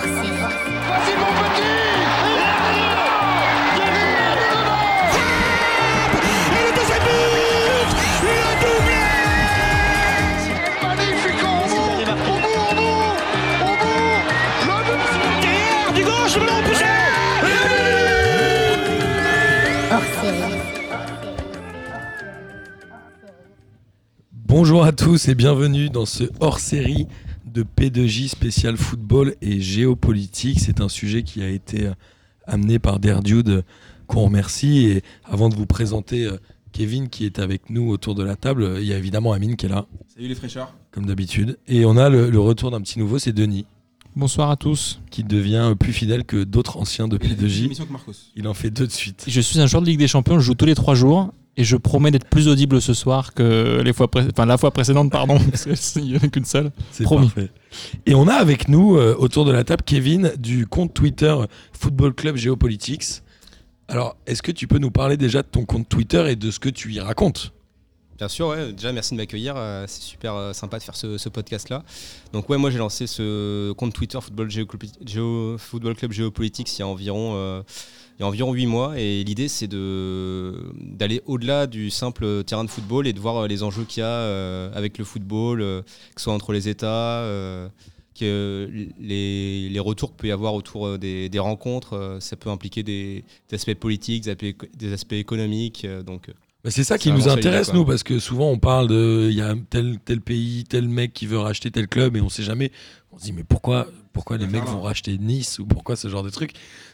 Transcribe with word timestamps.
Vas-y 0.00 1.14
mon 1.18 1.30
petit 1.36 1.62
Et 6.56 6.84
le 8.24 8.48
doublé. 8.60 9.00
Bonjour 24.32 24.84
à 24.84 24.92
tous 24.92 25.28
et 25.28 25.34
bienvenue 25.34 25.90
dans 25.90 26.06
ce 26.06 26.24
hors-série 26.40 27.06
de 27.52 27.64
P2J 27.64 28.28
spécial 28.28 28.76
football 28.76 29.34
et 29.42 29.60
géopolitique. 29.60 30.60
C'est 30.60 30.80
un 30.80 30.88
sujet 30.88 31.22
qui 31.22 31.42
a 31.42 31.48
été 31.48 31.86
euh, 31.86 31.92
amené 32.46 32.78
par 32.78 32.98
Derdude 33.00 33.64
qu'on 34.06 34.24
remercie. 34.24 34.86
Et 34.86 35.02
avant 35.24 35.48
de 35.48 35.54
vous 35.54 35.66
présenter 35.66 36.24
euh, 36.26 36.38
Kevin 36.72 37.08
qui 37.08 37.24
est 37.26 37.38
avec 37.38 37.70
nous 37.70 37.88
autour 37.90 38.14
de 38.14 38.22
la 38.22 38.36
table, 38.36 38.62
euh, 38.62 38.80
il 38.80 38.86
y 38.86 38.92
a 38.92 38.98
évidemment 38.98 39.32
Amine 39.32 39.56
qui 39.56 39.66
est 39.66 39.70
là, 39.70 39.86
Salut 40.14 40.28
les 40.28 40.34
fraîcheurs. 40.34 40.74
comme 40.92 41.06
d'habitude. 41.06 41.58
Et 41.66 41.84
on 41.84 41.96
a 41.96 42.08
le, 42.08 42.30
le 42.30 42.40
retour 42.40 42.70
d'un 42.70 42.80
petit 42.80 42.98
nouveau, 42.98 43.18
c'est 43.18 43.32
Denis, 43.32 43.66
Bonsoir 44.16 44.50
à 44.50 44.56
tous. 44.56 45.00
qui 45.10 45.22
devient 45.24 45.74
plus 45.78 45.92
fidèle 45.92 46.24
que 46.24 46.42
d'autres 46.44 46.76
anciens 46.78 47.06
de 47.08 47.16
P2J. 47.16 47.66
Émission 47.66 47.86
que 47.86 47.92
Marcos. 47.92 48.12
Il 48.36 48.46
en 48.48 48.54
fait 48.54 48.70
deux 48.70 48.86
de 48.86 48.92
suite. 48.92 49.24
Je 49.28 49.40
suis 49.40 49.60
un 49.60 49.66
joueur 49.66 49.82
de 49.82 49.86
Ligue 49.86 49.98
des 50.00 50.08
Champions, 50.08 50.38
je 50.40 50.44
joue 50.46 50.54
tous 50.54 50.66
les 50.66 50.74
trois 50.74 50.94
jours 50.94 51.32
et 51.56 51.64
je 51.64 51.76
promets 51.76 52.10
d'être 52.10 52.28
plus 52.28 52.48
audible 52.48 52.80
ce 52.80 52.94
soir 52.94 53.34
que 53.34 53.80
les 53.84 53.92
fois 53.92 54.08
pré- 54.10 54.26
enfin, 54.32 54.46
la 54.46 54.56
fois 54.56 54.70
précédente, 54.70 55.10
pardon, 55.10 55.38
parce 55.50 55.64
qu'il 55.92 56.04
n'y 56.04 56.16
en 56.16 56.20
a 56.20 56.28
qu'une 56.28 56.44
seule. 56.44 56.70
C'est 56.92 57.04
Promis. 57.04 57.26
parfait. 57.26 57.50
Et 58.06 58.14
on 58.14 58.28
a 58.28 58.34
avec 58.34 58.68
nous, 58.68 58.96
euh, 58.96 59.14
autour 59.18 59.44
de 59.44 59.52
la 59.52 59.64
table, 59.64 59.82
Kevin 59.84 60.32
du 60.38 60.66
compte 60.66 60.94
Twitter 60.94 61.34
Football 61.72 62.14
Club 62.14 62.36
Géopolitics. 62.36 63.22
Alors, 63.88 64.16
est-ce 64.26 64.42
que 64.42 64.52
tu 64.52 64.68
peux 64.68 64.78
nous 64.78 64.90
parler 64.92 65.16
déjà 65.16 65.42
de 65.42 65.48
ton 65.48 65.64
compte 65.64 65.88
Twitter 65.88 66.30
et 66.30 66.36
de 66.36 66.50
ce 66.50 66.60
que 66.60 66.68
tu 66.68 66.92
y 66.92 67.00
racontes? 67.00 67.52
Bien 68.18 68.28
sûr, 68.28 68.48
ouais. 68.48 68.72
déjà 68.72 68.92
merci 68.92 69.14
de 69.14 69.16
m'accueillir, 69.16 69.54
euh, 69.56 69.86
c'est 69.88 70.02
super 70.02 70.34
euh, 70.34 70.52
sympa 70.52 70.78
de 70.78 70.82
faire 70.82 70.94
ce, 70.94 71.16
ce 71.16 71.28
podcast-là. 71.30 71.82
Donc 72.34 72.50
ouais, 72.50 72.58
moi 72.58 72.70
j'ai 72.70 72.76
lancé 72.78 73.06
ce 73.06 73.72
compte 73.72 73.94
Twitter 73.94 74.18
Football, 74.20 74.48
Géoclub- 74.50 74.92
Géo- 75.06 75.56
Football 75.56 75.94
Club 75.96 76.12
Géopolitics 76.12 76.70
il 76.76 76.80
y 76.80 76.82
a 76.82 76.86
environ, 76.86 77.32
euh, 77.34 77.62
il 78.20 78.22
y 78.22 78.26
a 78.26 78.28
environ 78.28 78.52
8 78.52 78.66
mois 78.66 78.98
et 78.98 79.24
l'idée 79.24 79.48
c'est 79.48 79.66
d'aller 79.66 81.22
au-delà 81.24 81.66
du 81.66 81.88
simple 81.88 82.44
terrain 82.44 82.64
de 82.64 82.68
football 82.68 83.06
et 83.06 83.14
de 83.14 83.18
voir 83.18 83.36
euh, 83.36 83.46
les 83.46 83.62
enjeux 83.62 83.84
qu'il 83.84 84.02
y 84.02 84.04
a 84.04 84.08
euh, 84.08 84.70
avec 84.74 84.98
le 84.98 85.06
football, 85.06 85.62
euh, 85.62 85.80
que 85.80 86.20
ce 86.20 86.24
soit 86.24 86.34
entre 86.34 86.52
les 86.52 86.68
États, 86.68 87.24
que 88.14 88.68
les, 89.00 89.70
les 89.70 89.80
retours 89.80 90.10
qu'il 90.10 90.18
peut 90.18 90.26
y 90.26 90.32
avoir 90.32 90.52
autour 90.52 90.98
des, 90.98 91.30
des 91.30 91.38
rencontres, 91.38 92.18
ça 92.20 92.36
peut 92.36 92.50
impliquer 92.50 92.82
des, 92.82 93.24
aspects 93.52 93.72
politiques, 93.72 94.28
des 94.28 94.92
aspects, 94.92 95.14
économiques, 95.14 95.86
Bah, 96.62 96.70
C'est 96.70 96.84
ça 96.84 96.98
qui 96.98 97.10
nous 97.12 97.28
intéresse, 97.28 97.72
nous, 97.72 97.84
parce 97.84 98.02
que 98.02 98.18
souvent 98.18 98.50
on 98.50 98.58
parle 98.58 98.88
de. 98.88 99.28
Il 99.30 99.36
y 99.36 99.42
a 99.42 99.54
tel, 99.70 99.98
tel 100.04 100.20
pays, 100.20 100.64
tel 100.64 100.88
mec 100.88 101.12
qui 101.12 101.26
veut 101.26 101.38
racheter 101.38 101.70
tel 101.70 101.88
club 101.88 102.16
et 102.16 102.20
on 102.20 102.28
sait 102.28 102.42
jamais. 102.42 102.72
On 103.12 103.18
se 103.18 103.24
dit, 103.24 103.32
mais 103.32 103.44
pourquoi, 103.44 103.86
pourquoi 104.12 104.36
les 104.36 104.46
mecs 104.46 104.64
vont 104.64 104.82
racheter 104.82 105.18
Nice 105.18 105.58
ou 105.58 105.66
pourquoi 105.66 105.96
ce 105.96 106.08
genre 106.08 106.22
de 106.22 106.30
truc 106.30 106.52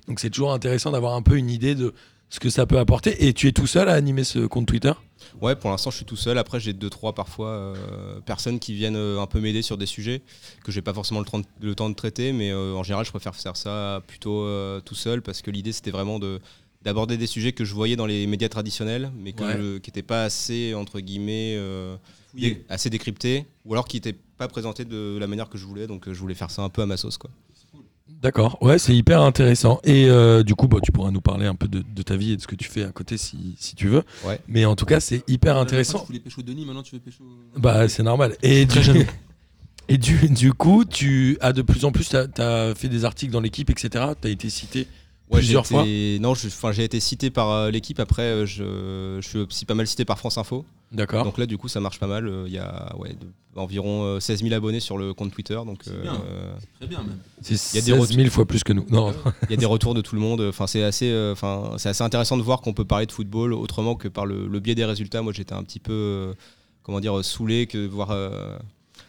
Donc 0.08 0.20
c'est 0.20 0.30
toujours 0.30 0.52
intéressant 0.52 0.90
d'avoir 0.92 1.14
un 1.14 1.22
peu 1.22 1.36
une 1.36 1.50
idée 1.50 1.74
de 1.74 1.92
ce 2.28 2.40
que 2.40 2.50
ça 2.50 2.66
peut 2.66 2.78
apporter. 2.78 3.26
Et 3.26 3.32
tu 3.32 3.48
es 3.48 3.52
tout 3.52 3.66
seul 3.66 3.88
à 3.88 3.92
animer 3.92 4.24
ce 4.24 4.40
compte 4.46 4.66
Twitter? 4.66 4.92
Ouais, 5.40 5.54
pour 5.54 5.70
l'instant, 5.70 5.90
je 5.90 5.96
suis 5.96 6.04
tout 6.04 6.16
seul. 6.16 6.38
Après, 6.38 6.60
j'ai 6.60 6.72
deux, 6.72 6.90
trois 6.90 7.14
parfois 7.14 7.48
euh, 7.48 8.20
personnes 8.20 8.58
qui 8.58 8.74
viennent 8.74 8.96
euh, 8.96 9.20
un 9.20 9.26
peu 9.26 9.40
m'aider 9.40 9.62
sur 9.62 9.76
des 9.76 9.86
sujets 9.86 10.22
que 10.64 10.72
j'ai 10.72 10.82
pas 10.82 10.94
forcément 10.94 11.20
le 11.20 11.26
temps, 11.26 11.38
de, 11.38 11.44
le 11.60 11.74
temps 11.74 11.88
de 11.88 11.94
traiter, 11.94 12.32
mais 12.32 12.50
euh, 12.50 12.74
en 12.74 12.82
général, 12.82 13.04
je 13.04 13.10
préfère 13.10 13.34
faire 13.34 13.56
ça 13.56 14.02
plutôt 14.06 14.46
tout 14.84 14.94
seul 14.94 15.22
parce 15.22 15.42
que 15.42 15.50
l'idée, 15.50 15.72
c'était 15.72 15.90
vraiment 15.90 16.18
de 16.18 16.40
d'aborder 16.86 17.16
des 17.18 17.26
sujets 17.26 17.52
que 17.52 17.64
je 17.64 17.74
voyais 17.74 17.96
dans 17.96 18.06
les 18.06 18.26
médias 18.26 18.48
traditionnels, 18.48 19.10
mais 19.18 19.32
que 19.32 19.42
Ouais. 19.42 19.52
je- 19.58 19.78
qui 19.78 19.90
n'étaient 19.90 20.02
pas 20.02 20.24
assez 20.24 20.72
entre 20.72 21.00
guillemets 21.00 21.54
euh, 21.58 21.96
dé- 22.32 22.64
assez 22.68 22.88
décryptés, 22.90 23.44
ou 23.64 23.74
alors 23.74 23.86
qui 23.88 23.96
n'étaient 23.98 24.14
pas 24.38 24.46
présentés 24.48 24.84
de 24.84 25.18
la 25.18 25.26
manière 25.26 25.48
que 25.48 25.58
je 25.58 25.64
voulais. 25.66 25.86
Donc, 25.88 26.06
euh, 26.08 26.14
je 26.14 26.20
voulais 26.20 26.34
faire 26.34 26.50
ça 26.50 26.62
un 26.62 26.68
peu 26.68 26.82
à 26.82 26.86
ma 26.86 26.96
sauce, 26.96 27.18
quoi. 27.18 27.28
D'accord, 28.22 28.56
ouais, 28.62 28.78
c'est 28.78 28.94
hyper 28.94 29.20
intéressant. 29.20 29.80
Et 29.84 30.08
euh, 30.08 30.42
du 30.42 30.54
coup, 30.54 30.68
bah, 30.68 30.78
tu 30.82 30.92
pourras 30.92 31.10
nous 31.10 31.20
parler 31.20 31.44
un 31.46 31.54
peu 31.56 31.66
de, 31.68 31.82
de 31.82 32.02
ta 32.02 32.16
vie 32.16 32.32
et 32.32 32.36
de 32.36 32.40
ce 32.40 32.46
que 32.46 32.54
tu 32.54 32.68
fais 32.68 32.84
à 32.84 32.92
côté 32.92 33.18
si, 33.18 33.56
si 33.58 33.74
tu 33.74 33.88
veux. 33.88 34.04
Ouais. 34.24 34.38
Mais 34.48 34.64
en 34.64 34.76
tout 34.76 34.86
cas, 34.86 35.00
c'est 35.00 35.28
hyper 35.28 35.56
intéressant. 35.56 35.98
Tu 36.00 36.06
voulais 36.06 36.20
pécho 36.20 36.40
Denis, 36.42 36.64
maintenant 36.64 36.82
tu 36.84 36.94
veux 36.94 37.00
pécho. 37.00 37.24
Bah, 37.56 37.88
c'est 37.88 38.02
normal. 38.04 38.36
Et 38.42 38.64
du, 38.64 38.78
et 39.88 39.98
du, 39.98 40.28
du 40.30 40.52
coup, 40.52 40.84
tu 40.84 41.36
as 41.40 41.52
de 41.52 41.62
plus 41.62 41.84
en 41.84 41.90
plus, 41.92 42.08
tu 42.08 42.16
as, 42.16 42.74
fait 42.76 42.88
des 42.88 43.04
articles 43.04 43.32
dans 43.32 43.40
l'équipe, 43.40 43.70
etc. 43.70 44.04
Tu 44.20 44.28
as 44.28 44.30
été 44.30 44.50
cité 44.50 44.86
Ouais, 45.30 45.38
plusieurs 45.38 45.64
j'ai 45.64 46.14
été- 46.14 46.18
Non, 46.20 46.34
j'ai 46.34 46.84
été 46.84 47.00
cité 47.00 47.30
par 47.30 47.50
euh, 47.50 47.70
l'équipe. 47.70 47.98
Après, 47.98 48.22
euh, 48.22 48.46
je, 48.46 49.18
je 49.20 49.28
suis 49.28 49.38
aussi 49.38 49.64
pas 49.64 49.74
mal 49.74 49.86
cité 49.86 50.04
par 50.04 50.18
France 50.18 50.38
Info. 50.38 50.64
D'accord. 50.92 51.24
Donc 51.24 51.36
là, 51.38 51.46
du 51.46 51.58
coup, 51.58 51.66
ça 51.66 51.80
marche 51.80 51.98
pas 51.98 52.06
mal. 52.06 52.28
Euh, 52.28 52.44
Il 52.46 52.52
y 52.52 52.58
a 52.58 52.94
ouais, 52.96 53.10
de- 53.10 53.26
environ 53.60 54.04
euh, 54.04 54.20
16 54.20 54.42
000 54.42 54.54
abonnés 54.54 54.78
sur 54.80 54.98
le 54.98 55.14
compte 55.14 55.32
Twitter. 55.32 55.54
Donc, 55.66 55.80
C'est 55.82 55.90
euh, 55.90 56.02
bien. 56.02 56.14
euh, 56.30 56.54
Très 56.78 56.86
bien 56.86 56.98
même. 57.02 57.18
C'est 57.42 57.54
y 57.74 57.78
a 57.78 57.80
des 57.96 58.00
16 58.06 58.14
000 58.16 58.30
fois 58.30 58.44
plus 58.44 58.62
que 58.62 58.72
nous. 58.72 58.86
Non, 58.90 59.12
il 59.44 59.50
y 59.50 59.54
a 59.54 59.56
des 59.56 59.66
retours 59.66 59.94
de 59.94 60.00
tout 60.00 60.14
le 60.14 60.20
monde. 60.20 60.40
Enfin, 60.42 60.68
c'est 60.68 60.84
assez, 60.84 61.10
euh, 61.10 61.32
enfin, 61.32 61.72
c'est 61.78 61.88
assez 61.88 62.04
intéressant 62.04 62.36
de 62.36 62.42
voir 62.42 62.60
qu'on 62.60 62.72
peut 62.74 62.84
parler 62.84 63.06
de 63.06 63.12
football 63.12 63.52
autrement 63.52 63.96
que 63.96 64.06
par 64.06 64.26
le, 64.26 64.46
le 64.46 64.60
biais 64.60 64.76
des 64.76 64.84
résultats. 64.84 65.22
Moi, 65.22 65.32
j'étais 65.32 65.54
un 65.54 65.64
petit 65.64 65.80
peu, 65.80 65.92
euh, 65.92 66.34
comment 66.84 67.00
dire, 67.00 67.24
saoulé 67.24 67.66
que 67.66 67.78
de 67.78 67.86
voir 67.88 68.10
euh, 68.12 68.56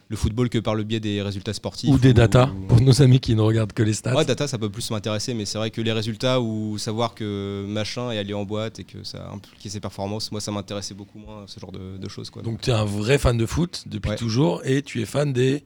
le 0.10 0.16
football 0.16 0.50
que 0.50 0.58
par 0.58 0.74
le 0.76 0.84
biais 0.84 1.00
des 1.02 1.22
résultats 1.22 1.54
sportifs 1.54 1.90
ou 1.90 1.98
des 1.98 2.14
datas, 2.14 2.50
pour 2.70 2.80
nos 2.82 3.02
amis 3.02 3.20
qui 3.20 3.36
ne 3.36 3.42
regardent 3.42 3.74
que 3.74 3.84
les 3.84 3.94
stats. 3.94 4.16
Ouais, 4.16 4.24
data, 4.26 4.48
ça 4.48 4.58
peut 4.58 4.70
plus 4.70 4.90
m'intéresser, 4.92 5.34
mais 5.34 5.46
c'est 5.46 5.58
vrai 5.58 5.70
que 5.70 5.82
les 5.82 5.92
résultats 5.92 6.40
ou 6.40 6.78
savoir 6.78 7.14
que 7.14 7.66
machin 7.68 8.12
est 8.12 8.18
allé 8.18 8.34
en 8.34 8.46
boîte 8.46 8.80
et 8.80 8.84
que 8.86 9.04
ça 9.04 9.28
a 9.28 9.34
impliqué 9.34 9.70
ses 9.70 9.80
performances, 9.82 10.32
moi, 10.32 10.40
ça 10.40 10.52
m'intéressait 10.52 10.94
beaucoup 10.94 11.20
moins, 11.20 11.44
ce 11.48 11.60
genre 11.60 11.72
de, 11.74 11.98
de 11.98 12.08
choses. 12.10 12.30
Quoi. 12.30 12.42
Donc, 12.42 12.62
tu 12.62 12.70
es 12.70 12.74
un 12.74 12.86
vrai 12.86 13.18
fan 13.18 13.38
de 13.38 13.46
foot 13.46 13.84
depuis 13.88 14.12
Ouais. 14.12 14.16
toujours 14.16 14.62
et 14.64 14.82
tu 14.82 15.02
es 15.02 15.06
fan 15.06 15.34
des 15.34 15.64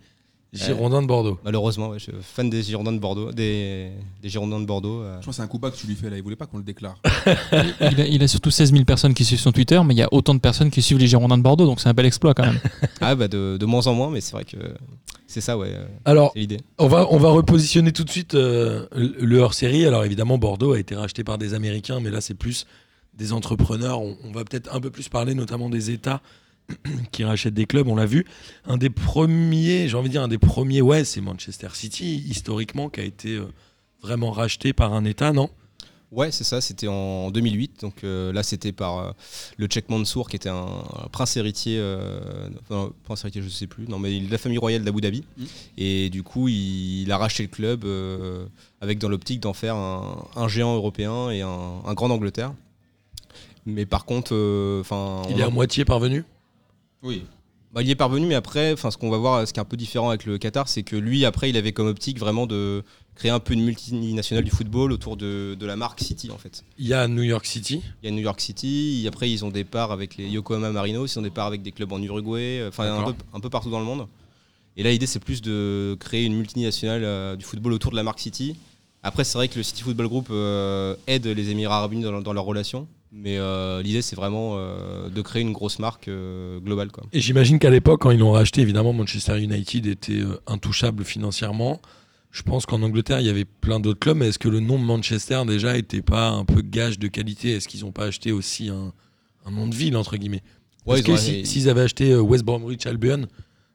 Girondins 0.54 1.02
de 1.02 1.08
Bordeaux. 1.08 1.40
Malheureusement, 1.46 1.90
ouais, 1.90 2.00
je 2.00 2.04
suis 2.04 2.14
fan 2.22 2.50
des 2.50 2.62
Girondins 2.62 2.92
de 2.92 3.00
Bordeaux. 3.00 3.32
Des, 3.32 3.90
des 4.22 4.28
Girondins 4.30 4.60
de 4.60 4.66
Bordeaux. 4.66 5.02
euh. 5.02 5.18
Je 5.22 5.26
pense 5.26 5.36
que 5.36 5.38
c'est 5.38 5.42
un 5.42 5.48
coup 5.48 5.60
bas 5.60 5.72
que 5.72 5.78
tu 5.78 5.88
lui 5.88 5.96
fais 5.96 6.10
là. 6.10 6.18
Il 6.18 6.24
voulait 6.24 6.36
pas 6.36 6.46
qu'on 6.46 6.58
le 6.58 6.64
déclare. 6.64 6.98
Il 7.82 8.02
a, 8.02 8.06
il 8.06 8.22
a 8.24 8.28
surtout 8.28 8.52
16 8.52 8.72
000 8.74 8.84
personnes 8.84 9.14
qui 9.14 9.24
suivent 9.24 9.40
son 9.40 9.52
Twitter, 9.54 9.80
mais 9.86 9.94
il 9.94 9.98
y 9.98 10.02
a 10.04 10.10
autant 10.12 10.34
de 10.36 10.40
personnes 10.40 10.70
qui 10.70 10.82
suivent 10.82 10.98
les 10.98 11.08
Girondins 11.08 11.38
de 11.38 11.44
Bordeaux, 11.44 11.66
donc 11.66 11.80
c'est 11.80 11.88
un 11.90 11.94
bel 11.94 12.06
exploit 12.06 12.34
quand 12.34 12.44
même. 12.46 12.60
Ah 13.02 13.16
bah 13.16 13.28
de, 13.28 13.58
de 13.58 13.66
moins 13.66 13.88
en 13.88 13.94
moins, 13.94 14.10
mais 14.12 14.22
c'est 14.22 14.34
vrai 14.34 14.44
que 14.44 14.58
c'est 15.28 15.42
ça, 15.42 15.58
ouais, 15.58 15.70
euh, 15.74 15.86
Alors, 16.06 16.32
l'idée. 16.36 16.60
on 16.78 16.88
va, 16.88 17.08
on 17.12 17.18
va 17.18 17.30
repositionner 17.30 17.92
tout 17.94 18.04
de 18.04 18.10
suite 18.10 18.36
euh, 18.36 18.86
le 18.94 19.38
hors-série. 19.40 19.86
Alors, 19.86 20.04
évidemment, 20.04 20.38
Bordeaux 20.38 20.74
a 20.74 20.80
été 20.80 20.96
racheté 20.96 21.24
par 21.24 21.38
des 21.38 21.54
Américains, 21.54 22.00
mais 22.02 22.10
là, 22.12 22.20
c'est 22.22 22.34
plus 22.36 22.66
des 23.18 23.32
entrepreneurs. 23.34 24.02
On, 24.02 24.18
on 24.26 24.32
va 24.32 24.44
peut-être 24.44 24.74
un 24.76 24.80
peu 24.82 24.90
plus 24.92 25.08
parler 25.10 25.34
notamment 25.34 25.70
des 25.70 25.90
États 25.92 26.22
qui 27.12 27.24
rachètent 27.24 27.54
des 27.54 27.66
clubs, 27.66 27.88
on 27.88 27.96
l'a 27.96 28.06
vu. 28.06 28.26
Un 28.66 28.78
des 28.78 28.90
premiers, 28.90 29.88
j'ai 29.88 29.98
envie 29.98 30.10
de 30.10 30.14
dire, 30.14 30.24
un 30.24 30.28
des 30.28 30.38
premiers, 30.38 30.82
ouais, 30.82 31.04
c'est 31.04 31.22
Manchester 31.22 31.70
City, 31.74 32.24
historiquement, 32.28 32.90
qui 32.90 33.00
a 33.00 33.04
été 33.04 33.36
euh, 33.36 33.46
vraiment 34.02 34.32
racheté 34.32 34.74
par 34.74 34.94
un 34.94 35.06
État, 35.06 35.32
non? 35.34 35.50
Ouais, 36.12 36.30
c'est 36.30 36.44
ça, 36.44 36.60
c'était 36.60 36.90
en 36.90 37.32
2008. 37.32 37.80
Donc 37.82 38.04
euh, 38.04 38.34
là, 38.34 38.44
c'était 38.44 38.74
par 38.74 39.00
euh, 39.00 39.12
le 39.56 39.68
Tchèque 39.68 39.88
Mansour, 39.88 40.30
qui 40.30 40.36
était 40.36 40.50
un, 40.50 40.56
un 41.04 41.08
prince 41.10 41.38
héritier, 41.38 41.78
euh, 41.80 42.50
enfin, 42.70 42.92
prince 43.04 43.24
héritier, 43.24 43.42
je 43.42 43.48
sais 43.48 43.68
plus, 43.68 43.88
non, 43.88 43.98
mais 43.98 44.18
il 44.18 44.24
est 44.24 44.28
de 44.28 44.32
la 44.32 44.38
famille 44.38 44.58
royale 44.58 44.84
d'Abu 44.84 45.00
Dhabi. 45.00 45.24
Mhm. 45.38 45.48
Et 45.78 46.10
du 46.10 46.22
coup, 46.22 46.50
il, 46.50 47.04
il 47.04 47.12
a 47.14 47.18
racheté 47.18 47.44
le 47.44 47.50
club 47.50 47.86
euh, 47.86 48.46
avec 48.82 49.00
dans 49.00 49.08
l'optique 49.08 49.40
d'en 49.40 49.54
faire 49.54 49.76
un, 49.76 50.28
un 50.36 50.48
géant 50.50 50.76
européen 50.76 51.30
et 51.30 51.42
un, 51.42 51.82
un 51.86 51.94
grand 51.94 52.10
d'Angleterre. 52.10 52.54
Mais 53.66 53.86
par 53.86 54.04
contre, 54.04 54.34
euh, 54.34 54.82
enfin, 54.82 55.22
Il 55.30 55.40
est 55.40 55.44
à 55.44 55.50
moitié 55.50 55.86
parvenu? 55.86 56.26
Oui. 57.04 57.24
Bah, 57.74 57.82
il 57.82 57.88
y 57.88 57.92
est 57.92 57.96
parvenu, 57.96 58.26
mais 58.26 58.36
après, 58.36 58.74
enfin, 58.74 58.92
ce 58.92 58.98
qu'on 58.98 59.10
va 59.10 59.18
voir, 59.18 59.48
ce 59.48 59.54
qui 59.54 59.60
est 59.60 59.62
un 59.62 59.66
peu 59.66 59.78
différent 59.78 60.10
avec 60.10 60.26
le 60.26 60.38
Qatar, 60.38 60.68
c'est 60.68 60.84
que 60.84 60.98
lui, 60.98 61.24
après, 61.24 61.50
il 61.50 61.56
avait 61.56 61.72
comme 61.72 61.88
optique 61.88 62.20
vraiment 62.20 62.46
de 62.46 62.84
créer 63.16 63.32
un 63.32 63.40
peu 63.40 63.54
une 63.54 63.64
multinationale 63.64 64.44
du 64.44 64.52
football 64.52 64.92
autour 64.92 65.16
de, 65.16 65.56
de 65.58 65.66
la 65.66 65.78
marque 65.78 66.02
City, 66.02 66.30
en 66.32 66.38
fait. 66.38 66.66
Il 66.78 66.88
y 66.88 66.94
a 66.94 67.08
New 67.08 67.24
York 67.24 67.46
City. 67.46 67.82
Il 68.04 68.10
y 68.10 68.12
a 68.12 68.16
New 68.16 68.22
York 68.22 68.42
City, 68.42 69.02
et 69.04 69.08
après, 69.08 69.32
ils 69.32 69.46
ont 69.46 69.52
des 69.52 69.64
parts 69.64 69.94
avec 69.94 70.18
les 70.18 70.28
Yokohama 70.28 70.72
Marinos, 70.72 71.14
ils 71.16 71.20
ont 71.20 71.22
des 71.22 71.30
parts 71.30 71.48
avec 71.48 71.62
des 71.62 71.72
clubs 71.72 71.92
en 71.94 72.02
Uruguay, 72.02 72.60
euh, 72.60 72.70
enfin, 72.70 72.84
un 72.84 72.98
D'accord. 72.98 73.16
peu, 73.16 73.24
un 73.34 73.40
peu 73.40 73.50
partout 73.50 73.70
dans 73.70 73.80
le 73.80 73.86
monde. 73.86 74.06
Et 74.76 74.84
là, 74.84 74.92
l'idée, 74.92 75.08
c'est 75.08 75.20
plus 75.24 75.42
de 75.42 75.96
créer 76.00 76.26
une 76.26 76.36
multinationale 76.36 77.04
euh, 77.06 77.36
du 77.38 77.46
football 77.46 77.72
autour 77.72 77.92
de 77.92 77.96
la 77.96 78.04
marque 78.04 78.20
City. 78.20 78.58
Après, 79.04 79.24
c'est 79.24 79.38
vrai 79.38 79.48
que 79.48 79.58
le 79.58 79.64
City 79.64 79.82
Football 79.82 80.08
Group 80.08 80.28
euh, 80.30 80.96
aide 81.08 81.26
les 81.26 81.50
Émirats 81.50 81.78
Arabes 81.78 81.94
Unis 81.94 82.04
dans, 82.04 82.22
dans 82.22 82.34
leurs 82.34 82.44
relations, 82.44 82.88
mais 83.12 83.38
euh, 83.38 83.82
l'idée, 83.82 84.02
c'est 84.02 84.16
vraiment 84.16 84.54
euh, 84.56 85.10
de 85.10 85.22
créer 85.22 85.42
une 85.42 85.52
grosse 85.52 85.80
marque 85.80 86.08
euh, 86.08 86.60
globale, 86.60 86.92
quoi. 86.92 87.04
Et 87.12 87.20
j'imagine 87.20 87.60
qu'à 87.60 87.70
l'époque, 87.70 88.02
quand 88.02 88.12
ils 88.12 88.20
l'ont 88.20 88.32
racheté, 88.32 88.62
évidemment, 88.62 88.94
Manchester 88.94 89.40
United 89.42 89.86
était 89.86 90.22
intouchable 90.48 91.04
financièrement. 91.04 91.82
Je 92.32 92.44
pense 92.44 92.66
qu'en 92.66 92.82
Angleterre, 92.82 93.20
il 93.20 93.28
y 93.28 93.30
avait 93.30 93.44
plein 93.46 93.82
d'autres 93.82 94.00
clubs, 94.00 94.16
mais 94.16 94.30
est-ce 94.30 94.40
que 94.40 94.48
le 94.48 94.62
nom 94.62 94.80
de 94.80 94.86
Manchester 94.86 95.42
déjà 95.46 95.78
était 95.78 96.02
pas 96.02 96.30
un 96.30 96.46
peu 96.46 96.62
gage 96.62 96.98
de 97.00 97.08
qualité? 97.10 97.52
Est-ce 97.52 97.68
qu'ils 97.68 97.82
n'ont 97.82 97.92
pas 97.92 98.06
acheté 98.06 98.32
aussi 98.32 98.70
un, 98.70 98.94
un 99.46 99.52
nom 99.52 99.68
de 99.68 99.76
ville, 99.76 99.98
entre 99.98 100.16
guillemets? 100.16 100.42
Ouais, 100.86 101.00
ils 101.00 101.04
que 101.04 101.18
si- 101.18 101.46
s'ils 101.46 101.68
avaient 101.70 101.82
acheté 101.82 102.16
West 102.16 102.46
Bromwich 102.46 102.86
Albion, 102.86 103.28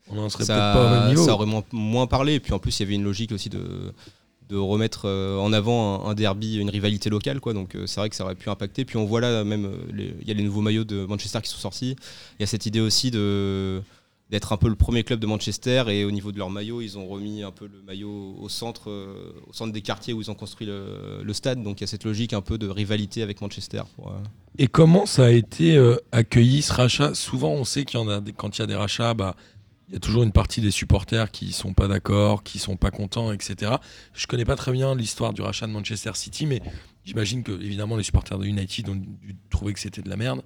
on 0.09 0.19
en 0.19 0.29
serait 0.31 0.45
peut-être 0.47 0.73
pas 0.73 0.87
au 0.87 1.01
même 1.01 1.09
niveau 1.11 1.25
ça 1.27 1.35
aurait 1.35 1.47
moins, 1.47 1.63
moins 1.73 2.07
parlé. 2.07 2.35
Et 2.35 2.41
puis 2.41 2.55
en 2.55 2.59
plus, 2.59 2.79
il 2.81 2.85
y 2.85 2.87
avait 2.87 2.95
une 2.95 3.05
logique 3.05 3.33
aussi 3.33 3.51
de, 3.51 3.93
de 4.49 4.57
remettre 4.57 5.03
euh, 5.07 5.39
en 5.39 5.53
avant 5.53 6.07
un, 6.07 6.15
derby, 6.15 6.57
une 6.57 6.71
rivalité 6.71 7.11
locale. 7.11 7.41
Quoi. 7.41 7.53
Donc 7.53 7.75
euh, 7.75 7.87
c'est 7.87 8.01
vrai 8.01 8.09
que 8.09 8.17
ça 8.17 8.25
aurait 8.25 8.35
pu 8.35 8.49
impacter. 8.49 8.85
Puis 8.85 8.97
on 8.97 9.05
voit 9.05 9.21
là 9.21 9.45
même, 9.45 9.67
euh, 9.67 10.15
il 10.21 10.29
y 10.29 10.31
a 10.31 10.35
les 10.35 10.43
nouveaux 10.43 10.61
maillots 10.61 10.85
de 10.85 11.05
Manchester 11.05 11.41
qui 11.43 11.51
sont 11.51 11.59
sortis. 11.59 11.97
Il 12.39 12.43
y 12.43 12.45
a 12.45 12.47
cette 12.47 12.67
idée 12.67 12.81
aussi 12.81 13.11
de 13.11 13.83
d'être 14.29 14.53
un 14.53 14.57
peu 14.57 14.69
le 14.69 14.75
premier 14.75 15.05
club 15.05 15.21
de 15.21 15.27
Manchester 15.29 15.85
et 15.87 16.05
au 16.05 16.11
niveau 16.11 16.33
de 16.33 16.39
leur 16.39 16.51
maillot 16.51 16.81
ils 16.81 16.99
ont 16.99 17.07
remis 17.07 17.45
un 17.45 17.53
peu 17.53 17.69
le 17.73 17.81
maillot 17.87 18.35
au 18.41 18.49
centre 18.49 18.91
au 19.49 19.53
centre 19.53 19.73
des 19.73 19.83
quartiers 19.83 20.15
où 20.15 20.21
ils 20.21 20.33
ont 20.33 20.35
construit 20.35 20.67
le, 20.67 21.33
stade 21.33 21.63
donc 21.63 21.79
il 21.79 21.83
y 21.83 21.85
a 21.85 21.87
cette 21.87 22.03
logique 22.03 22.33
un 22.33 22.41
peu 22.41 22.59
de 22.59 22.67
rivalité 22.67 23.23
avec 23.23 23.41
Manchester 23.41 23.83
Et 24.59 24.67
comment 24.67 25.07
ça 25.07 25.27
a 25.27 25.31
été 25.31 25.81
accueilli 26.11 26.63
ce 26.63 26.73
rachat? 26.73 27.15
Souvent, 27.15 27.53
on 27.53 27.63
sait 27.63 27.85
qu'il 27.85 28.01
y 28.01 28.03
en 28.03 28.09
a 28.09 28.21
des- 28.21 28.33
quand 28.33 28.59
il 28.59 28.63
y 28.63 28.65
a 28.65 28.67
des 28.67 28.75
rachats, 28.75 29.15
bah, 29.15 29.37
il 29.89 29.95
y 29.95 29.97
a 29.97 30.01
toujours 30.01 30.23
une 30.25 30.33
partie 30.33 30.61
des 30.61 30.71
supporters 30.71 31.31
qui 31.31 31.53
sont 31.53 31.73
pas 31.73 31.87
d'accord, 31.89 32.43
qui 32.43 32.59
sont 32.59 32.77
pas 32.77 32.91
contents, 32.91 33.31
etc. 33.33 33.73
Je 34.15 34.27
connais 34.27 34.45
pas 34.45 34.57
très 34.57 34.73
bien 34.73 34.95
l'histoire 34.95 35.33
du 35.33 35.43
rachat 35.43 35.67
de 35.67 35.73
Manchester 35.73 36.11
City, 36.15 36.47
mais 36.47 36.61
j'imagine 37.05 37.43
que 37.45 37.53
évidemment 37.53 37.97
les 37.97 38.03
supporters 38.03 38.39
de 38.39 38.47
United 38.47 38.89
ont 38.89 38.97
dû 38.97 39.37
trouver 39.51 39.73
que 39.73 39.81
c'était 39.81 40.03
de 40.03 40.09
la 40.09 40.17
merde. 40.17 40.43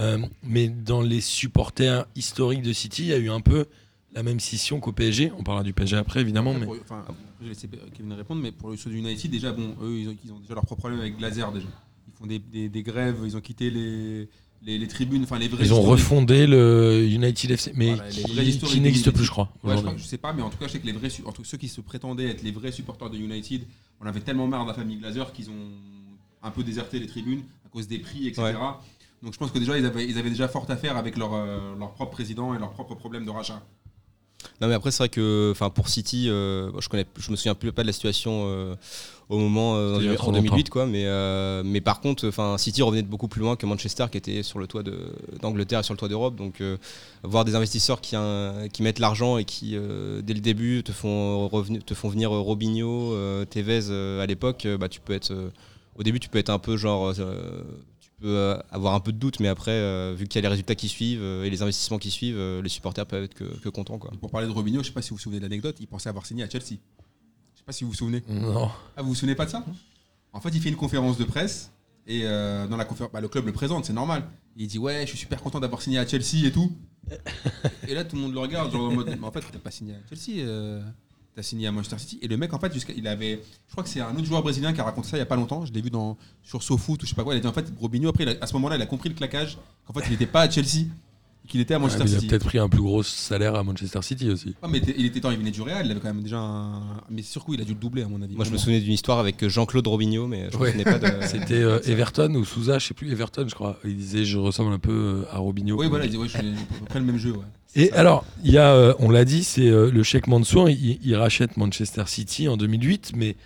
Euh, 0.00 0.18
mais 0.42 0.68
dans 0.68 1.00
les 1.02 1.20
supporters 1.20 2.06
historiques 2.16 2.62
de 2.62 2.72
City, 2.72 3.02
il 3.02 3.08
y 3.08 3.12
a 3.12 3.18
eu 3.18 3.30
un 3.30 3.40
peu 3.40 3.66
la 4.14 4.22
même 4.22 4.40
scission 4.40 4.80
qu'au 4.80 4.92
PSG. 4.92 5.32
On 5.38 5.42
parlera 5.42 5.62
du 5.64 5.72
PSG 5.72 5.96
après, 5.96 6.20
évidemment, 6.20 6.54
mais 6.54 6.66
Pour- 6.66 6.76
Enfin, 6.82 7.04
je 7.40 7.44
vais 7.44 7.50
laisser 7.50 7.68
Kevin 7.94 8.12
répondre, 8.14 8.40
mais 8.42 8.52
pour 8.52 8.76
ceux 8.76 8.90
du 8.90 8.98
United, 8.98 9.30
déjà, 9.30 9.52
bon, 9.52 9.76
eux, 9.82 9.98
ils 9.98 10.08
ont, 10.08 10.16
ils 10.24 10.32
ont 10.32 10.38
déjà 10.40 10.54
leurs 10.54 10.64
propres 10.64 10.80
problèmes 10.80 11.00
avec 11.00 11.16
Glazer 11.18 11.50
déjà. 11.52 11.66
Ils 12.08 12.14
font 12.18 12.26
des, 12.26 12.38
des- 12.38 12.68
des 12.68 12.82
grèves, 12.82 13.18
ils 13.24 13.36
ont 13.36 13.40
quitté 13.40 13.70
les, 13.70 14.28
les, 14.64 14.78
les 14.78 14.88
tribunes, 14.88 15.24
enfin 15.24 15.38
les 15.38 15.48
vrais. 15.48 15.64
ils 15.64 15.74
ont 15.74 15.82
refondé 15.82 16.46
le 16.46 17.04
United 17.08 17.50
FC, 17.50 17.72
mais 17.74 17.94
Voilà, 17.94 18.10
qui, 18.10 18.80
n'existe 18.80 19.10
plus, 19.10 19.24
je 19.24 19.30
crois. 19.30 19.44
Ouais, 19.44 19.50
je, 19.54 19.60
crois 19.60 19.74
aujourd'hui. 19.74 19.96
que- 19.96 20.02
je 20.02 20.08
sais 20.08 20.18
pas, 20.18 20.32
mais 20.32 20.42
en 20.42 20.50
tout 20.50 20.58
cas, 20.58 20.66
je 20.66 20.72
sais 20.72 20.78
que 20.80 20.86
les 20.86 20.92
vrais, 20.92 21.08
entre 21.24 21.44
ceux 21.44 21.58
qui 21.58 21.68
se 21.68 21.80
prétendaient 21.80 22.28
être 22.28 22.42
les 22.42 22.52
vrais 22.52 22.72
supporters 22.72 23.10
de 23.10 23.18
United, 23.18 23.62
on 24.00 24.06
avait 24.06 24.20
tellement 24.20 24.46
marre 24.46 24.64
de 24.64 24.68
la 24.68 24.74
famille 24.74 24.96
Glazer 24.98 25.32
qu'ils 25.32 25.50
ont 25.50 25.70
un 26.42 26.50
peu 26.50 26.62
déserté 26.62 26.98
les 26.98 27.06
tribunes 27.06 27.42
à 27.64 27.68
cause 27.68 27.88
des 27.88 27.98
prix, 27.98 28.26
etc. 28.28 28.42
Ouais. 28.42 28.52
Donc 29.22 29.32
je 29.32 29.38
pense 29.38 29.50
que 29.52 29.58
déjà, 29.58 29.78
ils 29.78 29.86
avaient, 29.86 30.06
ils 30.06 30.18
avaient 30.18 30.30
déjà 30.30 30.48
fort 30.48 30.66
à 30.68 30.76
faire 30.76 30.96
avec 30.96 31.16
leur, 31.16 31.34
euh, 31.34 31.76
leur 31.78 31.92
propre 31.92 32.12
président 32.12 32.54
et 32.54 32.58
leur 32.58 32.72
propre 32.72 32.94
problème 32.94 33.24
de 33.24 33.30
rachat. 33.30 33.62
Non 34.60 34.68
mais 34.68 34.74
après 34.74 34.90
c'est 34.90 34.98
vrai 34.98 35.08
que 35.08 35.50
enfin 35.52 35.70
pour 35.70 35.88
City 35.88 36.28
euh, 36.28 36.70
je 36.80 36.88
connais 36.88 37.06
je 37.18 37.30
me 37.30 37.36
souviens 37.36 37.54
plus 37.54 37.72
pas 37.72 37.82
de 37.82 37.86
la 37.86 37.92
situation 37.92 38.44
euh, 38.46 38.74
au 39.28 39.38
moment 39.38 39.76
euh, 39.76 40.12
en 40.12 40.14
trop 40.14 40.32
2008 40.32 40.70
quoi 40.70 40.86
mais 40.86 41.06
mais 41.64 41.80
par 41.80 42.00
contre 42.00 42.28
enfin 42.28 42.58
City 42.58 42.82
revenait 42.82 43.02
de 43.02 43.08
beaucoup 43.08 43.28
plus 43.28 43.40
loin 43.40 43.56
que 43.56 43.66
Manchester 43.66 44.06
qui 44.10 44.18
était 44.18 44.42
sur 44.42 44.58
le 44.58 44.66
toit 44.66 44.82
de 44.82 44.98
d'Angleterre 45.40 45.80
et 45.80 45.82
sur 45.82 45.94
le 45.94 45.98
toit 45.98 46.08
d'Europe. 46.08 46.36
Donc 46.36 46.62
voir 47.22 47.44
des 47.44 47.54
investisseurs 47.54 48.00
qui 48.00 48.16
qui 48.72 48.82
mettent 48.82 48.98
l'argent 48.98 49.38
et 49.38 49.44
qui 49.44 49.70
dès 49.70 50.34
le 50.34 50.40
début 50.40 50.82
te 50.82 50.92
font 50.92 51.48
revenir 51.48 51.84
te 51.84 51.94
font 51.94 52.08
venir 52.08 52.30
Robinho 52.30 53.14
Tevez 53.46 53.90
à 54.20 54.26
l'époque 54.26 54.66
bah 54.78 54.88
tu 54.88 55.00
peux 55.00 55.12
être 55.12 55.32
au 55.96 56.02
début 56.02 56.20
tu 56.20 56.28
peux 56.28 56.38
être 56.38 56.50
un 56.50 56.58
peu 56.58 56.76
genre 56.76 57.12
peux 58.22 58.36
euh, 58.36 58.56
avoir 58.70 58.94
un 58.94 59.00
peu 59.00 59.12
de 59.12 59.18
doute 59.18 59.40
mais 59.40 59.48
après 59.48 59.72
euh, 59.72 60.14
vu 60.16 60.26
qu'il 60.26 60.36
y 60.36 60.38
a 60.38 60.42
les 60.42 60.48
résultats 60.48 60.74
qui 60.74 60.88
suivent 60.88 61.22
euh, 61.22 61.44
et 61.44 61.50
les 61.50 61.62
investissements 61.62 61.98
qui 61.98 62.10
suivent 62.10 62.38
euh, 62.38 62.62
les 62.62 62.68
supporters 62.68 63.06
peuvent 63.06 63.24
être 63.24 63.34
que, 63.34 63.44
que 63.44 63.68
contents 63.68 63.98
quoi 63.98 64.12
Pour 64.20 64.30
parler 64.30 64.46
de 64.46 64.52
Robinho, 64.52 64.82
je 64.82 64.88
sais 64.88 64.92
pas 64.94 65.02
si 65.02 65.10
vous 65.10 65.16
vous 65.16 65.22
souvenez 65.22 65.40
de 65.40 65.44
l'anecdote, 65.44 65.76
il 65.80 65.86
pensait 65.86 66.08
avoir 66.08 66.24
signé 66.26 66.44
à 66.44 66.48
Chelsea. 66.48 66.78
Je 67.54 67.58
sais 67.58 67.64
pas 67.66 67.72
si 67.72 67.84
vous 67.84 67.90
vous 67.90 67.96
souvenez. 67.96 68.22
Non. 68.28 68.70
Ah, 68.96 69.02
vous 69.02 69.08
vous 69.08 69.14
souvenez 69.14 69.34
pas 69.34 69.44
de 69.44 69.50
ça? 69.50 69.64
En 70.32 70.40
fait, 70.40 70.50
il 70.50 70.60
fait 70.60 70.70
une 70.70 70.76
conférence 70.76 71.18
de 71.18 71.24
presse 71.24 71.70
et 72.06 72.22
euh, 72.24 72.66
dans 72.66 72.76
la 72.76 72.84
conférence, 72.84 73.12
bah, 73.12 73.20
le 73.20 73.28
club 73.28 73.46
le 73.46 73.52
présente, 73.52 73.84
c'est 73.84 73.92
normal. 73.92 74.24
Il 74.56 74.66
dit 74.66 74.78
ouais, 74.78 75.02
je 75.02 75.08
suis 75.10 75.18
super 75.18 75.40
content 75.40 75.60
d'avoir 75.60 75.82
signé 75.82 75.98
à 75.98 76.06
Chelsea 76.06 76.46
et 76.46 76.52
tout. 76.52 76.72
et 77.88 77.94
là, 77.94 78.04
tout 78.04 78.16
le 78.16 78.22
monde 78.22 78.32
le 78.32 78.40
regarde, 78.40 78.72
genre 78.72 78.88
en 78.88 78.92
mode, 78.92 79.08
mais 79.08 79.26
en 79.26 79.30
fait, 79.30 79.42
t'as 79.52 79.58
pas 79.58 79.70
signé 79.70 79.94
à 79.94 79.98
Chelsea, 80.08 80.40
euh, 80.40 80.82
t'as 81.34 81.42
signé 81.42 81.66
à 81.66 81.72
Manchester 81.72 81.98
City. 81.98 82.18
Et 82.22 82.28
le 82.28 82.36
mec, 82.36 82.52
en 82.52 82.58
fait, 82.58 82.72
jusqu'à, 82.72 82.92
il 82.94 83.06
avait, 83.06 83.40
je 83.68 83.72
crois 83.72 83.82
que 83.84 83.88
c'est 83.90 84.00
un 84.00 84.14
autre 84.14 84.24
joueur 84.26 84.42
brésilien 84.42 84.72
qui 84.72 84.80
a 84.80 84.84
raconté 84.84 85.08
ça 85.08 85.16
il 85.16 85.20
y 85.20 85.22
a 85.22 85.26
pas 85.26 85.36
longtemps. 85.36 85.64
Je 85.64 85.72
l'ai 85.72 85.80
vu 85.82 85.90
dans 85.90 86.16
sur 86.42 86.62
SoFoot 86.62 87.02
ou 87.02 87.06
je 87.06 87.10
sais 87.10 87.16
pas 87.16 87.24
quoi. 87.24 87.34
Il 87.34 87.38
a 87.38 87.40
dit 87.40 87.46
en 87.46 87.52
fait, 87.52 87.66
Robinho 87.80 88.08
après, 88.10 88.26
a- 88.26 88.42
à 88.42 88.46
ce 88.46 88.52
moment-là, 88.54 88.76
il 88.76 88.82
a 88.82 88.86
compris 88.86 89.08
le 89.08 89.14
claquage. 89.14 89.58
Qu'en 89.86 89.92
fait, 89.94 90.02
il 90.06 90.12
n'était 90.12 90.26
pas 90.26 90.42
à 90.42 90.50
Chelsea, 90.50 90.86
qu'il 91.48 91.60
était 91.60 91.74
à 91.74 91.78
Manchester 91.80 92.04
mais 92.04 92.10
il 92.10 92.14
a 92.14 92.18
City. 92.20 92.28
peut-être 92.28 92.44
pris 92.44 92.58
un 92.58 92.68
plus 92.68 92.80
gros 92.82 93.02
salaire 93.02 93.54
à 93.56 93.64
Manchester 93.64 94.00
City 94.02 94.30
aussi. 94.30 94.54
Ouais, 94.62 94.68
mais 94.70 94.78
il 94.96 95.06
était 95.06 95.20
temps, 95.20 95.30
il 95.32 95.38
venait 95.38 95.50
du 95.50 95.60
Real, 95.62 95.84
il 95.86 95.90
avait 95.90 96.00
quand 96.00 96.12
même 96.12 96.22
déjà 96.22 96.38
un. 96.38 96.82
Mais 97.10 97.22
sur 97.22 97.44
coup, 97.44 97.54
il 97.54 97.60
a 97.60 97.64
dû 97.64 97.72
le 97.72 97.80
doubler 97.80 98.02
à 98.02 98.08
mon 98.08 98.20
avis. 98.22 98.36
Moi, 98.36 98.44
je 98.44 98.50
me 98.50 98.58
souvenais 98.58 98.80
d'une 98.80 98.92
histoire 98.92 99.18
avec 99.18 99.46
Jean-Claude 99.48 99.86
Robinho, 99.86 100.26
mais 100.28 100.48
je 100.52 100.56
me 100.56 100.62
Ouais. 100.62 100.70
souvenais 100.72 100.84
pas 100.84 100.98
de. 100.98 101.06
C'était 101.26 101.54
euh, 101.54 101.80
Everton 101.86 102.34
ou 102.36 102.44
Souza, 102.44 102.78
je 102.78 102.86
sais 102.86 102.94
plus, 102.94 103.10
Everton, 103.10 103.46
je 103.48 103.54
crois. 103.54 103.78
Il 103.84 103.96
disait 103.96 104.24
Je 104.24 104.38
ressemble 104.38 104.72
un 104.72 104.78
peu 104.78 105.24
euh, 105.26 105.34
à 105.34 105.38
Robinho. 105.38 105.76
Oui, 105.80 105.88
voilà, 105.88 106.04
il 106.04 106.10
dit 106.10 106.16
ouais, 106.16 106.28
je 106.28 106.36
suis 106.36 106.46
à 106.46 106.78
peu 106.78 106.84
près 106.86 107.00
le 107.00 107.06
même 107.06 107.18
jeu. 107.18 107.32
Ouais. 107.32 107.44
Et 107.74 107.90
alors, 107.92 108.24
il 108.44 108.50
y 108.52 108.58
a, 108.58 108.74
euh, 108.74 108.94
on 108.98 109.10
l'a 109.10 109.24
dit, 109.24 109.44
c'est 109.44 109.68
euh, 109.68 109.90
le 109.90 110.02
Sheikh 110.02 110.26
Mansour, 110.26 110.68
il, 110.68 110.98
il 111.02 111.16
rachète 111.16 111.56
Manchester 111.56 112.04
City 112.06 112.48
en 112.48 112.56
2008, 112.56 113.12
mais 113.16 113.36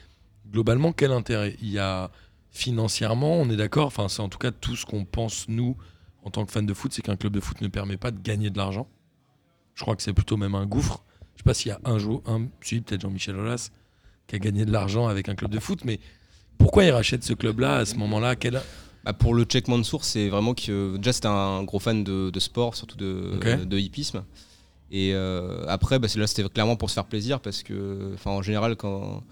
globalement, 0.50 0.92
quel 0.92 1.12
intérêt? 1.12 1.56
Il 1.62 1.70
y 1.70 1.78
a 1.78 2.10
financièrement, 2.50 3.34
on 3.36 3.48
est 3.50 3.56
d'accord, 3.56 3.86
enfin, 3.86 4.08
c'est 4.08 4.22
en 4.22 4.28
tout 4.28 4.38
cas 4.38 4.50
tout 4.50 4.74
ce 4.74 4.84
qu'on 4.84 5.04
pense, 5.04 5.46
nous, 5.48 5.76
en 6.24 6.30
tant 6.30 6.44
que 6.44 6.50
fans 6.50 6.62
de 6.62 6.74
foot, 6.74 6.92
c'est 6.92 7.02
qu'un 7.02 7.16
club 7.16 7.32
de 7.32 7.40
foot 7.40 7.60
ne 7.60 7.68
permet 7.68 7.96
pas 7.96 8.10
de 8.10 8.18
gagner 8.20 8.50
de 8.50 8.58
l'argent. 8.58 8.88
Je 9.74 9.82
crois 9.82 9.94
que 9.94 10.02
c'est 10.02 10.12
plutôt 10.14 10.36
même 10.36 10.54
un 10.54 10.66
gouffre. 10.66 11.04
Je 11.34 11.40
sais 11.40 11.44
pas 11.44 11.54
s'il 11.54 11.68
y 11.68 11.72
a 11.72 11.80
un 11.84 11.98
jour, 11.98 12.22
un, 12.26 12.46
si, 12.62 12.80
peut-être 12.80 13.02
Jean-Michel 13.02 13.36
Aulas, 13.36 13.70
qui 14.26 14.34
a 14.34 14.38
gagné 14.40 14.64
de 14.64 14.72
l'argent 14.72 15.06
avec 15.06 15.28
un 15.28 15.34
club 15.36 15.50
de 15.52 15.60
foot, 15.60 15.84
mais 15.84 16.00
pourquoi 16.58 16.82
il 16.84 16.90
rachète 16.90 17.22
ce 17.22 17.34
club-là 17.34 17.76
à 17.76 17.84
ce 17.84 17.94
moment-là? 17.96 18.34
Quel- 18.34 18.60
Bah, 19.06 19.12
pour 19.12 19.34
le 19.34 19.46
Cheikh 19.48 19.68
Mansour, 19.68 20.04
c'est 20.04 20.28
vraiment 20.28 20.52
que 20.52 20.96
déjà 20.96 21.12
c'était 21.12 21.28
un 21.28 21.62
gros 21.62 21.78
fan 21.78 22.02
de, 22.02 22.30
de 22.30 22.40
sport, 22.40 22.74
surtout 22.74 22.96
de, 22.96 23.78
hippisme. 23.78 24.24
Et 24.90 25.12
euh, 25.14 25.64
après, 25.68 26.00
bah, 26.00 26.08
là, 26.16 26.26
c'était 26.26 26.48
clairement 26.48 26.74
pour 26.74 26.90
se 26.90 26.94
faire 26.94 27.06
plaisir 27.06 27.38
parce 27.40 27.62
que, 27.62 28.16
en 28.24 28.42
général, 28.42 28.74
quand 28.74 29.22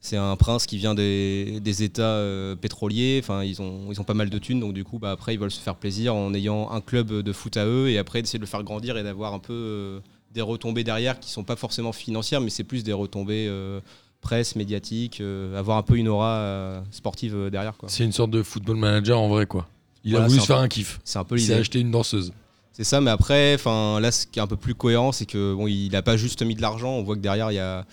c'est 0.00 0.16
un 0.16 0.34
prince 0.36 0.64
qui 0.64 0.78
vient 0.78 0.94
des, 0.94 1.60
des 1.60 1.82
États 1.82 2.02
euh, 2.02 2.56
pétroliers, 2.56 3.20
enfin, 3.22 3.44
ils 3.44 3.60
ont, 3.60 3.92
ils 3.92 4.00
ont 4.00 4.04
pas 4.04 4.14
mal 4.14 4.30
de 4.30 4.38
thunes, 4.38 4.60
donc 4.60 4.72
du 4.72 4.82
coup, 4.82 4.98
bah, 4.98 5.10
après, 5.10 5.34
ils 5.34 5.38
veulent 5.38 5.50
se 5.50 5.60
faire 5.60 5.76
plaisir 5.76 6.14
en 6.14 6.32
ayant 6.32 6.70
un 6.70 6.80
club 6.80 7.12
de 7.12 7.32
foot 7.34 7.58
à 7.58 7.66
eux 7.66 7.90
et 7.90 7.98
après 7.98 8.22
d'essayer 8.22 8.38
de 8.38 8.44
le 8.44 8.48
faire 8.48 8.62
grandir 8.62 8.96
et 8.96 9.02
d'avoir 9.02 9.34
un 9.34 9.38
peu 9.40 9.52
euh, 9.52 10.00
des 10.32 10.40
retombées 10.40 10.84
derrière 10.84 11.20
qui 11.20 11.30
sont 11.30 11.44
pas 11.44 11.56
forcément 11.56 11.92
financières, 11.92 12.40
mais 12.40 12.50
c'est 12.50 12.64
plus 12.64 12.82
des 12.82 12.94
retombées 12.94 13.46
euh, 13.48 13.80
presse, 14.22 14.56
médiatiques, 14.56 15.20
euh, 15.20 15.58
avoir 15.58 15.76
un 15.76 15.82
peu 15.82 15.96
une 15.98 16.08
aura 16.08 16.36
euh, 16.36 16.80
sportive 16.90 17.34
euh, 17.36 17.50
derrière, 17.50 17.76
quoi. 17.76 17.88
C'est 17.90 18.04
une 18.04 18.12
sorte 18.12 18.30
de 18.30 18.42
football 18.42 18.76
manager 18.76 19.20
en 19.20 19.28
vrai, 19.28 19.44
quoi. 19.46 19.68
Il 20.04 20.12
Voilà, 20.12 20.24
a 20.24 20.28
voulu 20.28 20.40
se 20.40 20.46
faire 20.46 20.56
un 20.58 20.68
kiff. 20.68 21.00
C'est 21.04 21.18
un 21.18 21.24
peu 21.24 21.36
Il 21.36 21.40
s'est 21.40 21.48
l'idée. 21.48 21.60
acheté 21.60 21.80
une 21.80 21.90
danseuse. 21.90 22.32
C'est 22.72 22.84
ça, 22.84 23.00
mais 23.02 23.10
après, 23.10 23.54
enfin 23.54 24.00
là, 24.00 24.10
ce 24.10 24.26
qui 24.26 24.38
est 24.38 24.42
un 24.42 24.46
peu 24.46 24.56
plus 24.56 24.74
cohérent, 24.74 25.12
c'est 25.12 25.26
que 25.26 25.54
bon, 25.54 25.66
il 25.66 25.90
n'a 25.90 26.00
pas 26.00 26.16
juste 26.16 26.40
mis 26.42 26.54
de 26.54 26.62
l'argent. 26.62 26.90
On 26.92 27.02
voit 27.02 27.16
que 27.16 27.20
derrière, 27.20 27.52
il 27.52 27.56
y 27.56 27.58
a, 27.58 27.84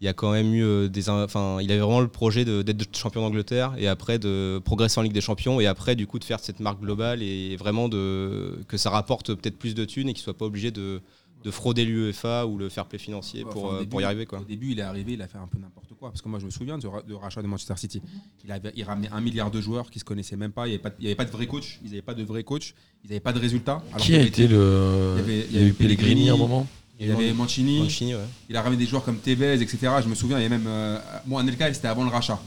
il 0.00 0.04
y 0.04 0.08
a 0.08 0.12
quand 0.12 0.30
même 0.32 0.54
eu 0.54 0.88
des, 0.88 1.08
in- 1.08 1.24
enfin, 1.24 1.58
il 1.60 1.70
avait 1.72 1.80
vraiment 1.80 2.00
le 2.00 2.08
projet 2.08 2.44
de- 2.44 2.62
d'être 2.62 2.96
champion 2.96 3.20
d'Angleterre 3.22 3.72
et 3.78 3.88
après 3.88 4.18
de 4.20 4.60
progresser 4.64 5.00
en 5.00 5.02
Ligue 5.02 5.12
des 5.12 5.20
Champions 5.20 5.60
et 5.60 5.66
après 5.66 5.96
du 5.96 6.06
coup 6.06 6.18
de 6.20 6.24
faire 6.24 6.38
cette 6.40 6.60
marque 6.60 6.80
globale 6.80 7.22
et 7.22 7.56
vraiment 7.56 7.88
de 7.88 8.58
que 8.68 8.76
ça 8.76 8.90
rapporte 8.90 9.34
peut-être 9.34 9.58
plus 9.58 9.74
de 9.74 9.84
thunes 9.84 10.08
et 10.08 10.12
qu'il 10.14 10.22
soit 10.22 10.36
pas 10.38 10.44
obligé 10.46 10.70
de, 10.70 11.00
de 11.44 11.50
frauder 11.50 11.84
l'UEFA 11.84 12.46
ou 12.46 12.56
le 12.58 12.68
fair 12.68 12.86
play 12.86 12.98
financier 12.98 13.44
Ouais, 13.44 13.50
pour, 13.50 13.64
enfin, 13.66 13.74
euh, 13.74 13.78
début- 13.80 13.90
pour 13.90 14.00
y 14.00 14.04
arriver 14.04 14.26
quoi. 14.26 14.40
Au 14.40 14.44
début, 14.44 14.72
il 14.72 14.78
est 14.78 14.82
arrivé, 14.82 15.12
il 15.14 15.22
a 15.22 15.28
fait 15.28 15.38
un 15.38 15.46
peu 15.46 15.58
n'importe 15.58 15.88
quoi. 15.98 16.10
Parce 16.10 16.22
que 16.22 16.28
moi, 16.28 16.38
je 16.38 16.46
me 16.46 16.50
souviens 16.50 16.78
de, 16.78 16.86
ra- 16.86 17.02
de 17.02 17.14
rachat 17.14 17.42
de 17.42 17.46
Manchester 17.46 17.74
City. 17.76 18.02
Il, 18.44 18.52
avait, 18.52 18.72
il 18.76 18.84
ramenait 18.84 19.10
un 19.12 19.20
milliard 19.20 19.50
de 19.50 19.60
joueurs 19.60 19.90
qui 19.90 19.98
se 19.98 20.04
connaissaient 20.04 20.36
même 20.36 20.52
pas. 20.52 20.66
Il 20.66 20.70
n'y 20.70 20.74
avait, 20.74 20.82
pas 20.82 20.90
de- 20.90 20.94
il 20.98 21.04
y 21.04 21.06
avait 21.08 21.14
pas 21.16 21.24
de 21.24 21.30
vrai 21.30 21.46
coach. 21.46 21.78
Ils 21.84 21.90
n'avaient 21.90 22.02
pas 22.02 22.14
de 22.14 22.22
vrai 22.24 22.42
coach. 22.44 22.74
Ils 23.04 23.08
n'avaient 23.10 23.20
pas 23.20 23.32
de 23.32 23.38
résultats. 23.40 23.82
Alors 23.90 23.98
Qui 23.98 24.06
qu'il 24.06 24.14
a 24.14 24.18
avait 24.18 24.28
été 24.28 24.48
le. 24.48 25.14
il 25.16 25.20
y 25.20 25.22
avait- 25.22 25.46
Il 25.50 25.56
y 25.60 25.64
a 25.64 25.66
eu 25.66 25.72
Pellegrini 25.72 26.30
à 26.30 26.34
un 26.34 26.36
moment. 26.36 26.66
Il 27.00 27.08
y 27.08 27.10
avait 27.10 27.32
Mancini. 27.32 27.80
Mancini, 27.80 28.14
ouais. 28.14 28.20
Il 28.48 28.56
a 28.56 28.62
ramené 28.62 28.78
des 28.78 28.86
joueurs 28.88 29.02
comme 29.04 29.16
Tevez, 29.18 29.54
etc. 29.60 29.78
Je 30.04 30.08
me 30.08 30.14
souviens, 30.14 30.38
il 30.38 30.42
y 30.42 30.46
a 30.46 30.48
même. 30.48 30.66
Euh, 30.68 30.98
bon, 31.26 31.36
Anelka, 31.38 31.72
c'était 31.74 31.88
avant 31.88 32.04
le 32.04 32.10
rachat. 32.10 32.40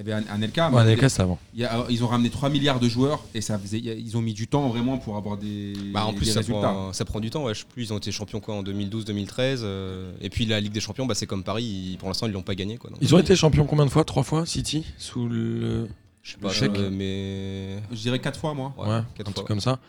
Il 0.00 0.06
y 0.06 0.12
avait 0.12 0.22
un- 0.22 0.22
Ouais, 0.70 0.80
Anelka, 0.80 1.08
c'est 1.08 1.22
avant. 1.22 1.40
il 1.54 1.60
y 1.60 1.64
a- 1.64 1.84
ils 1.90 2.04
ont 2.04 2.06
ramené 2.06 2.30
3 2.30 2.50
milliards 2.50 2.78
de 2.78 2.88
joueurs 2.88 3.24
et 3.34 3.40
ça 3.40 3.58
faisait, 3.58 3.80
ils 3.80 4.16
ont 4.16 4.20
mis 4.22 4.32
du 4.32 4.46
temps 4.46 4.68
vraiment 4.68 4.96
pour 4.96 5.16
avoir 5.16 5.36
des, 5.36 5.72
Bah, 5.92 6.04
en 6.06 6.12
plus, 6.12 6.26
des 6.26 6.30
ça 6.32 6.38
résultats. 6.38 6.60
prend, 6.68 6.92
ça 6.92 7.04
prend 7.04 7.18
du 7.18 7.30
temps. 7.30 7.42
Ouais. 7.42 7.52
Je 7.54 7.60
sais 7.60 7.66
plus, 7.68 7.82
ils 7.86 7.92
ont 7.92 7.98
été 7.98 8.12
champions 8.12 8.38
quoi, 8.38 8.54
en 8.54 8.62
2012-2013. 8.62 9.62
euh, 9.64 10.12
et 10.20 10.30
puis 10.30 10.46
la 10.46 10.60
Ligue 10.60 10.70
des 10.70 10.78
Champions, 10.78 11.04
bah, 11.04 11.14
c'est 11.16 11.26
comme 11.26 11.42
Paris. 11.42 11.64
ils- 11.64 11.96
pour 11.98 12.06
l'instant, 12.08 12.26
ils 12.28 12.32
l'ont 12.32 12.42
pas 12.42 12.54
gagné. 12.54 12.76
Quoi, 12.78 12.90
donc, 12.90 13.00
Ils 13.02 13.12
ont 13.12 13.18
été 13.18 13.34
champions 13.34 13.66
combien 13.66 13.86
de 13.86 13.90
fois? 13.90 14.04
Trois 14.04 14.22
fois, 14.22 14.46
City 14.46 14.84
Sous 14.98 15.28
le. 15.28 15.88
je 16.22 16.30
sais 16.32 16.38
pas, 16.38 16.50
Chèque. 16.50 16.78
euh, 16.78 16.90
mais 16.92 17.82
Je 17.90 18.00
dirais 18.00 18.20
4 18.20 18.38
fois, 18.38 18.54
moi. 18.54 18.72
ouais, 18.78 18.84
Ouais, 18.86 19.00
quatre 19.16 19.30
un 19.30 19.32
fois, 19.32 19.32
truc 19.32 19.38
ouais. 19.38 19.48
comme 19.48 19.60
ça. 19.60 19.80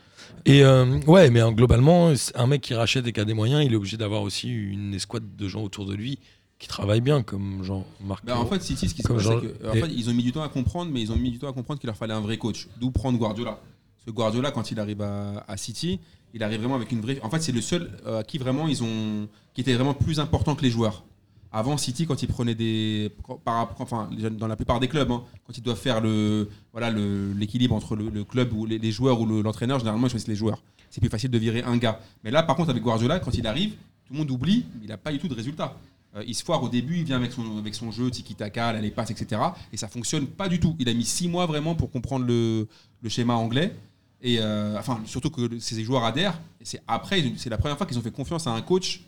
Et 0.47 0.63
euh, 0.63 0.99
ouais, 1.05 1.29
mais 1.29 1.41
globalement, 1.53 2.15
c'est 2.15 2.35
un 2.35 2.47
mec 2.47 2.61
qui 2.61 2.73
rachète 2.73 3.05
et 3.05 3.11
qui 3.11 3.19
a 3.19 3.25
des 3.25 3.33
moyens, 3.35 3.63
il 3.63 3.73
est 3.73 3.75
obligé 3.75 3.95
d'avoir 3.97 4.23
aussi 4.23 4.49
une 4.49 4.95
escouade 4.95 5.35
de 5.35 5.47
gens 5.47 5.61
autour 5.61 5.85
de 5.85 5.93
lui 5.93 6.17
qui 6.59 6.67
travaillent 6.67 7.01
bien, 7.01 7.23
comme 7.23 7.63
Jean-Marc. 7.63 8.25
Bah, 8.25 8.37
en 8.37 8.45
fait, 8.45 8.61
City, 8.61 8.89
ce 8.89 8.93
qui 8.93 9.01
se 9.01 9.07
passe, 9.07 9.23
Jean- 9.23 9.39
c'est 9.41 9.67
en 9.69 9.71
fait, 9.73 9.91
ils 9.93 10.09
ont 10.09 10.13
mis 10.13 10.23
du 10.23 10.31
temps 10.33 10.43
à 10.43 10.49
comprendre, 10.49 10.91
mais 10.91 11.01
ils 11.01 11.11
ont 11.11 11.15
mis 11.15 11.31
du 11.31 11.39
temps 11.39 11.49
à 11.49 11.53
comprendre 11.53 11.79
qu'il 11.79 11.87
leur 11.87 11.95
fallait 11.95 12.13
un 12.13 12.19
vrai 12.19 12.37
coach. 12.37 12.67
D'où 12.79 12.91
prendre 12.91 13.17
Guardiola. 13.17 13.51
Parce 13.51 14.05
que 14.05 14.11
Guardiola, 14.11 14.51
quand 14.51 14.69
il 14.71 14.79
arrive 14.79 15.01
à, 15.01 15.43
à 15.47 15.57
City, 15.57 15.99
il 16.33 16.43
arrive 16.43 16.59
vraiment 16.59 16.75
avec 16.75 16.91
une 16.91 17.01
vraie. 17.01 17.19
En 17.23 17.29
fait, 17.29 17.41
c'est 17.41 17.51
le 17.53 17.61
seul 17.61 17.89
euh, 18.05 18.19
à 18.19 18.23
qui 18.23 18.37
vraiment 18.37 18.67
ils 18.67 18.83
ont, 18.83 19.27
qui 19.53 19.61
était 19.61 19.73
vraiment 19.73 19.93
plus 19.93 20.19
important 20.19 20.53
que 20.55 20.61
les 20.61 20.69
joueurs. 20.69 21.03
Avant 21.51 21.77
City, 21.77 22.05
quand 22.05 22.21
ils 22.21 22.27
prenaient 22.27 22.53
des, 22.53 23.11
enfin, 23.47 24.09
dans 24.37 24.45
la 24.47 24.55
plupart 24.55 24.79
des 24.79 24.87
clubs, 24.87 25.09
hein, 25.11 25.23
quand 25.47 25.57
ils 25.57 25.63
doivent 25.63 25.79
faire 25.79 25.99
le, 25.99 26.47
voilà, 26.73 26.91
le- 26.91 27.33
l'équilibre 27.33 27.73
entre 27.73 27.95
le, 27.95 28.09
le 28.09 28.23
club 28.23 28.53
ou 28.53 28.65
les, 28.67 28.77
les 28.77 28.91
joueurs 28.91 29.19
ou 29.19 29.25
le- 29.25 29.41
l'entraîneur, 29.41 29.79
généralement 29.79 30.05
ils 30.05 30.11
choisissent 30.11 30.27
les 30.27 30.35
joueurs. 30.35 30.61
C'est 30.91 30.99
plus 31.01 31.09
facile 31.09 31.31
de 31.31 31.37
virer 31.39 31.63
un 31.63 31.77
gars. 31.77 31.99
Mais 32.23 32.29
là, 32.31 32.43
par 32.43 32.55
contre, 32.55 32.69
avec 32.69 32.83
Guardiola, 32.83 33.19
quand 33.19 33.35
il 33.35 33.47
arrive, 33.47 33.71
tout 34.05 34.13
le 34.13 34.19
monde 34.19 34.29
oublie, 34.29 34.65
mais 34.75 34.81
il 34.83 34.89
n'a 34.89 34.97
pas 34.97 35.11
du 35.11 35.17
tout 35.17 35.27
de 35.27 35.33
résultat. 35.33 35.75
Euh, 36.15 36.23
il 36.27 36.33
se 36.33 36.43
foire 36.43 36.63
au 36.63 36.69
début, 36.69 36.97
il 36.97 37.03
vient 37.03 37.17
avec 37.17 37.31
son, 37.31 37.57
avec 37.59 37.75
son 37.75 37.91
jeu, 37.91 38.09
tiki-taka, 38.09 38.73
là, 38.73 38.81
les 38.81 38.89
passes, 38.91 39.11
etc. 39.11 39.41
Et 39.71 39.77
ça 39.77 39.87
fonctionne 39.87 40.25
pas 40.25 40.47
du 40.49 40.59
tout. 40.59 40.75
Il 40.79 40.89
a 40.89 40.93
mis 40.93 41.05
six 41.05 41.27
mois 41.27 41.45
vraiment 41.45 41.75
pour 41.75 41.91
comprendre 41.91 42.25
le, 42.25 42.67
le 43.01 43.09
schéma 43.09 43.35
anglais. 43.35 43.75
Et 44.21 44.37
euh, 44.39 44.77
enfin, 44.77 44.99
surtout 45.05 45.29
que 45.29 45.59
ces 45.59 45.83
joueurs 45.83 46.03
adhèrent. 46.03 46.39
Et 46.59 46.65
c'est 46.65 46.81
après, 46.87 47.23
c'est 47.37 47.49
la 47.49 47.57
première 47.57 47.77
fois 47.77 47.85
qu'ils 47.85 47.97
ont 47.97 48.01
fait 48.01 48.11
confiance 48.11 48.47
à 48.47 48.51
un 48.51 48.61
coach 48.61 49.01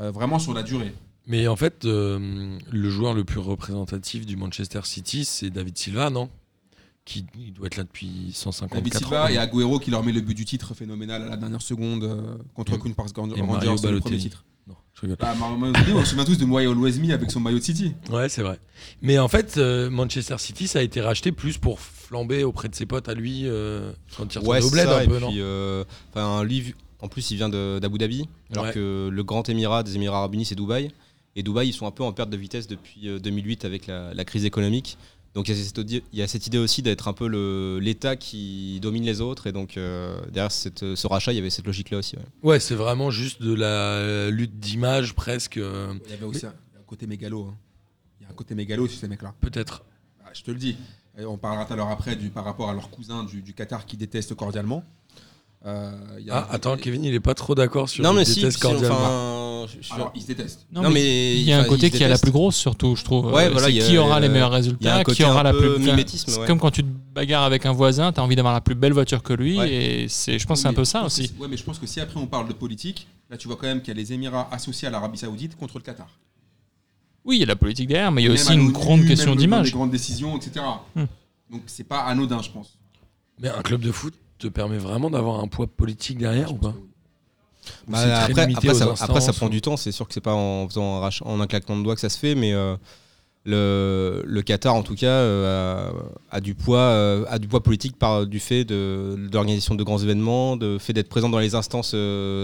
euh, 0.00 0.10
vraiment 0.10 0.38
sur 0.38 0.54
la 0.54 0.62
durée. 0.62 0.94
Mais 1.26 1.48
en 1.48 1.56
fait, 1.56 1.84
euh, 1.84 2.56
le 2.70 2.90
joueur 2.90 3.12
le 3.12 3.24
plus 3.24 3.40
représentatif 3.40 4.24
du 4.24 4.36
Manchester 4.36 4.80
City, 4.84 5.24
c'est 5.24 5.50
David 5.50 5.76
Silva, 5.76 6.08
non? 6.10 6.30
Qui 7.04 7.26
il 7.38 7.52
doit 7.52 7.66
être 7.66 7.76
là 7.76 7.82
depuis 7.82 8.30
154 8.32 8.78
David 8.82 8.96
ans. 8.96 8.98
Silva 8.98 9.32
et 9.32 9.36
Agüero 9.38 9.78
qui 9.80 9.90
leur 9.90 10.02
met 10.04 10.12
le 10.12 10.20
but 10.20 10.34
du 10.34 10.44
titre 10.44 10.74
phénoménal 10.74 11.22
à 11.22 11.26
la 11.26 11.36
dernière 11.36 11.62
seconde 11.62 12.38
contre 12.54 12.74
Et- 12.74 12.78
Queen 12.78 12.94
Park 12.94 13.14
Rangers, 13.16 13.34
le 13.90 14.00
premier 14.00 14.18
titre. 14.18 14.44
Je 14.96 15.02
rigole. 15.02 15.16
Bah, 15.20 15.34
Mario 15.38 15.56
Balotelli, 15.58 15.92
on 15.92 16.00
se 16.00 16.10
souvient 16.10 16.24
tous 16.24 16.38
de 16.38 16.44
Moi 16.46 16.62
Always 16.62 16.98
Me 16.98 17.12
avec 17.12 17.30
son 17.30 17.40
maillot 17.40 17.58
de 17.58 17.62
City. 17.64 17.94
Ouais, 18.10 18.28
c'est 18.28 18.42
vrai. 18.42 18.58
Mais 19.02 19.18
en 19.18 19.28
fait, 19.28 19.58
euh, 19.58 19.90
Manchester 19.90 20.36
City, 20.38 20.66
ça 20.68 20.78
a 20.78 20.82
été 20.82 21.00
racheté 21.00 21.32
plus 21.32 21.58
pour 21.58 21.80
flamber 21.80 22.44
auprès 22.44 22.68
de 22.68 22.74
ses 22.74 22.86
potes 22.86 23.08
à 23.08 23.14
lui 23.14 23.42
euh, 23.44 23.92
quand 24.16 24.32
il 24.34 24.38
retournait 24.38 24.60
Ouais, 24.60 24.64
au 24.64 24.70
bled 24.70 24.84
ça, 24.86 24.98
un 24.98 25.02
et 25.02 25.06
peu, 25.06 25.18
non 25.18 25.28
puis, 25.28 25.40
euh, 25.40 25.84
enfin, 26.14 26.42
lui, 26.44 26.60
vu- 26.62 26.74
en 27.00 27.08
plus, 27.08 27.30
il 27.30 27.36
vient 27.36 27.50
de- 27.50 27.78
d'Abu 27.78 27.98
Dhabi, 27.98 28.26
alors 28.52 28.64
Ouais. 28.64 28.72
que 28.72 29.08
le 29.12 29.24
grand 29.24 29.46
émirat 29.50 29.82
des 29.82 29.96
Émirats 29.96 30.18
Arabes 30.18 30.34
Unis, 30.34 30.46
c'est 30.46 30.54
Dubaï. 30.54 30.90
Et 31.38 31.42
Dubaï, 31.42 31.68
ils 31.68 31.72
sont 31.74 31.86
un 31.86 31.90
peu 31.90 32.02
en 32.02 32.12
perte 32.12 32.30
de 32.30 32.36
vitesse 32.38 32.66
depuis 32.66 33.08
euh, 33.10 33.18
2008 33.18 33.66
avec 33.66 33.86
la, 33.86 34.14
la 34.14 34.24
crise 34.24 34.46
économique. 34.46 34.96
Donc 35.36 35.48
il 35.48 35.54
y, 35.56 35.60
a 35.60 35.64
cette, 35.64 35.78
odi- 35.78 36.02
il 36.14 36.18
y 36.18 36.22
a 36.22 36.26
cette 36.28 36.46
idée 36.46 36.56
aussi 36.58 36.80
d'être 36.82 37.08
un 37.08 37.12
peu 37.12 37.28
le- 37.28 37.78
l'État 37.78 38.16
qui 38.16 38.80
domine 38.80 39.04
les 39.04 39.20
autres. 39.20 39.46
Et 39.46 39.52
donc 39.52 39.76
euh, 39.76 40.18
derrière 40.32 40.50
cette- 40.50 40.94
ce 40.96 41.06
rachat, 41.06 41.32
il 41.32 41.36
y 41.36 41.38
avait 41.38 41.50
cette 41.50 41.66
logique-là 41.66 41.98
aussi. 41.98 42.16
ouais. 42.16 42.22
Ouais, 42.42 42.58
c'est 42.58 42.74
vraiment 42.74 43.10
juste 43.10 43.42
de 43.42 43.52
la 43.54 44.30
lutte 44.30 44.58
d'image 44.58 45.14
presque. 45.14 45.58
euh, 45.58 45.92
Il 46.06 46.10
y 46.10 46.14
avait 46.14 46.24
aussi 46.24 46.46
un, 46.46 46.54
côté 46.86 47.06
mégalo. 47.06 47.44
hein. 47.50 47.56
Il 48.18 48.24
y 48.24 48.26
a 48.26 48.30
un 48.30 48.34
côté 48.34 48.54
mégalo 48.54 48.88
chez 48.88 48.96
ces 48.96 49.08
mecs-là. 49.08 49.34
Peut-être. 49.42 49.84
Bah, 50.24 50.30
je 50.32 50.42
te 50.42 50.50
le 50.50 50.56
dis. 50.56 50.76
Et 51.18 51.24
on 51.26 51.36
parlera 51.36 51.64
tout 51.66 51.72
à 51.74 51.76
l'heure 51.76 51.90
après 51.90 52.16
du, 52.16 52.30
par 52.30 52.44
rapport 52.44 52.68
à 52.70 52.72
leur 52.74 52.88
cousin 52.90 53.22
du, 53.24 53.42
du 53.42 53.52
Qatar 53.54 53.84
qui 53.86 53.96
déteste 53.98 54.34
cordialement. 54.34 54.84
Euh, 55.64 55.90
il 56.20 56.26
y 56.26 56.30
a- 56.30 56.46
Ah, 56.50 56.54
attends, 56.54 56.76
Kevin, 56.76 57.02
il 57.04 57.14
est 57.14 57.20
pas 57.20 57.34
trop 57.34 57.54
d'accord 57.54 57.88
sur 57.88 58.04
Non, 58.04 58.10
le 58.12 58.18
mais 58.18 58.24
si, 58.24 58.34
si, 58.34 58.46
enfin, 58.46 58.76
je- 58.78 59.82
je- 59.82 59.92
Alors, 59.94 60.12
ils 60.14 60.22
se 60.22 60.26
détestent. 60.28 60.66
Non, 60.70 60.82
Non, 60.82 60.88
mais 60.90 60.94
mais 61.00 61.34
il 61.36 61.42
y 61.42 61.52
a 61.52 61.58
un 61.60 61.64
côté 61.64 61.90
qui 61.90 62.02
est 62.02 62.08
la 62.08 62.18
plus 62.18 62.30
grosse, 62.30 62.54
surtout, 62.56 62.94
je 62.94 63.02
trouve. 63.02 63.26
Ouais, 63.32 63.48
voilà, 63.50 63.66
c'est 63.66 63.72
il 63.72 63.76
y 63.78 63.82
a- 63.82 63.86
qui 63.88 63.98
aura 63.98 64.20
les 64.20 64.28
meilleurs 64.28 64.48
il 64.48 64.52
y 64.52 64.54
a 64.54 64.56
résultats, 64.58 65.04
qui 65.04 65.24
aura 65.24 65.40
un 65.40 65.42
la 65.42 65.52
plus. 65.52 65.78
mimétisme, 65.78 66.30
c'est 66.30 66.38
ouais. 66.40 66.46
Comme 66.46 66.60
quand 66.60 66.70
tu 66.70 66.84
te 66.84 66.88
bagarres 67.14 67.42
avec 67.42 67.66
un 67.66 67.72
voisin, 67.72 68.12
tu 68.12 68.20
as 68.20 68.22
envie 68.22 68.36
d'avoir 68.36 68.54
la 68.54 68.60
plus 68.60 68.76
belle 68.76 68.92
voiture 68.92 69.22
que 69.24 69.32
lui, 69.32 69.58
Ouais. 69.58 69.72
et 70.04 70.08
c'est, 70.08 70.38
je 70.38 70.46
pense 70.46 70.58
que 70.58 70.62
c'est 70.62 70.68
un 70.68 70.70
Oui, 70.70 70.76
peu 70.76 70.84
ça 70.84 71.04
aussi. 71.04 71.32
Ouais, 71.40 71.48
mais 71.48 71.56
je 71.56 71.64
pense 71.64 71.78
que 71.80 71.86
si 71.86 72.00
après 72.00 72.20
on 72.20 72.26
parle 72.28 72.46
de 72.46 72.52
politique, 72.52 73.08
là 73.28 73.36
tu 73.36 73.48
vois 73.48 73.56
quand 73.56 73.66
même 73.66 73.80
qu'il 73.80 73.88
y 73.88 73.96
a 73.96 74.00
les 74.00 74.12
Émirats 74.12 74.48
associés 74.52 74.86
à 74.86 74.90
l'Arabie 74.92 75.18
Saoudite 75.18 75.56
contre 75.56 75.78
le 75.78 75.82
Qatar. 75.82 76.06
Oui, 77.24 77.38
il 77.38 77.40
y 77.40 77.42
a 77.42 77.46
la 77.46 77.56
politique 77.56 77.88
derrière, 77.88 78.12
mais 78.12 78.22
il 78.22 78.26
y 78.26 78.30
a 78.30 78.32
aussi 78.34 78.52
une 78.54 78.70
grande 78.70 79.04
question 79.04 79.34
d'image. 79.34 79.66
Les 79.66 79.72
grandes 79.72 79.90
décisions, 79.90 80.36
etc. 80.36 80.64
Hmm. 80.94 81.06
Donc 81.50 81.62
c'est 81.66 81.82
pas 81.82 82.02
anodin, 82.04 82.40
je 82.40 82.50
pense. 82.50 82.78
Mais 83.40 83.48
un 83.48 83.62
club 83.62 83.80
de 83.80 83.90
foot 83.90 84.14
te 84.38 84.48
permet 84.48 84.78
vraiment 84.78 85.10
d'avoir 85.10 85.40
un 85.40 85.48
poids 85.48 85.66
politique 85.66 86.18
derrière 86.18 86.52
ou 86.52 86.56
pas? 86.56 86.74
Bah, 87.88 87.98
après, 88.24 88.46
ça, 88.46 88.54
après, 88.54 88.74
ça 88.74 88.90
instances, 88.92 89.36
prend 89.36 89.46
ou- 89.46 89.50
du 89.50 89.60
temps. 89.60 89.76
C'est 89.76 89.92
sûr 89.92 90.06
que 90.06 90.14
c'est 90.14 90.20
pas 90.20 90.34
en 90.34 90.68
faisant 90.68 90.96
un, 91.02 91.08
rach- 91.08 91.22
en 91.24 91.40
un 91.40 91.46
claquement 91.46 91.76
de 91.76 91.82
doigts 91.82 91.94
que 91.94 92.00
ça 92.00 92.08
se 92.08 92.18
fait, 92.18 92.34
mais 92.36 92.52
euh, 92.52 92.76
le, 93.44 94.22
le 94.24 94.42
Qatar, 94.42 94.74
en 94.74 94.82
tout 94.82 94.94
cas, 94.94 95.06
euh, 95.06 95.90
a, 96.30 96.36
a 96.36 96.40
du 96.40 96.54
poids, 96.54 96.78
euh, 96.78 97.24
a 97.28 97.38
du 97.38 97.48
poids 97.48 97.62
politique 97.62 97.96
par 97.98 98.26
du 98.26 98.38
fait 98.40 98.64
de, 98.64 99.16
de 99.16 99.32
l'organisation 99.32 99.74
de 99.74 99.82
grands 99.82 99.98
événements, 99.98 100.56
de 100.56 100.78
fait 100.78 100.92
d'être 100.92 101.08
présent 101.08 101.28
dans 101.28 101.38
les 101.38 101.54
instances 101.54 101.94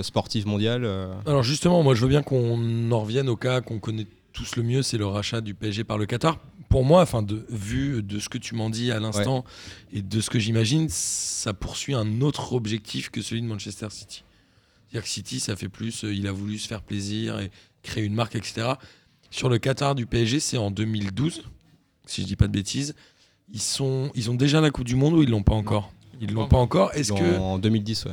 sportives 0.02 0.46
mondiales. 0.46 0.88
Alors 1.26 1.42
justement, 1.42 1.82
moi 1.82 1.94
je 1.94 2.02
veux 2.02 2.08
bien 2.08 2.22
qu'on 2.22 2.90
en 2.90 3.00
revienne 3.00 3.28
au 3.28 3.36
cas 3.36 3.60
qu'on 3.60 3.78
connaît 3.78 4.06
tous 4.32 4.56
le 4.56 4.62
mieux, 4.62 4.82
c'est 4.82 4.98
le 4.98 5.06
rachat 5.06 5.40
du 5.40 5.54
PSG 5.54 5.84
par 5.84 5.98
le 5.98 6.06
Qatar. 6.06 6.38
Pour 6.68 6.84
moi, 6.84 7.02
enfin, 7.02 7.22
de, 7.22 7.44
vu 7.50 8.02
de 8.02 8.18
ce 8.18 8.28
que 8.28 8.38
tu 8.38 8.54
m'en 8.54 8.70
dis 8.70 8.90
à 8.90 8.98
l'instant 8.98 9.44
et 9.92 10.00
de 10.02 10.20
ce 10.20 10.30
que 10.30 10.38
j'imagine, 10.38 10.88
ça 10.88 11.52
poursuit 11.52 11.94
un 11.94 12.20
autre 12.22 12.54
objectif 12.54 13.10
que 13.10 13.20
celui 13.20 13.42
de 13.42 13.46
Manchester 13.46 13.88
City. 13.90 14.24
C'est-à-dire 14.88 15.04
que 15.04 15.08
City, 15.10 15.40
ça 15.40 15.54
fait 15.56 15.68
plus, 15.68 16.04
euh, 16.04 16.14
il 16.14 16.26
a 16.26 16.32
voulu 16.32 16.58
se 16.58 16.66
faire 16.68 16.82
plaisir 16.82 17.38
et 17.40 17.50
créer 17.82 18.04
une 18.04 18.14
marque, 18.14 18.36
etc. 18.36 18.72
Sur 19.30 19.48
le 19.48 19.58
Qatar 19.58 19.94
du 19.94 20.06
PSG, 20.06 20.40
c'est 20.40 20.56
en 20.58 20.70
2012, 20.70 21.42
si 22.06 22.22
je 22.22 22.26
dis 22.26 22.36
pas 22.36 22.46
de 22.46 22.52
bêtises. 22.52 22.94
Ils, 23.52 23.60
sont, 23.60 24.10
ils 24.14 24.30
ont 24.30 24.34
déjà 24.34 24.60
la 24.62 24.70
Coupe 24.70 24.84
du 24.86 24.96
Monde 24.96 25.14
ou 25.14 25.22
ils 25.22 25.28
l'ont 25.30 25.42
pas 25.42 25.54
encore? 25.54 25.92
Ils 26.20 26.32
l'ont 26.32 26.48
pas 26.48 26.56
encore. 26.58 26.92
Est-ce 26.94 27.12
que 27.12 27.36
En 27.38 27.58
2010, 27.58 28.04
ouais. 28.06 28.12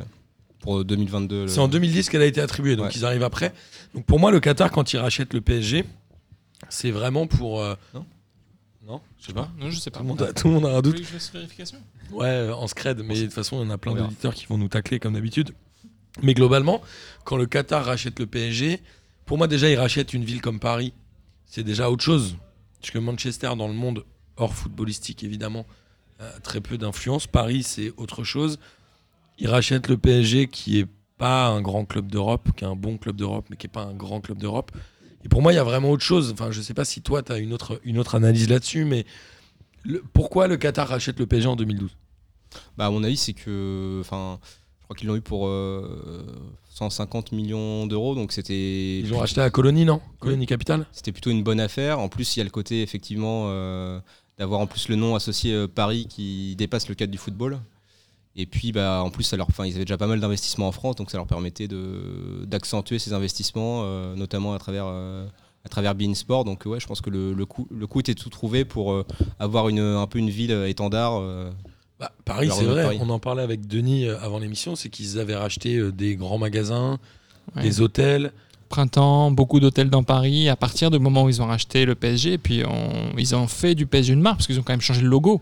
Pour 0.60 0.84
2022. 0.84 1.42
le- 1.42 1.48
c'est 1.48 1.60
en 1.60 1.68
2010 1.68 2.10
qu'elle 2.10 2.20
a 2.20 2.26
été 2.26 2.42
attribuée, 2.42 2.76
donc 2.76 2.86
Ouais. 2.86 2.92
ils 2.94 3.04
arrivent 3.06 3.22
après. 3.22 3.54
Donc 3.94 4.04
pour 4.04 4.18
moi, 4.20 4.30
le 4.30 4.40
Qatar, 4.40 4.70
quand 4.70 4.92
il 4.92 4.98
rachète 4.98 5.32
le 5.32 5.40
PSG, 5.40 5.84
c'est 6.68 6.90
vraiment 6.90 7.26
pour. 7.26 7.60
euh, 7.60 7.74
Non 7.94 8.04
Non 8.86 9.00
Je 9.20 9.26
sais 9.26 9.32
pas. 9.32 9.50
Non, 9.58 9.70
je 9.70 9.78
sais 9.78 9.90
Tout 9.90 9.98
pas. 9.98 10.02
le, 10.02 10.08
monde 10.08 10.22
a, 10.22 10.32
tout 10.32 10.48
le 10.48 10.54
monde 10.54 10.66
a 10.66 10.70
un 10.70 10.74
Vous 10.76 10.82
doute. 10.82 10.92
voulez 10.94 11.04
que 11.04 11.08
je 11.08 11.12
fasse 11.14 11.32
vérification 11.32 11.78
Ouais, 12.12 12.26
euh, 12.26 12.54
en 12.54 12.66
scred, 12.66 13.00
mais 13.04 13.14
de 13.14 13.24
toute 13.24 13.32
façon, 13.32 13.62
il 13.62 13.66
y 13.66 13.68
en 13.68 13.70
a 13.70 13.78
plein 13.78 13.92
On 13.92 13.94
verra. 13.94 14.06
d'auditeurs 14.08 14.34
qui 14.34 14.46
vont 14.46 14.58
nous 14.58 14.68
tacler 14.68 14.98
comme 14.98 15.14
d'habitude. 15.14 15.52
Mais 16.22 16.34
globalement, 16.34 16.82
quand 17.24 17.36
le 17.36 17.46
Qatar 17.46 17.84
rachète 17.84 18.18
le 18.18 18.26
PSG, 18.26 18.80
pour 19.26 19.38
moi, 19.38 19.46
déjà, 19.46 19.70
il 19.70 19.76
rachète 19.76 20.12
une 20.12 20.24
ville 20.24 20.40
comme 20.40 20.58
Paris. 20.58 20.92
C'est 21.46 21.62
déjà 21.62 21.88
autre 21.90 22.02
chose. 22.02 22.36
Parce 22.80 22.90
que 22.90 22.98
Manchester, 22.98 23.52
dans 23.56 23.68
le 23.68 23.74
monde 23.74 24.04
hors 24.36 24.54
footballistique, 24.54 25.22
évidemment, 25.22 25.66
a 26.18 26.40
très 26.40 26.60
peu 26.60 26.78
d'influence. 26.78 27.26
Paris, 27.28 27.62
c'est 27.62 27.92
autre 27.96 28.24
chose. 28.24 28.58
Il 29.38 29.48
rachète 29.48 29.86
le 29.88 29.96
PSG, 29.96 30.48
qui 30.48 30.80
est 30.80 30.86
pas 31.16 31.46
un 31.46 31.60
grand 31.62 31.84
club 31.84 32.10
d'Europe, 32.10 32.48
qui 32.56 32.64
est 32.64 32.66
un 32.68 32.74
bon 32.76 32.98
club 32.98 33.16
d'Europe, 33.16 33.46
mais 33.50 33.56
qui 33.56 33.66
est 33.66 33.70
pas 33.70 33.82
un 33.84 33.94
grand 33.94 34.20
club 34.20 34.38
d'Europe. 34.38 34.72
Et 35.24 35.28
pour 35.28 35.42
moi, 35.42 35.52
il 35.52 35.56
y 35.56 35.58
a 35.58 35.64
vraiment 35.64 35.90
autre 35.90 36.02
chose. 36.04 36.30
Enfin, 36.32 36.50
je 36.50 36.60
sais 36.60 36.74
pas 36.74 36.84
si 36.84 37.02
toi, 37.02 37.22
tu 37.22 37.32
as 37.32 37.38
une 37.38 37.52
autre, 37.52 37.80
une 37.84 37.98
autre 37.98 38.14
analyse 38.14 38.48
là-dessus, 38.48 38.84
mais 38.84 39.04
le- 39.84 40.02
pourquoi 40.12 40.46
le 40.46 40.56
Qatar 40.56 40.88
rachète 40.88 41.18
le 41.18 41.26
PSG 41.26 41.46
en 41.48 41.56
2012 41.56 41.90
Bah, 42.76 42.86
à 42.86 42.90
mon 42.90 43.04
avis, 43.04 43.16
c'est 43.16 43.32
que. 43.34 43.98
Enfin, 44.00 44.38
je 44.80 44.84
crois 44.84 44.96
qu'ils 44.96 45.08
l'ont 45.08 45.16
eu 45.16 45.20
pour 45.20 45.46
euh, 45.46 46.24
150 46.70 47.32
millions 47.32 47.86
d'euros, 47.86 48.14
donc 48.14 48.32
c'était. 48.32 48.98
Ils 49.00 49.12
ont 49.12 49.18
racheté 49.18 49.40
à 49.40 49.50
Colonie, 49.50 49.84
non? 49.84 50.00
Colonie 50.20 50.46
Capitale? 50.46 50.86
C'était 50.92 51.12
plutôt 51.12 51.30
une 51.30 51.42
bonne 51.42 51.60
affaire. 51.60 51.98
En 52.00 52.08
plus, 52.08 52.36
il 52.36 52.38
y 52.38 52.42
a 52.42 52.44
le 52.44 52.50
côté 52.50 52.82
effectivement 52.82 53.44
euh, 53.48 54.00
d'avoir 54.38 54.60
en 54.60 54.66
plus 54.66 54.88
le 54.88 54.96
nom 54.96 55.14
associé 55.14 55.52
euh, 55.52 55.68
Paris 55.68 56.06
qui 56.08 56.56
dépasse 56.56 56.88
le 56.88 56.94
cadre 56.94 57.12
du 57.12 57.18
football. 57.18 57.60
Et 58.36 58.46
puis, 58.46 58.70
bah, 58.72 59.02
en 59.04 59.10
plus, 59.10 59.24
ça 59.24 59.36
leur, 59.36 59.48
enfin, 59.48 59.66
ils 59.66 59.74
avaient 59.74 59.84
déjà 59.84 59.98
pas 59.98 60.06
mal 60.06 60.20
d'investissements 60.20 60.68
en 60.68 60.72
France, 60.72 60.96
donc 60.96 61.10
ça 61.10 61.16
leur 61.18 61.26
permettait 61.26 61.68
d'accentuer 62.46 62.98
ces 62.98 63.12
investissements, 63.12 63.82
euh, 63.84 64.14
notamment 64.14 64.54
à 64.54 64.58
travers 64.58 64.84
euh, 64.86 65.26
à 65.64 65.68
travers 65.68 65.94
Bein 65.94 66.14
Sport. 66.14 66.44
Donc, 66.44 66.62
ouais, 66.66 66.80
je 66.80 66.86
pense 66.86 67.00
que 67.00 67.10
le, 67.10 67.34
le 67.34 67.46
coup 67.46 67.66
le 67.70 67.86
coup 67.86 68.00
était 68.00 68.14
tout 68.14 68.30
trouvé 68.30 68.64
pour 68.64 68.92
euh, 68.92 69.04
avoir 69.38 69.68
une 69.68 69.80
un 69.80 70.06
peu 70.06 70.18
une 70.18 70.30
ville 70.30 70.52
étendard. 70.66 71.18
euh. 71.20 71.50
Bah, 71.98 72.12
Paris, 72.24 72.48
c'est 72.52 72.64
vrai. 72.64 72.84
Paris. 72.84 72.98
On 73.02 73.10
en 73.10 73.18
parlait 73.18 73.42
avec 73.42 73.66
Denis 73.66 74.08
avant 74.08 74.38
l'émission, 74.38 74.74
c'est 74.74 74.88
qu'ils 74.88 75.18
avaient 75.18 75.36
racheté 75.36 75.92
des 75.92 76.16
grands 76.16 76.38
magasins, 76.38 76.98
Ouais. 77.56 77.62
des 77.62 77.80
hôtels. 77.80 78.32
Printemps, 78.68 79.32
beaucoup 79.32 79.58
d'hôtels 79.58 79.90
dans 79.90 80.04
Paris, 80.04 80.48
à 80.48 80.54
partir 80.54 80.92
du 80.92 81.00
moment 81.00 81.24
où 81.24 81.28
ils 81.28 81.42
ont 81.42 81.46
racheté 81.46 81.84
le 81.84 81.96
PSG, 81.96 82.34
et 82.34 82.38
puis 82.38 82.62
on- 82.64 83.18
ils 83.18 83.34
ont 83.34 83.48
fait 83.48 83.74
du 83.74 83.86
PSG 83.86 84.12
une 84.12 84.20
marque, 84.20 84.36
parce 84.36 84.46
qu'ils 84.46 84.60
ont 84.60 84.62
quand 84.62 84.72
même 84.72 84.80
changé 84.80 85.02
le 85.02 85.08
logo. 85.08 85.40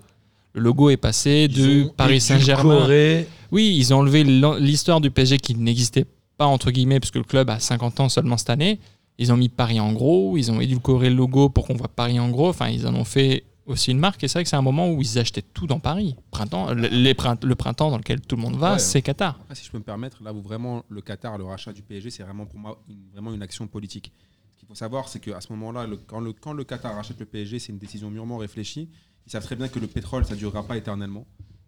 Le 0.54 0.60
logo 0.62 0.90
est 0.90 0.96
passé 0.96 1.46
Ils 1.50 1.56
de 1.56 1.84
Paris 1.96 2.20
Saint-Germain. 2.20 2.74
édulcoré. 2.74 3.28
Oui, 3.52 3.74
ils 3.76 3.92
ont 3.94 3.98
enlevé 3.98 4.24
l'histoire 4.24 5.00
du 5.00 5.10
PSG 5.10 5.38
qui 5.38 5.54
n'existait 5.54 6.06
pas, 6.36 6.46
entre 6.46 6.70
guillemets, 6.70 7.00
parce 7.00 7.10
que 7.10 7.18
le 7.18 7.24
club 7.24 7.50
a 7.50 7.58
50 7.60 8.00
ans 8.00 8.08
seulement 8.08 8.36
cette 8.36 8.50
année. 8.50 8.78
Ils 9.18 9.32
ont 9.32 9.36
mis 9.36 9.48
Paris 9.48 9.80
en 9.80 9.92
gros, 9.92 10.36
ils 10.36 10.50
ont 10.52 10.60
édulcoré 10.60 11.10
le 11.10 11.16
logo 11.16 11.48
pour 11.48 11.66
qu'on 11.66 11.74
voit 11.74 11.88
Paris 11.88 12.20
en 12.20 12.28
gros. 12.28 12.48
Enfin, 12.48 12.68
ils 12.68 12.86
en 12.86 12.94
ont 12.94 13.04
fait 13.04 13.44
aussi 13.66 13.90
une 13.90 13.98
marque. 13.98 14.22
Et 14.22 14.28
c'est 14.28 14.34
vrai 14.38 14.44
que 14.44 14.48
c'est 14.50 14.56
un 14.56 14.62
moment 14.62 14.90
où 14.90 15.00
ils 15.02 15.18
achetaient 15.18 15.42
tout 15.42 15.66
dans 15.66 15.80
Paris. 15.80 16.14
Printemps, 16.30 16.72
le, 16.72 16.86
les 16.88 17.14
print- 17.14 17.44
le 17.44 17.54
printemps 17.54 17.90
dans 17.90 17.98
lequel 17.98 18.20
tout 18.20 18.36
le 18.36 18.42
monde 18.42 18.56
va, 18.56 18.74
Ouais. 18.74 18.78
c'est 18.78 19.02
Qatar. 19.02 19.38
Après, 19.42 19.54
si 19.56 19.64
je 19.64 19.70
peux 19.70 19.78
me 19.78 19.82
permettre, 19.82 20.22
là 20.22 20.32
où 20.32 20.40
vraiment 20.40 20.84
le 20.88 21.00
Qatar, 21.00 21.36
le 21.36 21.44
rachat 21.44 21.72
du 21.72 21.82
PSG, 21.82 22.10
c'est 22.10 22.22
vraiment 22.22 22.46
pour 22.46 22.58
moi 22.60 22.80
une, 22.88 22.96
vraiment 23.12 23.32
une 23.34 23.42
action 23.42 23.66
politique. 23.66 24.12
Ce 24.54 24.60
qu'il 24.60 24.68
faut 24.68 24.74
savoir, 24.76 25.08
c'est 25.08 25.18
qu'à 25.20 25.40
ce 25.40 25.52
moment-là, 25.52 25.86
le- 25.86 25.96
quand, 25.96 26.20
le, 26.20 26.32
quand 26.32 26.52
le 26.52 26.62
Qatar 26.64 26.94
rachète 26.94 27.18
le 27.18 27.26
PSG, 27.26 27.58
c'est 27.58 27.72
une 27.72 27.78
décision 27.78 28.10
mûrement 28.10 28.36
réfléchie. 28.38 28.88
Ils 29.28 29.30
savent 29.30 29.44
très 29.44 29.56
bien 29.56 29.68
que 29.68 29.78
le 29.78 29.86
pétrole, 29.86 30.24
ça 30.24 30.32
ne 30.32 30.38
durera 30.38 30.62
pas 30.62 30.78
éternellement. 30.78 31.26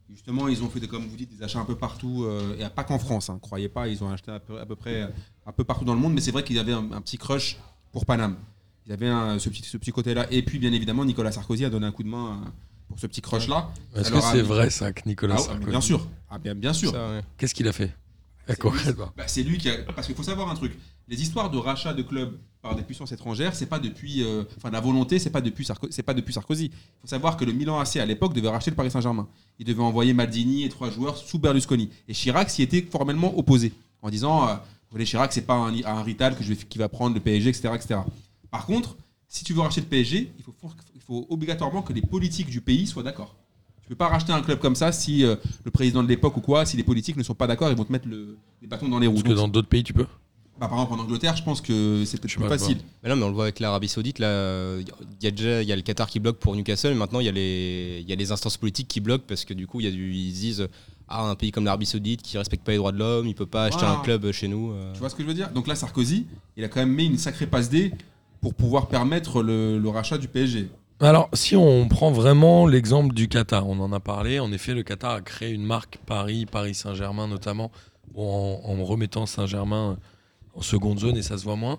Justement, 0.09 0.49
ils 0.49 0.63
ont 0.63 0.71
fait, 0.71 0.81
des, 0.81 0.89
comme 0.89 1.07
vous 1.07 1.15
dites, 1.17 1.29
des 1.37 1.43
achats 1.45 1.61
un 1.61 1.67
peu 1.67 1.77
partout, 1.77 2.25
euh, 2.25 2.57
et 2.59 2.67
pas 2.71 2.85
qu'en 2.85 2.99
France, 2.99 3.29
hein, 3.29 3.39
croyez 3.41 3.69
pas, 3.69 3.87
ils 3.87 4.03
ont 4.03 4.09
acheté 4.11 4.31
à 4.33 4.41
peu, 4.41 4.59
à 4.59 4.65
peu 4.65 4.77
près 4.77 5.03
un 5.47 5.53
peu 5.53 5.63
partout 5.63 5.85
dans 5.85 5.93
le 5.93 6.01
monde, 6.01 6.15
mais 6.15 6.23
c'est 6.23 6.31
vrai 6.31 6.43
qu'ils 6.43 6.59
avaient 6.59 6.73
un, 6.73 6.91
un 6.93 7.01
petit 7.03 7.19
crush 7.19 7.59
pour 7.93 8.07
Paname. 8.07 8.37
Ils 8.87 8.93
avaient 8.93 9.09
un- 9.09 9.39
ce 9.39 9.51
petit, 9.51 9.63
ce 9.63 9.77
petit 9.77 9.93
côté-là. 9.93 10.27
Et 10.33 10.43
puis, 10.43 10.59
bien 10.59 10.73
évidemment, 10.73 11.05
Nicolas 11.05 11.33
Sarkozy 11.33 11.67
a 11.67 11.71
donné 11.71 11.85
un 11.87 11.93
coup 11.93 12.03
de 12.03 12.09
main 12.09 12.41
euh, 12.47 12.49
pour 12.89 12.99
ce 12.99 13.07
petit 13.07 13.21
crush-là. 13.21 13.69
Est-ce 13.95 14.11
que 14.11 14.21
c'est 14.33 14.43
vrai 14.43 14.71
ça 14.71 14.91
que 14.93 15.03
Nicolas 15.07 15.35
Ah, 15.39 15.43
Sarkozy 15.43 15.71
Bien 15.71 15.81
sûr. 15.83 16.07
Ah, 16.31 16.39
bien, 16.39 16.55
bien 16.55 16.73
sûr. 16.73 16.93
Qu'est-ce 17.37 17.55
qu'il 17.55 17.69
a 17.69 17.73
fait? 17.75 17.95
C'est 18.49 18.59
Concrètement. 18.59 19.05
lui- 19.07 19.13
bah, 19.17 19.25
c'est 19.29 19.43
lui 19.43 19.59
qui 19.59 19.69
a. 19.71 19.77
Parce 19.95 20.07
qu'il 20.07 20.17
faut 20.17 20.23
savoir 20.23 20.51
un 20.51 20.55
truc. 20.55 20.77
Les 21.09 21.23
histoires 21.23 21.51
de 21.51 21.59
rachat 21.59 21.93
de 21.95 22.03
clubs 22.03 22.39
par 22.63 22.75
des 22.77 22.83
puissances 22.83 23.13
étrangères, 23.13 23.55
c'est 23.55 23.67
pas 23.67 23.79
depuis. 23.79 24.23
euh, 24.23 24.45
Enfin, 24.57 24.71
la 24.71 24.81
volonté, 24.81 25.19
c'est 25.19 25.31
pas 25.31 25.41
depuis 25.41 25.65
Sarko- 25.65 25.89
c'est 25.91 26.03
pas 26.03 26.15
depuis 26.15 26.33
Sarkozy. 26.33 26.67
Il 26.67 26.71
faut 27.03 27.07
savoir 27.09 27.37
que 27.37 27.45
le 27.45 27.53
Milan 27.53 27.79
AC 27.79 27.97
à 27.97 28.07
l'époque 28.07 28.35
devait 28.35 28.49
racheter 28.49 28.71
le 28.71 28.77
Paris 28.77 28.91
Saint-Germain. 28.91 29.29
Il 29.59 29.67
devait 29.67 29.83
envoyer 29.83 30.13
Maldini 30.15 30.65
et 30.65 30.69
trois 30.69 30.91
joueurs 30.91 31.17
sous 31.17 31.39
Berlusconi. 31.39 31.91
Et 32.09 32.13
Chirac 32.15 32.51
s'y 32.51 32.63
était 32.63 32.83
formellement 32.83 33.37
opposé 33.39 33.73
en 34.03 34.11
disant. 34.11 34.49
Euh, 34.49 34.55
vous 34.55 34.97
voyez, 34.97 35.07
Chirac, 35.07 35.33
c'est 35.33 35.43
pas 35.47 35.55
un, 35.55 35.73
un 35.85 36.03
Rital 36.03 36.37
que 36.37 36.43
je 36.43 36.53
vais- 36.53 36.57
qui 36.65 36.77
va 36.79 36.89
prendre 36.89 37.15
le 37.15 37.21
PSG, 37.21 37.51
etc., 37.51 37.71
etc. 37.75 38.01
Par 38.51 38.67
contre, 38.67 38.97
si 39.29 39.45
tu 39.45 39.53
veux 39.53 39.61
racheter 39.61 39.81
le 39.83 39.87
PSG, 39.87 40.33
il 40.37 40.43
faut, 40.43 40.53
il 40.97 41.01
faut 41.01 41.27
obligatoirement 41.31 41.83
que 41.83 41.93
les 41.93 42.03
politiques 42.03 42.51
du 42.51 42.61
pays 42.61 42.89
soient 42.89 43.05
d'accord. 43.05 43.37
Tu 43.91 43.97
peux 43.97 44.05
pas 44.05 44.09
racheter 44.09 44.33
un 44.33 44.41
club 44.41 44.61
comme 44.61 44.77
ça 44.77 44.93
si 44.93 45.25
euh, 45.25 45.35
le 45.65 45.73
président 45.73 46.01
de 46.05 46.07
l'époque 46.09 46.37
ou 46.37 46.41
quoi, 46.41 46.65
si 46.65 46.77
les 46.77 46.85
politiques 46.85 47.17
ne 47.17 47.25
sont 47.25 47.35
pas 47.35 47.49
d'accord, 47.49 47.69
ils 47.71 47.77
vont 47.77 47.85
te 47.85 47.91
mettre 47.91 48.07
le, 48.07 48.37
les 48.63 48.69
bâtons 48.69 48.87
dans 48.89 49.01
les 49.01 49.09
roues. 49.09 49.15
Parce 49.15 49.25
que 49.25 49.29
Donc, 49.31 49.37
dans 49.39 49.49
d'autres 49.49 49.67
pays, 49.67 49.83
tu 49.83 49.93
peux. 49.93 50.05
bah, 50.61 50.69
par 50.69 50.75
exemple, 50.75 50.93
en 50.93 51.03
Angleterre, 51.03 51.35
je 51.35 51.43
pense 51.43 51.61
que 51.61 52.05
c'est 52.07 52.21
peut-être 52.21 52.37
plus 52.37 52.45
pas, 52.45 52.57
facile. 52.57 52.79
Mais 53.03 53.09
non, 53.11 53.17
mais 53.17 53.25
on 53.25 53.29
le 53.31 53.35
voit 53.35 53.43
avec 53.47 53.59
l'Arabie 53.59 53.89
Saoudite. 53.89 54.21
Là, 54.21 54.77
il 54.79 54.87
y 55.25 55.27
a 55.27 55.33
déjà 55.33 55.61
il 55.63 55.69
y 55.69 55.73
a 55.73 55.77
le 55.77 55.83
Qatar 55.83 56.09
qui 56.09 56.21
bloque 56.21 56.37
pour 56.39 56.55
Newcastle. 56.55 56.95
Maintenant, 56.95 57.19
il 57.19 57.27
y 57.27 57.29
a 57.29 57.33
les 57.33 57.99
il 58.01 58.09
y 58.09 58.13
a 58.13 58.15
les 58.15 58.31
instances 58.31 58.57
politiques 58.59 58.87
qui 58.87 59.01
bloquent 59.01 59.25
parce 59.27 59.45
que 59.45 59.55
du 59.55 59.67
coup, 59.67 59.81
il 59.81 59.87
y 59.87 59.89
a 59.89 59.93
du, 59.93 60.13
ils 60.15 60.33
disent 60.35 60.69
ah 61.09 61.29
un 61.29 61.35
pays 61.35 61.51
comme 61.51 61.65
l'Arabie 61.65 61.87
Saoudite 61.87 62.23
qui 62.23 62.39
respecte 62.39 62.65
pas 62.65 62.71
les 62.71 62.79
droits 62.79 62.93
de 62.93 62.99
l'homme, 62.99 63.27
il 63.27 63.35
peut 63.35 63.45
pas 63.45 63.65
acheter 63.65 63.81
Voilà. 63.81 63.99
un 63.99 64.03
club 64.05 64.31
chez 64.31 64.47
nous. 64.47 64.71
euh. 64.71 64.93
Tu 64.93 65.01
vois 65.01 65.11
ce 65.11 65.17
que 65.17 65.25
je 65.25 65.27
veux 65.27 65.35
dire? 65.35 65.51
Donc 65.51 65.67
là, 65.67 65.75
Sarkozy, 65.75 66.27
il 66.57 66.63
a 66.63 66.69
quand 66.69 66.79
même 66.79 66.95
mis 66.95 67.07
une 67.07 67.19
sacrée 67.19 67.49
passe 67.49 67.69
D 67.69 67.93
pour 68.41 68.55
pouvoir 68.55 68.87
permettre 68.87 69.43
le, 69.43 69.81
le 69.81 69.89
rachat 69.89 70.17
du 70.17 70.29
PSG. 70.29 70.69
Alors, 71.03 71.31
si 71.33 71.57
on 71.57 71.89
prend 71.89 72.11
vraiment 72.11 72.67
l'exemple 72.67 73.15
du 73.15 73.27
Qatar, 73.27 73.67
on 73.67 73.81
en 73.81 73.91
a 73.91 74.01
parlé. 74.01 74.39
En 74.39 74.53
effet, 74.53 74.75
le 74.75 74.83
Qatar 74.83 75.13
a 75.13 75.21
créé 75.23 75.51
une 75.51 75.65
marque 75.65 75.97
Paris, 76.05 76.45
Paris 76.45 76.75
Saint-Germain 76.75 77.27
notamment, 77.27 77.73
en, 78.15 78.85
remettant 78.85 79.25
Saint-Germain 79.25 79.99
en 80.55 80.61
seconde 80.61 80.99
zone 80.99 81.17
et 81.17 81.23
ça 81.23 81.39
se 81.39 81.45
voit 81.45 81.57
moins. 81.57 81.79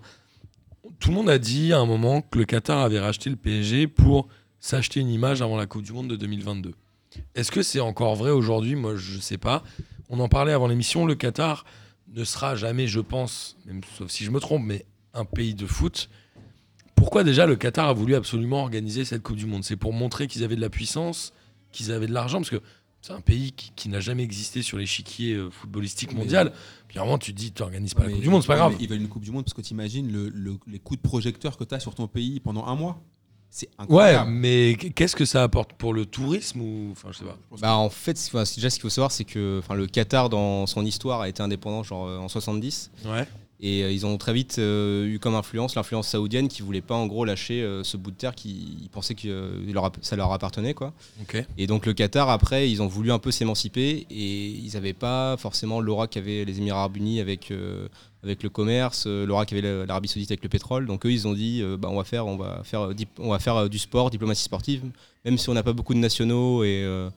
Tout 1.00 1.10
le 1.10 1.16
monde 1.16 1.30
a 1.30 1.38
dit 1.38 1.72
à 1.72 1.78
un 1.78 1.86
moment 1.86 2.24
que 2.24 2.40
le 2.40 2.46
Qatar 2.46 2.80
avait 2.80 3.00
racheté 3.00 3.30
le 3.30 3.36
PSG 3.36 3.86
pour 3.86 4.28
s'acheter 4.60 5.02
une 5.02 5.10
image 5.10 5.44
avant 5.44 5.56
la 5.56 5.68
Coupe 5.68 5.84
du 5.84 5.94
Monde 5.94 6.08
de 6.08 6.16
2022. 6.16 6.74
Est-ce 7.36 7.52
que 7.52 7.62
c'est 7.62 7.80
encore 7.80 8.16
vrai 8.16 8.32
aujourd'hui? 8.32 8.74
Moi, 8.74 8.96
je 8.96 9.20
sais 9.20 9.38
pas. 9.38 9.62
On 10.10 10.20
en 10.20 10.30
parlait 10.30 10.54
avant 10.54 10.68
l'émission. 10.68 11.06
Le 11.06 11.14
Qatar 11.14 11.66
ne 12.12 12.24
sera 12.24 12.56
jamais, 12.56 12.88
je 12.88 13.00
pense, 13.00 13.56
même 13.68 13.82
sauf 13.98 14.10
si 14.10 14.24
je 14.24 14.32
me 14.32 14.40
trompe, 14.40 14.64
mais 14.66 14.84
un 15.14 15.26
pays 15.26 15.54
de 15.54 15.68
foot. 15.68 16.10
Pourquoi 17.02 17.24
déjà 17.24 17.46
le 17.48 17.56
Qatar 17.56 17.88
a 17.90 17.94
voulu 17.94 18.14
absolument 18.16 18.62
organiser 18.62 19.06
cette 19.06 19.24
Coupe 19.24 19.36
du 19.38 19.48
Monde? 19.48 19.64
C'est 19.64 19.76
pour 19.76 19.92
montrer 19.92 20.28
qu'ils 20.28 20.44
avaient 20.44 20.56
de 20.56 20.62
la 20.62 20.70
puissance, 20.70 21.34
qu'ils 21.72 21.92
avaient 21.92 22.06
de 22.08 22.14
l'argent, 22.14 22.38
parce 22.38 22.52
que 22.52 22.62
c'est 23.02 23.14
un 23.14 23.22
pays 23.22 23.52
qui, 23.54 23.72
qui 23.76 23.90
n'a 23.90 24.00
jamais 24.00 24.22
existé 24.24 24.62
sur 24.62 24.78
l'échiquier 24.78 25.34
euh, 25.34 25.50
footballistique 25.50 26.14
mondial. 26.14 26.54
Puis 26.88 27.00
à 27.00 27.02
un 27.02 27.06
moment, 27.06 27.18
tu 27.18 27.34
te 27.34 27.38
dis, 27.40 27.52
tu 27.52 27.62
n'organises 27.64 27.96
pas 27.96 28.04
la 28.04 28.12
Coupe 28.12 28.22
du 28.22 28.30
Monde, 28.30 28.44
c'est 28.44 28.48
pas 28.48 28.54
ouais, 28.54 28.60
grave. 28.60 28.76
Ils 28.80 28.88
veulent 28.88 29.02
une 29.02 29.08
Coupe 29.10 29.24
du 29.24 29.32
Monde 29.32 29.44
parce 29.46 29.56
que 29.56 29.62
tu 29.62 29.72
imagines 29.72 30.12
le, 30.12 30.30
le- 30.30 30.60
les 30.68 30.78
coups 30.78 31.02
de 31.02 31.08
projecteur 31.08 31.58
que 31.58 31.64
tu 31.64 31.74
as 31.74 31.80
sur 31.80 31.96
ton 31.96 32.08
pays 32.08 32.40
pendant 32.40 32.66
un 32.68 32.76
mois? 32.76 33.02
C'est 33.50 33.68
Ouais, 33.80 33.84
incroyable. 33.84 34.32
mais 34.32 34.76
qu'est-ce 34.96 35.16
que 35.16 35.26
ça 35.26 35.44
apporte 35.44 35.74
pour 35.74 35.94
le 35.94 36.06
tourisme 36.06 36.62
ou 36.62 36.90
enfin 36.94 37.10
je 37.12 37.18
sais 37.18 37.26
pas. 37.26 37.38
Bah 37.60 37.76
en 37.76 37.90
fait, 37.90 38.14
déjà 38.14 38.70
ce 38.70 38.76
qu'il 38.76 38.82
faut 38.84 38.90
savoir, 38.90 39.12
c'est 39.12 39.26
que 39.26 39.60
enfin, 39.60 39.74
le 39.76 39.88
Qatar 39.88 40.30
dans 40.30 40.66
son 40.68 40.86
histoire 40.86 41.20
a 41.20 41.28
été 41.28 41.44
indépendant 41.44 41.84
genre 41.84 42.08
euh, 42.08 42.18
en 42.20 42.30
70 42.30 42.92
Ouais. 43.06 43.28
Et 43.62 43.84
euh, 43.84 43.92
ils 43.92 44.06
ont 44.06 44.18
très 44.18 44.34
vite 44.34 44.58
euh, 44.60 45.06
eu 45.06 45.20
comme 45.20 45.36
influence 45.36 45.76
l'influence 45.76 46.08
saoudienne 46.08 46.48
qui 46.48 46.62
voulait 46.62 46.82
pas 46.82 46.96
en 46.96 47.06
gros 47.08 47.26
lâcher 47.26 47.62
euh, 47.62 47.84
ce 47.84 47.96
bout 47.98 48.12
de 48.12 48.16
terre 48.16 48.34
qui 48.36 48.78
ils 48.82 48.90
pensaient 48.90 49.14
que 49.16 49.52
ça 50.02 50.16
leur 50.16 50.32
appartenait 50.34 50.74
quoi. 50.74 50.94
Et 51.58 51.68
donc 51.68 51.86
le 51.86 51.94
Qatar, 51.94 52.30
après, 52.30 52.70
ils 52.70 52.82
ont 52.82 52.88
voulu 52.88 53.12
un 53.12 53.20
peu 53.20 53.32
s'émanciper 53.32 54.06
et 54.10 54.48
ils 54.50 54.72
n'avaient 54.74 54.94
pas 54.94 55.38
forcément 55.38 55.80
l'aura 55.80 56.08
qu'avaient 56.08 56.46
les 56.46 56.58
Émirats 56.58 56.80
Arabes 56.80 56.98
Unis 56.98 57.20
avec, 57.20 57.52
euh, 57.52 57.88
avec 58.24 58.44
le 58.44 58.50
commerce, 58.50 59.06
l'aura 59.08 59.46
qu'avait 59.46 59.62
la- 59.62 59.86
l'Arabie 59.86 60.08
Saoudite 60.08 60.32
avec 60.32 60.44
le 60.44 60.50
pétrole. 60.50 60.86
Donc 60.88 61.06
eux, 61.06 61.12
ils 61.12 61.28
ont 61.28 61.34
dit, 61.34 61.62
euh, 61.62 61.78
bah, 61.78 61.90
on 61.92 61.98
va 61.98 62.04
faire, 62.04 62.26
on 62.28 62.38
va 62.38 62.62
faire, 62.64 62.90
on 63.20 63.30
va 63.32 63.40
faire 63.40 63.70
du 63.70 63.78
sport, 63.80 64.10
diplomatie 64.10 64.44
sportive, 64.44 64.84
même 65.26 65.38
si 65.38 65.50
on 65.50 65.54
n'a 65.54 65.64
pas 65.64 65.74
beaucoup 65.74 65.94
de 65.94 66.00
nationaux 66.00 66.64
et, 66.64 66.82
euh, 66.84 67.10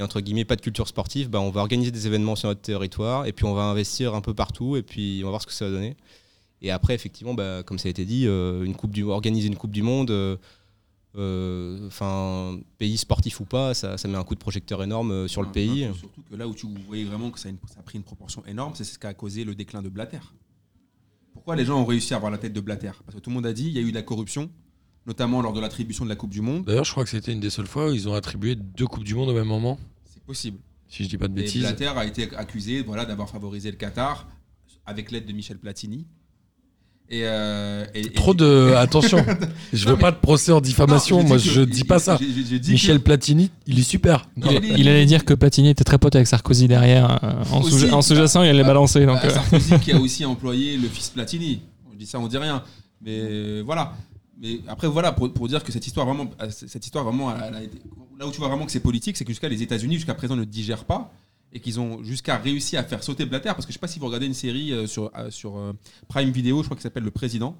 et 0.00 0.02
entre 0.02 0.20
guillemets 0.22 0.46
pas 0.46 0.56
de 0.56 0.62
culture 0.62 0.88
sportive, 0.88 1.28
bah, 1.28 1.40
on 1.40 1.50
va 1.50 1.60
organiser 1.60 1.90
des 1.90 2.06
événements 2.06 2.34
sur 2.34 2.48
notre 2.48 2.62
territoire 2.62 3.26
et 3.26 3.32
puis 3.32 3.44
on 3.44 3.52
va 3.54 3.64
investir 3.64 4.14
un 4.14 4.22
peu 4.22 4.32
partout 4.32 4.76
et 4.76 4.82
puis 4.82 5.20
on 5.22 5.26
va 5.26 5.30
voir 5.30 5.42
ce 5.42 5.46
que 5.46 5.52
ça 5.52 5.66
va 5.66 5.70
donner. 5.72 5.94
Et 6.62 6.70
après, 6.70 6.94
effectivement, 6.94 7.34
bah, 7.34 7.62
comme 7.62 7.78
ça 7.78 7.88
a 7.88 7.90
été 7.90 8.04
dit, 8.06 8.26
euh, 8.26 8.64
une 8.64 8.74
coupe 8.74 8.92
du, 8.92 9.02
organiser 9.04 9.48
une 9.48 9.56
Coupe 9.56 9.70
du 9.72 9.82
Monde, 9.82 10.10
euh, 10.10 10.36
euh, 11.16 11.86
enfin, 11.86 12.58
pays 12.78 12.96
sportif 12.96 13.40
ou 13.40 13.44
pas, 13.44 13.74
ça, 13.74 13.98
ça 13.98 14.08
met 14.08 14.16
un 14.16 14.24
coup 14.24 14.34
de 14.34 14.40
projecteur 14.40 14.82
énorme 14.82 15.10
euh, 15.10 15.28
sur 15.28 15.42
le 15.42 15.50
pays. 15.50 15.88
Surtout 15.98 16.22
que 16.30 16.36
là 16.36 16.46
où 16.48 16.54
tu 16.54 16.66
voyais 16.86 17.04
vraiment 17.04 17.30
que 17.30 17.38
ça 17.40 17.48
a, 17.48 17.50
une- 17.50 17.58
ça 17.66 17.80
a 17.80 17.82
pris 17.82 17.98
une 17.98 18.04
proportion 18.04 18.42
énorme, 18.46 18.72
c'est 18.74 18.84
ce 18.84 18.98
qui 18.98 19.06
a 19.06 19.12
causé 19.14 19.44
le 19.44 19.54
déclin 19.54 19.82
de 19.82 19.88
Blatter. 19.88 20.20
Pourquoi 21.32 21.56
les 21.56 21.64
gens 21.64 21.80
ont 21.80 21.84
réussi 21.84 22.14
à 22.14 22.16
avoir 22.16 22.30
la 22.30 22.38
tête 22.38 22.52
de 22.52 22.60
Blatter? 22.60 22.92
Parce 23.04 23.16
que 23.16 23.20
tout 23.20 23.30
le 23.30 23.34
monde 23.34 23.46
a 23.46 23.52
dit 23.52 23.66
il 23.66 23.72
y 23.72 23.78
a 23.78 23.82
eu 23.82 23.90
de 23.90 23.94
la 23.96 24.02
corruption, 24.02 24.50
notamment 25.06 25.40
lors 25.42 25.52
de 25.52 25.60
l'attribution 25.60 26.04
de 26.04 26.10
la 26.10 26.16
Coupe 26.16 26.30
du 26.30 26.40
Monde. 26.42 26.64
D'ailleurs, 26.64 26.84
je 26.84 26.92
crois 26.92 27.04
que 27.04 27.10
c'était 27.10 27.32
une 27.32 27.40
des 27.40 27.50
seules 27.50 27.66
fois 27.66 27.88
où 27.90 27.92
ils 27.94 28.08
ont 28.08 28.14
attribué 28.14 28.54
deux 28.54 28.86
coupes 28.86 29.04
du 29.04 29.14
monde 29.14 29.30
au 29.30 29.34
même 29.34 29.46
moment, 29.48 29.78
possible. 30.30 30.58
si 30.88 31.04
je 31.04 31.08
dis 31.08 31.18
pas 31.18 31.28
de 31.28 31.32
Et 31.38 31.42
bêtises. 31.42 31.62
Blatter 31.62 31.86
a 31.96 32.04
été 32.04 32.28
accusé 32.36 32.82
voilà, 32.82 33.04
d'avoir 33.04 33.28
favorisé 33.28 33.70
le 33.70 33.76
Qatar 33.76 34.28
avec 34.86 35.10
l'aide 35.10 35.26
de 35.26 35.32
Michel 35.32 35.58
Platini. 35.58 36.06
Et, 37.12 37.22
euh, 37.24 37.84
et- 37.92 38.02
et- 38.06 38.12
Trop 38.12 38.34
de 38.34 38.72
attention. 38.76 39.18
Je 39.72 39.84
veux 39.88 39.94
mais- 39.96 40.00
pas 40.00 40.12
de 40.12 40.16
procès 40.18 40.52
en 40.52 40.60
diffamation, 40.60 41.16
Non, 41.16 41.22
j'ai 41.22 41.28
moi 41.28 41.36
que- 41.38 41.42
je 41.42 41.60
dis 41.62 41.82
pas 41.82 41.98
ça. 41.98 42.16
Michel 42.68 42.98
que- 42.98 43.02
Platini, 43.02 43.50
il 43.66 43.80
est 43.80 43.82
super. 43.82 44.28
Non, 44.36 44.48
Il, 44.76 44.88
allait 44.88 45.06
dire 45.06 45.24
que 45.24 45.34
Platini 45.34 45.70
était 45.70 45.82
très 45.82 45.98
pote 45.98 46.14
avec 46.14 46.28
Sarkozy 46.28 46.68
derrière. 46.68 47.18
euh, 47.24 47.42
en 47.50 47.62
sous- 47.62 48.02
sous-jacent, 48.02 48.44
il 48.44 48.48
allait 48.50 48.62
bah, 48.62 48.68
balancer. 48.68 49.04
Donc, 49.06 49.16
Bah, 49.16 49.26
euh, 49.26 49.30
Sarkozy 49.30 49.80
qui 49.80 49.90
a 49.92 49.98
aussi 50.00 50.24
employé 50.24 50.76
le 50.76 50.86
fils 50.88 51.08
Platini. 51.10 51.62
On 51.92 51.96
dit 51.96 52.06
ça, 52.06 52.20
on 52.20 52.28
dit 52.28 52.38
rien. 52.38 52.62
Mais 53.02 53.18
euh, 53.20 53.62
voilà. 53.66 53.92
Mais 54.40 54.60
après, 54.68 54.88
voilà, 54.88 55.12
pour, 55.12 55.32
pour 55.32 55.48
dire 55.48 55.62
que 55.62 55.70
cette 55.70 55.86
histoire 55.86 56.06
vraiment, 56.06 56.30
euh, 56.40 56.48
cette 56.50 56.84
histoire 56.84 57.04
vraiment, 57.04 57.34
elle 57.36 57.54
a 57.54 57.62
été- 57.62 57.78
là 58.18 58.26
où 58.26 58.30
tu 58.30 58.38
vois 58.38 58.48
vraiment 58.48 58.64
que 58.66 58.72
c'est 58.72 58.80
politique, 58.80 59.16
c'est 59.16 59.24
que 59.24 59.30
jusqu'à 59.32 59.48
les 59.48 59.62
États-Unis, 59.62 59.96
jusqu'à 59.96 60.14
présent, 60.14 60.34
ne 60.34 60.44
digèrent 60.44 60.84
pas 60.86 61.12
et 61.52 61.60
qu'ils 61.60 61.78
ont 61.78 62.02
jusqu'à 62.02 62.36
réussi 62.38 62.76
à 62.76 62.82
faire 62.84 63.02
sauter 63.02 63.26
Blatter. 63.26 63.50
Parce 63.50 63.66
que 63.66 63.72
je 63.72 63.74
sais 63.74 63.78
pas 63.80 63.88
si 63.88 63.98
vous 63.98 64.06
regardez 64.06 64.26
une 64.26 64.34
série 64.34 64.72
euh, 64.72 64.86
sur, 64.86 65.10
euh, 65.16 65.30
sur 65.30 65.58
Prime 66.08 66.30
Video, 66.30 66.58
je 66.62 66.64
crois 66.68 66.76
qu'elle 66.76 66.82
s'appelle 66.84 67.04
Le 67.04 67.10
Président. 67.10 67.54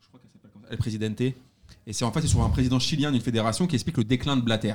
Je 0.00 0.08
crois 0.08 0.20
qu'elle 0.20 0.30
s'appelle 0.30 0.50
comme 0.52 0.62
ça, 0.62 0.68
El 0.72 0.78
Presidente. 0.78 1.20
Et 1.86 1.92
c'est 1.92 2.04
en 2.04 2.12
fait 2.12 2.20
c'est 2.22 2.28
sur 2.28 2.42
un 2.42 2.48
président 2.50 2.78
chilien 2.78 3.10
d'une 3.12 3.20
fédération 3.20 3.66
qui 3.66 3.74
explique 3.74 3.96
le 3.98 4.04
déclin 4.04 4.36
de 4.36 4.42
Blatter. 4.42 4.74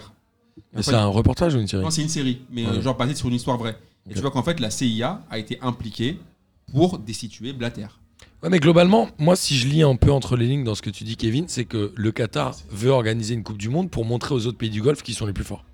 Et 0.75 0.83
c'est 0.83 0.93
un 0.93 1.05
reportage 1.07 1.55
ou 1.55 1.59
une 1.59 1.67
série 1.67 1.83
non, 1.83 1.89
c'est 1.91 2.01
une 2.01 2.09
série, 2.09 2.41
mais 2.51 2.65
Ouais. 2.67 2.81
genre 2.81 2.97
basée 2.97 3.15
sur 3.15 3.29
une 3.29 3.35
histoire 3.35 3.57
vraie. 3.57 3.77
Et 4.05 4.09
Ok. 4.09 4.15
tu 4.15 4.21
vois 4.21 4.31
qu'en 4.31 4.43
fait, 4.43 4.59
la 4.59 4.69
CIA 4.69 5.23
a 5.29 5.37
été 5.39 5.57
impliquée 5.61 6.19
pour 6.71 6.97
destituer 6.99 7.53
Blatter. 7.53 7.87
Ouais, 8.43 8.49
mais 8.49 8.59
globalement, 8.59 9.09
moi, 9.17 9.35
si 9.35 9.57
je 9.57 9.67
lis 9.67 9.81
un 9.81 9.95
peu 9.95 10.11
entre 10.11 10.35
les 10.35 10.45
lignes 10.45 10.63
dans 10.63 10.75
ce 10.75 10.83
que 10.83 10.91
tu 10.91 11.03
dis, 11.03 11.17
Kevin, 11.17 11.45
c'est 11.47 11.65
que 11.65 11.91
le 11.95 12.11
Qatar 12.11 12.55
veut 12.69 12.91
organiser 12.91 13.33
une 13.33 13.43
Coupe 13.43 13.57
du 13.57 13.69
Monde 13.69 13.89
pour 13.89 14.05
montrer 14.05 14.35
aux 14.35 14.45
autres 14.45 14.57
pays 14.57 14.69
du 14.69 14.81
Golfe 14.81 15.01
qu'ils 15.01 15.15
sont 15.15 15.25
les 15.25 15.33
plus 15.33 15.43
forts. 15.43 15.65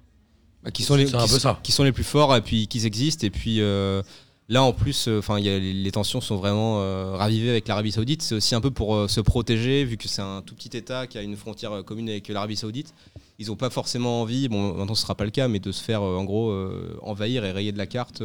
Bah, 0.63 0.71
qui 0.71 0.83
sont 0.83 0.95
les 0.95 1.07
C'est 1.07 1.15
un 1.15 1.25
qui, 1.25 1.31
peu 1.31 1.39
ça. 1.39 1.59
qui 1.61 1.71
sont 1.71 1.83
les 1.83 1.91
plus 1.91 2.05
forts 2.05 2.35
et 2.35 2.41
puis 2.41 2.67
qui 2.67 2.85
existent 2.85 3.27
et 3.27 3.29
puis 3.29 3.59
euh, 3.59 4.01
là 4.47 4.63
en 4.63 4.71
plus 4.71 5.09
euh, 5.09 5.19
enfin 5.19 5.37
les, 5.39 5.91
tensions 5.91 6.21
sont 6.21 6.37
vraiment 6.37 6.79
euh, 6.79 7.17
ravivées 7.17 7.49
avec 7.49 7.67
l'Arabie 7.67 7.91
Saoudite 7.91 8.21
c'est 8.21 8.35
aussi 8.35 8.55
un 8.55 8.61
peu 8.61 8.71
pour 8.71 9.09
se 9.09 9.19
protéger 9.19 9.83
vu 9.83 9.97
que 9.97 10.07
c'est 10.07 10.21
un 10.21 10.41
tout 10.41 10.55
petit 10.55 10.75
État 10.77 11.05
qui 11.05 11.17
a 11.17 11.21
une 11.21 11.35
frontière 11.35 11.83
commune 11.83 12.09
avec 12.09 12.29
l'Arabie 12.29 12.55
Saoudite 12.55 12.93
ils 13.39 13.47
n'ont 13.47 13.57
pas 13.57 13.69
forcément 13.69 14.21
envie 14.21 14.47
bon 14.47 14.73
maintenant 14.73 14.95
ce 14.95 15.01
sera 15.01 15.15
pas 15.15 15.25
le 15.25 15.31
cas 15.31 15.49
mais 15.49 15.59
de 15.59 15.73
se 15.73 15.83
faire 15.83 16.01
en 16.01 16.23
gros 16.23 16.53
envahir 17.01 17.43
et 17.43 17.51
rayer 17.51 17.73
de 17.73 17.77
la 17.77 17.87
carte 17.87 18.23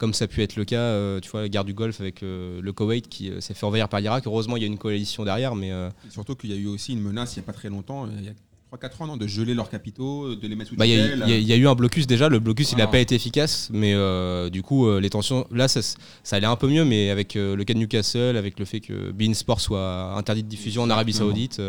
comme 0.00 0.14
ça 0.14 0.24
a 0.24 0.28
pu 0.28 0.42
être 0.42 0.56
le 0.56 0.64
cas 0.64 0.80
euh, 0.80 1.20
tu 1.20 1.28
vois 1.30 1.42
la 1.42 1.48
guerre 1.50 1.64
du 1.66 1.74
Golfe 1.74 2.00
avec 2.00 2.22
euh, 2.22 2.60
le 2.62 2.72
Koweït 2.72 3.06
qui 3.08 3.30
euh, 3.30 3.40
s'est 3.40 3.52
fait 3.54 3.66
envahir 3.66 3.88
par 3.88 4.00
l'Irak 4.00 4.26
heureusement 4.26 4.56
il 4.56 4.62
y 4.62 4.64
a 4.64 4.66
une 4.66 4.78
coalition 4.78 5.24
derrière 5.24 5.54
mais 5.54 5.70
surtout 6.08 6.34
qu'il 6.34 6.50
y 6.50 6.54
a 6.54 6.56
eu 6.56 6.66
aussi 6.66 6.94
une 6.94 7.02
menace 7.02 7.36
il 7.36 7.40
n'y 7.40 7.44
a 7.44 7.46
pas 7.46 7.52
très 7.52 7.68
longtemps, 7.68 8.08
il 8.18 8.24
y 8.24 8.28
a 8.28 8.32
3-4 8.76 9.02
ans, 9.02 9.06
non, 9.08 9.16
de 9.16 9.26
geler 9.26 9.52
leurs 9.52 9.68
capitaux, 9.68 10.36
de 10.36 10.46
les 10.46 10.54
mettre 10.54 10.70
sous 10.70 10.76
Bah, 10.76 10.86
Il 10.86 10.92
y, 10.92 11.00
a- 11.00 11.02
tutelle. 11.02 11.24
il 11.26 11.30
y 11.30 11.34
a- 11.34 11.38
il 11.38 11.46
y 11.48 11.52
a 11.52 11.56
eu 11.56 11.66
un 11.66 11.74
blocus 11.74 12.06
déjà, 12.06 12.28
le 12.28 12.38
blocus 12.38 12.70
il 12.70 12.76
n'a 12.76 12.84
Voilà. 12.84 12.92
pas 12.92 12.98
été 13.00 13.16
efficace, 13.16 13.68
mais 13.72 13.94
euh, 13.94 14.48
du 14.48 14.62
coup 14.62 14.86
euh, 14.86 15.00
les 15.00 15.10
tensions, 15.10 15.44
là 15.50 15.66
ça, 15.66 15.80
ça 15.82 16.36
allait 16.36 16.46
un 16.46 16.54
peu 16.54 16.68
mieux, 16.68 16.84
mais 16.84 17.10
avec 17.10 17.34
euh, 17.34 17.56
le 17.56 17.64
cas 17.64 17.74
de 17.74 17.80
Newcastle, 17.80 18.36
avec 18.36 18.60
le 18.60 18.64
fait 18.64 18.78
que 18.80 19.10
Bein 19.10 19.34
Sport 19.34 19.60
soit 19.60 20.14
interdit 20.16 20.44
de 20.44 20.48
diffusion 20.48 20.82
en 20.82 20.90
Arabie. 20.90 21.12
Saoudite, 21.12 21.60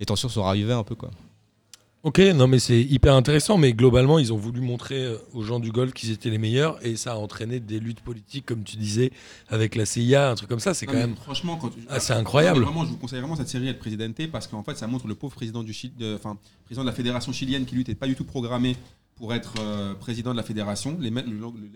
les 0.00 0.06
tensions 0.06 0.30
sont 0.30 0.42
ravivées 0.42 0.72
un 0.72 0.82
peu 0.82 0.94
quoi. 0.94 1.10
Ok, 2.04 2.18
non 2.18 2.46
mais 2.48 2.58
c'est 2.58 2.82
hyper 2.82 3.14
intéressant, 3.14 3.56
mais 3.56 3.72
globalement 3.72 4.18
ils 4.18 4.30
ont 4.30 4.36
voulu 4.36 4.60
montrer 4.60 5.02
euh, 5.06 5.16
aux 5.32 5.42
gens 5.42 5.58
du 5.58 5.72
Golfe 5.72 5.94
qu'ils 5.94 6.10
étaient 6.10 6.28
les 6.28 6.36
meilleurs 6.36 6.78
et 6.84 6.96
ça 6.96 7.12
a 7.14 7.16
entraîné 7.16 7.60
des 7.60 7.80
luttes 7.80 8.00
politiques, 8.02 8.44
comme 8.44 8.62
tu 8.62 8.76
disais, 8.76 9.10
avec 9.48 9.74
la 9.74 9.86
CIA, 9.86 10.30
un 10.30 10.34
truc 10.34 10.50
comme 10.50 10.60
ça, 10.60 10.74
c'est 10.74 10.84
quand 10.84 10.92
même... 10.92 11.16
Franchement, 11.16 11.56
quand 11.56 11.70
tu- 11.70 11.80
Ah, 11.88 12.00
c'est 12.00 12.12
incroyable. 12.12 12.60
Non, 12.60 12.66
Vraiment, 12.66 12.84
je 12.84 12.90
vous 12.90 12.98
conseille 12.98 13.20
vraiment 13.20 13.36
cette 13.36 13.48
série 13.48 13.68
El 13.68 13.78
Presidente 13.78 14.20
parce 14.30 14.46
qu'en 14.46 14.62
fait, 14.62 14.76
ça 14.76 14.86
montre 14.86 15.06
le 15.08 15.14
pauvre 15.14 15.34
président 15.34 15.62
du 15.62 15.72
Chili, 15.72 15.94
de- 15.98 16.14
enfin, 16.14 16.36
président 16.66 16.82
de 16.84 16.88
la 16.90 16.94
fédération 16.94 17.32
chilienne 17.32 17.64
qui 17.64 17.74
lui 17.74 17.80
n'était 17.80 17.94
pas 17.94 18.06
du 18.06 18.14
tout 18.14 18.24
programmé 18.24 18.76
pour 19.16 19.32
être 19.32 19.54
euh, 19.60 19.94
président 19.94 20.32
de 20.32 20.36
la 20.36 20.42
fédération. 20.42 20.98
Les, 21.00 21.08
le- 21.08 21.24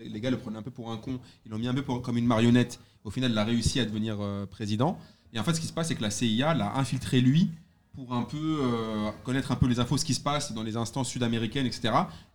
les 0.07 0.19
gars 0.21 0.29
le 0.29 0.37
prenaient 0.37 0.59
un 0.59 0.61
peu 0.61 0.69
pour 0.69 0.91
un 0.91 0.97
con, 0.97 1.19
ils 1.47 1.51
l'ont 1.51 1.57
mis 1.57 1.67
un 1.67 1.73
peu 1.73 1.81
pour- 1.81 2.03
comme 2.03 2.17
une 2.17 2.27
marionnette. 2.27 2.79
Au 3.03 3.09
final, 3.09 3.31
il 3.31 3.37
a 3.39 3.45
réussi 3.45 3.79
à 3.79 3.85
devenir 3.85 4.17
euh, 4.21 4.45
président. 4.45 4.99
Et 5.33 5.39
en 5.39 5.43
fait, 5.43 5.55
ce 5.55 5.59
qui 5.61 5.65
se 5.67 5.73
passe, 5.73 5.87
c'est 5.87 5.95
que 5.95 6.03
la 6.03 6.11
CIA 6.11 6.53
l'a 6.53 6.77
infiltré 6.77 7.19
lui 7.19 7.49
pour 7.93 8.13
un 8.13 8.23
peu 8.23 8.37
euh, 8.37 9.11
connaître 9.23 9.51
un 9.51 9.55
peu 9.55 9.67
les 9.67 9.79
infos, 9.79 9.97
ce 9.97 10.05
qui 10.05 10.13
se 10.13 10.19
passe 10.19 10.53
dans 10.53 10.63
les 10.63 10.77
instances 10.77 11.09
sud-américaines, 11.09 11.65
etc. 11.65 11.93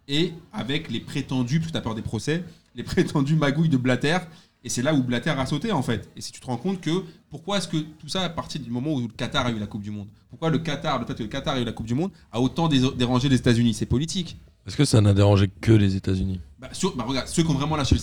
Et 0.08 0.32
avec 0.52 0.90
les 0.90 1.00
prétendus, 1.00 1.60
parce 1.60 1.68
que 1.68 1.72
tu 1.72 1.78
as 1.78 1.82
peur 1.82 1.94
des 1.94 2.02
procès, 2.02 2.44
les 2.74 2.82
prétendus 2.82 3.36
magouilles 3.36 3.68
de 3.68 3.76
Blatter. 3.76 4.18
Et 4.66 4.70
c'est 4.70 4.82
là 4.82 4.94
où 4.94 5.02
Blatter 5.02 5.30
a 5.30 5.44
sauté 5.44 5.72
en 5.72 5.82
fait. 5.82 6.08
Et 6.16 6.22
si 6.22 6.32
tu 6.32 6.40
te 6.40 6.46
rends 6.46 6.56
compte 6.56 6.80
que 6.80 7.04
pourquoi 7.28 7.58
est-ce 7.58 7.68
que 7.68 7.76
tout 7.76 8.08
ça 8.08 8.22
à 8.22 8.28
partir 8.30 8.62
du 8.62 8.70
moment 8.70 8.94
où 8.94 9.00
le 9.00 9.08
Qatar 9.08 9.46
a 9.46 9.50
eu 9.50 9.58
la 9.58 9.66
Coupe 9.66 9.82
du 9.82 9.90
Monde 9.90 10.08
Pourquoi 10.30 10.48
le 10.48 10.58
Qatar, 10.58 10.98
le 10.98 11.04
fait 11.04 11.14
que 11.14 11.22
le 11.22 11.28
Qatar 11.28 11.56
a 11.56 11.60
eu 11.60 11.64
la 11.64 11.72
Coupe 11.72 11.86
du 11.86 11.94
Monde, 11.94 12.10
a 12.32 12.40
autant 12.40 12.68
dérangé 12.68 13.28
les 13.28 13.36
États-Unis? 13.36 13.74
C'est 13.74 13.84
politique. 13.84 14.38
Est-ce 14.66 14.76
que 14.78 14.86
ça 14.86 15.02
n'a 15.02 15.12
dérangé 15.12 15.48
que 15.60 15.72
les 15.72 15.94
États-Unis? 15.96 16.40
Bah, 16.58 16.70
bah, 16.96 17.04
regarde, 17.06 17.28
ceux 17.28 17.42
qui 17.42 17.50
ont 17.50 17.54
vraiment 17.54 17.76
lâché, 17.76 17.96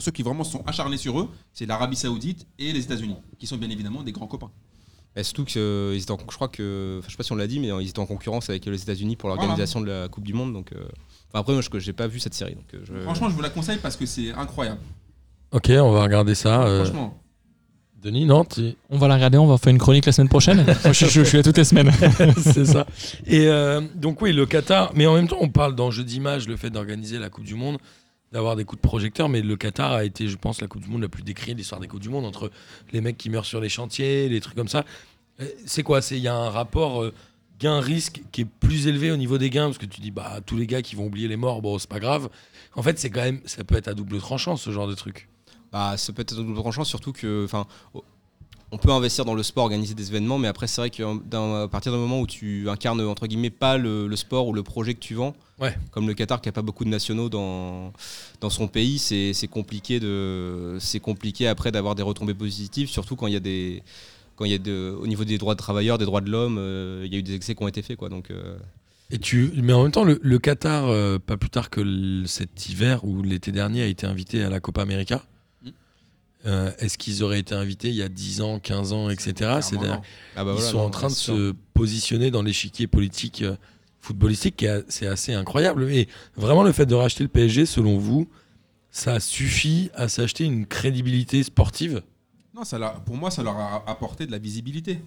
ceux 0.00 0.10
qui 0.10 0.22
vraiment 0.24 0.42
sont 0.42 0.64
acharnés 0.66 0.96
sur 0.96 1.20
eux, 1.20 1.28
c'est 1.52 1.66
l'Arabie 1.66 1.94
Saoudite 1.94 2.46
et 2.58 2.72
les 2.72 2.82
États-Unis, 2.82 3.14
qui 3.38 3.46
sont 3.46 3.56
bien 3.56 3.70
évidemment 3.70 4.02
des 4.02 4.10
grands 4.10 4.26
copains. 4.26 4.50
Et 5.16 5.24
surtout 5.24 5.44
que 5.44 5.58
euh, 5.58 5.92
ils 5.94 6.02
étaient 6.02 6.12
en- 6.12 6.18
je 6.30 6.34
crois 6.36 6.48
que, 6.48 6.96
enfin, 6.98 7.06
je 7.08 7.12
sais 7.12 7.16
pas 7.16 7.24
si 7.24 7.32
on 7.32 7.36
l'a 7.36 7.46
dit, 7.48 7.58
mais 7.58 7.68
ils 7.82 7.88
étaient 7.88 7.98
en 7.98 8.06
concurrence 8.06 8.48
avec 8.48 8.64
les 8.66 8.80
États-Unis 8.82 9.16
pour 9.16 9.28
l'organisation 9.28 9.80
de 9.80 9.86
la 9.86 10.08
Coupe 10.08 10.24
du 10.24 10.34
Monde. 10.34 10.52
Donc, 10.52 10.72
euh, 10.72 10.76
enfin, 11.28 11.40
après, 11.40 11.52
moi, 11.52 11.62
je 11.62 11.78
j'ai 11.80 11.92
pas 11.92 12.06
vu 12.06 12.20
cette 12.20 12.34
série. 12.34 12.54
Donc, 12.54 12.72
euh, 12.74 12.80
je- 12.84 13.02
Franchement, 13.02 13.28
je 13.28 13.34
vous 13.34 13.42
la 13.42 13.50
conseille 13.50 13.78
parce 13.82 13.96
que 13.96 14.06
c'est 14.06 14.30
incroyable. 14.32 14.78
Ok, 15.52 15.68
on 15.70 15.90
va 15.90 16.02
regarder 16.04 16.34
ça. 16.36 16.62
euh, 16.62 16.84
Franchement. 16.84 17.16
Denis, 18.00 18.24
non 18.24 18.46
tu- 18.46 18.76
On 18.88 18.96
va 18.96 19.08
la 19.08 19.16
regarder, 19.16 19.36
on 19.36 19.46
va 19.46 19.58
faire 19.58 19.72
une 19.72 19.78
chronique 19.78 20.06
la 20.06 20.12
semaine 20.12 20.28
prochaine. 20.30 20.64
Moi, 20.84 20.92
je, 20.92 21.04
je- 21.06 21.10
je 21.10 21.22
suis 21.22 21.36
là 21.36 21.42
toutes 21.42 21.58
les 21.58 21.64
semaines. 21.64 21.90
c'est 22.38 22.64
ça. 22.64 22.86
Et 23.26 23.46
euh, 23.48 23.82
donc 23.96 24.22
oui, 24.22 24.32
le 24.32 24.46
Qatar, 24.46 24.92
mais 24.94 25.06
en 25.06 25.14
même 25.14 25.28
temps, 25.28 25.36
on 25.40 25.50
parle 25.50 25.74
d'enjeux 25.74 26.04
d'image, 26.04 26.48
le 26.48 26.56
fait 26.56 26.70
d'organiser 26.70 27.18
la 27.18 27.28
Coupe 27.28 27.44
du 27.44 27.56
Monde, 27.56 27.76
d'avoir 28.32 28.56
des 28.56 28.64
coups 28.64 28.80
de 28.80 28.86
projecteur, 28.86 29.28
mais 29.28 29.42
le 29.42 29.56
Qatar 29.56 29.92
a 29.92 30.04
été, 30.04 30.28
je 30.28 30.36
pense, 30.36 30.60
la 30.60 30.68
Coupe 30.68 30.82
du 30.82 30.88
Monde 30.88 31.02
la 31.02 31.08
plus 31.08 31.22
décriée 31.22 31.54
de 31.54 31.58
l'histoire 31.58 31.80
des 31.80 31.88
Coupes 31.88 32.00
du 32.00 32.10
Monde, 32.10 32.24
entre 32.24 32.50
les 32.92 33.00
mecs 33.00 33.16
qui 33.16 33.28
meurent 33.30 33.46
sur 33.46 33.60
les 33.60 33.68
chantiers, 33.68 34.28
les 34.28 34.40
trucs 34.40 34.54
comme 34.54 34.68
ça. 34.68 34.84
Euh, 35.40 35.46
C'est 35.66 35.82
quoi? 35.82 36.00
Il 36.10 36.18
y 36.18 36.28
a 36.28 36.34
un 36.36 36.50
rapport 36.50 37.02
euh, 37.02 37.12
gain-risque 37.58 38.22
qui 38.30 38.42
est 38.42 38.48
plus 38.60 38.86
élevé 38.86 39.10
au 39.10 39.16
niveau 39.16 39.36
des 39.36 39.50
gains, 39.50 39.66
parce 39.66 39.78
que 39.78 39.86
tu 39.86 40.00
dis, 40.00 40.10
bah, 40.12 40.40
tous 40.46 40.56
les 40.56 40.66
gars 40.66 40.82
qui 40.82 40.94
vont 40.94 41.06
oublier 41.06 41.28
les 41.28 41.36
morts, 41.36 41.60
bon, 41.60 41.78
c'est 41.78 41.90
pas 41.90 42.00
grave. 42.00 42.30
En 42.74 42.82
fait, 42.82 42.98
c'est 42.98 43.10
quand 43.10 43.22
même, 43.22 43.40
ça 43.46 43.64
peut 43.64 43.76
être 43.76 43.88
à 43.88 43.94
double 43.94 44.18
tranchant, 44.18 44.56
ce 44.56 44.70
genre 44.70 44.86
de 44.86 44.94
truc. 44.94 45.28
Bah, 45.72 45.96
ça 45.96 46.12
peut 46.12 46.22
être 46.22 46.34
un 46.34 46.36
double 46.36 46.54
tranchant, 46.54 46.84
surtout 46.84 47.12
que, 47.12 47.44
enfin, 47.44 47.66
on 48.72 48.78
peut 48.78 48.90
investir 48.92 49.24
dans 49.24 49.34
le 49.34 49.42
sport, 49.42 49.64
organiser 49.64 49.94
des 49.94 50.08
événements, 50.08 50.38
mais 50.38 50.48
après, 50.48 50.66
c'est 50.66 50.80
vrai 50.80 50.90
qu'à 50.90 51.04
partir 51.70 51.92
du 51.92 51.98
moment 51.98 52.20
où 52.20 52.26
tu 52.26 52.68
incarnes 52.68 53.00
entre 53.02 53.26
guillemets 53.26 53.50
pas 53.50 53.76
le, 53.78 54.06
le 54.06 54.16
sport 54.16 54.46
ou 54.48 54.52
le 54.52 54.62
projet 54.62 54.94
que 54.94 55.00
tu 55.00 55.14
vends, 55.14 55.34
Ouais. 55.58 55.76
comme 55.90 56.06
le 56.06 56.14
Qatar 56.14 56.40
qui 56.40 56.48
a 56.48 56.52
pas 56.52 56.62
beaucoup 56.62 56.84
de 56.84 56.88
nationaux 56.90 57.28
dans 57.28 57.92
dans 58.40 58.48
son 58.50 58.66
pays, 58.68 58.98
c'est 58.98 59.48
compliqué 59.48 60.00
de, 60.00 60.78
compliqué 61.02 61.48
après 61.48 61.70
d'avoir 61.72 61.94
des 61.94 62.02
retombées 62.02 62.32
positives, 62.34 62.88
surtout 62.88 63.14
quand 63.16 63.26
il 63.26 63.34
y 63.34 63.36
a 63.36 63.40
des 63.40 63.82
quand 64.36 64.46
il 64.46 64.52
y 64.52 64.54
a 64.54 64.58
de, 64.58 64.96
au 64.98 65.06
niveau 65.06 65.24
des 65.24 65.36
droits 65.36 65.54
de 65.54 65.58
travailleurs, 65.58 65.98
des 65.98 66.06
droits 66.06 66.22
de 66.22 66.30
l'homme, 66.30 66.56
euh, 66.58 67.02
il 67.04 67.12
y 67.12 67.16
a 67.16 67.18
eu 67.18 67.22
des 67.22 67.34
excès 67.34 67.54
qui 67.54 67.62
ont 67.62 67.68
été 67.68 67.82
faits, 67.82 67.98
quoi. 67.98 68.08
Donc, 68.08 68.30
euh, 68.30 68.56
Et 69.10 69.18
tu, 69.18 69.52
mais 69.56 69.74
en 69.74 69.82
même 69.82 69.92
temps, 69.92 70.02
le, 70.04 70.18
le 70.22 70.38
Qatar, 70.38 70.86
euh, 70.86 71.18
pas 71.18 71.36
plus 71.36 71.50
tard 71.50 71.68
que 71.68 72.22
cet 72.24 72.70
hiver 72.70 73.04
ou 73.04 73.22
l'été 73.22 73.52
dernier, 73.52 73.82
a 73.82 73.86
été 73.86 74.06
invité 74.06 74.42
à 74.42 74.48
la 74.48 74.58
Copa 74.60 74.80
América. 74.80 75.22
Euh, 76.46 76.70
Est-ce 76.78 76.96
qu'ils 76.96 77.22
auraient 77.22 77.40
été 77.40 77.54
invités 77.54 77.88
il 77.88 77.94
y 77.96 78.02
a 78.02 78.08
10 78.08 78.40
ans, 78.40 78.58
15 78.60 78.92
ans, 78.92 79.10
etc. 79.10 79.58
C'est 79.60 79.76
ah 79.76 79.78
bah 79.78 80.02
ils 80.36 80.42
voilà, 80.42 80.60
sont 80.60 80.78
non, 80.78 80.84
en 80.84 80.90
train 80.90 81.08
de 81.08 81.12
sûr. 81.12 81.34
se 81.36 81.54
positionner 81.74 82.30
dans 82.30 82.42
l'échiquier 82.42 82.86
politique 82.86 83.42
euh, 83.42 83.56
footballistique, 84.00 84.64
c'est 84.88 85.06
assez 85.06 85.34
incroyable. 85.34 85.90
Et 85.92 86.08
vraiment, 86.36 86.62
le 86.62 86.72
fait 86.72 86.86
de 86.86 86.94
racheter 86.94 87.22
le 87.24 87.28
PSG, 87.28 87.66
selon 87.66 87.98
vous, 87.98 88.26
ça 88.90 89.20
suffit 89.20 89.90
à 89.94 90.08
s'acheter 90.08 90.44
une 90.44 90.66
crédibilité 90.66 91.42
sportive? 91.42 92.02
Non, 92.54 92.64
ça 92.64 92.78
pour 93.04 93.16
moi, 93.16 93.30
ça 93.30 93.42
leur 93.42 93.56
a 93.56 93.84
apporté 93.88 94.26
de 94.26 94.30
la 94.32 94.38
visibilité. 94.38 95.00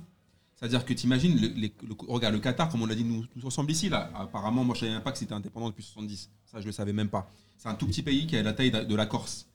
C'est-à-dire 0.56 0.86
que 0.86 0.94
tu 0.94 1.06
imagines, 1.06 1.38
le, 1.42 1.48
les- 1.48 1.74
le- 1.86 1.96
regarde, 2.08 2.34
le 2.36 2.40
Qatar, 2.40 2.70
comme 2.70 2.84
on 2.84 2.86
l'a 2.86 2.96
dit, 2.96 3.04
nous, 3.04 3.26
nous 3.36 3.46
ensemble 3.46 3.72
ici, 3.72 3.90
là, 3.90 4.12
apparemment, 4.16 4.64
moi 4.64 4.76
je 4.76 4.82
savais 4.82 4.94
même 4.94 5.02
pas 5.02 5.12
que 5.12 5.18
c'était 5.18 5.34
indépendant 5.34 5.68
depuis 5.70 5.84
70. 5.84 6.30
Ça, 6.46 6.62
je 6.62 6.66
le 6.66 6.72
savais 6.72 6.94
même 6.94 7.10
pas. 7.10 7.30
C'est 7.58 7.68
un 7.68 7.76
tout 7.76 7.88
petit 7.88 8.02
pays 8.02 8.28
qui 8.28 8.38
a 8.38 8.44
la 8.44 8.54
taille 8.54 8.72
de 8.72 8.96
la 8.96 9.06
Corse. 9.06 9.48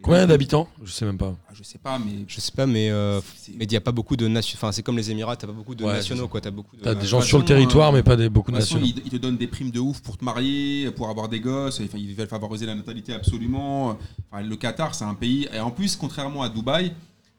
Combien 0.00 0.26
d'habitants? 0.26 0.68
Je 0.82 0.90
sais 0.90 1.04
même 1.04 1.18
pas. 1.18 1.36
Ah, 1.48 1.52
Je 1.54 1.62
sais 1.62 1.78
pas, 1.78 1.96
mais. 1.98 2.24
Je 2.26 2.40
sais 2.40 2.50
pas, 2.50 2.66
mais 2.66 2.90
euh, 2.90 3.20
c'est- 3.36 3.52
mais 3.56 3.64
il 3.66 3.70
n'y 3.70 3.76
a 3.76 3.80
pas 3.80 3.92
beaucoup 3.92 4.16
de 4.16 4.26
nations. 4.26 4.56
Enfin, 4.56 4.72
c'est 4.72 4.82
comme 4.82 4.96
les 4.96 5.10
Émirats, 5.12 5.36
t'as 5.36 5.46
pas 5.46 5.52
beaucoup 5.52 5.74
de 5.76 5.84
Ouais, 5.84 5.92
nationaux, 5.92 6.26
quoi. 6.26 6.40
T'as 6.40 6.50
beaucoup 6.50 6.74
de. 6.76 6.82
T'as 6.82 6.90
Euh, 6.90 6.94
des 6.94 7.02
de 7.02 7.06
gens 7.06 7.20
sur 7.20 7.38
le 7.38 7.44
territoire, 7.44 7.90
euh, 7.90 7.92
mais 7.92 8.02
pas 8.02 8.16
des, 8.16 8.28
beaucoup 8.28 8.50
De 8.50 8.56
de 8.56 8.60
toute 8.62 8.68
façon, 8.68 8.80
nationaux. 8.80 9.00
ils, 9.04 9.06
ils 9.06 9.10
te 9.12 9.22
donnent 9.22 9.36
des 9.36 9.46
primes 9.46 9.70
de 9.70 9.78
ouf 9.78 10.00
pour 10.00 10.16
te 10.18 10.24
marier, 10.24 10.90
pour 10.90 11.08
avoir 11.08 11.28
des 11.28 11.38
gosses. 11.38 11.80
Enfin, 11.80 11.98
ils 11.98 12.14
veulent 12.14 12.26
favoriser 12.26 12.66
la 12.66 12.74
natalité 12.74 13.12
absolument. 13.12 13.96
Enfin, 14.30 14.42
le 14.42 14.56
Qatar, 14.56 14.94
c'est 14.94 15.04
un 15.04 15.14
pays. 15.14 15.46
Et 15.54 15.60
en 15.60 15.70
plus, 15.70 15.94
contrairement 15.94 16.42
à 16.42 16.48
Dubaï 16.48 16.92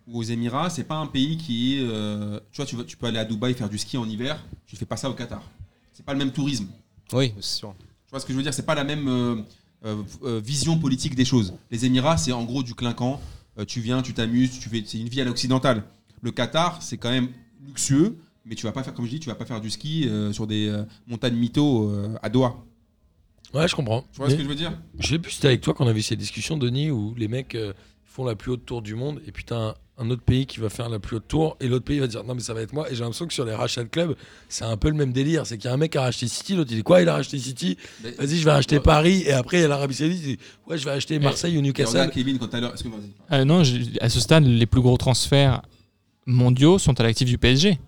ou 0.08 0.20
aux 0.20 0.24
Émirats, 0.24 0.70
c'est 0.70 0.86
pas 0.86 0.96
un 0.96 1.08
pays 1.08 1.36
qui 1.38 1.76
est. 1.76 1.82
euh, 1.82 2.40
tu 2.54 2.58
vois, 2.62 2.66
tu, 2.66 2.78
tu 2.86 2.96
peux 2.96 3.08
aller 3.08 3.20
à 3.20 3.26
Dubaï 3.26 3.54
faire 3.56 3.68
du 3.70 3.78
ski 3.78 3.98
en 3.98 4.08
hiver. 4.08 4.42
Tu 4.68 4.78
fais 4.78 4.86
pas 4.86 4.96
ça 4.98 5.10
au 5.10 5.14
Qatar. 5.14 5.42
C'est 5.92 6.06
pas 6.06 6.14
le 6.14 6.20
même 6.20 6.32
tourisme. 6.32 6.68
Oui, 7.12 7.34
c'est 7.42 7.58
sûr. 7.60 7.74
Tu 7.80 8.12
vois 8.12 8.22
ce 8.22 8.26
que 8.26 8.32
je 8.32 8.38
veux 8.38 8.44
dire? 8.44 8.54
C'est 8.54 8.66
pas 8.66 8.76
la 8.76 8.84
même 8.86 9.08
euh, 9.08 9.12
euh, 9.12 9.36
euh, 9.36 9.42
vision 10.42 10.78
politique 10.80 11.16
des 11.16 11.26
choses. 11.26 11.54
Les 11.72 11.86
Émirats, 11.86 12.18
c'est 12.18 12.32
en 12.32 12.44
gros 12.44 12.64
du 12.64 12.74
clinquant. 12.76 13.20
Euh, 13.60 13.66
tu 13.66 13.82
viens, 13.82 14.02
tu 14.02 14.14
t'amuses, 14.14 14.60
tu 14.60 14.70
fais. 14.70 14.84
C'est 14.86 15.00
une 15.00 15.10
vie 15.10 15.22
à 15.22 15.26
l'occidentale. 15.26 15.84
Le 16.22 16.32
Qatar, 16.32 16.82
c'est 16.82 16.98
quand 16.98 17.12
même 17.12 17.28
luxueux, 17.68 18.18
mais 18.46 18.56
tu 18.56 18.66
vas 18.66 18.72
pas 18.72 18.82
faire, 18.84 18.94
comme 18.94 19.06
je 19.06 19.12
dis, 19.12 19.20
tu 19.20 19.30
vas 19.30 19.36
pas 19.36 19.46
faire 19.46 19.62
du 19.62 19.70
ski 19.70 20.08
euh, 20.08 20.34
sur 20.34 20.48
des 20.48 20.68
euh, 20.68 20.84
montagnes 21.08 21.36
mythos 21.36 21.90
euh, 21.90 22.16
à 22.24 22.30
Doha. 22.30 22.56
Ouais, 23.54 23.68
je 23.68 23.76
comprends. 23.76 24.04
Tu 24.12 24.18
vois 24.18 24.30
ce 24.30 24.36
que 24.36 24.44
je 24.44 24.48
veux 24.48 24.56
dire? 24.56 24.76
Je 24.98 25.08
sais 25.08 25.20
plus 25.20 25.32
c'était 25.32 25.50
avec 25.50 25.62
toi 25.62 25.76
qu'on 25.76 25.86
a 25.86 25.94
vu 25.94 26.02
ces 26.02 26.16
discussions, 26.16 26.58
Denis, 26.58 26.90
où 26.90 27.14
les 27.16 27.28
mecs 27.28 27.54
euh, 27.54 27.74
font 28.04 28.26
la 28.26 28.36
plus 28.36 28.52
haute 28.52 28.66
tour 28.66 28.82
du 28.82 28.96
monde, 28.96 29.22
et 29.28 29.32
t'as 29.46 29.76
un, 29.98 30.10
autre 30.10 30.22
pays 30.24 30.46
qui 30.46 30.60
va 30.60 30.70
faire 30.70 30.90
la 30.90 31.00
plus 31.00 31.18
haute 31.18 31.28
tour, 31.28 31.58
et 31.60 31.68
l'autre 31.68 31.86
pays 31.86 32.00
va 32.00 32.08
dire 32.08 32.24
non, 32.24 32.36
mais 32.36 32.42
ça 32.42 32.54
va 32.54 32.62
être 32.62 32.74
moi. 32.74 32.90
Et 32.92 32.96
j'ai 32.96 33.02
l'impression 33.02 33.28
que 33.28 33.34
sur 33.34 33.46
les 33.46 33.54
rachats 33.54 33.84
de 33.84 33.90
clubs, 33.90 34.16
c'est 34.50 34.66
un 34.66 34.78
peu 34.78 34.90
le 34.90 34.96
même 34.96 35.14
délire. 35.14 35.46
C'est 35.46 35.58
qu'il 35.58 35.68
y 35.68 35.72
a 35.72 35.74
un 35.74 35.78
mec 35.78 35.92
qui 35.92 35.98
a 35.98 36.02
racheté 36.02 36.28
City, 36.28 36.56
l'autre 36.56 36.72
il 36.72 36.78
dit 36.78 36.84
quoi 36.84 37.02
Il 37.02 37.10
a 37.10 37.14
racheté 37.14 37.38
City? 37.40 37.78
Vas-y, 38.18 38.38
je 38.38 38.46
vais 38.46 38.52
racheter 38.52 38.78
Ouais. 38.78 38.82
Paris, 38.82 39.24
et 39.26 39.34
après 39.34 39.58
il 39.58 39.62
y 39.62 39.64
a 39.66 39.68
l'Arabie 39.68 39.94
Saoudite, 39.94 40.20
il 40.24 40.28
dit 40.36 40.40
ouais, 40.68 40.78
je 40.78 40.86
vais 40.86 40.92
acheter 40.92 41.20
Marseille 41.20 41.58
ou 41.58 41.62
Newcastle. 41.62 42.10
Kevin 42.14 42.38
quand 42.40 42.54
à 42.54 42.60
l'heure. 42.60 42.72
Excuse-moi, 42.74 43.00
vas-y. 43.00 43.42
Euh, 43.42 43.46
non, 43.46 43.64
je- 43.64 44.00
à 44.02 44.10
ce 44.10 44.20
stade, 44.20 44.46
les 44.46 44.66
plus 44.66 44.82
gros 44.82 44.98
transferts 44.98 45.62
mondiaux 46.26 46.80
sont 46.80 47.00
à 47.00 47.04
l'actif 47.04 47.28
du 47.28 47.38
PSG. 47.38 47.80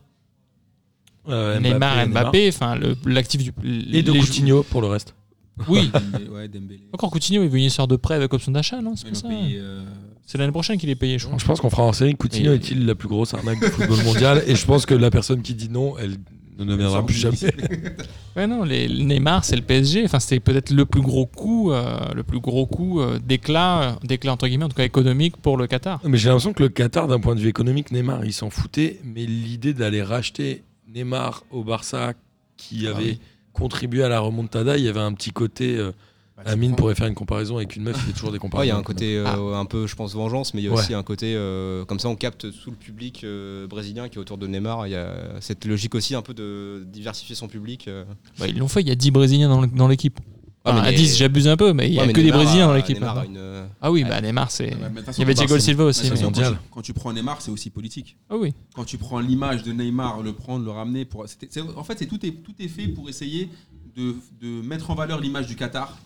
Euh, 1.28 1.60
Neymar, 1.60 2.08
Mbappé, 2.08 2.50
enfin 2.50 2.78
l'actif 3.06 3.42
du. 3.44 3.52
Et 3.92 4.04
de 4.04 4.12
Coutinho 4.12 4.62
pour 4.64 4.82
le 4.82 4.88
reste. 4.88 5.16
Oui. 5.70 5.90
Dembélé, 5.94 6.30
ouais, 6.30 6.48
Dembélé. 6.48 6.82
Encore 6.94 7.12
Coutinho 7.12 7.44
est 7.44 7.48
venu 7.48 7.70
sur 7.70 7.88
de 7.88 7.96
prêt 7.96 8.16
avec 8.16 8.34
option 8.34 8.52
d'achat, 8.52 8.82
non 8.82 8.96
C'est 8.96 9.10
pas 9.10 9.16
ça 9.16 9.28
euh, 9.32 9.84
C'est 10.26 10.38
l'année 10.38 10.52
prochaine 10.52 10.78
qu'il 10.78 10.90
est 10.90 10.96
payé, 10.96 11.18
je 11.20 11.26
crois. 11.28 11.38
Je 11.38 11.46
pense 11.46 11.62
qu'on 11.62 11.70
fera 11.70 11.84
en 11.84 11.94
série 11.94 12.16
Coutinho 12.16 12.52
Et- 12.52 12.56
est-il 12.56 12.86
la 12.86 12.96
plus 12.96 13.08
grosse 13.08 13.34
arnaque 13.34 13.60
du 13.60 13.68
football 13.68 14.04
mondial 14.04 14.44
Et 14.48 14.56
je 14.56 14.66
pense 14.66 14.86
que 14.86 14.94
la 14.94 15.10
personne 15.12 15.42
qui 15.42 15.54
dit 15.54 15.70
non, 15.70 15.98
elle 15.98 16.18
ne 16.60 16.76
viendra 16.76 17.06
plus 17.06 17.16
jamais. 17.16 17.38
Ouais, 18.36 18.48
non, 18.48 18.66
les, 18.66 18.90
le 18.90 19.04
Neymar, 19.06 19.46
c'est 19.46 19.56
le 19.56 19.62
PSG. 19.62 20.04
Enfin, 20.04 20.20
c'était 20.20 20.42
peut-être 20.42 20.70
le 20.72 20.86
plus 20.86 21.00
gros 21.00 21.26
coup, 21.26 21.72
euh, 21.72 21.98
le 22.14 22.22
plus 22.24 22.42
gros 22.42 22.66
coup 22.66 23.00
euh, 23.00 23.18
d'éclat, 23.18 23.82
euh, 23.82 23.94
d'éclat 24.04 24.34
entre 24.34 24.48
guillemets, 24.50 24.66
en 24.66 24.68
tout 24.70 24.76
cas 24.76 24.84
économique 24.84 25.38
pour 25.38 25.56
le 25.56 25.68
Qatar. 25.68 26.02
Mais 26.04 26.18
j'ai 26.18 26.28
l'impression 26.28 26.52
que 26.52 26.62
le 26.62 26.68
Qatar, 26.68 27.08
d'un 27.08 27.22
point 27.22 27.36
de 27.36 27.40
vue 27.40 27.48
économique, 27.48 27.92
Neymar, 27.92 28.26
il 28.26 28.34
s'en 28.34 28.50
foutait. 28.50 29.00
Mais 29.06 29.26
l'idée 29.26 29.74
d'aller 29.74 30.04
racheter 30.04 30.64
Neymar 30.94 31.46
au 31.50 31.64
Barça, 31.64 32.12
qui 32.58 32.88
Ah 32.88 32.90
avait 32.90 33.04
oui. 33.06 33.20
Contribué 33.56 34.04
à 34.04 34.10
la 34.10 34.20
remontada, 34.20 34.78
il 34.78 34.84
y 34.84 34.88
avait 34.90 35.00
un 35.00 35.14
petit 35.14 35.32
côté. 35.32 35.78
euh, 35.78 35.92
Bah, 36.38 36.44
Amine 36.48 36.72
prends- 36.72 36.76
pourrait 36.80 36.96
faire 36.96 37.08
une 37.08 37.16
comparaison 37.16 37.56
avec 37.56 37.78
une 37.78 37.84
meuf, 37.84 37.98
il 38.04 38.10
y 38.10 38.12
a 38.12 38.14
toujours 38.14 38.30
des 38.30 38.34
Ouais, 38.34 38.38
il 38.38 38.42
comparaisons. 38.42 38.68
y 38.68 38.76
a 38.76 38.78
un 38.78 38.84
côté 38.84 39.18
euh, 39.18 39.56
un 39.56 39.64
peu, 39.64 39.88
je 39.88 39.96
pense, 39.96 40.14
vengeance, 40.14 40.54
mais 40.54 40.62
il 40.62 40.66
y 40.66 40.68
a 40.68 40.72
Ouais. 40.72 40.78
aussi 40.80 40.94
un 40.94 41.02
côté 41.02 41.34
euh, 41.34 41.86
comme 41.86 41.98
ça, 41.98 42.10
on 42.10 42.18
capte 42.18 42.52
tout 42.62 42.72
le 42.72 42.76
public 42.76 43.22
euh, 43.24 43.68
brésilien 43.68 44.10
qui 44.10 44.18
est 44.18 44.20
autour 44.22 44.38
de 44.38 44.46
Neymar. 44.46 44.86
Il 44.86 44.92
y 44.92 44.96
a 44.98 45.16
cette 45.40 45.64
logique 45.64 45.96
aussi 45.96 46.14
un 46.14 46.22
peu 46.22 46.34
de 46.34 46.84
diversifier 46.88 47.36
son 47.36 47.48
public. 47.48 47.88
euh. 47.88 48.04
Bah, 48.38 48.48
ils 48.50 48.58
l'ont 48.58 48.68
fait, 48.68 48.82
il 48.82 48.88
y 48.90 48.92
a 48.92 48.96
10 48.96 49.12
Brésiliens 49.12 49.66
dans 49.68 49.88
l'équipe. 49.88 50.20
Ah, 50.68 50.72
Enfin, 50.72 50.82
à 50.82 50.90
les- 50.92 50.98
10, 50.98 51.16
j'abuse 51.18 51.48
un 51.48 51.58
peu, 51.58 51.74
mais 51.74 51.88
il 51.88 51.94
y 51.94 52.00
a 52.00 52.08
que 52.08 52.20
des 52.20 52.32
Brésiliens 52.32 52.66
dans 52.68 52.74
l'équipe. 52.74 52.98
Une, 52.98 53.38
euh, 53.38 53.66
Ah 53.82 53.92
oui, 53.92 54.04
bah 54.04 54.20
Neymar, 54.20 54.50
c'est. 54.50 54.76
Il 55.14 55.20
y 55.20 55.22
avait 55.22 55.34
Diego 55.36 55.60
Silva 55.60 55.84
aussi. 55.86 56.10
mais- 56.12 56.22
mondial. 56.24 56.58
Quand 56.72 56.82
tu, 56.82 56.92
prends 56.94 57.14
Neymar, 57.14 57.42
c'est 57.42 57.52
aussi 57.52 57.70
politique. 57.70 58.18
Ah 58.30 58.36
oui. 58.36 58.54
Quand 58.74 58.84
tu 58.84 58.98
prends 58.98 59.20
l'image 59.20 59.62
de 59.64 59.72
Neymar, 59.72 60.22
le 60.24 60.34
prendre, 60.34 60.66
le 60.66 60.72
ramener 60.72 61.06
pour. 61.06 61.28
c'était- 61.28 61.48
c'est- 61.52 61.62
en 61.62 61.84
fait, 61.84 62.00
c'est 62.00 62.08
tout 62.08 62.26
est 62.26 62.32
tout 62.44 62.54
est 62.60 62.68
fait 62.68 62.88
pour 62.88 63.08
essayer 63.10 63.50
de, 63.96 64.16
de 64.42 64.62
mettre 64.68 64.90
en 64.92 64.96
valeur 64.96 65.22
l'image 65.22 65.46
du 65.48 65.56
Qatar 65.56 65.98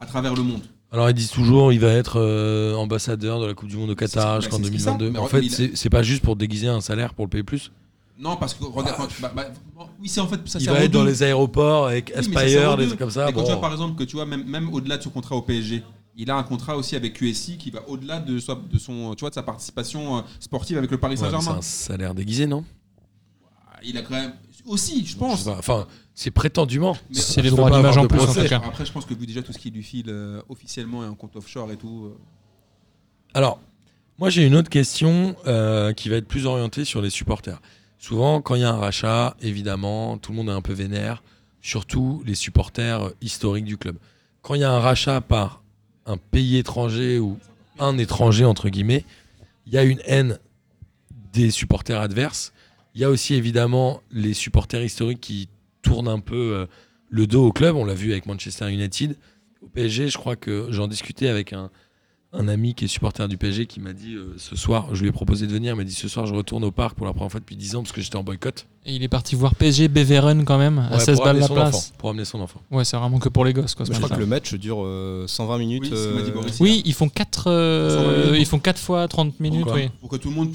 à 0.00 0.06
travers 0.06 0.34
le 0.34 0.42
monde. 0.42 0.62
Alors 0.92 1.08
ils 1.08 1.14
disent 1.14 1.30
toujours 1.30 1.72
il 1.72 1.78
va 1.78 1.92
être 1.92 2.16
euh, 2.20 2.74
ambassadeur 2.74 3.38
de 3.40 3.46
la 3.46 3.54
Coupe 3.54 3.68
du 3.68 3.76
Monde 3.76 3.90
au 3.90 3.94
Qatar 3.94 4.36
C'est- 4.36 4.40
jusqu'en 4.42 4.56
c'est 4.58 4.64
ce 4.64 4.70
qu'ils 4.70 4.80
savent, 4.80 4.98
2022. 4.98 5.12
mais 5.12 5.24
en 5.24 5.28
fait, 5.28 5.40
il 5.46 5.52
a- 5.52 5.56
c'est 5.56 5.76
c'est 5.76 5.90
pas 5.90 6.02
juste 6.02 6.22
pour 6.24 6.34
déguiser 6.34 6.66
un 6.66 6.80
salaire 6.80 7.14
pour 7.14 7.24
le 7.26 7.30
payer 7.30 7.44
plus. 7.44 7.70
Non, 8.20 8.36
parce 8.36 8.52
que 8.54 8.64
regarde, 8.64 8.96
quand 8.98 9.06
tu- 9.06 9.22
bah, 9.22 9.32
bah, 9.34 9.46
bon, 9.74 9.86
oui, 9.98 10.08
c'est 10.08 10.20
en 10.20 10.28
fait 10.28 10.46
ça 10.46 10.58
Il 10.58 10.64
sert 10.64 10.74
va 10.74 10.80
aux 10.80 10.82
être 10.82 10.90
dans 10.90 11.02
deux. 11.04 11.08
les 11.08 11.22
aéroports 11.22 11.86
avec 11.86 12.12
Oui, 12.14 12.14
mais 12.16 12.22
ça 12.22 12.30
sert 12.30 12.38
Aspire, 12.42 12.72
aux 12.72 12.76
des 12.76 12.82
deux. 12.82 12.88
trucs 12.88 12.98
comme 13.00 13.10
ça. 13.10 13.26
Mais 13.26 13.32
quand 13.32 13.40
bon. 13.40 13.46
tu 13.46 13.52
vois 13.52 13.60
par 13.60 13.72
exemple 13.72 13.96
que 13.98 14.04
tu 14.04 14.16
vois 14.16 14.26
même, 14.26 14.44
même 14.44 14.72
au-delà 14.74 14.98
de 14.98 15.02
son 15.02 15.10
contrat 15.10 15.36
au 15.36 15.42
PSG, 15.42 15.82
il 16.16 16.30
a 16.30 16.36
un 16.36 16.42
contrat 16.42 16.76
aussi 16.76 16.96
avec 16.96 17.14
QSI 17.14 17.56
qui 17.56 17.70
va 17.70 17.80
au-delà 17.88 18.20
de, 18.20 18.38
soi- 18.38 18.60
de 18.70 18.78
son 18.78 19.14
tu 19.14 19.20
vois 19.20 19.30
de 19.30 19.34
sa 19.34 19.42
participation 19.42 20.18
euh, 20.18 20.22
sportive 20.38 20.76
avec 20.76 20.90
le 20.90 20.98
Paris 20.98 21.14
Ouais, 21.16 21.22
mais 21.22 21.28
c'est 21.28 21.32
Saint-Germain. 21.36 21.58
un 21.58 21.62
salaire 21.62 22.14
déguisé, 22.14 22.46
non? 22.46 22.62
Il 23.82 23.96
a 23.96 24.02
quand 24.02 24.14
même 24.14 24.34
aussi, 24.66 25.02
je 25.06 25.12
Je 25.12 25.16
pense. 25.16 25.44
sais 25.44 25.50
pas. 25.50 25.56
Enfin, 25.58 25.86
c'est 26.14 26.30
prétendument. 26.30 26.94
Mais- 27.08 27.16
C'est 27.18 27.40
les 27.40 27.48
je 27.48 27.54
peux 27.54 27.56
droits 27.56 27.70
pas 27.70 27.76
d'image 27.78 27.96
avoir 27.96 28.04
en 28.04 28.06
de 28.06 28.08
plus, 28.12 28.20
en 28.20 28.24
procès. 28.24 28.42
tout 28.42 28.48
cas. 28.50 28.60
Après, 28.62 28.84
je 28.84 28.92
pense 28.92 29.06
que 29.06 29.14
vu 29.14 29.26
déjà 29.26 29.40
tout 29.42 29.54
ce 29.54 29.58
qui 29.58 29.70
lui 29.70 29.82
file 29.82 30.06
euh, 30.10 30.42
officiellement 30.50 31.02
et 31.04 31.06
en 31.08 31.14
compte 31.14 31.34
offshore 31.36 31.72
et 31.72 31.76
tout. 31.76 32.10
euh, 32.12 32.18
Alors, 33.32 33.58
moi 34.18 34.28
j'ai 34.28 34.44
une 34.46 34.54
autre 34.56 34.68
question 34.68 35.34
euh, 35.46 35.94
qui 35.94 36.10
va 36.10 36.16
être 36.16 36.28
plus 36.28 36.44
orientée 36.44 36.84
sur 36.84 37.00
les 37.00 37.08
supporters. 37.10 37.58
Souvent, 38.00 38.40
quand 38.40 38.54
il 38.54 38.62
y 38.62 38.64
a 38.64 38.70
un 38.70 38.78
rachat, 38.78 39.36
évidemment, 39.42 40.16
tout 40.16 40.32
le 40.32 40.38
monde 40.38 40.48
est 40.48 40.52
un 40.52 40.62
peu 40.62 40.72
vénère, 40.72 41.22
surtout 41.60 42.22
les 42.24 42.34
supporters 42.34 43.02
euh, 43.02 43.10
historiques 43.20 43.66
du 43.66 43.76
club. 43.76 43.96
Quand 44.40 44.54
il 44.54 44.62
y 44.62 44.64
a 44.64 44.72
un 44.72 44.80
rachat 44.80 45.20
par 45.20 45.62
un 46.06 46.16
pays 46.16 46.56
étranger 46.56 47.18
ou 47.18 47.38
un 47.78 47.98
étranger, 47.98 48.46
entre 48.46 48.70
guillemets, 48.70 49.04
il 49.66 49.74
y 49.74 49.78
a 49.78 49.84
une 49.84 50.00
haine 50.06 50.38
des 51.34 51.50
supporters 51.50 52.00
adverses. 52.00 52.54
Il 52.94 53.02
y 53.02 53.04
a 53.04 53.10
aussi 53.10 53.34
évidemment 53.34 54.00
les 54.10 54.32
supporters 54.32 54.82
historiques 54.82 55.20
qui 55.20 55.50
tournent 55.82 56.08
un 56.08 56.20
peu 56.20 56.54
euh, 56.54 56.66
le 57.10 57.26
dos 57.26 57.48
au 57.48 57.52
club. 57.52 57.76
On 57.76 57.84
l'a 57.84 57.94
vu 57.94 58.12
avec 58.12 58.24
Manchester 58.24 58.72
United. 58.72 59.14
Au 59.60 59.68
PSG, 59.68 60.08
je 60.08 60.16
crois 60.16 60.36
que 60.36 60.68
j'en 60.70 60.88
discutais 60.88 61.28
avec 61.28 61.52
un, 61.52 61.70
un 62.32 62.46
ami 62.46 62.74
qui 62.74 62.84
est 62.84 62.88
supporter 62.88 63.26
du 63.26 63.36
PSG 63.36 63.66
qui 63.66 63.80
m'a 63.80 63.92
dit 63.92 64.14
euh, 64.14 64.34
ce 64.38 64.54
soir, 64.54 64.86
je 64.94 65.02
lui 65.02 65.08
ai 65.08 65.12
proposé 65.12 65.48
de 65.48 65.52
venir, 65.52 65.74
il 65.74 65.76
m'a 65.76 65.82
dit 65.84 65.92
ce 65.94 66.06
soir 66.06 66.26
je 66.26 66.34
retourne 66.34 66.62
au 66.62 66.70
parc 66.70 66.94
pour 66.96 67.04
la 67.06 67.12
première 67.12 67.30
fois 67.30 67.40
depuis 67.40 67.56
10 67.56 67.74
ans 67.76 67.82
parce 67.82 67.90
que 67.92 68.00
j'étais 68.00 68.14
en 68.16 68.22
boycott. 68.22 68.66
Et 68.86 68.94
il 68.94 69.02
est 69.02 69.08
parti 69.08 69.34
voir 69.34 69.54
PSG 69.56 69.88
Beveren 69.88 70.44
quand 70.44 70.56
même, 70.58 70.78
à 70.78 70.94
Ouais, 70.94 71.00
16 71.00 71.16
pour 71.16 71.24
balles 71.24 71.38
la 71.40 71.48
place. 71.48 71.74
enfant, 71.74 71.94
pour 71.98 72.10
amener 72.10 72.24
son 72.24 72.40
enfant. 72.40 72.60
Ouais, 72.70 72.84
c'est 72.84 72.96
vraiment 72.96 73.18
que 73.18 73.28
pour 73.28 73.44
les 73.44 73.52
gosses. 73.52 73.74
Quoi, 73.74 73.84
Je 73.84 73.92
crois 73.92 74.08
que 74.08 74.14
le 74.20 74.26
match 74.26 74.54
dure 74.54 74.78
euh, 74.84 75.26
120 75.26 75.58
minutes. 75.58 75.82
Oui, 75.86 75.90
euh, 75.92 76.30
Boris. 76.32 76.60
Oui, 76.60 76.82
ils 76.84 76.94
font 76.94 77.08
4 77.08 77.42
120 77.44 78.16
minutes. 78.26 78.34
ils 78.40 78.46
font 78.46 78.58
quatre 78.60 78.78
fois 78.80 79.08
30 79.08 79.40
minutes. 79.40 79.62
Pourquoi 79.62 79.80
oui. 79.80 79.90
Pour 80.00 80.08
que 80.08 80.16
tout 80.16 80.30
le 80.30 80.36
monde, 80.36 80.54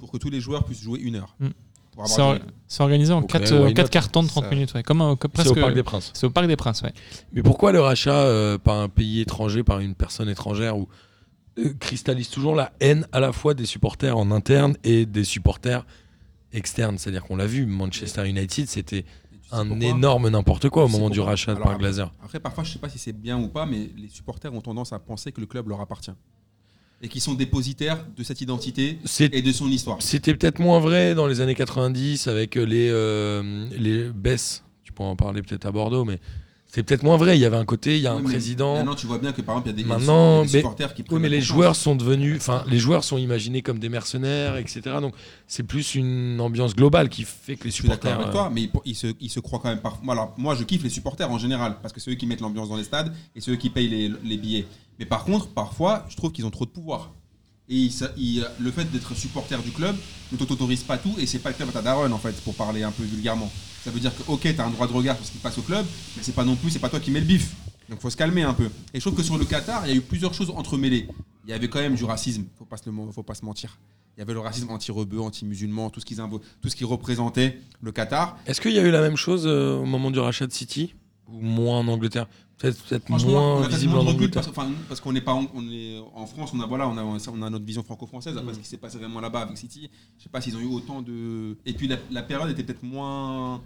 pour 0.00 0.10
que 0.10 0.16
tous 0.18 0.30
les 0.30 0.40
joueurs 0.40 0.64
puissent 0.64 0.82
jouer 0.82 0.98
une 1.00 1.14
heure. 1.16 1.36
Mm. 1.38 1.48
C'est 2.06 2.22
or- 2.22 2.38
organisé 2.80 3.12
en 3.12 3.20
Ok, 3.20 3.28
4 3.30 3.52
why 3.64 3.74
not 3.74 3.84
cartons 3.88 4.22
de 4.22 4.28
30 4.28 4.44
Ça- 4.44 4.50
minutes. 4.50 4.74
Ouais. 4.74 4.82
Comme 4.82 5.02
un, 5.02 5.14
comme 5.14 5.30
C'est 5.36 5.46
au 5.48 5.54
Parc 5.54 5.74
des 5.74 5.82
Princes. 5.82 6.10
C'est 6.14 6.26
au 6.26 6.30
Parc 6.30 6.46
des 6.46 6.56
Princes, 6.56 6.82
ouais. 6.82 6.92
Mais 7.32 7.42
pourquoi 7.42 7.70
le 7.70 7.80
rachat 7.80 8.14
euh, 8.16 8.58
par 8.58 8.78
un 8.78 8.88
pays 8.88 9.20
étranger, 9.20 9.62
par 9.62 9.78
une 9.78 9.94
personne 9.94 10.28
étrangère, 10.28 10.76
où 10.78 10.82
euh, 10.82 10.86
cristallise 11.80 12.28
toujours 12.30 12.54
la 12.54 12.72
haine 12.80 13.06
à 13.12 13.20
la 13.20 13.32
fois 13.32 13.54
des 13.54 13.66
supporters 13.66 14.16
en 14.16 14.30
interne 14.30 14.76
et 14.84 15.06
des 15.06 15.24
supporters 15.24 15.84
externes 16.52 16.98
C'est-à-dire 16.98 17.24
qu'on 17.24 17.36
l'a 17.36 17.46
vu, 17.46 17.66
Manchester 17.66 18.28
United, 18.28 18.68
c'était 18.68 19.04
un 19.50 19.80
énorme 19.80 20.28
n'importe 20.30 20.68
quoi 20.70 20.84
au 20.84 20.88
moment 20.88 21.10
du 21.10 21.20
rachat 21.20 21.54
par 21.54 21.66
après- 21.72 21.78
Glazer. 21.78 22.10
Après, 22.22 22.40
parfois, 22.40 22.64
je 22.64 22.72
sais 22.72 22.78
pas 22.78 22.88
si 22.88 22.98
c'est 22.98 23.12
bien 23.12 23.38
ou 23.38 23.48
pas, 23.48 23.66
mais 23.66 23.90
les 23.96 24.08
supporters 24.08 24.52
ont 24.54 24.60
tendance 24.62 24.92
à 24.92 24.98
penser 24.98 25.30
que 25.32 25.40
le 25.40 25.46
club 25.46 25.68
leur 25.68 25.80
appartient. 25.80 26.12
Et 27.02 27.08
qu'ils 27.08 27.20
sont 27.20 27.34
dépositaires 27.34 28.06
de 28.16 28.22
cette 28.22 28.40
identité 28.40 28.98
et 29.20 29.42
de 29.42 29.52
son 29.52 29.68
histoire. 29.68 30.00
C'était 30.00 30.34
peut-être 30.34 30.60
moins 30.60 30.78
vrai 30.78 31.14
dans 31.14 31.26
les 31.26 31.40
années 31.40 31.54
90 31.56 32.28
avec 32.28 32.54
les, 32.54 32.88
euh, 32.90 33.66
les 33.76 34.04
baisses. 34.10 34.62
Tu 34.84 34.92
pourras 34.92 35.08
en 35.08 35.16
parler 35.16 35.42
peut-être 35.42 35.66
à 35.66 35.72
Bordeaux, 35.72 36.04
mais 36.04 36.20
c'est 36.74 36.82
peut-être 36.82 37.02
moins 37.02 37.18
vrai. 37.18 37.36
Il 37.36 37.40
y 37.40 37.44
avait 37.44 37.58
un 37.58 37.66
côté, 37.66 37.96
il 37.96 38.02
y 38.02 38.06
a 38.06 38.12
un 38.14 38.20
mais 38.20 38.24
président. 38.24 38.76
Maintenant, 38.76 38.94
tu 38.94 39.06
vois 39.06 39.18
bien 39.18 39.32
que 39.32 39.42
par 39.42 39.56
exemple, 39.56 39.68
il 39.68 39.70
y 39.70 39.74
a 39.74 39.76
des, 39.76 39.82
des 39.82 40.42
mais- 40.42 40.48
supporters 40.48 40.94
qui 40.94 41.04
Oui, 41.10 41.20
mais 41.20 41.28
les 41.28 41.42
joueurs 41.42 41.76
sont 41.76 41.94
devenus, 41.94 42.36
enfin, 42.38 42.64
les 42.66 42.78
joueurs 42.78 43.04
sont 43.04 43.18
imaginés 43.18 43.60
comme 43.60 43.78
des 43.78 43.90
mercenaires, 43.90 44.56
etc. 44.56 44.80
Donc, 45.02 45.14
c'est 45.46 45.64
plus 45.64 45.94
une 45.94 46.40
ambiance 46.40 46.74
globale 46.74 47.10
qui 47.10 47.24
fait 47.24 47.56
que 47.56 47.64
les 47.64 47.70
Je 47.70 47.74
suis 47.74 47.88
d'accord 47.88 48.10
supporters. 48.10 48.20
avec 48.20 48.28
euh, 48.28 48.32
toi, 48.32 48.50
mais 48.50 48.62
ils, 48.62 48.70
ils 48.86 48.96
se, 48.96 49.08
ils 49.20 49.28
se 49.30 49.40
croient 49.40 49.58
quand 49.62 49.68
même 49.68 49.80
par. 49.82 49.98
Moi, 50.02 50.14
alors, 50.14 50.34
moi, 50.38 50.54
je 50.54 50.64
kiffe 50.64 50.82
les 50.82 50.88
supporters 50.90 51.30
en 51.30 51.38
général, 51.38 51.76
parce 51.82 51.92
que 51.92 52.00
c'est 52.00 52.10
eux 52.10 52.14
qui 52.14 52.26
mettent 52.26 52.40
l'ambiance 52.40 52.70
dans 52.70 52.76
les 52.76 52.84
stades 52.84 53.12
et 53.36 53.40
c'est 53.42 53.50
eux 53.50 53.56
qui 53.56 53.68
payent 53.68 53.88
les, 53.88 54.10
les 54.24 54.36
billets. 54.38 54.66
Mais 54.98 55.04
par 55.04 55.24
contre, 55.24 55.48
parfois, 55.48 56.06
je 56.08 56.16
trouve 56.16 56.32
qu'ils 56.32 56.46
ont 56.46 56.50
trop 56.50 56.64
de 56.64 56.70
pouvoir. 56.70 57.12
Et 57.68 57.88
ils- 58.16 58.46
le 58.60 58.70
fait 58.70 58.84
d'être 58.90 59.14
supporter 59.14 59.62
du 59.62 59.70
club 59.70 59.96
ne 60.32 60.36
t'autorise 60.36 60.82
pas 60.82 60.98
tout, 60.98 61.14
et 61.18 61.26
c'est 61.26 61.38
pas 61.38 61.50
le 61.50 61.54
club 61.54 61.68
à 61.70 61.72
ta 61.72 61.82
daronne, 61.82 62.12
en 62.12 62.18
fait, 62.18 62.32
pour 62.42 62.54
parler 62.54 62.82
un 62.82 62.90
peu 62.90 63.02
vulgairement. 63.04 63.50
Ça 63.84 63.90
veut 63.90 64.00
dire 64.00 64.14
que, 64.16 64.22
ok, 64.30 64.46
t'as 64.56 64.64
un 64.66 64.70
droit 64.70 64.86
de 64.86 64.92
regard 64.92 65.16
parce 65.16 65.30
qu'il 65.30 65.40
passe 65.40 65.58
au 65.58 65.62
club, 65.62 65.84
mais 66.16 66.22
c'est 66.22 66.34
pas 66.34 66.44
non 66.44 66.56
plus, 66.56 66.70
c'est 66.70 66.78
pas 66.78 66.88
toi 66.88 67.00
qui 67.00 67.10
mets 67.10 67.20
le 67.20 67.26
bif. 67.26 67.54
Donc 67.88 68.00
faut 68.00 68.10
se 68.10 68.16
calmer 68.16 68.42
un 68.42 68.54
peu. 68.54 68.68
Et 68.94 69.00
je 69.00 69.00
trouve 69.00 69.14
que 69.14 69.22
sur 69.22 69.36
le 69.36 69.44
Qatar, 69.44 69.86
il 69.86 69.90
y 69.90 69.92
a 69.92 69.96
eu 69.96 70.00
plusieurs 70.00 70.34
choses 70.34 70.50
entremêlées. 70.50 71.08
Il 71.44 71.50
y 71.50 71.52
avait 71.52 71.68
quand 71.68 71.80
même 71.80 71.94
du 71.96 72.04
racisme, 72.04 72.44
faut 72.58 72.64
pas 72.64 72.76
se, 72.76 73.44
mentir. 73.44 73.78
Il 74.16 74.20
y 74.20 74.22
avait 74.22 74.32
le 74.34 74.40
racisme 74.40 74.70
anti-rebeu, 74.70 75.20
anti-musulman, 75.20 75.90
tout 75.90 76.00
ce 76.00 76.76
qui 76.76 76.84
représentait 76.84 77.58
le 77.80 77.92
Qatar. 77.92 78.36
Est-ce 78.46 78.60
qu'il 78.60 78.72
y 78.72 78.78
a 78.78 78.82
eu 78.82 78.90
la 78.90 79.00
même 79.00 79.16
chose 79.16 79.46
euh, 79.46 79.78
au 79.78 79.84
moment 79.84 80.10
du 80.10 80.20
rachat 80.20 80.46
de 80.46 80.52
City? 80.52 80.94
Ou 81.32 81.40
moins 81.40 81.78
en 81.78 81.88
Angleterre 81.88 82.26
Peut-être 82.58 83.04
on 83.10 83.18
moins 83.28 83.62
a 83.64 83.68
visible 83.68 83.96
en 83.96 84.06
Angleterre. 84.06 84.42
parce, 84.42 84.48
enfin, 84.56 84.70
parce 84.88 85.00
qu'on 85.00 85.12
n'est 85.12 85.20
pas 85.20 85.32
en, 85.34 85.46
on 85.52 85.68
est 85.68 85.98
en 86.14 86.26
France, 86.26 86.50
on 86.54 86.60
a 86.60 86.66
voilà, 86.66 86.86
on 86.88 86.96
a, 86.96 87.02
on 87.02 87.42
a 87.42 87.50
notre 87.50 87.64
vision 87.64 87.82
franco-française. 87.82 88.36
Après 88.36 88.54
ce 88.54 88.60
qui 88.60 88.66
s'est 88.68 88.76
passé 88.76 88.98
vraiment 88.98 89.20
là-bas 89.20 89.40
avec 89.40 89.58
City, 89.58 89.90
je 90.18 90.22
sais 90.22 90.28
pas 90.28 90.40
s'ils 90.40 90.56
ont 90.56 90.60
eu 90.60 90.66
autant 90.66 91.02
de. 91.02 91.56
Et 91.66 91.72
puis 91.72 91.88
la, 91.88 91.96
la 92.12 92.22
période 92.22 92.50
était 92.50 92.62
peut-être 92.62 92.84
moins 92.84 93.60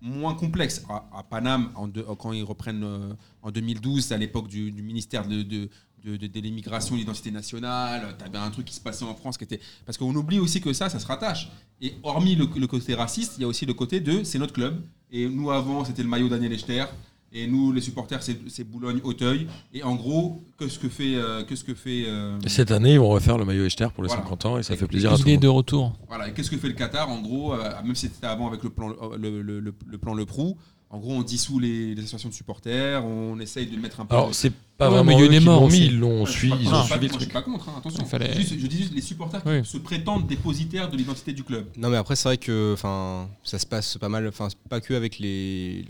moins 0.00 0.32
complexe. 0.34 0.82
À, 0.88 1.06
à 1.18 1.22
Paname, 1.22 1.70
en 1.74 1.90
quand 2.16 2.32
ils 2.32 2.42
reprennent 2.42 2.82
euh, 2.84 3.12
en 3.42 3.50
2012, 3.50 4.02
c'est 4.06 4.14
à 4.14 4.18
l'époque 4.18 4.48
du, 4.48 4.70
du 4.70 4.82
ministère 4.82 5.28
de, 5.28 5.42
de, 5.42 5.68
de, 6.02 6.16
de- 6.16 6.26
de 6.26 6.40
l'immigration, 6.40 6.94
de 6.94 7.00
l'identité 7.00 7.30
nationale. 7.30 8.16
Tu 8.18 8.24
avais 8.24 8.38
un 8.38 8.50
truc 8.50 8.64
qui 8.64 8.74
se 8.74 8.80
passait 8.80 9.04
en 9.04 9.14
France 9.14 9.36
qui 9.36 9.44
était. 9.44 9.60
Parce 9.84 9.98
qu'on 9.98 10.14
oublie 10.14 10.38
aussi 10.38 10.62
que 10.62 10.72
ça, 10.72 10.88
ça 10.88 10.98
se 10.98 11.06
rattache. 11.06 11.50
Et 11.82 11.92
hormis 12.02 12.36
le, 12.36 12.48
le 12.56 12.66
côté 12.66 12.94
raciste, 12.94 13.34
il 13.36 13.42
y 13.42 13.44
a 13.44 13.48
aussi 13.48 13.66
le 13.66 13.74
côté 13.74 14.00
de 14.00 14.24
c'est 14.24 14.38
notre 14.38 14.54
club. 14.54 14.82
Et 15.12 15.28
nous, 15.28 15.50
avant, 15.50 15.84
c'était 15.84 16.02
le 16.02 16.08
maillot 16.08 16.28
Daniel 16.28 16.52
Echter. 16.52 16.84
Et 17.32 17.46
nous, 17.46 17.70
les 17.70 17.80
supporters, 17.80 18.22
c'est 18.24 18.36
c'est 18.48 18.64
Boulogne-Auteuil. 18.64 19.46
Et 19.72 19.84
en 19.84 19.94
gros, 19.94 20.42
que 20.58 20.66
ce 20.68 20.78
que 20.80 20.88
fait. 20.88 21.14
euh, 21.14 21.44
que 21.44 21.54
ce 21.54 21.62
que 21.62 21.74
fait 21.74 22.04
euh, 22.08 22.36
Et 22.44 22.48
Cette 22.48 22.72
année, 22.72 22.94
ils 22.94 22.98
vont 22.98 23.08
refaire 23.08 23.38
le 23.38 23.44
maillot 23.44 23.64
Echter 23.66 23.86
pour 23.94 24.02
les 24.02 24.08
Voilà. 24.08 24.22
50 24.24 24.46
ans 24.46 24.58
et 24.58 24.64
ça 24.64 24.74
Et- 24.74 24.76
fait 24.76 24.86
plaisir 24.88 25.12
à 25.12 25.16
tout 25.16 25.22
Il 25.22 25.26
le 25.26 25.32
monde. 25.34 25.42
de 25.42 25.48
retour. 25.48 25.92
Voilà, 26.08 26.28
et 26.28 26.32
qu'est-ce 26.32 26.50
que 26.50 26.56
fait 26.56 26.66
le 26.68 26.74
Qatar? 26.74 27.08
En 27.08 27.20
gros, 27.20 27.54
euh, 27.54 27.70
même 27.84 27.94
si 27.94 28.08
c'était 28.08 28.26
avant 28.26 28.48
avec 28.48 28.64
le 28.64 28.70
plan 28.70 28.88
le, 29.16 29.42
le- 29.42 29.60
le- 29.60 29.74
le 29.86 29.98
plan 29.98 30.14
Le 30.14 30.26
Prou, 30.26 30.56
en 30.92 30.98
gros, 30.98 31.12
on 31.12 31.22
dissout 31.22 31.58
les, 31.60 31.94
les 31.94 32.00
associations 32.02 32.30
de 32.30 32.34
supporters, 32.34 33.04
on 33.04 33.38
essaye 33.38 33.66
de 33.66 33.76
mettre 33.76 34.00
un 34.00 34.06
peu. 34.06 34.14
Alors, 34.16 34.34
c'est 34.34 34.52
pas 34.76 34.86
Ouais, 34.88 34.96
vraiment 34.96 35.04
mais 35.12 35.18
il 35.18 35.24
y 35.24 35.24
a 35.24 35.28
des 35.28 35.38
qui 35.38 35.44
morts 35.44 35.70
mis, 35.70 35.78
ils 35.86 35.98
l'ont 36.00 36.26
suivi, 36.26 36.52
pas- 36.54 36.58
ils 36.60 36.68
ont 36.68 36.70
je 36.70 36.80
suis 36.82 36.88
pas- 36.88 36.96
suivi 36.96 37.06
le 37.06 37.12
moi, 37.12 37.18
je 37.20 37.24
suis 37.24 37.28
truc. 37.28 37.32
pas 37.32 37.42
contre, 37.42 37.68
hein, 37.68 37.72
attention. 37.78 38.04
Fallait- 38.06 38.34
Juste- 38.34 38.58
je 38.58 38.66
dis 38.66 38.76
juste 38.78 38.94
les 38.94 39.00
supporters 39.00 39.40
Oui. 39.46 39.62
qui 39.62 39.68
se 39.68 39.78
prétendent 39.78 40.26
dépositaires 40.26 40.90
de 40.90 40.96
l'identité 40.96 41.32
du 41.32 41.44
club. 41.44 41.66
Non 41.76 41.90
mais 41.90 41.96
après 41.96 42.16
c'est 42.16 42.28
vrai 42.28 42.38
que 42.38 42.72
enfin 42.74 43.28
ça 43.44 43.58
se 43.60 43.66
passe 43.66 43.98
pas 43.98 44.08
mal 44.08 44.26
enfin 44.26 44.48
pas 44.68 44.80
que 44.80 44.94
avec 44.94 45.18
les 45.20 45.84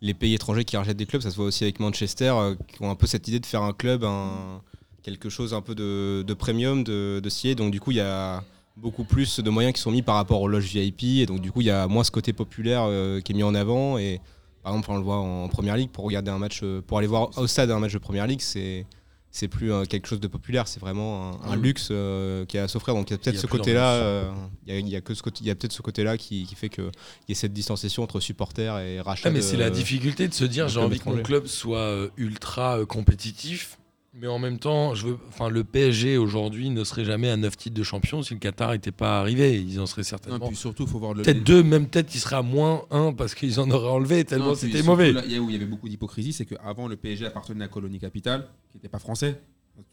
les 0.00 0.14
pays 0.14 0.34
étrangers 0.34 0.64
qui 0.64 0.76
rachètent 0.76 0.96
des 0.96 1.06
clubs 1.06 1.20
ça 1.20 1.30
se 1.30 1.36
voit 1.36 1.46
aussi 1.46 1.64
avec 1.64 1.78
Manchester 1.80 2.32
euh, 2.36 2.54
qui 2.68 2.80
ont 2.82 2.90
un 2.90 2.94
peu 2.94 3.06
cette 3.08 3.26
idée 3.28 3.40
de 3.40 3.46
faire 3.46 3.62
un 3.62 3.72
club 3.72 4.04
un 4.04 4.62
quelque 5.02 5.28
chose 5.28 5.52
un 5.52 5.60
peu 5.60 5.74
de, 5.74 6.22
de 6.26 6.34
premium 6.34 6.84
de 6.84 7.20
de 7.22 7.28
scier 7.28 7.54
donc 7.56 7.70
du 7.72 7.80
coup 7.80 7.90
il 7.90 7.96
y 7.96 8.00
a 8.00 8.42
beaucoup 8.76 9.02
plus 9.04 9.40
de 9.40 9.50
moyens 9.50 9.74
qui 9.74 9.80
sont 9.82 9.90
mis 9.90 10.02
par 10.02 10.14
rapport 10.14 10.40
aux 10.40 10.48
loges 10.48 10.66
VIP 10.72 11.02
et 11.22 11.26
donc 11.26 11.40
du 11.40 11.50
coup 11.50 11.60
il 11.60 11.66
y 11.66 11.70
a 11.70 11.88
moins 11.88 12.04
ce 12.04 12.12
côté 12.12 12.32
populaire 12.32 12.82
euh, 12.86 13.20
qui 13.20 13.32
est 13.32 13.34
mis 13.34 13.42
en 13.42 13.54
avant 13.56 13.98
et 13.98 14.20
par 14.62 14.72
exemple 14.72 14.90
on 14.90 14.96
le 14.96 15.02
voit 15.02 15.16
en 15.16 15.48
première 15.48 15.76
ligue 15.76 15.90
pour 15.90 16.04
regarder 16.04 16.30
un 16.30 16.38
match 16.38 16.60
euh, 16.62 16.80
pour 16.80 16.98
aller 16.98 17.06
voir 17.06 17.36
au 17.38 17.46
stade 17.46 17.70
un 17.70 17.78
match 17.78 17.92
de 17.92 17.98
première 17.98 18.26
ligue 18.26 18.40
c'est 18.40 18.86
c'est 19.30 19.48
plus 19.48 19.72
euh, 19.72 19.84
quelque 19.84 20.08
chose 20.08 20.20
de 20.20 20.26
populaire, 20.26 20.66
c'est 20.66 20.80
vraiment 20.80 21.40
un, 21.44 21.56
luxe 21.56 21.88
euh, 21.90 22.44
qui 22.46 22.56
est 22.56 22.60
à 22.60 22.68
s'offrir. 22.68 22.94
Donc 22.94 23.10
il 23.10 23.12
y 23.12 23.14
a 23.14 23.18
peut-être 23.18 23.36
a 23.36 23.40
ce 23.40 23.46
côté-là, 23.46 23.92
euh, 23.94 24.30
il 24.66 24.74
y 24.74 24.76
a, 24.76 24.80
y 24.80 24.96
a 24.96 25.00
que 25.00 25.14
ce 25.14 25.22
côté, 25.22 25.40
il 25.42 25.46
y 25.46 25.50
a 25.50 25.54
peut-être 25.54 25.72
ce 25.72 25.82
côté-là 25.82 26.16
qui, 26.16 26.44
qui 26.44 26.54
fait 26.54 26.68
qu'il 26.68 26.90
y 27.28 27.32
ait 27.32 27.34
cette 27.34 27.52
distanciation 27.52 28.02
entre 28.02 28.20
supporters 28.20 28.78
et 28.78 29.00
rachat. 29.00 29.28
Ah, 29.28 29.32
mais 29.32 29.42
c'est 29.42 29.56
la 29.56 29.70
difficulté 29.70 30.28
de 30.28 30.34
se 30.34 30.44
dire 30.44 30.68
j'ai 30.68 30.80
envie 30.80 30.98
que 30.98 31.08
mon 31.08 31.22
club 31.22 31.46
soit 31.46 32.08
ultra 32.16 32.84
compétitif, 32.86 33.78
mais 34.20 34.26
en 34.26 34.38
même 34.38 34.58
temps, 34.58 34.94
je 34.94 35.06
veux, 35.06 35.18
enfin, 35.28 35.48
le 35.48 35.62
PSG 35.64 36.16
aujourd'hui 36.18 36.70
ne 36.70 36.82
serait 36.84 37.04
jamais 37.04 37.28
à 37.30 37.36
9 37.36 37.56
titres 37.56 37.76
de 37.76 37.82
champion 37.82 38.22
si 38.22 38.34
le 38.34 38.40
Qatar 38.40 38.72
n'était 38.72 38.90
pas 38.92 39.20
arrivé. 39.20 39.60
Ils 39.60 39.78
en 39.80 39.86
seraient 39.86 40.02
Non, 40.02 40.06
certainement. 40.08 40.46
puis 40.48 40.56
surtout, 40.56 40.84
il 40.84 40.88
faut 40.88 40.98
voir 40.98 41.14
le. 41.14 41.22
Peut-être 41.22 41.44
deux, 41.44 41.62
même 41.62 41.86
peut-être 41.86 42.08
qu'il 42.08 42.20
serait 42.20 42.36
à 42.36 42.42
moins 42.42 42.82
1 42.90 43.12
parce 43.12 43.34
qu'ils 43.34 43.60
en 43.60 43.70
auraient 43.70 43.90
enlevé 43.90 44.24
tellement 44.24 44.54
c'était 44.54 44.82
mauvais. 44.82 45.12
là, 45.12 45.22
il 45.24 45.32
y 45.32 45.36
a 45.36 45.40
où 45.40 45.48
il 45.48 45.52
y 45.52 45.56
avait 45.56 45.66
beaucoup 45.66 45.88
d'hypocrisie, 45.88 46.32
c'est 46.32 46.44
qu'avant, 46.46 46.88
le 46.88 46.96
PSG 46.96 47.26
appartenait 47.26 47.60
à 47.62 47.66
la 47.66 47.72
colonie 47.72 47.98
capitale, 47.98 48.46
qui 48.70 48.76
n'était 48.78 48.88
pas 48.88 48.98
français. 48.98 49.40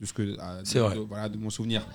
De 0.02 0.06
ce 0.08 0.14
que, 0.14 0.36
à- 0.40 0.62
C'est 0.64 0.80
vrai. 0.80 0.96
de- 0.96 1.02
voilà, 1.02 1.30
de 1.30 1.38
mon 1.38 1.52
souvenir. 1.52 1.86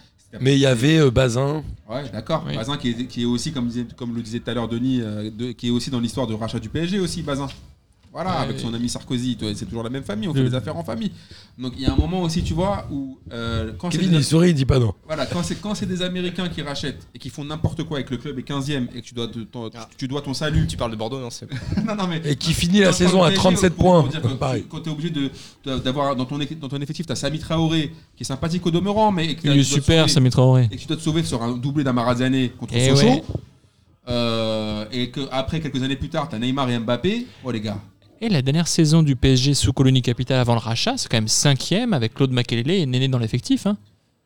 Mais 0.40 0.54
il 0.54 0.60
y 0.60 0.66
avait 0.66 0.98
euh, 1.00 1.10
Bazin. 1.10 1.64
Ouais, 1.88 2.08
d'accord. 2.12 2.44
Oui. 2.46 2.54
Bazin 2.54 2.76
qui 2.76 2.90
est, 2.90 3.06
qui 3.08 3.22
est 3.22 3.24
aussi, 3.24 3.52
comme, 3.52 3.66
disait- 3.66 3.86
comme 3.96 4.14
le 4.14 4.22
disait 4.22 4.38
tout 4.38 4.48
à 4.48 4.54
l'heure 4.54 4.68
Denis, 4.68 5.00
euh, 5.02 5.28
de- 5.28 5.50
qui 5.50 5.66
est 5.66 5.70
aussi 5.70 5.90
dans 5.90 5.98
l'histoire 5.98 6.28
de 6.28 6.34
rachat 6.34 6.60
du 6.60 6.68
PSG 6.68 7.00
aussi, 7.00 7.22
Bazin. 7.22 7.48
Voilà, 8.12 8.30
Ouais. 8.38 8.42
avec 8.42 8.58
son 8.58 8.74
ami 8.74 8.88
Sarkozy, 8.88 9.38
c'est 9.54 9.66
toujours 9.66 9.84
la 9.84 9.88
même 9.90 10.02
famille, 10.02 10.26
on 10.28 10.34
fait 10.34 10.42
Le- 10.42 10.48
des 10.50 10.56
affaires 10.56 10.76
en 10.76 10.82
famille. 10.82 11.12
Donc 11.56 11.74
il 11.76 11.82
y 11.82 11.86
a 11.86 11.92
un 11.92 11.96
moment 11.96 12.22
aussi, 12.22 12.42
tu 12.42 12.54
vois, 12.54 12.88
où 12.90 13.18
euh, 13.32 13.70
quand 13.78 13.90
c'est 13.92 13.98
Kevin, 13.98 14.10
des, 14.10 14.16
il 14.18 14.24
sourit, 14.24 14.48
il 14.50 14.54
dit 14.54 14.64
pas 14.66 14.80
non. 14.80 14.92
voilà, 15.06 15.26
quand 15.26 15.44
c'est 15.44 15.54
quand 15.60 15.76
c'est 15.76 15.86
des 15.86 16.02
Américains 16.02 16.48
qui 16.48 16.60
rachètent 16.60 17.06
et 17.14 17.20
qui 17.20 17.30
font 17.30 17.44
n'importe 17.44 17.84
quoi 17.84 17.98
avec 17.98 18.10
le 18.10 18.16
club 18.16 18.36
et 18.38 18.42
15e 18.42 18.88
et 18.96 19.00
que 19.00 19.06
tu 19.06 19.14
dois, 19.14 19.28
te- 19.28 19.38
ton- 19.38 19.70
Ah. 19.76 19.88
tu 19.96 20.08
dois 20.08 20.22
ton 20.22 20.34
salut. 20.34 20.66
Tu 20.66 20.76
parles 20.76 20.90
de 20.90 20.96
Bordeaux, 20.96 21.20
non 21.20 21.30
c'est- 21.30 21.46
non, 21.86 21.94
non, 21.94 22.08
mais 22.08 22.20
Et 22.24 22.34
qui 22.34 22.52
finit 22.52 22.80
la 22.80 22.92
saison 22.92 23.22
à 23.22 23.30
du 23.30 23.36
37 23.36 23.74
pour- 23.74 23.84
points. 23.84 24.00
pour 24.00 24.10
dire 24.10 24.22
que 24.22 24.26
Pareil. 24.40 24.62
tu- 24.62 24.68
Quand 24.68 24.80
tu 24.80 24.88
es 24.88 24.92
obligé 24.92 25.10
de- 25.10 25.78
d'avoir 25.78 26.16
dans 26.16 26.24
ton, 26.24 26.36
dans 26.60 26.68
ton 26.68 26.80
effectif, 26.80 27.06
tu 27.06 27.12
as 27.12 27.16
Sami 27.16 27.38
Traoré, 27.38 27.92
qui 28.16 28.22
est 28.22 28.26
sympathique 28.26 28.66
au 28.66 28.72
demeurant, 28.72 29.12
mais 29.12 29.26
et 29.26 29.36
Il 29.44 29.50
est 29.52 29.62
super, 29.62 30.06
sauver- 30.06 30.12
Sami 30.12 30.30
Traoré. 30.30 30.64
et 30.72 30.74
que 30.74 30.80
tu 30.80 30.86
dois 30.88 30.96
te 30.96 31.02
sauver 31.02 31.22
sur 31.22 31.40
un 31.44 31.52
doublé 31.56 31.84
d'Amarazane 31.84 32.48
contre 32.58 32.74
Eh 32.76 32.88
Sochaux. 32.88 33.06
ouais. 33.06 33.22
euh, 34.08 34.84
et 34.90 35.10
que 35.10 35.20
après 35.30 35.60
quelques 35.60 35.80
années 35.82 35.94
plus 35.96 36.08
tard, 36.08 36.28
tu 36.28 36.34
as 36.34 36.38
Neymar 36.38 36.68
et 36.70 36.78
Mbappé. 36.78 37.26
Oh 37.44 37.50
les 37.52 37.60
gars. 37.60 37.78
Et 38.20 38.28
la 38.28 38.42
dernière 38.42 38.68
saison 38.68 39.02
du 39.02 39.16
PSG 39.16 39.54
sous 39.54 39.72
colonie 39.72 40.02
capitale 40.02 40.40
avant 40.40 40.52
le 40.54 40.58
rachat, 40.60 40.94
c'est 40.98 41.08
quand 41.08 41.16
même 41.16 41.28
cinquième 41.28 41.94
avec 41.94 42.14
Claude 42.14 42.32
Makelele 42.32 42.70
et 42.70 42.86
Néné 42.86 43.08
dans 43.08 43.18
l'effectif. 43.18 43.66
hein. 43.66 43.76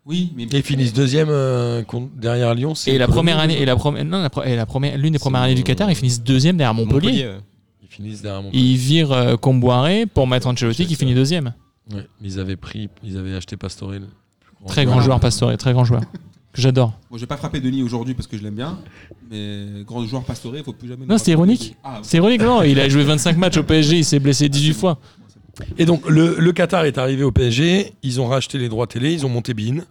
Oui, 0.07 0.33
mais 0.37 0.43
Et 0.43 0.49
ils 0.57 0.63
finissent 0.63 0.93
deuxième 0.93 1.29
euh, 1.31 1.83
derrière 2.17 2.55
Lyon. 2.55 2.75
Et 2.87 2.99
la 2.99 3.07
première 3.09 3.39
année, 3.39 3.61
et 3.61 3.65
la 3.65 3.75
première, 3.77 4.05
non, 4.05 4.21
la, 4.23 4.47
et 4.47 4.57
la 4.57 4.67
première, 4.67 4.99
l'une 4.99 5.13
des 5.15 5.19
premières 5.19 5.43
années 5.43 5.55
du 5.55 5.63
Qatar, 5.63 5.91
ils 5.91 5.95
finissent 5.97 6.23
deuxième 6.23 6.57
derrière 6.59 6.75
Montpellier. 6.75 7.27
ouais. 7.27 7.39
Ils 7.83 7.89
finissent 7.89 8.21
derrière 8.21 8.43
Montpellier. 8.43 8.63
Ils 8.63 8.77
virent 8.77 9.13
euh, 9.13 9.37
Comboiré 9.37 10.05
pour 10.07 10.27
mettre 10.27 10.47
Ancelotti 10.49 10.85
qui 10.87 10.97
finit 10.97 11.15
deuxième. 11.15 11.55
Ouais, 11.93 12.07
mais 12.21 12.29
ils 12.29 12.39
avaient 12.41 12.57
pris, 12.57 12.89
ils 13.03 13.17
avaient 13.17 13.35
acheté 13.35 13.57
Pastore. 13.57 13.93
le 13.93 14.01
plus 14.01 14.67
Très 14.67 14.85
grand 14.85 15.01
joueur 15.01 15.21
Pastore, 15.21 15.57
très 15.57 15.73
grand 15.73 15.85
joueur. 15.85 16.03
Que 16.55 16.61
j'adore. 16.63 16.93
Bon, 17.11 17.17
je 17.17 17.23
vais 17.23 17.27
pas 17.27 17.37
frapper 17.37 17.61
Denis 17.61 17.83
aujourd'hui 17.83 18.15
parce 18.15 18.27
que 18.29 18.39
je 18.39 18.43
l'aime 18.43 18.55
bien, 18.55 18.79
mais 19.31 19.83
grand 19.85 20.07
joueur 20.07 20.23
pastoré, 20.23 20.59
il 20.59 20.65
faut 20.65 20.73
plus 20.73 20.89
jamais. 20.89 21.05
Non, 21.05 21.19
c'était 21.19 21.33
ironique. 21.33 21.75
Ah, 21.83 21.99
C'est 22.03 22.19
ironique, 22.19 22.43
non 22.43 22.63
Il 22.63 22.79
a 22.79 22.89
joué 22.89 23.03
25 23.05 23.37
matchs 23.37 23.57
au 23.57 23.65
PSG, 23.65 23.99
il 23.99 24.05
s'est 24.05 24.21
blessé 24.21 24.49
18 24.49 24.73
fois. 24.75 24.99
Et 25.79 25.85
donc 25.85 26.09
le, 26.09 26.37
le 26.39 26.53
Qatar 26.53 26.85
est 26.85 26.97
arrivé 26.97 27.25
au 27.25 27.33
PSG, 27.33 27.93
ils 28.03 28.21
ont 28.21 28.27
racheté 28.29 28.59
les 28.59 28.69
droits 28.69 28.87
télé, 28.87 29.13
ils 29.13 29.27
ont 29.27 29.29
monté 29.29 29.53
Bein. 29.53 29.85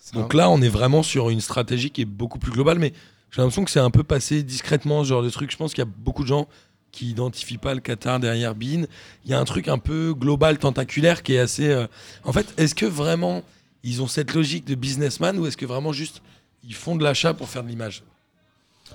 Ça. 0.00 0.16
Donc 0.18 0.34
là, 0.34 0.48
on 0.50 0.62
est 0.62 0.68
vraiment 0.68 1.02
sur 1.02 1.30
une 1.30 1.40
stratégie 1.40 1.90
qui 1.90 2.02
est 2.02 2.06
beaucoup 2.06 2.38
plus 2.38 2.52
globale, 2.52 2.78
mais 2.78 2.92
j'ai 3.30 3.42
l'impression 3.42 3.64
que 3.64 3.70
c'est 3.70 3.78
un 3.80 3.90
peu 3.90 4.02
passé 4.04 4.42
discrètement 4.42 5.02
ce 5.04 5.08
genre 5.08 5.22
de 5.22 5.30
truc. 5.30 5.50
Je 5.50 5.56
pense 5.56 5.74
qu'il 5.74 5.82
y 5.84 5.86
a 5.86 5.90
beaucoup 6.04 6.22
de 6.22 6.28
gens 6.28 6.46
qui 6.92 7.10
identifient 7.10 7.58
pas 7.58 7.74
le 7.74 7.80
Qatar 7.80 8.18
derrière 8.20 8.54
Bein. 8.54 8.84
Il 9.24 9.30
y 9.30 9.34
a 9.34 9.38
un 9.40 9.44
truc 9.44 9.68
un 9.68 9.78
peu 9.78 10.14
global, 10.18 10.58
tentaculaire 10.58 11.22
qui 11.22 11.34
est 11.34 11.38
assez. 11.38 11.68
euh, 11.68 11.86
En 12.24 12.32
fait, 12.32 12.46
est-ce 12.56 12.74
que 12.74 12.86
vraiment 12.86 13.42
ils 13.84 14.02
ont 14.02 14.06
cette 14.06 14.34
logique 14.34 14.64
de 14.66 14.74
businessman 14.74 15.38
ou 15.38 15.46
est-ce 15.46 15.56
que 15.56 15.66
vraiment 15.66 15.92
juste 15.92 16.22
ils 16.64 16.74
font 16.74 16.96
de 16.96 17.04
l'achat 17.04 17.34
pour 17.34 17.48
faire 17.48 17.62
de 17.62 17.68
l'image? 17.68 18.02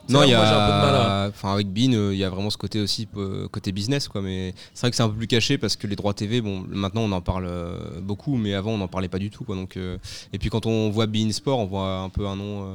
Non, 0.10 0.24
il 0.24 0.32
y 0.32 0.34
a, 0.34 1.28
enfin 1.30 1.54
avec 1.54 1.67
Bean, 1.72 1.93
euh, 1.93 2.13
il 2.13 2.17
y 2.19 2.24
a 2.24 2.30
vraiment 2.30 2.50
ce 2.50 2.58
côté 2.58 2.82
aussi 2.82 3.08
euh, 3.15 3.48
côté 3.48 3.72
business 3.72 4.08
quoi. 4.08 4.22
Mais 4.22 4.54
c'est 4.74 4.82
vrai 4.82 4.89
que 4.89 4.96
c'est 4.98 5.04
un 5.04 5.10
peu 5.10 5.15
plus 5.17 5.28
caché 5.28 5.58
parce 5.58 5.76
que 5.76 5.86
les 5.88 5.96
droits 5.96 6.13
TV, 6.13 6.41
bon, 6.41 6.65
maintenant 6.67 7.02
on 7.02 7.12
en 7.12 7.22
parle 7.22 7.46
euh, 7.48 8.02
beaucoup, 8.02 8.36
mais 8.36 8.54
avant 8.56 8.72
on 8.72 8.80
n'en 8.80 8.88
parlait 8.88 9.08
pas 9.08 9.19
du 9.19 9.30
tout 9.30 9.43
quoi. 9.43 9.56
Donc 9.56 9.78
et 9.78 10.39
puis 10.39 10.50
quand 10.50 10.65
on 10.65 10.89
voit 10.89 11.06
Bean 11.06 11.32
Sport, 11.32 11.60
on 11.60 11.65
voit 11.67 12.00
un 12.00 12.10
peu 12.10 12.28
un 12.28 12.36
nom. 12.36 12.67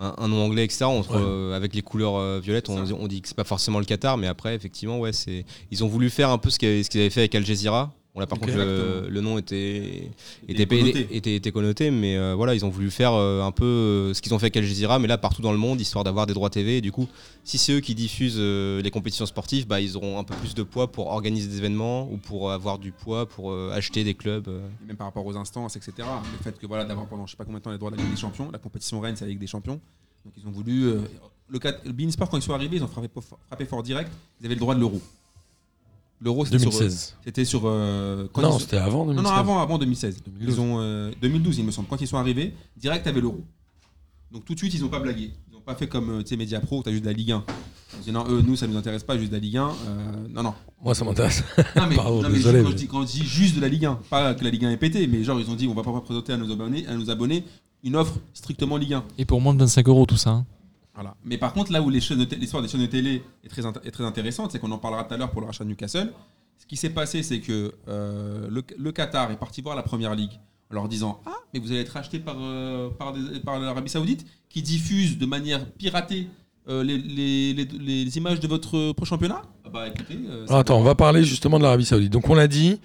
un, 0.00 0.14
un 0.18 0.26
nom 0.28 0.44
anglais, 0.44 0.64
etc. 0.64 0.84
On 0.86 1.02
se- 1.04 1.10
Ouais. 1.10 1.54
avec 1.54 1.74
les 1.76 1.82
couleurs 1.82 2.40
violettes, 2.40 2.68
on, 2.68 2.82
on 2.92 3.06
dit 3.06 3.22
que 3.22 3.28
c'est 3.28 3.36
pas 3.36 3.44
forcément 3.44 3.78
le 3.78 3.84
Qatar, 3.84 4.18
mais 4.18 4.26
après, 4.26 4.54
effectivement, 4.56 4.98
ouais, 4.98 5.12
c'est 5.12 5.44
ils 5.70 5.84
ont 5.84 5.88
voulu 5.88 6.10
faire 6.10 6.28
un 6.30 6.38
peu 6.38 6.50
ce 6.50 6.58
qu'ils 6.58 6.84
avaient 7.00 7.10
fait 7.10 7.20
avec 7.20 7.34
Al 7.36 7.46
Jazeera. 7.46 7.92
Bon, 8.14 8.20
là, 8.20 8.26
par 8.26 8.38
contre, 8.38 8.52
le, 8.52 9.20
nom 9.22 9.38
était, 9.38 10.10
Était 10.46 10.66
connoté. 10.66 11.16
était, 11.16 11.34
était 11.34 11.50
connoté, 11.50 11.90
mais 11.90 12.18
euh, 12.18 12.34
voilà, 12.34 12.54
ils 12.54 12.62
ont 12.62 12.68
voulu 12.68 12.90
faire 12.90 13.14
euh, 13.14 13.42
un 13.42 13.52
peu 13.52 13.64
euh, 13.64 14.12
ce 14.12 14.20
qu'ils 14.20 14.34
ont 14.34 14.38
fait 14.38 14.46
avec 14.46 14.56
Al 14.58 14.64
Jazeera, 14.64 14.98
mais 14.98 15.08
là 15.08 15.16
partout 15.16 15.40
dans 15.40 15.52
le 15.52 15.56
monde, 15.56 15.80
histoire 15.80 16.04
d'avoir 16.04 16.26
des 16.26 16.34
droits 16.34 16.50
TV. 16.50 16.76
Et 16.76 16.80
du 16.82 16.92
coup, 16.92 17.08
si 17.42 17.56
c'est 17.56 17.72
eux 17.72 17.80
qui 17.80 17.94
diffusent 17.94 18.38
les 18.38 18.90
compétitions 18.90 19.24
sportives, 19.24 19.66
bah, 19.66 19.80
ils 19.80 19.96
auront 19.96 20.18
un 20.18 20.24
peu 20.24 20.34
plus 20.34 20.54
de 20.54 20.62
poids 20.62 20.92
pour 20.92 21.06
organiser 21.06 21.48
des 21.48 21.56
événements 21.56 22.06
ou 22.12 22.18
pour 22.18 22.52
avoir 22.52 22.78
du 22.78 22.92
poids 22.92 23.26
pour 23.26 23.54
acheter 23.72 24.04
des 24.04 24.14
clubs. 24.14 24.46
Et 24.46 24.86
même 24.86 24.96
par 24.96 25.06
rapport 25.06 25.24
aux 25.24 25.36
instances, 25.36 25.76
etc. 25.76 25.92
Le 25.98 26.44
fait 26.44 26.58
que 26.58 26.66
voilà, 26.66 26.84
d'avoir 26.84 27.06
pendant 27.06 27.26
je 27.26 27.30
sais 27.30 27.38
pas 27.38 27.44
combien 27.44 27.60
de 27.60 27.64
temps 27.64 27.70
les 27.70 27.78
droits 27.78 27.90
de 27.90 27.96
la 27.96 28.02
Ligue 28.02 28.12
des 28.12 28.20
Champions, 28.20 28.50
la 28.52 28.58
compétition 28.58 29.00
reine 29.00 29.16
c'est 29.16 29.24
la 29.24 29.30
Ligue 29.30 29.40
des 29.40 29.46
Champions. 29.46 29.80
Donc 30.26 30.34
ils 30.36 30.46
ont 30.46 30.52
voulu. 30.52 30.82
le, 31.48 31.58
le 31.84 31.92
Bein 31.92 32.10
Sport, 32.10 32.28
quand 32.28 32.36
ils 32.36 32.42
sont 32.42 32.52
arrivés, 32.52 32.76
ils 32.76 32.84
ont 32.84 32.88
frappé, 32.88 33.08
frappé 33.48 33.64
fort 33.64 33.82
direct, 33.82 34.10
ils 34.38 34.44
avaient 34.44 34.54
le 34.54 34.60
droit 34.60 34.74
de 34.74 34.80
l'euro. 34.80 35.00
L'euro 36.22 36.44
c'était 36.44 36.58
sur. 36.58 36.70
2016. 36.70 37.16
C'était 37.24 37.44
sur. 37.44 37.62
euh, 37.64 38.28
quand 38.32 38.42
Non, 38.42 38.56
ils 38.56 38.60
c'était 38.60 38.76
avant 38.76 39.00
non, 39.04 39.12
2016. 39.14 39.24
non, 39.32 39.36
avant, 39.38 39.60
avant 39.60 39.78
2016. 39.78 40.22
2012. 40.26 40.54
Ils 40.54 40.60
ont, 40.60 40.76
euh, 40.80 41.10
2012, 41.20 41.58
il 41.58 41.64
me 41.64 41.70
semble. 41.72 41.88
Quand 41.88 42.00
ils 42.00 42.06
sont 42.06 42.16
arrivés, 42.18 42.54
direct 42.76 43.06
avec 43.06 43.22
l'euro. 43.22 43.40
Donc 44.30 44.44
tout 44.44 44.54
de 44.54 44.58
suite, 44.58 44.72
ils 44.74 44.80
n'ont 44.82 44.88
pas 44.88 45.00
blagué. 45.00 45.30
Ils 45.50 45.54
n'ont 45.54 45.60
pas 45.60 45.74
fait 45.74 45.88
comme 45.88 46.10
euh, 46.10 46.22
tu 46.22 46.28
sais, 46.28 46.36
Media 46.36 46.60
Pro, 46.60 46.82
tu 46.82 46.88
as 46.88 46.92
juste 46.92 47.04
de 47.04 47.08
la 47.10 47.12
Ligue 47.14 47.32
1. 47.32 47.44
Ils 47.94 47.98
disaient 47.98 48.12
non, 48.12 48.24
eux, 48.28 48.40
nous, 48.40 48.56
ça 48.56 48.66
nous 48.66 48.76
intéresse 48.76 49.02
pas, 49.02 49.18
juste 49.18 49.30
de 49.30 49.36
la 49.36 49.40
Ligue 49.40 49.56
1. 49.58 49.66
Euh, 49.68 49.72
non, 50.30 50.42
non. 50.42 50.54
Moi, 50.82 50.94
ça 50.94 51.04
m'intéresse. 51.04 51.42
Non, 51.76 51.86
mais, 51.88 51.96
Pardon, 51.96 52.22
non, 52.22 52.28
mais 52.28 52.34
désolé, 52.36 52.58
quand, 52.62 52.64
mais- 52.64 52.70
je 52.70 52.76
dis, 52.76 52.86
quand 52.86 53.00
je 53.02 53.12
dis 53.12 53.24
juste 53.24 53.56
de 53.56 53.60
la 53.60 53.68
Ligue 53.68 53.84
1, 53.84 53.98
pas 54.08 54.32
que 54.34 54.44
la 54.44 54.50
Ligue 54.50 54.64
1 54.64 54.70
est 54.70 54.76
pétée, 54.78 55.06
mais 55.06 55.22
genre 55.24 55.38
ils 55.40 55.50
ont 55.50 55.54
dit 55.54 55.66
on 55.68 55.74
va 55.74 55.82
pas 55.82 55.92
présenter 56.00 56.32
à 56.32 56.36
nos 56.38 56.50
abonnés, 56.50 56.86
à 56.86 56.94
nos 56.94 57.10
abonnés 57.10 57.44
une 57.84 57.96
offre 57.96 58.14
strictement 58.32 58.76
Ligue 58.76 58.94
1. 58.94 59.04
Et 59.18 59.24
pour 59.24 59.40
moins 59.40 59.52
de 59.54 59.58
25 59.58 59.86
euros, 59.88 60.06
tout 60.06 60.16
ça. 60.16 60.30
hein. 60.30 60.46
Voilà. 60.94 61.14
Mais 61.24 61.38
par 61.38 61.52
contre, 61.52 61.72
là 61.72 61.80
où 61.80 61.90
de 61.90 61.96
l'histoire 62.36 62.62
des 62.62 62.68
chaînes 62.68 62.80
de 62.82 62.86
télé 62.86 63.22
est 63.44 63.48
très, 63.48 63.62
int- 63.62 63.82
est 63.82 63.90
très 63.90 64.04
intéressante, 64.04 64.52
c'est 64.52 64.58
qu'on 64.58 64.70
en 64.72 64.78
parlera 64.78 65.04
tout 65.04 65.14
à 65.14 65.16
l'heure 65.16 65.30
pour 65.30 65.40
le 65.40 65.46
rachat 65.46 65.64
de 65.64 65.70
Newcastle. 65.70 66.12
Ce 66.58 66.66
qui 66.66 66.76
s'est 66.76 66.90
passé, 66.90 67.22
c'est 67.22 67.40
que 67.40 67.72
euh, 67.88 68.46
le, 68.50 68.62
le 68.78 68.92
Qatar 68.92 69.30
est 69.30 69.36
parti 69.38 69.62
voir 69.62 69.74
la 69.74 69.82
première 69.82 70.14
ligue 70.14 70.32
en 70.70 70.74
leur 70.74 70.88
disant 70.88 71.20
Ah, 71.26 71.32
mais 71.52 71.60
vous 71.60 71.70
allez 71.72 71.80
être 71.80 71.90
racheté 71.94 72.18
par, 72.18 72.36
euh, 72.38 72.90
par, 72.90 73.14
l'Arabie 73.58 73.90
Saoudite 73.90 74.26
qui 74.48 74.62
diffuse 74.62 75.18
de 75.18 75.26
manière 75.26 75.64
piratée 75.72 76.28
euh, 76.68 76.84
les, 76.84 76.98
les- 76.98 77.54
les- 77.54 77.64
les 78.04 78.16
images 78.18 78.38
de 78.38 78.46
votre 78.46 78.92
pro 78.92 79.04
championnat? 79.06 79.42
Ah 79.64 79.70
Bah 79.70 79.88
écoutez. 79.88 80.18
euh, 80.28 80.34
Alors, 80.36 80.48
ça- 80.48 80.58
attends, 80.58 80.78
on 80.78 80.82
va 80.84 80.94
parler 80.94 81.24
justement 81.24 81.58
de 81.58 81.64
l'Arabie 81.64 81.84
Saoudite. 81.86 82.12
Donc 82.12 82.28
on 82.28 82.34
l'a 82.34 82.48
dit, 82.48 82.78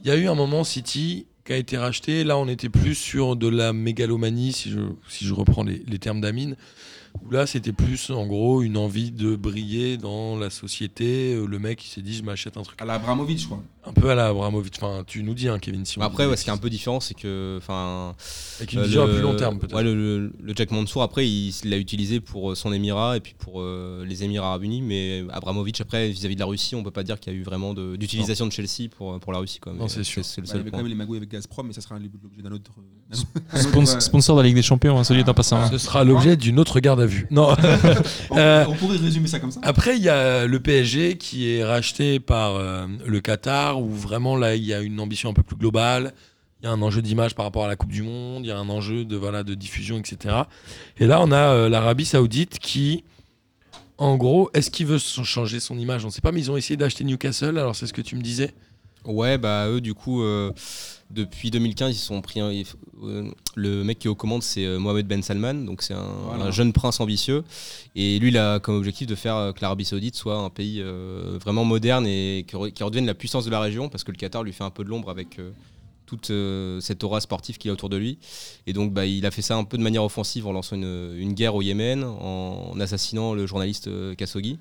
il 0.00 0.06
y 0.06 0.10
a 0.10 0.16
eu 0.16 0.26
un 0.26 0.34
moment 0.34 0.64
City 0.64 1.26
qui 1.44 1.52
a 1.52 1.56
été 1.56 1.78
racheté. 1.78 2.24
Là, 2.24 2.36
on 2.36 2.48
était 2.48 2.68
plus 2.68 2.94
sur 2.96 3.36
de 3.36 3.48
la 3.48 3.72
mégalomanie, 3.72 4.52
si 4.52 4.70
je, 4.70 4.80
si 5.08 5.24
je 5.24 5.32
reprends 5.32 5.62
les, 5.64 5.82
les 5.86 5.98
termes 5.98 6.20
d'Amine. 6.20 6.56
Où 7.20 7.30
là, 7.30 7.46
c'était 7.46 7.72
plus 7.72 8.10
en 8.10 8.26
gros 8.26 8.62
une 8.62 8.76
envie 8.76 9.10
de 9.10 9.36
briller 9.36 9.96
dans 9.98 10.36
la 10.38 10.48
société. 10.50 11.34
Euh, 11.34 11.46
Le 11.46 11.58
mec, 11.58 11.84
il 11.84 11.88
s'est 11.88 12.00
dit, 12.02 12.14
je 12.14 12.22
m'achète 12.22 12.56
un 12.56 12.62
truc. 12.62 12.80
À 12.80 12.84
la 12.84 12.94
Abramovic, 12.94 13.38
je 13.38 13.46
crois. 13.46 13.62
Un 13.84 13.92
peu 13.92 14.10
à 14.10 14.14
la 14.14 14.28
Abramovic. 14.28 14.74
Enfin, 14.80 15.02
tu 15.06 15.22
nous 15.22 15.34
dis, 15.34 15.48
hein, 15.48 15.58
Kevin. 15.58 15.84
Si 15.84 16.00
Après, 16.00 16.26
ouais, 16.26 16.36
ce 16.36 16.44
qui 16.44 16.50
est 16.50 16.52
un 16.52 16.56
peu 16.56 16.70
différent, 16.70 17.00
c'est 17.00 17.14
que, 17.14 17.56
enfin, 17.58 18.14
Avec 18.58 18.72
une 18.72 18.78
Euh, 18.80 18.84
vision 18.84 19.02
à 19.02 19.08
plus 19.08 19.20
long 19.20 19.34
terme, 19.36 19.58
peut-être. 19.58 19.74
ouais, 19.74 19.82
le, 19.82 19.94
le- 19.94 20.32
le 20.40 20.52
Jack 20.56 20.70
Mansour, 20.70 21.02
après, 21.02 21.28
il 21.28 21.52
l'a 21.64 21.76
utilisé 21.78 22.20
pour 22.20 22.52
euh, 22.52 22.54
son 22.54 22.72
émirat 22.72 23.16
et 23.16 23.20
puis 23.20 23.34
pour 23.36 23.60
euh, 23.60 24.04
les 24.06 24.22
Émirats 24.24 24.48
Arabes 24.48 24.62
Unis. 24.64 24.82
Mais 24.82 25.24
Abramovich, 25.30 25.80
après, 25.80 26.08
vis-à-vis 26.10 26.34
de 26.36 26.40
la 26.40 26.46
Russie, 26.46 26.74
on 26.76 26.82
peut 26.82 26.90
pas 26.92 27.02
dire 27.02 27.18
qu'il 27.20 27.32
y 27.32 27.36
a 27.36 27.38
eu 27.38 27.42
vraiment 27.42 27.74
d'utilisation 27.74 28.46
de, 28.46 28.52
Chelsea 28.52 28.88
pour, 28.96 29.18
pour 29.20 29.32
la 29.32 29.40
Russie. 29.40 29.58
Quoi. 29.60 29.72
Non, 29.72 29.88
c'est 29.88 30.04
sûr. 30.04 30.24
C'est 30.24 30.40
le 30.40 30.46
Bah, 30.46 30.46
il 30.46 30.48
y 30.48 30.52
seul 30.52 30.60
avait 30.60 30.70
quand 30.70 30.76
point. 30.76 30.82
même 30.84 30.88
les 30.90 30.94
magouilles 30.96 31.16
avec 31.18 31.30
Gazprom, 31.30 31.66
mais 31.66 31.72
ça 31.72 31.80
sera 31.80 31.96
l'objet 31.98 32.42
d'un 32.42 32.52
autre. 32.52 32.70
d'un 33.10 33.18
autre- 33.18 33.26
Spons- 33.86 34.00
sponsor 34.00 34.36
de 34.36 34.42
la 34.42 34.46
Ligue 34.46 34.56
des 34.56 34.62
Champions, 34.62 34.96
hein, 34.98 35.04
celui 35.04 35.22
en 35.22 35.34
passant. 35.34 35.68
Ce 35.70 35.78
sera 35.78 36.04
l'objet 36.04 36.36
d'une 36.36 36.60
autre 36.60 36.78
garde 36.78 37.00
à 37.02 37.06
vue. 37.06 37.26
Non. 37.30 37.54
On, 38.30 38.36
Euh, 38.38 38.64
on 38.68 38.74
pourrait 38.74 38.96
résumer 38.96 39.26
ça 39.28 39.38
comme 39.40 39.50
ça. 39.50 39.60
Après, 39.62 39.96
il 39.96 40.02
y 40.02 40.08
a 40.08 40.46
le 40.46 40.60
PSG 40.60 41.16
qui 41.18 41.50
est 41.54 41.64
racheté 41.64 42.18
par 42.20 42.56
euh, 42.56 42.86
le 43.06 43.20
Qatar, 43.20 43.80
où 43.80 43.90
vraiment 43.90 44.36
là, 44.36 44.54
il 44.54 44.64
y 44.64 44.72
a 44.72 44.80
une 44.80 44.98
ambition 45.00 45.30
un 45.30 45.34
peu 45.34 45.42
plus 45.42 45.56
globale. 45.56 46.14
Il 46.62 46.66
y 46.66 46.68
a 46.68 46.72
un 46.72 46.80
enjeu 46.80 47.02
d'image 47.02 47.34
par 47.34 47.44
rapport 47.44 47.64
à 47.64 47.68
la 47.68 47.74
Coupe 47.76 47.90
du 47.90 48.02
Monde, 48.04 48.44
il 48.44 48.48
y 48.48 48.52
a 48.52 48.56
un 48.58 48.68
enjeu 48.68 49.04
de, 49.04 49.16
voilà, 49.16 49.42
de 49.42 49.54
diffusion, 49.54 49.98
etc. 49.98 50.36
Et 50.98 51.06
là, 51.06 51.20
on 51.20 51.32
a 51.32 51.36
euh, 51.54 51.68
l'Arabie 51.68 52.04
Saoudite 52.04 52.60
qui, 52.60 53.02
en 53.98 54.16
gros, 54.16 54.48
est-ce 54.54 54.70
qu'il 54.70 54.86
veut 54.86 54.98
son- 55.00 55.24
changer 55.24 55.58
son 55.58 55.76
image? 55.76 56.04
On 56.04 56.08
ne 56.08 56.12
sait 56.12 56.20
pas, 56.20 56.30
mais 56.30 56.38
ils 56.40 56.50
ont 56.52 56.56
essayé 56.56 56.76
d'acheter 56.76 57.02
Newcastle, 57.02 57.58
alors 57.58 57.74
c'est 57.74 57.86
ce 57.88 57.92
que 57.92 58.00
tu 58.00 58.14
me 58.14 58.22
disais 58.22 58.54
Ouais, 59.04 59.38
bah 59.38 59.66
eux, 59.68 59.80
du 59.80 59.94
coup, 59.94 60.22
euh, 60.22 60.52
depuis 61.12 61.50
2015, 61.50 61.94
ils 61.94 61.98
sont 61.98 62.20
pris. 62.22 62.40
un- 62.40 62.52
euh, 63.04 63.30
le 63.54 63.84
mec 63.84 63.98
qui 63.98 64.06
est 64.06 64.10
aux 64.10 64.14
commandes, 64.14 64.42
c'est 64.42 64.64
euh, 64.64 64.78
Mohamed 64.78 65.06
Ben 65.06 65.22
Salman, 65.22 65.54
donc 65.64 65.82
c'est 65.82 65.94
un, 65.94 66.06
Voilà. 66.28 66.44
un 66.46 66.50
jeune 66.50 66.72
prince 66.72 67.00
ambitieux. 67.00 67.44
Et 67.94 68.18
lui, 68.18 68.28
il 68.28 68.38
a 68.38 68.60
comme 68.60 68.76
objectif 68.76 69.06
de 69.06 69.14
faire 69.14 69.36
euh, 69.36 69.52
que 69.52 69.60
l'Arabie 69.60 69.84
Saoudite 69.84 70.14
soit 70.16 70.36
un 70.36 70.50
pays 70.50 70.80
euh, 70.80 71.38
vraiment 71.40 71.64
moderne 71.64 72.06
et 72.06 72.44
qui, 72.48 72.72
qui 72.72 72.82
redevienne 72.82 73.06
la 73.06 73.14
puissance 73.14 73.44
de 73.44 73.50
la 73.50 73.60
région, 73.60 73.88
parce 73.88 74.04
que 74.04 74.10
le 74.12 74.16
Qatar 74.16 74.42
lui 74.42 74.52
fait 74.52 74.64
un 74.64 74.70
peu 74.70 74.84
de 74.84 74.88
l'ombre 74.88 75.10
avec 75.10 75.38
euh, 75.38 75.50
toute 76.06 76.30
euh, 76.30 76.80
cette 76.80 77.02
aura 77.04 77.20
sportive 77.20 77.58
qu'il 77.58 77.70
a 77.70 77.74
autour 77.74 77.88
de 77.88 77.96
lui. 77.96 78.18
Et 78.66 78.72
donc, 78.72 78.92
bah, 78.92 79.04
il 79.06 79.24
a 79.26 79.30
fait 79.30 79.42
ça 79.42 79.56
un 79.56 79.64
peu 79.64 79.76
de 79.78 79.82
manière 79.82 80.04
offensive 80.04 80.46
en 80.46 80.52
lançant 80.52 80.76
une, 80.76 81.14
une 81.16 81.32
guerre 81.34 81.54
au 81.54 81.62
Yémen, 81.62 82.04
en, 82.04 82.70
en 82.72 82.80
assassinant 82.80 83.34
le 83.34 83.46
journaliste 83.46 83.88
Khashoggi, 84.16 84.58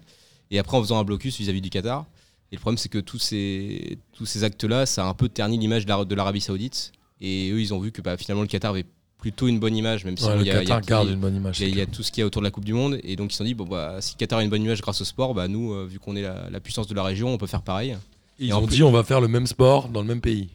et 0.49 0.59
après 0.59 0.75
en 0.77 0.81
faisant 0.81 0.99
un 0.99 1.03
blocus 1.03 1.37
vis-à-vis 1.37 1.61
du 1.61 1.69
Qatar. 1.69 2.05
Et 2.51 2.55
le 2.55 2.59
problème, 2.59 2.77
c'est 2.77 2.89
que 2.89 2.97
tous 2.99 3.19
ces, 3.19 3.97
tous 4.13 4.25
ces 4.25 4.43
actes-là, 4.43 4.85
ça 4.85 5.05
a 5.05 5.09
un 5.09 5.13
peu 5.13 5.29
terni 5.29 5.57
l'image 5.57 5.85
de 5.85 5.89
l'Ara- 5.89 6.05
de 6.05 6.15
l'Arabie 6.15 6.41
Saoudite. 6.41 6.91
Et 7.21 7.49
eux, 7.51 7.61
ils 7.61 7.73
ont 7.73 7.79
vu 7.79 7.91
que 7.91 8.01
bah, 8.01 8.17
finalement, 8.17 8.41
le 8.41 8.47
Qatar 8.47 8.71
avait 8.71 8.85
plutôt 9.19 9.47
une 9.47 9.59
bonne 9.59 9.75
image, 9.77 10.03
même 10.03 10.17
si 10.17 10.25
Ouais, 10.25 10.37
il 10.41 10.47
y 10.47 10.51
a- 10.51 10.53
il 10.63 10.67
y 10.67 10.71
a- 10.71 10.75
Qatar 10.75 10.81
garde 10.81 11.07
il 11.07 11.09
y 11.09 11.11
a- 11.11 11.15
une 11.15 11.21
bonne 11.21 11.35
image. 11.35 11.59
il 11.59 11.61
y, 11.61 11.65
a- 11.65 11.67
c'est 11.67 11.71
il 11.71 11.77
y 11.77 11.81
a 11.81 11.85
clair. 11.85 11.95
tout 11.95 12.03
ce 12.03 12.11
qu'il 12.11 12.21
y 12.21 12.23
a 12.23 12.25
autour 12.27 12.41
de 12.41 12.47
la 12.47 12.51
Coupe 12.51 12.65
du 12.65 12.73
Monde. 12.73 12.99
Et 13.03 13.15
donc, 13.15 13.29
ils 13.29 13.33
se 13.33 13.37
sont 13.37 13.43
dit, 13.45 13.53
bon, 13.53 13.65
bah, 13.65 13.97
si 14.01 14.15
Qatar 14.15 14.39
a 14.39 14.43
une 14.43 14.49
bonne 14.49 14.63
image 14.63 14.81
grâce 14.81 14.99
au 14.99 15.05
sport, 15.05 15.33
bah, 15.33 15.47
nous, 15.47 15.71
euh, 15.73 15.85
vu 15.85 15.99
qu'on 15.99 16.15
est 16.15 16.23
la, 16.23 16.49
la 16.49 16.59
puissance 16.59 16.87
de 16.87 16.95
la 16.95 17.03
région, 17.03 17.33
on 17.33 17.37
peut 17.37 17.47
faire 17.47 17.61
pareil. 17.61 17.95
Ils 18.39 18.49
et 18.49 18.53
ont 18.53 18.65
plus- 18.65 18.75
dit, 18.77 18.83
on 18.83 18.91
va 18.91 19.03
faire 19.03 19.21
le 19.21 19.27
même 19.27 19.47
sport 19.47 19.87
dans 19.87 20.01
le 20.01 20.07
même 20.07 20.21
pays. 20.21 20.49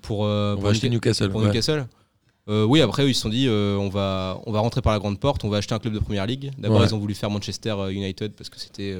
Pour, 0.00 0.24
euh, 0.24 0.52
On 0.52 0.56
pour 0.56 0.64
va 0.64 0.70
acheter 0.70 0.88
Newca- 0.88 0.92
Newcastle. 0.92 1.30
pour 1.30 1.40
ouais. 1.40 1.46
Newcastle. 1.48 1.86
Euh, 2.48 2.64
oui, 2.64 2.80
après, 2.80 3.02
eux, 3.04 3.08
ils 3.10 3.14
se 3.14 3.22
sont 3.22 3.28
dit, 3.28 3.48
on, 3.48 3.88
va, 3.88 4.40
on 4.46 4.52
va 4.52 4.60
rentrer 4.60 4.80
par 4.82 4.92
la 4.92 4.98
grande 4.98 5.18
porte, 5.18 5.44
on 5.44 5.48
va 5.48 5.56
acheter 5.58 5.74
un 5.74 5.78
club 5.78 5.92
de 5.94 5.98
première 5.98 6.26
ligue. 6.26 6.52
D'abord, 6.58 6.80
Ouais. 6.80 6.86
ils 6.86 6.94
ont 6.94 6.98
voulu 6.98 7.14
faire 7.14 7.30
Manchester 7.30 7.74
United 7.90 8.32
parce 8.36 8.48
que 8.50 8.58
c'était 8.60 8.94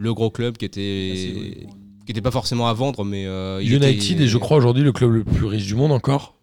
le 0.00 0.14
gros 0.14 0.30
club 0.30 0.56
qui 0.56 0.64
était, 0.64 1.66
qui 2.06 2.12
était 2.12 2.20
pas 2.22 2.30
forcément 2.30 2.68
à 2.68 2.72
vendre, 2.72 3.04
mais. 3.04 3.26
euh, 3.26 3.60
il 3.62 3.72
United 3.74 4.02
était- 4.02 4.24
est, 4.24 4.26
je 4.28 4.38
crois, 4.38 4.56
aujourd'hui 4.56 4.82
le 4.84 4.92
club 4.92 5.10
le 5.10 5.24
plus 5.24 5.44
riche 5.46 5.66
du 5.66 5.74
monde 5.74 5.92
encore. 5.92 6.36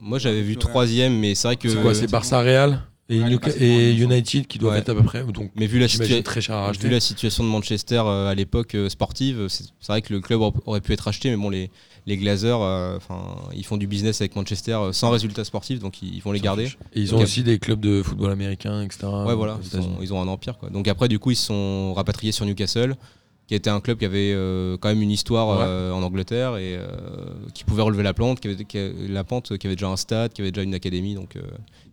Moi, 0.00 0.18
j'avais 0.18 0.42
vu 0.42 0.56
troisième, 0.56 1.16
mais 1.18 1.34
c'est 1.34 1.48
vrai 1.48 1.56
que. 1.56 1.68
C'est 1.68 1.80
quoi 1.80 1.94
C'est 1.94 2.10
Barça 2.10 2.40
Real 2.40 2.82
et, 3.16 3.22
Ouais. 3.22 3.94
United 3.94 4.46
qui 4.46 4.58
Ouais. 4.58 4.78
être 4.78 4.88
à 4.88 4.94
peu 4.94 5.02
près. 5.02 5.24
Donc, 5.24 5.50
Mais 5.56 5.66
vu 5.66 5.78
la, 5.78 5.86
j'imagine 5.86 6.16
situa- 6.18 6.22
très 6.22 6.40
cher 6.40 6.56
à 6.56 6.60
vu 6.62 6.66
racheter. 6.68 6.88
la 6.88 7.00
situation 7.00 7.44
de 7.44 7.48
Manchester 7.48 8.02
euh, 8.04 8.28
à 8.30 8.34
l'époque 8.34 8.74
euh, 8.74 8.88
sportive, 8.88 9.46
c'est 9.48 9.64
c'est 9.80 9.92
vrai 9.92 10.02
que 10.02 10.12
le 10.12 10.20
club 10.20 10.40
aur- 10.40 10.54
aurait 10.66 10.80
pu 10.80 10.92
être 10.92 11.00
racheté, 11.00 11.30
mais 11.30 11.36
bon, 11.36 11.50
les, 11.50 11.70
les 12.06 12.16
Glazers, 12.16 12.60
euh, 12.60 12.96
enfin, 12.96 13.36
ils 13.54 13.64
font 13.64 13.76
du 13.76 13.86
business 13.86 14.20
avec 14.20 14.34
Manchester 14.36 14.72
euh, 14.72 14.92
sans 14.92 15.10
résultat 15.10 15.44
sportif, 15.44 15.78
donc 15.80 16.02
ils, 16.02 16.14
ils 16.16 16.22
vont 16.22 16.32
les 16.32 16.40
garder. 16.40 16.66
Et 16.94 17.00
ils 17.00 17.14
ont 17.14 17.18
Donc, 17.18 17.24
aussi 17.26 17.42
des 17.42 17.58
clubs 17.58 17.80
de 17.80 18.02
football 18.02 18.30
américain, 18.32 18.82
etc. 18.82 19.06
Ouais, 19.26 19.34
voilà, 19.34 19.58
sont- 19.70 19.98
ils 20.00 20.12
ont 20.12 20.20
un 20.20 20.28
empire. 20.28 20.58
Quoi. 20.58 20.70
Donc 20.70 20.88
après, 20.88 21.08
du 21.08 21.18
coup, 21.18 21.30
ils 21.30 21.36
se 21.36 21.46
sont 21.46 21.94
rapatriés 21.94 22.32
sur 22.32 22.46
Newcastle, 22.46 22.94
qui 23.52 23.56
était 23.56 23.68
un 23.70 23.80
club 23.82 23.98
qui 23.98 24.06
avait 24.06 24.32
euh, 24.34 24.78
quand 24.78 24.88
même 24.88 25.02
une 25.02 25.10
histoire 25.10 25.48
Ouais. 25.58 25.64
euh, 25.66 25.92
en 25.92 26.02
Angleterre 26.02 26.56
et 26.56 26.74
euh, 26.76 26.86
qui 27.52 27.64
pouvait 27.64 27.82
relever 27.82 28.02
la 28.02 28.14
pente, 28.14 28.40
qui 28.40 28.48
avait, 28.48 28.64
qui 28.64 28.78
avait- 28.78 29.08
la 29.08 29.24
pente, 29.24 29.58
qui 29.58 29.66
avait 29.66 29.76
déjà 29.76 29.88
un 29.88 29.96
stade, 29.98 30.32
qui 30.32 30.40
avait 30.40 30.52
déjà 30.52 30.62
une 30.62 30.72
académie. 30.74 31.14
Donc 31.14 31.36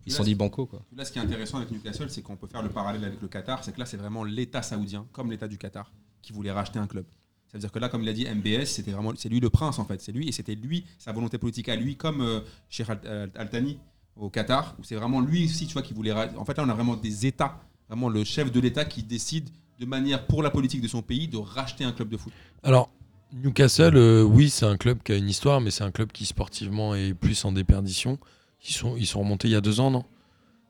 ils 0.06 0.10
se 0.12 0.16
sont 0.16 0.24
dit 0.24 0.34
banco. 0.34 0.64
Quoi. 0.64 0.80
Là, 0.96 1.04
ce 1.04 1.12
qui 1.12 1.18
est 1.18 1.22
intéressant 1.22 1.58
avec 1.58 1.70
Newcastle, 1.70 2.08
c'est 2.08 2.22
qu'on 2.22 2.36
peut 2.36 2.46
faire 2.46 2.62
le 2.62 2.70
parallèle 2.70 3.04
avec 3.04 3.20
le 3.20 3.28
Qatar. 3.28 3.62
C'est 3.62 3.72
que 3.74 3.78
là, 3.78 3.84
c'est 3.84 3.98
vraiment 3.98 4.24
l'État 4.24 4.62
saoudien, 4.62 5.06
comme 5.12 5.30
l'État 5.30 5.48
du 5.48 5.58
Qatar, 5.58 5.92
qui 6.22 6.32
voulait 6.32 6.50
racheter 6.50 6.78
un 6.78 6.86
club. 6.86 7.04
Ça 7.48 7.58
veut 7.58 7.60
dire 7.60 7.70
que 7.72 7.78
là, 7.78 7.88
comme 7.90 8.02
il 8.04 8.08
a 8.08 8.12
dit, 8.14 8.26
MBS, 8.26 8.64
c'était 8.64 8.92
vraiment, 8.92 9.12
c'est 9.16 9.28
lui 9.28 9.40
le 9.40 9.50
prince 9.50 9.78
en 9.78 9.84
fait. 9.84 10.00
C'est 10.00 10.12
lui 10.12 10.28
et 10.28 10.32
c'était 10.32 10.54
lui 10.54 10.84
sa 10.98 11.12
volonté 11.12 11.36
politique 11.36 11.68
à 11.68 11.76
lui, 11.76 11.96
comme 11.96 12.22
euh, 12.22 12.40
Cheikh 12.70 12.88
Al- 12.88 13.00
Al- 13.04 13.30
Al-Thani 13.34 13.78
au 14.16 14.30
Qatar, 14.30 14.76
où 14.78 14.84
c'est 14.84 14.94
vraiment 14.94 15.20
lui 15.20 15.44
aussi, 15.44 15.66
tu 15.66 15.74
vois, 15.74 15.82
qui 15.82 15.92
voulait. 15.92 16.12
En 16.12 16.44
fait, 16.46 16.56
là, 16.56 16.64
on 16.64 16.68
a 16.70 16.74
vraiment 16.74 16.96
des 16.96 17.26
États, 17.26 17.60
vraiment 17.88 18.08
le 18.08 18.24
chef 18.24 18.50
de 18.50 18.60
l'État 18.60 18.84
qui 18.86 19.02
décide 19.02 19.50
de 19.80 19.86
manière 19.86 20.26
pour 20.26 20.42
la 20.42 20.50
politique 20.50 20.82
de 20.82 20.88
son 20.88 21.00
pays 21.00 21.26
de 21.26 21.38
racheter 21.38 21.84
un 21.84 21.92
club 21.92 22.10
de 22.10 22.16
foot. 22.18 22.32
Alors, 22.62 22.90
Newcastle, 23.32 23.96
euh, 23.96 24.22
oui, 24.22 24.50
c'est 24.50 24.66
un 24.66 24.76
club 24.76 24.98
qui 25.02 25.12
a 25.12 25.16
une 25.16 25.28
histoire, 25.28 25.60
mais 25.60 25.70
c'est 25.70 25.84
un 25.84 25.90
club 25.90 26.12
qui 26.12 26.26
sportivement 26.26 26.94
est 26.94 27.14
plus 27.14 27.44
en 27.46 27.52
déperdition. 27.52 28.18
Ils 28.68 28.72
sont, 28.74 28.94
ils 28.98 29.06
sont 29.06 29.20
remontés 29.20 29.48
il 29.48 29.52
y 29.52 29.56
a 29.56 29.62
deux 29.62 29.80
ans, 29.80 29.90
non? 29.90 30.04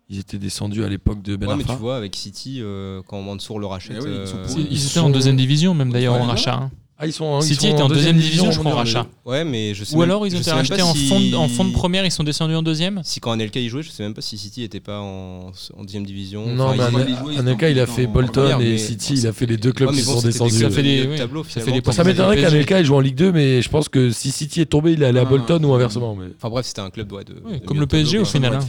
Ils 0.09 0.19
étaient 0.21 0.39
descendus 0.39 0.85
à 0.85 0.89
l'époque 0.89 1.23
de 1.23 1.35
Ben 1.37 1.49
Ouais, 1.49 1.57
mais 1.57 1.65
tu 1.65 1.73
vois, 1.73 1.97
avec 1.97 2.15
City, 2.15 2.59
euh, 2.61 3.03
quand 3.07 3.21
Mansour 3.21 3.59
le 3.59 3.67
rachète. 3.67 3.97
Eh 4.01 4.05
oui, 4.05 4.11
ils 4.23 4.29
sont 4.29 4.37
euh, 4.37 4.47
pour- 4.47 4.59
Ils, 4.59 4.73
Ils 4.73 4.87
étaient 4.87 4.99
en 5.01 5.11
deuxième 5.11 5.37
division, 5.37 5.75
même 5.75 5.91
d'ailleurs, 5.93 6.15
Ouais, 6.15 6.21
en 6.21 6.27
rachat. 6.27 6.55
hein. 6.55 6.71
Ah, 7.03 7.07
ils 7.07 7.15
sont, 7.15 7.41
ils 7.41 7.45
City 7.47 7.67
sont 7.69 7.73
était 7.73 7.83
en 7.83 7.89
deuxième 7.89 8.19
division, 8.19 8.51
je 8.51 8.59
crois, 8.59 8.75
rachat. 8.75 9.07
Ouais, 9.25 9.43
mais 9.43 9.73
je 9.73 9.85
sais 9.85 9.97
Ou 9.97 10.01
même- 10.01 10.11
alors 10.11 10.27
ils 10.27 10.37
ont 10.37 10.39
été 10.41 10.51
rachetés 10.51 10.83
en, 10.83 10.93
si- 10.93 11.07
fond 11.09 11.19
de, 11.19 11.35
en 11.35 11.49
fond 11.49 11.65
de 11.65 11.73
première, 11.73 12.05
ils 12.05 12.11
sont 12.11 12.25
descendus 12.25 12.55
en 12.55 12.63
deuxième? 12.63 13.01
Si 13.05 13.21
quand 13.21 13.31
Anelka 13.31 13.59
y 13.59 13.71
jouait, 13.71 13.83
je 13.83 13.89
sais 13.91 14.03
même 14.03 14.13
pas 14.13 14.21
si 14.21 14.37
City 14.37 14.65
était 14.65 14.81
pas 14.81 15.01
en, 15.01 15.51
en 15.79 15.83
deuxième 15.83 16.05
division. 16.05 16.47
Non, 16.47 16.67
Enfin, 16.69 16.91
mais 16.93 17.39
Anelka, 17.39 17.71
il 17.71 17.81
a 17.81 17.87
fait 17.87 18.07
Bolton 18.07 18.61
et 18.61 18.73
bon, 18.73 18.79
City, 18.79 19.15
il 19.15 19.27
a 19.27 19.33
fait 19.33 19.47
les 19.47 19.57
deux 19.57 19.73
clubs 19.73 19.89
Ouais, 19.89 19.97
qui 19.97 20.05
bon, 20.05 20.21
sont 20.21 20.27
descendus. 20.27 20.53
des- 20.53 20.59
Ça 20.61 20.71
fait 20.71 20.83
des- 20.83 20.89
milieu 20.91 21.05
de 21.07 21.11
oui, 21.13 21.17
tableau, 21.17 21.43
ça 21.43 21.49
fait 21.49 21.61
finalement, 21.61 21.75
des 21.77 21.81
pour 21.83 21.95
Ça 21.95 22.05
m'étonnerait 22.05 22.37
qu'Anelka 22.39 22.81
il 22.81 22.85
joue 22.85 22.95
en 22.97 23.01
Ligue 23.01 23.15
2, 23.17 23.33
mais 23.33 23.63
je 23.63 23.69
pense 23.71 23.89
que 23.89 24.11
si 24.11 24.31
City 24.31 24.61
est 24.61 24.67
tombé, 24.67 24.93
il 24.93 25.03
est 25.03 25.07
allé 25.07 25.21
à 25.21 25.25
Non, 25.25 25.31
Bolton 25.31 25.65
ou 25.65 25.73
inversement. 25.73 26.19
Enfin 26.37 26.51
bref, 26.51 26.67
c'était 26.67 26.83
un 26.83 26.91
club 26.91 27.09
de. 27.25 27.59
Comme 27.65 27.81
le 27.81 27.87
PSG 27.87 28.19
au 28.19 28.25
final. 28.27 28.55
Hein. 28.57 28.67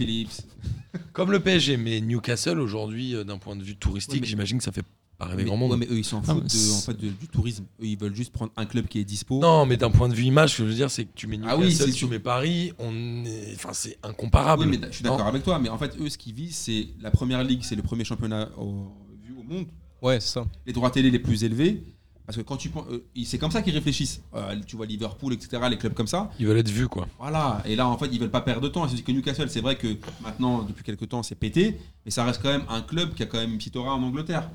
Comme 1.13 1.31
le 1.31 1.39
PSG, 1.41 1.75
mais 1.77 1.99
Newcastle 2.01 2.59
aujourd'hui, 2.59 3.13
euh, 3.15 3.23
d'un 3.25 3.37
point 3.37 3.55
de 3.57 3.63
vue 3.63 3.75
touristique, 3.75 4.23
j'imagine 4.25 4.57
que 4.57 4.63
ça 4.63 4.71
fait 4.71 4.83
pas 5.21 5.27
rêver 5.27 5.43
Mais, 5.43 5.47
grand 5.47 5.57
monde. 5.57 5.71
ouais, 5.71 5.77
mais 5.77 5.87
eux, 5.87 5.97
ils 5.97 6.05
s'en 6.05 6.19
Ah, 6.27 6.33
foutent 6.33 6.43
mais 6.43 6.49
de- 6.49 6.49
c'est- 6.49 6.73
en 6.77 6.81
fait, 6.81 6.93
de- 6.99 7.09
du 7.09 7.27
tourisme. 7.27 7.63
Eux, 7.81 7.85
ils 7.85 7.97
veulent 7.97 8.15
juste 8.15 8.31
prendre 8.33 8.51
un 8.57 8.65
club 8.65 8.87
qui 8.87 8.99
est 8.99 9.03
dispo. 9.03 9.39
Non, 9.39 9.65
mais 9.65 9.77
d'un 9.77 9.91
point 9.91 10.09
de 10.09 10.13
vue 10.13 10.23
image, 10.23 10.51
ce 10.53 10.57
que 10.57 10.63
je 10.63 10.69
veux 10.69 10.75
dire, 10.75 10.89
c'est 10.91 11.05
que 11.05 11.11
tu 11.15 11.27
mets 11.27 11.37
Ah 11.43 11.55
Newcastle, 11.55 11.63
oui, 11.65 11.71
c'est 11.75 11.85
tu 11.85 11.91
sûr. 11.93 12.09
mets 12.09 12.19
Paris, 12.19 12.73
on 12.79 13.23
est... 13.25 13.53
enfin, 13.55 13.69
c'est 13.73 13.97
incomparable. 14.03 14.63
Oui, 14.67 14.77
mais 14.81 14.87
je 14.89 14.95
suis 14.95 15.03
d'accord 15.03 15.25
avec 15.27 15.43
toi. 15.43 15.59
Mais 15.59 15.69
en 15.69 15.77
fait, 15.77 15.95
eux, 15.99 16.09
ce 16.09 16.17
qu'ils 16.17 16.33
visent, 16.33 16.55
c'est 16.55 16.87
la 17.01 17.11
première 17.11 17.43
ligue, 17.43 17.61
c'est 17.63 17.75
le 17.75 17.83
premier 17.83 18.03
championnat 18.03 18.49
au, 18.57 18.91
vu 19.23 19.33
au 19.39 19.43
monde. 19.43 19.67
Ouais, 20.01 20.19
c'est 20.19 20.33
ça. 20.33 20.45
Les 20.65 20.73
droits 20.73 20.89
télé 20.91 21.11
les 21.11 21.19
plus 21.19 21.43
élevés. 21.43 21.83
Parce 22.25 22.37
que 22.37 22.43
quand 22.43 22.55
tu 22.55 22.69
penses, 22.69 22.85
euh, 22.89 23.03
c'est 23.25 23.37
comme 23.39 23.51
ça 23.51 23.61
qu'ils 23.61 23.73
réfléchissent. 23.73 24.21
Euh, 24.35 24.55
tu 24.65 24.75
vois 24.77 24.85
Liverpool, 24.85 25.33
etc., 25.33 25.61
les 25.69 25.77
clubs 25.77 25.93
comme 25.93 26.07
ça. 26.07 26.31
Ils 26.39 26.45
veulent 26.45 26.59
être 26.59 26.69
vus, 26.69 26.87
quoi. 26.87 27.05
Voilà. 27.19 27.61
Et 27.65 27.75
là, 27.75 27.87
en 27.89 27.97
fait, 27.97 28.07
ils 28.11 28.19
veulent 28.19 28.31
pas 28.31 28.39
perdre 28.41 28.61
de 28.61 28.69
temps. 28.69 28.87
C'est 28.87 29.01
que 29.01 29.11
Newcastle, 29.11 29.49
c'est 29.49 29.59
vrai 29.59 29.75
que 29.75 29.97
maintenant, 30.23 30.61
depuis 30.63 30.83
quelques 30.83 31.09
temps, 31.09 31.23
c'est 31.23 31.35
pété, 31.35 31.77
mais 32.05 32.11
ça 32.11 32.23
reste 32.23 32.41
quand 32.41 32.49
même 32.51 32.63
un 32.69 32.81
club 32.81 33.13
qui 33.15 33.23
a 33.23 33.25
quand 33.25 33.37
même 33.39 33.51
une 33.51 33.57
petite 33.57 33.75
aura 33.75 33.93
en 33.95 34.01
Angleterre. 34.03 34.49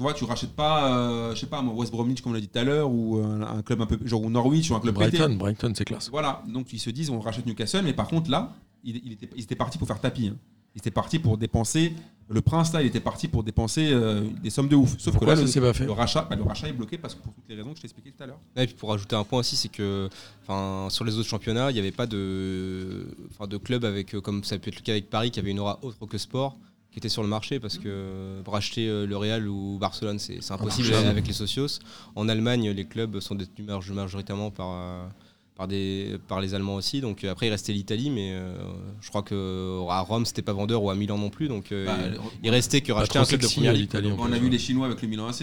Tu 0.00 0.02
vois, 0.02 0.14
tu 0.14 0.24
rachètes 0.24 0.56
pas, 0.56 0.96
euh, 0.96 1.34
je 1.34 1.40
sais 1.40 1.46
pas, 1.46 1.60
moi, 1.60 1.74
West 1.74 1.92
Bromwich, 1.92 2.22
comme 2.22 2.32
on 2.32 2.34
l'a 2.34 2.40
dit 2.40 2.48
tout 2.48 2.58
à 2.58 2.64
l'heure, 2.64 2.90
ou 2.90 3.18
un, 3.18 3.42
un 3.58 3.60
club 3.60 3.82
un 3.82 3.86
peu 3.86 3.98
genre 4.06 4.22
ou 4.22 4.30
Norwich 4.30 4.70
ou 4.70 4.74
un 4.74 4.80
club 4.80 4.96
pété. 4.96 5.18
Brighton, 5.18 5.36
Brighton, 5.36 5.72
c'est 5.76 5.84
classe. 5.84 6.08
Voilà, 6.08 6.42
donc 6.48 6.72
ils 6.72 6.78
se 6.78 6.88
disent 6.88 7.10
on 7.10 7.20
rachète 7.20 7.44
Newcastle, 7.44 7.82
mais 7.84 7.92
par 7.92 8.08
contre 8.08 8.30
là, 8.30 8.54
il, 8.82 8.96
il 9.04 9.12
était, 9.12 9.28
ils 9.36 9.42
étaient 9.42 9.56
partis 9.56 9.76
pour 9.76 9.86
faire 9.86 10.00
tapis. 10.00 10.28
hein. 10.28 10.36
Ils 10.74 10.78
étaient 10.78 10.90
partis 10.90 11.18
pour 11.18 11.36
dépenser, 11.36 11.92
le 12.30 12.40
prince 12.40 12.72
là, 12.72 12.80
il 12.80 12.86
était 12.86 13.00
parti 13.00 13.28
pour 13.28 13.42
dépenser 13.42 13.90
euh, 13.92 14.22
des 14.42 14.48
sommes 14.48 14.68
de 14.68 14.76
ouf. 14.76 14.94
Sauf 14.98 15.12
Pourquoi 15.12 15.34
que 15.34 15.40
là, 15.40 15.46
le, 15.46 15.60
pas 15.60 15.72
fait 15.74 15.84
le 15.84 15.92
rachat, 15.92 16.22
bah, 16.30 16.36
le 16.36 16.44
rachat 16.44 16.68
est 16.68 16.72
bloqué 16.72 16.96
parce 16.96 17.14
que 17.14 17.20
pour 17.22 17.34
toutes 17.34 17.44
les 17.50 17.56
raisons 17.56 17.70
que 17.72 17.76
je 17.76 17.82
t'ai 17.82 17.86
expliquées 17.88 18.12
tout 18.16 18.22
à 18.22 18.26
l'heure. 18.26 18.38
Ouais, 18.56 18.64
Et 18.64 18.66
puis 18.68 18.76
pour 18.76 18.90
ajouter 18.94 19.16
un 19.16 19.24
point 19.24 19.40
aussi, 19.40 19.54
c'est 19.56 19.68
que 19.68 20.08
enfin, 20.42 20.88
sur 20.88 21.04
les 21.04 21.18
autres 21.18 21.28
championnats, 21.28 21.70
il 21.70 21.74
n'y 21.74 21.80
avait 21.80 21.90
pas 21.92 22.06
de, 22.06 23.06
enfin, 23.32 23.46
de 23.46 23.56
club 23.58 23.84
avec, 23.84 24.14
euh, 24.14 24.22
comme 24.22 24.44
ça 24.44 24.58
peut 24.58 24.68
être 24.70 24.76
le 24.76 24.82
cas 24.82 24.92
avec 24.92 25.10
Paris, 25.10 25.30
qui 25.30 25.40
avait 25.40 25.50
une 25.50 25.58
aura 25.60 25.78
autre 25.82 26.06
que 26.06 26.16
sport, 26.16 26.56
qui 26.92 26.98
était 26.98 27.08
sur 27.08 27.22
le 27.22 27.28
marché 27.28 27.60
parce 27.60 27.78
que 27.78 28.40
pour 28.44 28.56
acheter 28.56 28.88
euh, 28.88 29.06
le 29.06 29.16
Real 29.16 29.46
ou 29.48 29.78
Barcelone, 29.78 30.18
c'est 30.18 30.38
impossible 30.50 30.92
avec 30.94 31.26
les 31.26 31.32
socios. 31.32 31.78
En 32.16 32.28
Allemagne, 32.28 32.70
les 32.70 32.84
clubs 32.84 33.20
sont 33.20 33.34
détenus 33.36 33.68
majoritairement 33.90 34.50
par, 34.50 34.68
euh, 34.72 35.06
par, 35.54 35.68
des, 35.68 36.18
par 36.26 36.40
les 36.40 36.54
Allemands 36.54 36.74
aussi. 36.74 37.00
Donc 37.00 37.22
euh, 37.22 37.30
après, 37.30 37.46
il 37.46 37.50
restait 37.50 37.72
l'Italie, 37.72 38.10
mais 38.10 38.32
euh, 38.32 38.56
je 39.00 39.08
crois 39.08 39.22
que 39.22 39.78
à 39.88 40.00
Rome, 40.00 40.26
c'était 40.26 40.42
pas 40.42 40.52
vendeur 40.52 40.82
ou 40.82 40.90
à 40.90 40.94
Milan 40.96 41.16
non 41.18 41.30
plus. 41.30 41.46
Donc 41.48 41.70
euh, 41.70 41.86
Bah, 41.86 41.96
il, 42.42 42.46
il 42.46 42.50
restait 42.50 42.80
que 42.80 42.90
racheter 42.92 43.18
un 43.18 43.24
club 43.24 43.40
de 43.40 43.46
première 43.46 43.72
ligue. 43.72 43.94
en 43.94 44.28
on 44.28 44.32
a 44.32 44.38
vu 44.38 44.48
les 44.48 44.58
Chinois 44.58 44.86
avec 44.86 45.00
le 45.00 45.06
Milan 45.08 45.28
AC. 45.28 45.42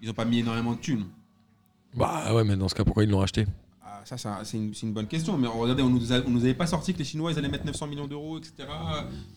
Ils 0.00 0.08
n'ont 0.08 0.14
pas 0.14 0.24
mis 0.24 0.40
énormément 0.40 0.72
de 0.72 0.78
thunes. 0.80 1.04
Bah 1.94 2.34
ouais, 2.34 2.42
mais 2.44 2.56
dans 2.56 2.68
ce 2.68 2.74
cas, 2.74 2.84
pourquoi 2.84 3.04
ils 3.04 3.10
l'ont 3.10 3.18
racheté? 3.20 3.46
Ça, 4.04 4.16
ça, 4.18 4.40
c'est 4.44 4.56
une, 4.58 4.92
bonne 4.92 5.06
question. 5.06 5.36
Mais 5.38 5.46
regardez, 5.48 5.82
on 5.82 5.88
nous, 5.90 6.12
a- 6.12 6.20
on 6.26 6.30
nous 6.30 6.44
avait 6.44 6.54
pas 6.54 6.66
sorti 6.66 6.92
que 6.92 6.98
les 6.98 7.04
Chinois 7.04 7.32
ils 7.32 7.38
allaient 7.38 7.48
mettre 7.48 7.64
900 7.66 7.86
millions 7.86 8.06
d'euros, 8.06 8.38
etc. 8.38 8.54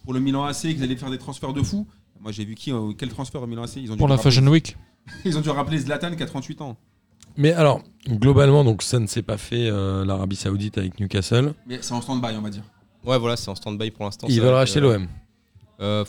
Pour 0.03 0.13
le 0.13 0.19
Milan 0.19 0.43
AC, 0.45 0.61
qu'ils 0.61 0.83
allaient 0.83 0.95
faire 0.95 1.11
des 1.11 1.17
transferts 1.17 1.53
de 1.53 1.61
fou. 1.61 1.87
Moi, 2.21 2.31
j'ai 2.31 2.45
vu 2.45 2.55
qui, 2.55 2.71
euh, 2.71 2.91
quel 2.97 3.09
transfert 3.09 3.41
au 3.41 3.47
Milan 3.47 3.63
AC 3.63 3.75
ils 3.77 3.91
ont 3.91 3.95
dû 3.95 3.99
Pour 3.99 4.07
la 4.07 4.15
rappeler- 4.15 4.31
Fashion 4.31 4.47
Week. 4.47 4.77
Ils 5.25 5.37
ont 5.37 5.41
dû 5.41 5.49
rappeler 5.49 5.77
Zlatan 5.77 6.15
qui 6.15 6.23
a 6.23 6.25
38 6.25 6.61
ans. 6.61 6.77
Mais 7.37 7.51
alors, 7.53 7.83
globalement, 8.07 8.63
donc 8.63 8.81
ça 8.81 8.97
ne 8.97 9.05
s'est 9.05 9.21
pas 9.21 9.37
fait 9.37 9.67
euh, 9.69 10.03
l'Arabie 10.05 10.35
Saoudite 10.35 10.77
avec 10.79 10.99
Newcastle. 10.99 11.53
Mais 11.67 11.77
c'est 11.81 11.93
en 11.93 12.01
stand-by, 12.01 12.35
on 12.37 12.41
va 12.41 12.49
dire. 12.49 12.63
Ouais, 13.03 13.19
voilà, 13.19 13.35
c'est 13.35 13.49
en 13.51 13.55
stand-by 13.55 13.91
pour 13.91 14.05
l'instant. 14.05 14.25
Ils 14.29 14.41
veulent 14.41 14.53
racheter 14.55 14.79
l'OM. 14.79 15.07
Euh, 15.81 16.03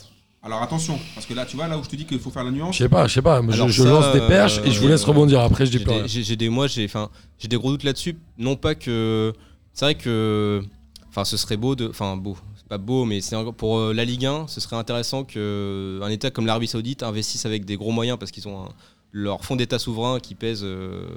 Alors 0.47 0.61
attention, 0.61 0.97
parce 1.13 1.25
que 1.25 1.33
là, 1.33 1.45
tu 1.45 1.57
vois, 1.57 1.67
là 1.67 1.77
où 1.77 1.83
je 1.83 1.89
te 1.89 1.95
dis 1.97 2.05
qu'il 2.05 2.19
faut 2.19 2.31
faire 2.31 2.45
la 2.45 2.51
nuance. 2.51 2.73
Je 2.77 2.83
sais 2.83 2.87
pas, 2.89 3.05
je 3.05 3.13
sais 3.15 3.21
pas. 3.21 3.41
Je, 3.49 3.51
Alors 3.51 3.67
je 3.67 3.83
ça, 3.83 3.89
lance 3.89 4.13
des 4.13 4.21
perches 4.21 4.59
et 4.63 4.71
je 4.71 4.79
vous 4.79 4.85
euh, 4.87 4.91
laisse 4.91 5.03
rebondir. 5.03 5.41
Après, 5.41 5.65
je 5.65 5.71
dis 5.71 5.77
J'ai 5.79 5.83
plus 5.83 5.91
des, 5.93 5.97
rien. 5.99 6.07
j'ai- 6.07 6.23
j'ai 6.23 6.35
des- 6.37 6.47
moi, 6.47 6.67
j'ai, 6.67 6.85
enfin, 6.85 7.09
j'ai 7.37 7.49
des 7.49 7.57
gros 7.57 7.69
doutes 7.71 7.83
là-dessus. 7.83 8.17
Non 8.37 8.55
pas 8.55 8.73
que, 8.73 9.33
c'est 9.73 9.83
vrai 9.83 9.95
que, 9.95 10.63
enfin, 11.09 11.25
ce 11.25 11.35
serait 11.35 11.57
beau 11.57 11.75
de, 11.75 11.89
enfin, 11.89 12.15
beau, 12.15 12.37
c'est 12.55 12.67
pas 12.69 12.77
beau, 12.77 13.03
mais 13.03 13.19
c'est 13.19 13.35
pour 13.57 13.77
euh, 13.77 13.93
la 13.93 14.05
Ligue 14.05 14.25
1, 14.25 14.47
ce 14.47 14.61
serait 14.61 14.77
intéressant 14.77 15.25
que 15.25 15.99
un 16.01 16.07
État 16.09 16.31
comme 16.31 16.45
l'Arabie 16.45 16.67
Saoudite 16.67 17.03
investisse 17.03 17.45
avec 17.45 17.65
des 17.65 17.75
gros 17.75 17.91
moyens 17.91 18.17
parce 18.17 18.31
qu'ils 18.31 18.47
ont 18.47 18.63
un- 18.63 18.69
leur 19.11 19.43
fonds 19.43 19.57
d'État 19.57 19.79
souverain 19.79 20.19
qui 20.21 20.33
pèse 20.33 20.61
euh, 20.63 21.07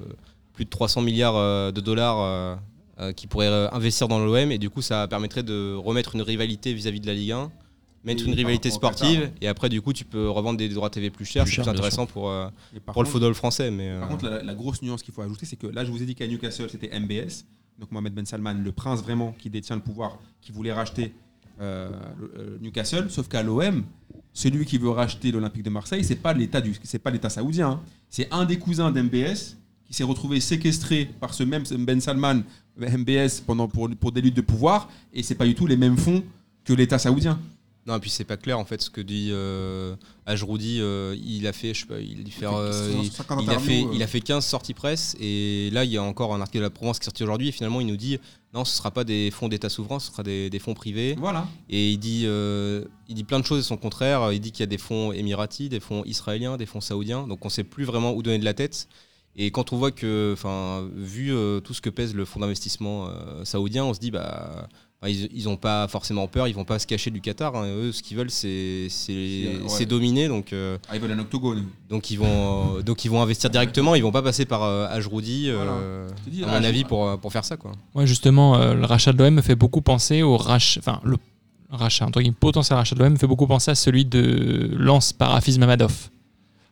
plus 0.55 0.65
de 0.65 0.71
300 0.71 1.03
milliards 1.03 1.37
euh, 1.37 1.71
de 1.71 1.81
dollars. 1.81 2.59
qui 3.17 3.27
pourraient 3.27 3.47
euh, 3.47 3.67
investir 3.73 4.09
dans 4.09 4.19
l'OM 4.19 4.53
et 4.53 4.59
du 4.59 4.69
coup 4.69 4.83
ça 4.83 5.09
permettrait 5.09 5.43
de 5.43 5.75
remettre 5.75 6.17
une 6.17 6.21
rivalité 6.21 6.75
vis-à-vis 6.75 7.01
de 7.01 7.07
la 7.07 7.15
Ligue 7.15 7.33
1 7.33 7.51
mettre 8.05 8.25
Et 8.25 8.27
une 8.27 8.35
rivalité 8.35 8.71
sportive 8.71 9.21
Qatar. 9.21 9.37
et 9.41 9.49
après 9.49 9.69
du 9.69 9.83
coup 9.83 9.93
tu 9.93 10.05
peux 10.05 10.31
revendre 10.31 10.59
des 10.59 10.69
droits 10.69 10.91
TV 10.91 11.11
plus 11.11 11.25
chers 11.25 11.45
Plus 11.45 11.55
c'est 11.55 11.63
plus 11.63 11.71
intéressant 11.71 12.07
pour, 12.07 12.31
euh, 12.31 12.49
pour 12.87 13.03
le 13.03 13.09
football 13.09 13.35
français 13.35 13.71
mais 13.71 13.93
Par 13.99 14.09
euh, 14.09 14.11
contre, 14.13 14.29
la, 14.29 14.43
la 14.43 14.55
grosse 14.55 14.83
nuance 14.83 15.03
qu'il 15.03 15.13
faut 15.13 15.23
ajouter, 15.23 15.47
c'est 15.47 15.57
que 15.57 15.67
là, 15.67 15.85
je 15.85 15.91
vous 15.91 16.03
ai 16.03 16.07
dit 16.07 16.15
qu'à 16.15 16.27
Newcastle, 16.27 16.69
c'était 16.71 16.99
MBS, 16.99 17.45
donc 17.79 17.93
Mohamed 17.93 18.15
Ben 18.15 18.27
Salman, 18.27 18.55
le 18.55 18.73
prince 18.73 19.03
vraiment 19.03 19.35
qui 19.39 19.51
détient 19.51 19.77
le 19.77 19.83
pouvoir, 19.83 20.19
qui 20.41 20.53
voulait 20.53 20.73
racheter 20.73 21.13
euh, 21.61 21.91
Newcastle, 22.61 23.11
sauf 23.11 23.29
qu'à 23.29 23.43
l'OM, 23.43 23.85
celui 24.33 24.65
qui 24.65 24.79
veut 24.79 24.91
racheter 24.91 25.31
l'Olympique 25.31 25.63
de 25.63 25.71
Marseille, 25.71 26.05
c'est 26.05 26.17
pas 26.17 26.33
l'État 26.33 26.61
du, 26.61 26.75
c'est 26.83 26.99
pas 26.99 27.11
l'État 27.11 27.29
saoudien, 27.29 27.71
hein. 27.71 27.81
c'est 28.09 28.33
un 28.33 28.45
des 28.45 28.59
cousins 28.59 28.91
d'MBS 28.91 29.57
qui 29.85 29.93
s'est 29.93 30.05
retrouvé 30.05 30.41
séquestré 30.41 31.11
par 31.21 31.35
ce 31.35 31.43
même 31.43 31.65
Ben 31.81 32.01
Salman, 32.01 32.43
MBS, 32.79 33.41
pendant 33.45 33.69
pour, 33.69 33.91
pour 33.99 34.13
des 34.13 34.21
luttes 34.21 34.37
de 34.37 34.41
pouvoir, 34.41 34.89
et 35.13 35.23
c'est 35.23 35.35
pas 35.35 35.47
du 35.47 35.55
tout 35.55 35.67
les 35.67 35.77
mêmes 35.77 35.97
fonds 35.97 36.23
que 36.65 36.73
l'État 36.73 36.99
saoudien. 36.99 37.39
Non 37.91 37.97
et 37.97 38.01
puis 38.01 38.11
c'est 38.11 38.25
pas 38.25 38.37
clair 38.37 38.59
en 38.59 38.65
fait 38.65 38.81
ce 38.81 38.89
que 38.89 39.01
dit 39.01 39.31
euh, 39.33 39.97
Ajroudi 40.25 40.79
euh, 40.81 41.17
il 41.23 41.47
a 41.47 41.53
fait 41.53 41.75
je 41.75 41.81
sais 41.81 41.87
pas 41.87 41.99
il 41.99 42.25
euh, 42.45 42.93
fait 42.93 42.99
il, 43.03 43.11
50 43.11 43.43
il 43.43 43.51
a 43.51 43.53
fait 43.53 43.59
interviews, 43.59 43.89
euh. 43.89 43.95
il 43.95 44.03
a 44.03 44.07
fait 44.07 44.21
15 44.21 44.45
sorties 44.47 44.75
presse 44.75 45.17
et 45.21 45.71
là 45.73 45.85
il 45.85 45.91
y 45.91 45.97
a 45.97 46.03
encore 46.03 46.35
un 46.35 46.41
article 46.41 46.59
de 46.59 46.63
la 46.65 46.71
Provence 46.71 46.99
qui 46.99 47.05
est 47.05 47.07
sorti 47.07 47.23
aujourd'hui 47.25 47.49
et 47.49 47.53
finalement 47.53 47.81
il 47.81 47.87
nous 47.87 47.97
dit 47.97 48.19
non 48.55 48.65
ce 48.65 48.77
sera 48.77 48.91
pas 48.91 49.05
des 49.05 49.31
fonds 49.31 49.49
d'État 49.49 49.69
souverain 49.69 49.99
ce 49.99 50.11
sera 50.11 50.23
des, 50.23 50.51
des 50.51 50.59
fonds 50.59 50.75
privés 50.75 51.17
Voilà. 51.19 51.47
et 51.69 51.91
il 51.91 51.99
dit 51.99 52.27
il 52.27 53.15
dit 53.15 53.25
plein 53.25 53.41
de 53.41 53.45
choses 53.45 53.61
et 53.61 53.67
son 53.67 53.77
contraire 53.77 54.33
il 54.33 54.41
dit 54.41 54.53
qu'il 54.53 54.61
y 54.61 54.65
a 54.65 54.67
des 54.67 54.79
fonds 54.79 55.13
émiratis 55.13 55.69
des 55.69 55.81
fonds 55.81 56.05
israéliens 56.05 56.57
des 56.57 56.67
fonds 56.67 56.81
saoudiens 56.81 57.27
donc 57.27 57.45
on 57.45 57.49
sait 57.49 57.65
plus 57.65 57.85
vraiment 57.85 58.13
où 58.13 58.23
donner 58.23 58.39
de 58.39 58.45
la 58.45 58.55
tête 58.55 58.89
et 59.37 59.53
quand 59.53 59.73
on 59.73 59.77
voit 59.77 59.93
que, 59.93 60.33
enfin, 60.33 60.89
vu 60.93 61.33
tout 61.63 61.73
ce 61.73 61.81
que 61.81 61.89
pèse 61.89 62.17
le 62.17 62.25
fonds 62.25 62.41
d'investissement 62.41 63.09
saoudien, 63.45 63.85
on 63.85 63.95
se 63.95 64.01
dit, 64.01 64.11
bah, 64.11 64.69
ils, 65.09 65.29
ils 65.35 65.49
ont 65.49 65.57
pas 65.57 65.89
forcément 65.89 66.27
peur, 66.29 66.47
ils 66.47 66.55
vont 66.55 66.65
pas 66.65 66.79
se 66.79 66.87
cacher 66.87 67.11
du 67.11 67.21
Qatar. 67.23 67.57
hein. 67.57 67.65
Eux, 67.67 67.91
ce 67.93 68.03
qu'ils 68.03 68.17
veulent, 68.19 68.31
c'est, 68.31 68.89
c'est, 68.91 69.13
ouais. 69.13 69.61
c'est 69.69 69.87
dominer. 69.87 70.29
Donc, 70.29 70.53
euh, 70.53 70.77
Ah, 70.89 70.97
ils 70.97 71.01
veulent 71.01 71.13
un 71.13 71.19
octogone. 71.19 71.65
donc 71.89 72.11
ils 72.11 72.19
vont, 72.19 72.77
euh, 72.79 72.83
donc 72.83 73.05
ils 73.05 73.11
vont 73.11 73.23
investir 73.23 73.49
directement. 73.49 73.95
Ils 73.95 74.03
vont 74.03 74.13
pas 74.13 74.23
passer 74.23 74.45
par 74.45 74.63
euh, 74.63 74.87
Ajroudi, 74.91 75.47
euh, 75.49 76.07
dis, 76.27 76.45
à 76.45 76.49
mon 76.49 76.65
avis, 76.65 76.85
pour, 76.85 77.19
pour 77.19 77.33
faire 77.33 77.45
ça, 77.47 77.57
quoi. 77.57 77.73
Moi, 77.95 78.05
justement, 78.05 78.57
euh, 78.57 78.75
le 78.75 78.85
rachat 78.85 79.13
de 79.13 79.23
l'OM 79.23 79.33
me 79.35 79.43
fait 79.43 79.55
beaucoup 79.57 79.81
penser 79.81 80.23
au 80.23 80.37
rachat. 80.37 80.81
Enfin, 80.81 81.01
le 81.05 81.17
rachat, 81.71 82.05
entre 82.05 82.21
guillemets, 82.21 82.37
potentiel 82.39 82.77
rachat 82.77 82.95
de 82.95 83.03
l'OM 83.03 83.13
me 83.15 83.19
fait 83.19 83.27
beaucoup 83.27 83.47
penser 83.47 83.71
à 83.71 83.75
celui 83.75 84.05
de 84.05 84.71
Lens 84.77 85.13
par 85.15 85.35
Hafiz 85.35 85.59
Mamadov. 85.59 86.11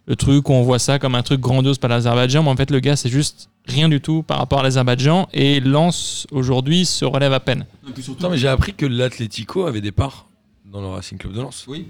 Le 0.06 0.16
truc 0.16 0.48
où 0.48 0.52
on 0.52 0.62
voit 0.62 0.78
ça 0.78 0.98
comme 0.98 1.14
un 1.14 1.22
truc 1.22 1.40
grandiose 1.40 1.78
par 1.78 1.90
l'Azerbaïdjan, 1.90 2.42
mais 2.42 2.48
en 2.50 2.56
fait, 2.56 2.70
le 2.70 2.80
gars, 2.80 2.96
c'est 2.96 3.10
juste 3.10 3.48
rien 3.68 3.88
du 3.88 4.00
tout 4.00 4.22
par 4.22 4.38
rapport 4.38 4.60
à 4.60 4.62
l'Azerbaïdjan. 4.62 5.28
Et 5.32 5.60
Lens, 5.60 6.26
aujourd'hui, 6.30 6.84
se 6.86 7.04
relève 7.04 7.32
à 7.32 7.40
peine. 7.40 7.66
Et 7.88 7.92
puis 7.92 8.02
surtout, 8.02 8.22
Non, 8.22 8.30
mais 8.30 8.38
j'ai 8.38 8.48
appris 8.48 8.74
que 8.74 8.86
l'Atlético 8.86 9.66
avait 9.66 9.80
des 9.80 9.92
parts 9.92 10.26
dans 10.64 10.80
le 10.80 10.88
Racing 10.88 11.18
Club 11.18 11.32
de 11.34 11.40
Lens. 11.40 11.64
oui. 11.68 11.86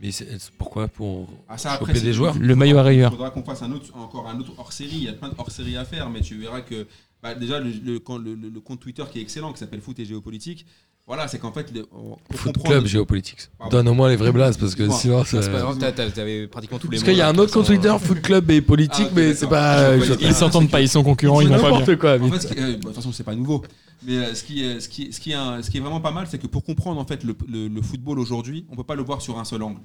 Mais 0.00 0.10
pourquoi? 0.58 0.88
Pour 0.88 1.28
Ah, 1.48 1.56
ça, 1.56 1.78
choper 1.78 1.92
après, 1.92 2.00
des 2.00 2.12
joueurs? 2.12 2.36
Le 2.36 2.56
maillot 2.56 2.76
à 2.78 2.80
Il 2.80 2.86
rayures. 2.86 3.10
faudra 3.12 3.30
qu'on 3.30 3.44
fasse 3.44 3.62
un 3.62 3.70
autre, 3.70 3.94
encore 3.96 4.28
un 4.28 4.36
autre 4.40 4.50
hors-série. 4.58 4.90
Il 4.96 5.04
y 5.04 5.08
a 5.08 5.12
plein 5.12 5.28
de 5.28 5.34
hors-série 5.38 5.76
à 5.76 5.84
faire, 5.84 6.10
mais 6.10 6.20
tu 6.22 6.36
verras 6.38 6.60
que 6.62 6.88
bah, 7.22 7.36
déjà 7.36 7.60
le, 7.60 7.70
le- 7.70 8.00
quand- 8.00 8.18
le- 8.18 8.34
le- 8.34 8.48
le 8.48 8.60
compte 8.60 8.80
Twitter 8.80 9.04
qui 9.12 9.20
est 9.20 9.22
excellent, 9.22 9.52
qui 9.52 9.60
s'appelle 9.60 9.80
Foot 9.80 10.00
et 10.00 10.04
Géopolitique, 10.04 10.66
voilà, 11.06 11.26
c'est 11.28 11.38
qu'en 11.38 11.52
fait, 11.52 11.70
le- 11.74 11.86
on- 11.92 12.16
pour 12.28 12.38
Foot 12.40 12.62
Club 12.64 12.86
Géopolitics. 12.86 13.48
Pardon. 13.58 13.76
Donne 13.76 13.88
au 13.88 13.94
moins 13.94 14.08
les 14.08 14.16
vrais 14.16 14.32
blases 14.32 14.56
parce 14.56 14.74
que 14.74 14.84
Excuse-moi. 14.84 15.24
sinon. 15.24 15.24
C'est 15.42 15.50
pas 15.50 15.58
ça- 15.58 15.64
grave, 15.64 15.78
t'as- 15.78 15.92
t'as- 15.92 16.10
t'avais 16.10 16.46
pratiquement 16.46 16.78
tous 16.78 16.86
les 16.88 16.96
Parce 16.98 17.02
mots, 17.02 17.08
qu'il 17.10 17.18
y 17.18 17.20
a 17.22 17.28
un 17.28 17.38
autre 17.38 17.52
compte 17.52 17.66
Twitter, 17.66 17.94
Foot 18.00 18.20
Club 18.22 18.50
et 18.50 18.60
politique, 18.60 18.94
Ah, 19.00 19.06
ok, 19.06 19.12
mais 19.16 19.22
d'accord. 19.22 19.38
c'est 19.40 19.48
pas. 19.48 19.72
Ah, 19.72 19.80
euh, 19.90 20.16
Ils 20.20 20.34
s'entendent 20.34 20.70
pas, 20.70 20.80
ils 20.80 20.88
sont 20.88 21.02
concurrents, 21.02 21.40
ils 21.40 21.48
c'est 21.48 21.54
vont 21.54 21.60
pas 21.62 21.70
bien. 21.70 21.78
n'importe 21.80 21.98
quoi. 21.98 22.18
En 22.20 22.30
fait, 22.30 22.40
ce 22.40 22.46
qui- 22.54 22.60
euh, 22.60 22.66
bah, 22.66 22.72
de 22.72 22.80
toute 22.82 22.94
façon, 22.94 23.12
c'est 23.12 23.24
pas 23.24 23.34
nouveau. 23.34 23.62
Mais 24.06 24.16
euh, 24.16 24.34
ce, 24.34 24.42
qui 24.44 24.64
est, 24.64 24.80
ce, 24.80 24.88
qui, 24.88 25.04
est- 25.04 25.12
ce, 25.12 25.20
qui 25.20 25.32
est 25.32 25.34
un- 25.34 25.62
ce 25.62 25.70
qui 25.70 25.76
est 25.78 25.80
vraiment 25.80 26.00
pas 26.00 26.10
mal, 26.12 26.26
c'est 26.30 26.38
que 26.38 26.46
pour 26.46 26.64
comprendre 26.64 27.00
en 27.00 27.04
fait 27.06 27.22
le, 27.24 27.36
le- 27.48 27.68
le 27.68 27.82
football 27.82 28.18
aujourd'hui, 28.18 28.64
on 28.70 28.76
peut 28.76 28.82
pas 28.84 28.94
le 28.96 29.02
voir 29.02 29.20
sur 29.22 29.38
un 29.38 29.44
seul 29.44 29.62
angle. 29.62 29.80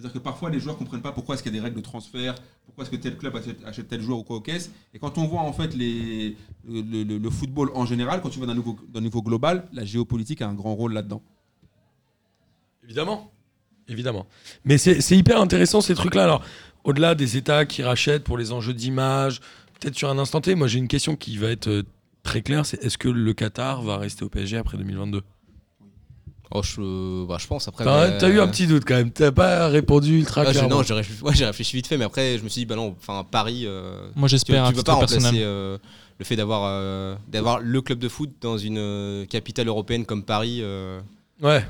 C'est-à-dire 0.00 0.20
que 0.20 0.24
parfois 0.24 0.48
les 0.48 0.60
joueurs 0.60 0.78
comprennent 0.78 1.02
pas 1.02 1.12
pourquoi 1.12 1.34
est-ce 1.34 1.42
qu'il 1.42 1.52
y 1.54 1.58
a 1.58 1.60
des 1.60 1.64
règles 1.64 1.76
de 1.76 1.82
transfert, 1.82 2.34
pourquoi 2.64 2.84
est-ce 2.84 2.90
que 2.90 2.96
tel 2.96 3.18
club 3.18 3.36
achète, 3.66 3.88
tel 3.88 4.00
joueur 4.00 4.18
ou 4.18 4.22
quoi 4.22 4.36
au 4.36 4.40
caisse. 4.40 4.70
Et 4.94 4.98
quand 4.98 5.18
on 5.18 5.26
voit 5.26 5.42
en 5.42 5.52
fait 5.52 5.74
le, 5.76 7.30
football 7.30 7.70
en 7.74 7.84
général, 7.84 8.22
quand 8.22 8.30
tu 8.30 8.40
vas 8.40 8.46
d'un 8.46 8.54
niveau, 9.00 9.22
global, 9.22 9.68
la 9.74 9.84
géopolitique 9.84 10.40
a 10.40 10.48
un 10.48 10.54
grand 10.54 10.74
rôle 10.74 10.94
là-dedans. 10.94 11.22
Évidemment. 12.82 13.30
Évidemment. 13.88 14.26
Mais 14.64 14.78
c'est 14.78 15.00
c'est 15.02 15.18
hyper 15.18 15.40
intéressant 15.40 15.80
ces 15.80 15.94
trucs-là. 15.94 16.24
Alors, 16.24 16.44
au-delà 16.84 17.14
des 17.14 17.36
États 17.36 17.66
qui 17.66 17.82
rachètent 17.82 18.24
pour 18.24 18.38
les 18.38 18.52
enjeux 18.52 18.72
d'image, 18.72 19.40
peut-être 19.78 19.96
sur 19.96 20.08
un 20.08 20.18
instant 20.18 20.40
T, 20.40 20.54
moi 20.54 20.66
j'ai 20.66 20.78
une 20.78 20.88
question 20.88 21.14
qui 21.14 21.36
va 21.36 21.50
être 21.50 21.68
euh, 21.68 21.82
très 22.22 22.40
claire, 22.40 22.64
c'est 22.64 22.82
est-ce 22.82 22.96
que 22.96 23.08
le 23.08 23.34
Qatar 23.34 23.82
va 23.82 23.98
rester 23.98 24.24
au 24.24 24.30
PSG 24.30 24.56
après 24.56 24.78
2022 24.78 25.22
Oh, 26.52 26.62
je, 26.62 27.24
bah, 27.26 27.36
je 27.38 27.46
pense 27.46 27.68
après. 27.68 27.84
T'as 27.84 28.28
mais- 28.28 28.34
eu 28.34 28.40
un 28.40 28.48
petit 28.48 28.66
doute 28.66 28.82
quand 28.84 28.96
même, 28.96 29.10
t'as 29.12 29.30
pas 29.30 29.68
répondu 29.68 30.18
ultra 30.18 30.40
Ah, 30.42 30.46
j'ai- 30.46 30.52
clairement. 30.58 30.76
non, 30.78 30.82
j'ai 30.82 30.94
réfléchi, 30.94 31.22
ouais, 31.22 31.34
j'ai 31.34 31.44
réfléchi 31.44 31.76
vite 31.76 31.86
fait, 31.86 31.96
mais 31.96 32.04
après 32.04 32.38
je 32.38 32.42
me 32.42 32.48
suis 32.48 32.62
dit, 32.62 32.66
bah 32.66 32.74
non, 32.76 32.96
enfin 32.98 33.24
Paris. 33.30 33.62
euh, 33.66 34.08
Moi, 34.16 34.28
tu, 34.28 34.32
j'espère 34.32 34.64
à 34.64 34.68
tu 34.70 34.74
peux 34.74 34.82
pas 34.82 34.94
remplacer 34.94 35.42
euh, 35.42 35.78
le 36.18 36.24
fait 36.24 36.34
d'avoir 36.36 36.62
euh, 36.64 37.14
d'avoir 37.28 37.60
le 37.60 37.80
club 37.82 38.00
de 38.00 38.08
foot 38.08 38.30
dans 38.40 38.58
une 38.58 38.78
euh, 38.78 39.26
capitale 39.26 39.68
européenne 39.68 40.04
comme 40.04 40.24
Paris. 40.24 40.58
euh, 40.60 41.00
Ouais, 41.40 41.64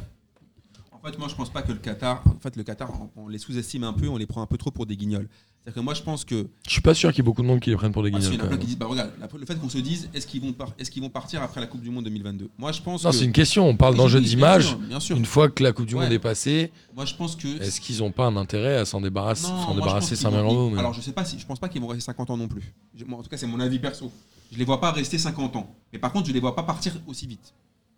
En 0.92 0.98
fait, 1.06 1.16
moi, 1.18 1.28
je 1.28 1.34
pense 1.34 1.50
pas 1.50 1.62
que 1.62 1.72
le 1.72 1.78
Qatar. 1.78 2.22
En 2.26 2.40
fait, 2.40 2.56
le 2.56 2.62
Qatar, 2.62 2.90
on, 3.16 3.24
on 3.24 3.28
les 3.28 3.38
sous-estime 3.38 3.84
un 3.84 3.92
peu, 3.92 4.08
on 4.08 4.16
les 4.16 4.26
prend 4.26 4.42
un 4.42 4.46
peu 4.46 4.56
trop 4.58 4.70
pour 4.70 4.86
des 4.86 4.96
guignols. 4.96 5.28
C'est-à-dire 5.62 5.74
que 5.74 5.84
moi, 5.84 5.92
je 5.92 6.00
pense 6.02 6.24
que. 6.24 6.46
je 6.66 6.70
suis 6.70 6.80
pas 6.80 6.94
sûr 6.94 7.10
qu'il 7.10 7.18
y 7.18 7.20
ait 7.20 7.22
beaucoup 7.24 7.42
de 7.42 7.46
monde 7.46 7.60
qui 7.60 7.68
les 7.68 7.76
prenne 7.76 7.92
pour 7.92 8.02
des 8.02 8.10
Ah, 8.14 8.18
si, 8.20 8.30
guignols. 8.30 8.32
il 8.34 8.38
y 8.38 8.40
en 8.40 8.40
a 8.40 8.42
quand 8.44 8.48
plein 8.48 8.56
même. 8.56 8.60
qui 8.60 8.66
disent, 8.66 8.78
bah 8.78 8.86
regarde, 8.86 9.10
le 9.38 9.44
fait 9.46 9.56
qu'on 9.56 9.68
se 9.68 9.76
dise, 9.76 10.08
est-ce 10.14 10.26
qu'ils 10.26 10.40
vont, 10.40 10.54
par- 10.54 10.72
est-ce 10.78 10.90
qu'ils 10.90 11.02
vont 11.02 11.10
partir 11.10 11.42
après 11.42 11.60
la 11.60 11.66
Coupe 11.66 11.82
du 11.82 11.90
Monde 11.90 12.04
2022 12.04 12.48
Moi, 12.56 12.72
je 12.72 12.80
pense 12.80 13.04
Non, 13.04 13.10
que. 13.10 13.16
c'est 13.16 13.26
une 13.26 13.32
question, 13.32 13.68
on 13.68 13.76
parle 13.76 13.94
d'enjeu 13.94 14.22
d'image. 14.22 14.68
sûr, 14.68 14.78
Bien 14.78 15.00
sûr. 15.00 15.16
Une 15.18 15.26
fois 15.26 15.50
que 15.50 15.62
la 15.62 15.72
Coupe 15.72 15.84
du 15.84 15.94
Ouais. 15.96 16.04
Monde 16.04 16.12
est 16.14 16.18
passée, 16.18 16.72
Moi, 16.96 17.04
je 17.04 17.14
pense 17.14 17.36
que. 17.36 17.60
est-ce 17.62 17.78
qu'ils 17.82 18.02
ont 18.02 18.10
pas 18.10 18.24
un 18.24 18.36
intérêt 18.38 18.76
à 18.78 18.86
s'en 18.86 19.02
débarrasser, 19.02 19.42
s'en 19.46 19.74
débarrasser 19.74 20.14
pense 20.14 20.18
5 20.22 20.28
qu'ils 20.30 20.38
000 20.38 20.48
vont- 20.48 20.60
euros 20.62 20.70
mais- 20.70 20.78
Alors, 20.78 20.94
je 20.94 21.02
sais 21.02 21.12
pas 21.12 21.26
si. 21.26 21.38
Je 21.38 21.44
pense 21.44 21.58
pas 21.58 21.68
qu'ils 21.68 21.82
vont 21.82 21.88
rester 21.88 22.04
50 22.06 22.30
ans 22.30 22.38
non 22.38 22.48
plus. 22.48 22.72
Moi, 23.06 23.18
en 23.18 23.22
tout 23.22 23.28
cas, 23.28 23.36
c'est 23.36 23.46
mon 23.46 23.60
avis 23.60 23.78
perso. 23.78 24.10
Je 24.50 24.56
les 24.58 24.64
vois 24.64 24.80
pas 24.80 24.92
rester 24.92 25.18
50 25.18 25.56
ans. 25.56 25.68
Mais 25.92 25.98
par 25.98 26.10
contre, 26.10 26.26
je 26.26 26.32
les 26.32 26.40
vois 26.40 26.56
pas 26.56 26.62
partir 26.62 26.94
aussi 27.06 27.26
vite. 27.26 27.52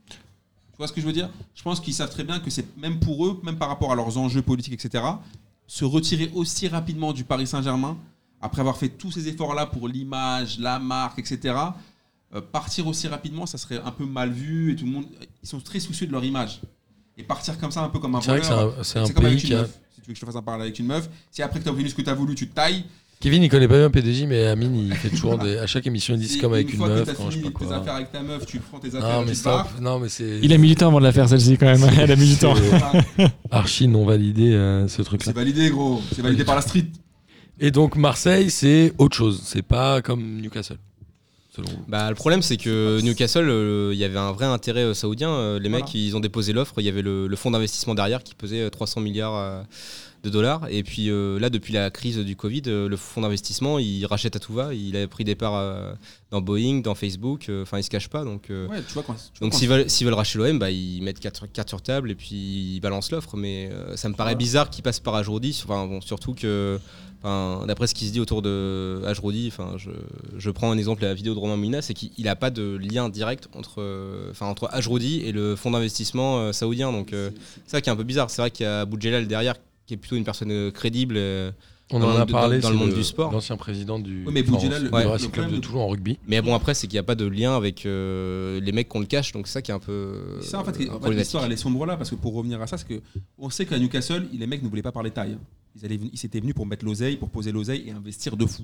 Tu 0.08 0.16
vois 0.78 0.88
ce 0.88 0.92
que 0.92 1.00
je 1.00 1.06
veux 1.06 1.12
dire? 1.12 1.30
Je 1.54 1.62
pense 1.62 1.78
qu'ils 1.80 1.94
savent 1.94 2.10
très 2.10 2.24
bien 2.24 2.40
que 2.40 2.50
c'est 2.50 2.66
même 2.76 2.98
pour 2.98 3.24
eux, 3.26 3.40
même 3.44 3.56
par 3.56 3.68
rapport 3.68 3.92
à 3.92 3.94
leurs 3.94 4.18
enjeux 4.18 4.42
politiques, 4.42 4.74
etc., 4.74 5.04
se 5.72 5.86
retirer 5.86 6.30
aussi 6.34 6.68
rapidement 6.68 7.14
du 7.14 7.24
Paris 7.24 7.46
Saint-Germain, 7.46 7.96
après 8.42 8.60
avoir 8.60 8.76
fait 8.76 8.90
tous 8.90 9.10
ces 9.10 9.26
efforts-là 9.28 9.64
pour 9.64 9.88
l'image, 9.88 10.58
la 10.58 10.78
marque, 10.78 11.18
etc., 11.18 11.54
euh, 12.34 12.42
partir 12.42 12.86
aussi 12.86 13.08
rapidement, 13.08 13.46
ça 13.46 13.56
serait 13.56 13.80
un 13.82 13.90
peu 13.90 14.04
mal 14.04 14.30
vu 14.30 14.72
et 14.72 14.76
tout 14.76 14.84
le 14.84 14.90
monde. 14.90 15.06
Ils 15.42 15.48
sont 15.48 15.60
très 15.60 15.80
soucieux 15.80 16.06
de 16.06 16.12
leur 16.12 16.24
image. 16.26 16.60
Et 17.16 17.22
partir 17.22 17.58
comme 17.58 17.70
ça, 17.70 17.82
un 17.82 17.88
peu 17.88 18.00
comme 18.00 18.14
un 18.14 18.20
c'est 18.20 18.38
voleur, 18.38 18.78
un, 18.80 18.84
c'est 18.84 18.98
un 18.98 19.08
pays 19.08 19.38
qui 19.38 19.54
a. 19.54 19.62
meuf. 19.62 19.78
Si 19.94 20.00
tu 20.02 20.08
veux 20.08 20.12
que 20.12 20.14
je 20.14 20.20
te 20.20 20.26
fasse 20.26 20.36
un 20.36 20.42
parallèle 20.42 20.66
avec 20.66 20.78
une 20.78 20.86
meuf, 20.86 21.08
si 21.30 21.40
après 21.40 21.58
que 21.58 21.64
tu 21.64 21.70
as 21.70 21.72
obtenu 21.72 21.88
ce 21.88 21.94
que 21.94 22.02
tu 22.02 22.10
as 22.10 22.14
voulu, 22.14 22.34
tu 22.34 22.50
te 22.50 22.54
tailles, 22.54 22.84
Kevin, 23.22 23.42
il 23.44 23.48
connaît 23.48 23.68
pas 23.68 23.78
bien 23.78 23.88
PDJ, 23.88 24.24
mais 24.26 24.46
Amine, 24.46 24.74
il 24.76 24.94
fait 24.94 25.08
toujours 25.08 25.38
des. 25.38 25.56
À 25.58 25.66
chaque 25.68 25.86
émission, 25.86 26.14
il 26.14 26.20
dit 26.20 26.26
si 26.26 26.34
c'est 26.34 26.40
comme 26.40 26.54
avec 26.54 26.72
une 26.72 26.78
fois 26.78 26.88
meuf, 26.88 27.04
que 27.08 27.16
quand 27.16 27.30
je 27.30 27.36
sais 27.36 27.38
fini 27.38 27.50
pas 27.52 27.58
tes 27.60 27.64
quoi. 27.66 27.76
affaires 27.76 27.94
avec 27.94 28.10
ta 28.12 28.20
meuf, 28.20 28.44
tu 28.46 28.58
prends 28.58 28.78
tes 28.80 28.88
affaires 28.88 29.20
Non, 29.20 29.24
mais 29.24 29.34
stop. 29.34 29.66
Non, 29.80 29.98
mais 30.00 30.08
c'est. 30.08 30.40
Il 30.42 30.52
a 30.52 30.58
mis 30.58 30.68
du 30.68 30.74
temps 30.74 30.88
avant 30.88 30.98
de 30.98 31.04
la 31.04 31.12
faire 31.12 31.28
celle-ci 31.28 31.56
quand 31.56 31.66
même. 31.66 31.88
Elle 31.98 32.10
a 32.10 32.16
mis 32.16 32.28
du 32.28 32.36
temps. 32.36 32.54
C'est 32.56 33.26
archi 33.52 33.86
non 33.86 34.04
validé 34.04 34.52
euh, 34.52 34.88
ce 34.88 35.02
truc-là. 35.02 35.26
C'est 35.26 35.36
validé, 35.36 35.70
gros. 35.70 36.00
C'est 36.14 36.22
validé 36.22 36.44
par 36.44 36.56
la 36.56 36.62
street. 36.62 36.86
Et 37.60 37.70
donc 37.70 37.94
Marseille, 37.96 38.50
c'est 38.50 38.92
autre 38.98 39.16
chose. 39.16 39.40
C'est 39.44 39.62
pas 39.62 40.02
comme 40.02 40.40
Newcastle. 40.40 40.78
Selon 41.54 41.68
vous. 41.68 41.84
Bah, 41.86 42.08
le 42.08 42.14
problème, 42.16 42.40
c'est 42.42 42.56
que 42.56 43.00
Newcastle, 43.02 43.46
euh, 43.48 43.90
il 43.92 43.98
y 43.98 44.04
avait 44.04 44.18
un 44.18 44.32
vrai 44.32 44.46
intérêt 44.46 44.80
euh, 44.84 44.94
saoudien. 44.94 45.28
Euh, 45.30 45.58
les 45.60 45.68
Voilà. 45.68 45.84
mecs, 45.84 45.94
ils 45.94 46.16
ont 46.16 46.20
déposé 46.20 46.52
l'offre. 46.54 46.72
Il 46.78 46.84
y 46.84 46.88
avait 46.88 47.02
le, 47.02 47.26
le 47.28 47.36
fonds 47.36 47.50
d'investissement 47.50 47.94
derrière 47.94 48.22
qui 48.24 48.34
pesait 48.34 48.62
euh, 48.62 48.70
300 48.70 49.02
milliards 49.02 49.36
euh, 49.36 49.62
de 50.22 50.30
dollars. 50.30 50.66
Et 50.70 50.82
puis 50.82 51.10
euh, 51.10 51.38
là, 51.38 51.50
depuis 51.50 51.72
la 51.72 51.90
crise 51.90 52.18
du 52.18 52.36
Covid, 52.36 52.62
euh, 52.66 52.88
le 52.88 52.96
fonds 52.96 53.22
d'investissement, 53.22 53.78
il 53.78 54.04
rachète 54.06 54.36
à 54.36 54.38
tout 54.38 54.52
va. 54.52 54.72
Il 54.74 54.96
a 54.96 55.06
pris 55.08 55.24
des 55.24 55.34
parts 55.34 55.56
euh, 55.56 55.92
dans 56.30 56.40
Boeing, 56.40 56.80
dans 56.80 56.94
Facebook. 56.94 57.50
Enfin, 57.62 57.78
il 57.78 57.82
se 57.82 57.90
cache 57.90 58.08
pas. 58.08 58.24
Donc, 58.24 58.46
Ouais, 58.48 58.82
tu 58.86 58.94
vois 58.94 59.02
quand. 59.02 59.14
tu 59.14 59.40
vois 59.40 59.48
donc 59.48 59.54
s'ils 59.54 59.68
veulent, 60.06 60.14
racheter 60.14 60.38
l'OM, 60.38 60.58
bah, 60.58 60.70
ils 60.70 61.02
mettent 61.02 61.20
4 61.20 61.46
cartes 61.46 61.68
sur 61.68 61.82
table 61.82 62.10
et 62.10 62.14
puis 62.14 62.74
ils 62.74 62.80
balancent 62.80 63.10
l'offre. 63.10 63.36
Mais 63.36 63.70
ça 63.96 64.08
me 64.08 64.14
paraît 64.14 64.36
bizarre 64.36 64.70
qu'ils 64.70 64.82
passent 64.82 65.00
par 65.00 65.14
Ajroudi. 65.14 65.60
Enfin, 65.64 65.86
bon, 65.86 66.00
surtout 66.00 66.34
que, 66.34 66.78
d'après 67.22 67.86
ce 67.86 67.94
qui 67.94 68.06
se 68.06 68.12
dit 68.12 68.20
autour 68.20 68.42
de 68.42 69.02
Ajroudi, 69.04 69.48
enfin, 69.48 69.74
je, 69.76 69.90
je 70.38 70.50
prends 70.50 70.70
un 70.70 70.78
exemple, 70.78 71.02
la 71.02 71.14
vidéo 71.14 71.34
de 71.34 71.38
Romain 71.38 71.56
Mina, 71.56 71.82
c'est 71.82 71.94
qu'il 71.94 72.24
n'a 72.24 72.36
pas 72.36 72.50
de 72.50 72.76
lien 72.76 73.08
direct 73.08 73.48
entre, 73.54 74.28
enfin, 74.30 74.46
entre 74.46 74.68
Ajroudi 74.72 75.22
et 75.24 75.32
le 75.32 75.56
fonds 75.56 75.72
d'investissement 75.72 76.52
saoudien. 76.52 76.92
Donc 76.92 77.08
c'est 77.10 77.32
ça 77.66 77.80
qui 77.80 77.90
est 77.90 77.92
un 77.92 77.96
peu 77.96 78.04
bizarre. 78.04 78.30
C'est 78.30 78.42
vrai 78.42 78.50
qu'il 78.50 78.64
y 78.64 78.68
a 78.68 78.84
Boudjelal 78.84 79.26
derrière 79.26 79.56
qui 79.92 79.96
est 79.96 79.98
plutôt 79.98 80.16
une 80.16 80.24
personne 80.24 80.50
euh, 80.50 80.70
crédible. 80.70 81.16
euh, 81.18 81.52
On 81.90 81.98
Dans 81.98 82.06
en 82.06 82.08
le 82.10 82.16
a 82.16 82.18
monde- 82.20 82.30
parlé. 82.30 82.58
dans- 82.60 82.68
dans 82.68 82.72
le 82.72 82.78
monde 82.86 82.94
du 82.94 83.04
sport. 83.04 83.30
L'ancien 83.32 83.56
président 83.58 83.98
du. 83.98 84.24
Ouais, 84.24 84.32
mais 84.32 84.42
Club 84.42 85.52
de 85.52 85.58
Toulon 85.58 85.80
en 85.82 85.88
rugby. 85.88 86.18
Mais 86.26 86.40
bon, 86.40 86.54
après, 86.54 86.72
c'est 86.72 86.86
qu'il 86.86 86.94
n'y 86.94 87.00
a 87.00 87.02
pas 87.02 87.14
de 87.14 87.26
lien 87.26 87.54
avec 87.54 87.84
euh, 87.84 88.58
les 88.60 88.72
mecs 88.72 88.88
qu'on 88.88 89.00
le 89.00 89.06
cache. 89.06 89.32
Donc 89.32 89.46
c'est 89.46 89.52
ça 89.54 89.62
qui 89.62 89.70
est 89.70 89.74
un 89.74 89.78
peu. 89.78 90.38
C'est 90.40 90.48
ça, 90.50 90.60
en 90.60 90.64
fait, 90.64 90.80
euh, 90.80 91.12
l'histoire, 91.12 91.44
elle 91.44 91.52
est 91.52 91.56
sombre 91.56 91.84
là, 91.84 91.96
parce 91.98 92.08
que 92.08 92.14
pour 92.14 92.32
revenir 92.34 92.62
à 92.62 92.66
ça, 92.66 92.78
c'est 92.78 92.88
que 92.88 93.00
on 93.36 93.50
sait 93.50 93.66
qu'à 93.66 93.78
Newcastle, 93.78 94.26
les 94.32 94.46
mecs 94.46 94.62
ne 94.62 94.68
voulaient 94.68 94.80
pas 94.82 94.92
parler 94.92 95.10
taille. 95.10 95.36
Ils, 95.76 95.84
allaient, 95.84 96.00
ils 96.12 96.24
étaient 96.26 96.40
venus 96.40 96.54
pour 96.54 96.64
mettre 96.66 96.84
l'oseille, 96.86 97.16
pour 97.16 97.28
poser 97.28 97.52
l'oseille 97.52 97.84
et 97.86 97.90
investir 97.92 98.36
de 98.38 98.46
fou. 98.46 98.62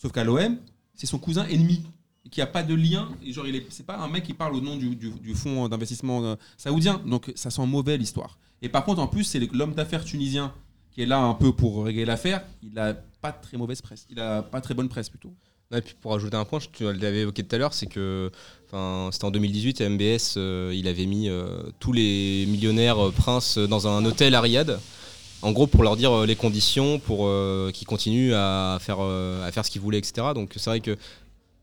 Sauf 0.00 0.12
qu'à 0.12 0.22
l'OM, 0.22 0.56
c'est 0.94 1.06
son 1.06 1.18
cousin 1.18 1.46
ennemi, 1.46 1.82
qui 2.30 2.40
a 2.40 2.46
pas 2.46 2.62
de 2.62 2.74
lien. 2.74 3.08
Et 3.26 3.32
genre, 3.32 3.46
il 3.48 3.56
est, 3.56 3.66
c'est 3.70 3.86
pas 3.86 3.98
un 3.98 4.08
mec 4.08 4.22
qui 4.24 4.34
parle 4.34 4.54
au 4.54 4.60
nom 4.60 4.76
du, 4.76 4.94
du- 4.94 5.10
du 5.10 5.34
fonds 5.34 5.68
d'investissement 5.68 6.36
saoudien. 6.56 7.00
Donc, 7.06 7.32
ça 7.34 7.50
sent 7.50 7.66
mauvais 7.66 7.96
l'histoire. 7.96 8.38
Et 8.62 8.68
par 8.68 8.84
contre, 8.84 9.00
en 9.00 9.06
plus, 9.06 9.24
c'est 9.24 9.40
l'homme 9.52 9.74
d'affaires 9.74 10.04
tunisien 10.04 10.52
qui 10.90 11.02
est 11.02 11.06
là 11.06 11.18
un 11.18 11.34
peu 11.34 11.52
pour 11.52 11.84
régler 11.84 12.04
l'affaire. 12.04 12.42
Il 12.62 12.78
a 12.78 12.94
pas 13.20 13.32
très 13.32 13.56
mauvaise 13.56 13.80
presse. 13.80 14.06
Il 14.10 14.20
a 14.20 14.42
pas 14.42 14.60
très 14.60 14.74
bonne 14.74 14.88
presse 14.88 15.08
plutôt. 15.08 15.32
Et 15.72 15.80
puis 15.82 15.94
pour 16.00 16.14
ajouter 16.14 16.36
un 16.36 16.44
point, 16.44 16.58
tu 16.72 16.82
l'avais 16.92 17.20
évoqué 17.20 17.44
tout 17.44 17.54
à 17.54 17.58
l'heure, 17.58 17.74
c'est 17.74 17.86
que 17.86 18.32
c'était 18.66 19.24
en 19.24 19.30
2018, 19.30 19.80
à 19.80 19.88
MBS, 19.88 20.34
euh, 20.36 20.72
il 20.74 20.88
avait 20.88 21.06
mis 21.06 21.28
euh, 21.28 21.62
tous 21.78 21.92
les 21.92 22.44
millionnaires 22.46 22.98
euh, 22.98 23.10
princes 23.12 23.58
dans 23.58 23.86
un 23.86 24.04
hôtel 24.04 24.34
à 24.34 24.40
Riyad. 24.40 24.80
En 25.42 25.52
gros, 25.52 25.66
pour 25.66 25.84
leur 25.84 25.96
dire 25.96 26.26
les 26.26 26.36
conditions, 26.36 26.98
pour 26.98 27.30
qu'ils 27.72 27.86
continuent 27.86 28.34
à 28.34 28.76
faire, 28.78 29.00
à 29.00 29.50
faire 29.50 29.64
ce 29.64 29.70
qu'ils 29.70 29.80
voulaient, 29.80 29.96
etc. 29.96 30.28
Donc 30.34 30.52
c'est 30.56 30.68
vrai 30.68 30.80
que 30.80 30.98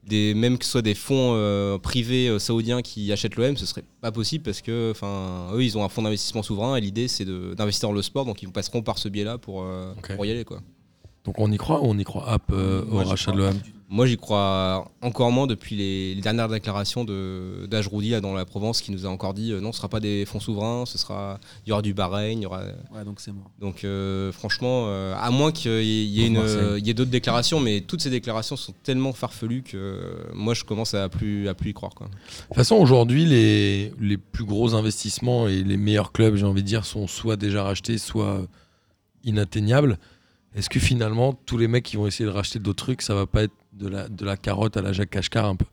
des, 0.08 0.34
même 0.34 0.58
que 0.58 0.66
ce 0.66 0.72
soit 0.72 0.82
des 0.82 0.96
fonds 0.96 1.34
euh, 1.36 1.78
privés 1.78 2.28
euh, 2.28 2.40
saoudiens 2.40 2.82
qui 2.82 3.12
achètent 3.12 3.36
l'OM, 3.36 3.58
ce 3.58 3.66
serait 3.66 3.84
pas 4.02 4.12
possible 4.12 4.44
parce 4.44 4.62
que 4.62 4.92
enfin, 4.92 5.50
eux, 5.54 5.64
ils 5.64 5.78
ont 5.78 5.84
un 5.84 5.90
fonds 5.90 6.02
d'investissement 6.02 6.44
souverain 6.44 6.76
et 6.76 6.82
l'idée, 6.82 7.08
c'est 7.08 7.26
d'investir 7.26 7.90
dans 7.90 7.96
le 7.96 8.02
sport. 8.02 8.26
Donc 8.26 8.42
ils 8.42 8.52
passeront 8.52 8.82
par 8.82 8.98
ce 8.98 9.10
biais-là 9.10 9.38
pour, 9.38 9.64
euh, 9.64 9.94
pour 10.16 10.26
y 10.26 10.32
aller. 10.32 10.46
Quoi. 10.46 10.62
Donc 11.26 11.36
on 11.40 11.52
y 11.52 11.58
croit 11.58 11.82
ou 11.82 11.88
on 11.88 11.98
y 11.98 12.04
croit 12.04 12.28
App 12.30 12.44
euh, 12.52 12.84
au 12.90 12.98
rachat 12.98 13.32
de 13.32 13.38
l'OM. 13.38 13.56
Moi, 13.90 14.06
j'y 14.06 14.18
crois 14.18 14.92
encore 15.02 15.32
moins 15.32 15.48
depuis 15.48 15.78
les, 15.78 16.14
les 16.14 16.22
dernières 16.22 16.50
déclarations 16.50 17.06
de 17.06 17.68
d'Ajroudi 17.70 18.10
là, 18.10 18.20
dans 18.20 18.34
la 18.34 18.44
Provence 18.44 18.82
qui 18.82 18.92
nous 18.92 19.06
a 19.06 19.10
encore 19.10 19.34
dit 19.34 19.54
euh, 19.54 19.62
non, 19.62 19.72
ce 19.72 19.78
sera 19.78 19.88
pas 19.88 20.02
des 20.02 20.26
fonds 20.26 20.42
souverains, 20.42 20.86
ce 20.86 20.98
sera, 20.98 21.40
il 21.66 21.70
y 21.70 21.72
aura 21.72 21.82
du 21.82 21.94
Bahreïn, 21.94 22.40
il 22.40 22.44
y 22.44 22.46
aura. 22.46 22.64
Ouais, 22.94 23.06
donc 23.06 23.22
c'est 23.22 23.32
mort. 23.32 23.50
Donc, 23.60 23.86
euh, 23.86 24.34
franchement, 24.34 24.88
euh, 24.88 25.16
à 25.18 25.32
moins 25.32 25.54
qu'il 25.54 25.72
y 25.84 26.26
ait, 26.26 26.94
d'autres 26.94 27.12
déclarations, 27.12 27.62
mais 27.62 27.80
toutes 27.80 28.02
ces 28.02 28.10
déclarations 28.10 28.58
sont 28.58 28.74
tellement 28.84 29.14
farfelues 29.14 29.64
que 29.64 29.78
euh, 29.78 30.24
moi, 30.34 30.54
je 30.54 30.66
commence 30.66 30.94
à 30.94 31.08
plus 31.08 31.48
à 31.48 31.54
plus 31.54 31.70
y 31.70 31.74
croire. 31.74 31.96
Quoi. 31.96 32.08
De 32.08 32.12
toute 32.48 32.56
façon, 32.56 32.76
aujourd'hui, 32.76 33.26
les, 33.26 33.94
les 34.02 34.18
plus 34.18 34.44
gros 34.44 34.76
investissements 34.76 35.48
et 35.48 35.64
les 35.64 35.78
meilleurs 35.78 36.12
clubs, 36.12 36.36
j'ai 36.36 36.46
envie 36.46 36.62
de 36.62 36.68
dire, 36.68 36.86
sont 36.86 37.08
soit 37.08 37.38
déjà 37.38 37.64
rachetés, 37.64 37.98
soit 37.98 38.46
inatteignables. 39.24 39.98
Est-ce 40.56 40.70
que 40.70 40.80
finalement, 40.80 41.34
tous 41.46 41.58
les 41.58 41.68
mecs 41.68 41.84
qui 41.84 41.98
vont 41.98 42.08
essayer 42.08 42.26
de 42.26 42.34
racheter 42.34 42.58
d'autres 42.58 42.84
trucs, 42.84 43.02
ça 43.04 43.14
va 43.14 43.28
pas 43.28 43.44
être 43.44 43.54
de 43.78 43.88
la, 43.88 44.10
de 44.10 44.26
la 44.26 44.36
carotte 44.38 44.76
à 44.78 44.82
la 44.82 44.92
Jacques 44.94 45.10
Cashcar 45.12 45.46
un 45.46 45.56
peu 45.56 45.66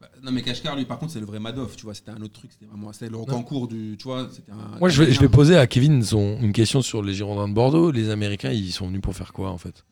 Bah, 0.00 0.08
Non 0.22 0.32
mais 0.32 0.42
Kashkar 0.42 0.76
lui 0.76 0.84
par 0.84 0.98
contre 0.98 1.12
c'est 1.12 1.20
le 1.20 1.26
vrai 1.26 1.38
Madoff 1.38 1.76
tu 1.76 1.84
vois 1.84 1.94
c'était 1.94 2.10
un 2.10 2.20
autre 2.20 2.32
truc 2.34 2.50
c'était 2.52 2.66
vraiment 2.66 2.92
c'était 2.92 3.08
le 3.10 3.18
concours 3.18 3.68
du 3.68 3.96
tu 3.98 4.04
vois 4.04 4.28
c'était 4.32 4.52
un 4.52 4.78
Moi, 4.78 4.88
je 4.88 5.02
vais, 5.02 5.12
je 5.12 5.20
vais 5.20 5.28
poser 5.28 5.56
à 5.56 5.66
Kevin 5.66 6.02
son- 6.02 6.38
une 6.40 6.52
question 6.52 6.82
sur 6.82 7.02
les 7.02 7.14
Girondins 7.14 7.48
de 7.48 7.54
Bordeaux. 7.54 7.90
Les 7.90 8.10
Américains, 8.10 8.50
ils 8.50 8.72
sont 8.72 8.86
venus 8.88 9.00
pour 9.02 9.14
faire 9.14 9.32
quoi 9.32 9.50
en 9.50 9.58
fait? 9.58 9.84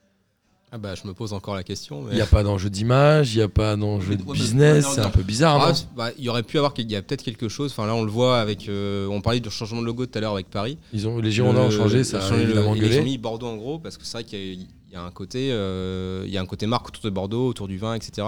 Ah 0.75 0.79
bah, 0.79 0.95
je 0.95 1.07
me 1.07 1.13
pose 1.13 1.35
encore 1.35 1.55
la 1.55 1.63
question. 1.65 2.07
Il 2.11 2.15
n'y 2.15 2.23
a 2.23 2.27
pas 2.27 2.43
d'enjeu 2.43 2.71
d'image, 2.71 3.35
il 3.35 3.37
n'y 3.37 3.43
a 3.43 3.49
pas 3.49 3.77
d'enjeu 3.77 4.17
de 4.17 4.23
mais- 4.27 4.33
business, 4.33 4.87
c'est 4.95 5.01
un 5.03 5.11
peu 5.11 5.23
bizarre, 5.23 5.61
Ah, 5.63 5.75
c'est- 5.75 5.87
bah, 5.95 6.09
il 6.17 6.25
y 6.25 6.31
aurait 6.31 6.43
pu 6.43 6.57
avoir 6.57 6.73
qu'il 6.73 6.91
y 6.91 6.97
a 6.97 7.03
peut-être 7.03 7.23
quelque 7.23 7.51
chose. 7.51 7.73
Enfin 7.73 7.87
là, 7.87 7.95
on 7.95 8.03
le 8.05 8.11
voit 8.11 8.41
avec. 8.41 8.71
euh, 8.71 9.07
on 9.09 9.21
parlait 9.21 9.41
du 9.41 9.51
changement 9.51 9.83
de 9.83 9.87
logo 9.87 10.07
tout 10.07 10.17
à 10.17 10.23
l'heure 10.23 10.33
avec 10.33 10.49
Paris. 10.49 10.79
Ils 10.95 11.07
ont, 11.07 11.19
Les 11.19 11.31
Girondins 11.31 11.61
ont 11.61 11.71
changé, 11.71 12.05
ça 12.05 12.25
a 12.25 12.29
changé 12.29 12.47
le- 12.47 12.55
Ils 12.77 12.99
ont 13.01 13.05
mis 13.05 13.19
Bordeaux 13.19 13.49
en 13.49 13.57
gros 13.57 13.79
parce 13.81 13.99
que 13.99 14.05
c'est 14.07 14.13
vrai 14.17 14.25
qu'il 14.25 14.39
y, 14.39 14.43
a- 14.51 14.55
il 14.55 14.67
y 14.95 14.97
a 14.97 15.03
un 15.03 15.11
côté, 15.11 15.51
euh, 15.53 16.23
il 16.27 16.31
y 16.33 16.39
a 16.39 16.41
un 16.41 16.47
côté 16.47 16.67
marque 16.67 16.89
autour 16.89 17.03
de 17.05 17.11
Bordeaux, 17.11 17.49
autour 17.49 17.69
du 17.69 17.79
vin, 17.79 17.95
etc. 17.95 18.27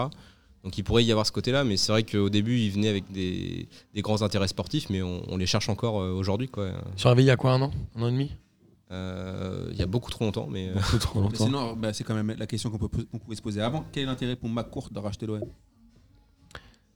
Donc 0.62 0.78
il 0.78 0.82
pourrait 0.84 1.04
y 1.04 1.10
avoir 1.10 1.26
ce 1.26 1.32
côté-là, 1.32 1.62
mais 1.64 1.76
c'est 1.76 1.92
vrai 1.92 2.04
qu'au 2.04 2.30
début, 2.30 2.58
ils 2.58 2.70
venaient 2.70 2.88
avec 2.88 3.10
des, 3.12 3.68
des 3.94 4.00
grands 4.02 4.22
intérêts 4.22 4.48
sportifs, 4.48 4.88
mais 4.88 5.02
on, 5.02 5.22
on 5.30 5.36
les 5.36 5.44
cherche 5.46 5.68
encore 5.68 6.00
euh, 6.00 6.10
aujourd'hui. 6.12 6.48
quoi. 6.48 6.70
Ils 6.96 7.00
sont 7.00 7.08
arrivés 7.08 7.24
il 7.24 7.26
y 7.26 7.30
a 7.30 7.36
quoi, 7.36 7.52
un 7.52 7.60
an? 7.62 7.70
Un 7.96 8.02
an 8.02 8.08
et 8.08 8.12
demi? 8.12 8.30
Euh, 8.90 9.68
Il 9.72 9.78
y 9.78 9.82
a 9.82 9.86
beaucoup 9.86 10.10
trop 10.10 10.24
longtemps, 10.24 10.46
mais 10.50 10.70
Beaucoup 10.70 10.98
trop 10.98 11.18
Mais 11.20 11.26
longtemps. 11.26 11.44
sinon 11.46 11.72
bah, 11.74 11.92
c'est 11.92 12.04
quand 12.04 12.14
même 12.14 12.34
la 12.38 12.46
question 12.46 12.70
qu'on 12.70 12.78
peut 12.78 12.88
qu'on 13.10 13.18
pouvait 13.18 13.36
se 13.36 13.42
poser 13.42 13.60
avant 13.60 13.84
quel 13.92 14.04
est 14.04 14.06
l'intérêt 14.06 14.36
pour 14.36 14.48
McCourt 14.48 14.88
de 14.90 14.98
racheter 14.98 15.26
l'OM 15.26 15.42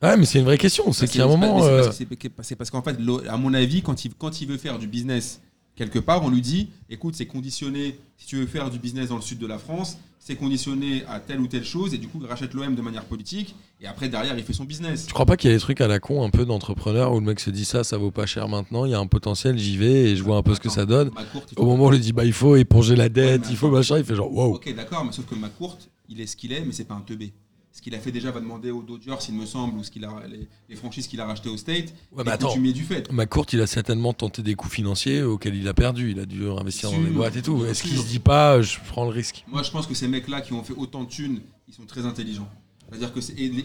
Ouais, 0.00 0.16
mais 0.16 0.24
c'est 0.26 0.38
une 0.38 0.44
vraie 0.44 0.58
question. 0.58 0.92
C'est 0.92 1.08
qu'il 1.08 1.18
y 1.18 1.22
a 1.22 1.24
un 1.24 1.28
moment. 1.28 1.60
c'est 1.60 1.68
euh, 1.68 1.82
parce 1.84 1.98
que 1.98 2.04
c'est- 2.04 2.32
c'est 2.42 2.56
parce 2.56 2.70
qu'en 2.70 2.82
fait 2.82 2.96
à 3.28 3.36
mon 3.36 3.52
avis 3.52 3.82
quand 3.82 4.04
il 4.04 4.14
quand 4.14 4.40
il 4.40 4.46
veut 4.48 4.56
faire 4.58 4.78
du 4.78 4.86
business 4.86 5.40
quelque 5.78 6.00
part 6.00 6.24
on 6.24 6.28
lui 6.28 6.42
dit 6.42 6.68
écoute 6.90 7.14
c'est 7.14 7.26
conditionné 7.26 7.96
si 8.16 8.26
tu 8.26 8.36
veux 8.36 8.46
faire 8.46 8.68
du 8.68 8.78
business 8.78 9.08
dans 9.08 9.16
le 9.16 9.22
sud 9.22 9.38
de 9.38 9.46
la 9.46 9.58
France 9.58 9.96
c'est 10.18 10.34
conditionné 10.34 11.04
à 11.08 11.20
telle 11.20 11.40
ou 11.40 11.46
telle 11.46 11.64
chose 11.64 11.94
et 11.94 11.98
du 11.98 12.08
coup 12.08 12.18
il 12.20 12.26
rachète 12.26 12.52
l'OM 12.52 12.74
de 12.74 12.82
manière 12.82 13.04
politique 13.04 13.54
et 13.80 13.86
après 13.86 14.08
derrière 14.08 14.36
il 14.36 14.42
fait 14.44 14.52
son 14.52 14.64
business 14.64 15.06
Tu 15.06 15.14
crois 15.14 15.24
pas 15.24 15.36
qu'il 15.36 15.50
y 15.50 15.52
a 15.52 15.56
des 15.56 15.60
trucs 15.60 15.80
à 15.80 15.86
la 15.86 16.00
con 16.00 16.24
un 16.24 16.30
peu 16.30 16.44
d'entrepreneur 16.44 17.12
où 17.12 17.20
le 17.20 17.26
mec 17.26 17.38
se 17.38 17.50
dit 17.50 17.64
ça, 17.64 17.84
ça 17.84 17.96
vaut 17.96 18.10
pas 18.10 18.26
cher 18.26 18.48
maintenant, 18.48 18.84
il 18.84 18.90
y 18.90 18.94
a 18.94 18.98
un 18.98 19.06
potentiel, 19.06 19.56
j'y 19.56 19.76
vais 19.76 20.10
et 20.10 20.16
je 20.16 20.24
vois 20.24 20.36
un 20.36 20.42
peu 20.42 20.54
ce 20.54 20.60
que 20.60 20.68
ça 20.68 20.84
donne. 20.84 21.12
Au 21.56 21.64
moment 21.64 21.84
où 21.84 21.86
on 21.86 21.90
lui 21.90 22.00
dit 22.00 22.12
bah 22.12 22.24
il 22.24 22.32
faut 22.32 22.56
éponger 22.56 22.96
la 22.96 23.08
dette, 23.08 23.46
il 23.48 23.56
faut 23.56 23.70
machin, 23.70 23.98
il 23.98 24.04
fait 24.04 24.16
genre 24.16 24.32
wow. 24.32 24.56
Ok, 24.56 24.74
d'accord, 24.74 25.04
mais 25.04 25.12
sauf 25.12 25.26
que 25.26 25.36
McCourt, 25.36 25.78
il 26.08 26.20
est 26.20 26.26
ce 26.26 26.36
qu'il 26.36 26.52
est, 26.52 26.64
mais 26.64 26.72
c'est 26.72 26.84
pas 26.84 26.94
un 26.94 27.00
teubé. 27.00 27.32
Ce 27.78 27.82
qu'il 27.82 27.94
a 27.94 28.00
fait 28.00 28.10
déjà 28.10 28.32
va 28.32 28.40
demander 28.40 28.72
aux 28.72 28.82
Dodgers, 28.82 29.14
il 29.28 29.36
me 29.36 29.46
semble, 29.46 29.78
ou 29.78 29.84
ce 29.84 29.92
qu'il 29.92 30.04
a, 30.04 30.10
les, 30.28 30.48
les 30.68 30.74
franchises 30.74 31.06
qu'il 31.06 31.20
a 31.20 31.26
rachetées 31.26 31.48
au 31.48 31.56
State. 31.56 31.94
Ouais, 32.10 32.24
mais 32.24 32.32
attends. 32.32 32.48
coutumier 32.48 32.72
du 32.72 32.82
fait. 32.82 33.08
McCourt, 33.12 33.46
il 33.52 33.60
a 33.60 33.68
certainement 33.68 34.12
tenté 34.12 34.42
des 34.42 34.56
coups 34.56 34.74
financiers 34.74 35.22
auxquels 35.22 35.54
il 35.54 35.68
a 35.68 35.74
perdu. 35.74 36.10
Il 36.10 36.18
a 36.18 36.26
dû 36.26 36.44
investir 36.48 36.90
dans 36.90 37.00
des 37.00 37.10
boîtes 37.10 37.36
et 37.36 37.42
tout. 37.42 37.64
Est-ce 37.66 37.84
qu'il 37.84 37.96
se 37.96 38.08
dit 38.08 38.18
pas, 38.18 38.60
je 38.62 38.78
prends 38.88 39.04
le 39.04 39.10
risque? 39.12 39.44
Moi, 39.46 39.62
je 39.62 39.70
pense 39.70 39.86
que 39.86 39.94
ces 39.94 40.08
mecs-là 40.08 40.40
qui 40.40 40.54
ont 40.54 40.64
fait 40.64 40.74
autant 40.76 41.04
de 41.04 41.08
thunes, 41.08 41.40
ils 41.68 41.74
sont 41.74 41.84
très 41.86 42.04
intelligents. 42.04 42.48
C'est-à-dire 42.90 43.12
que 43.14 43.20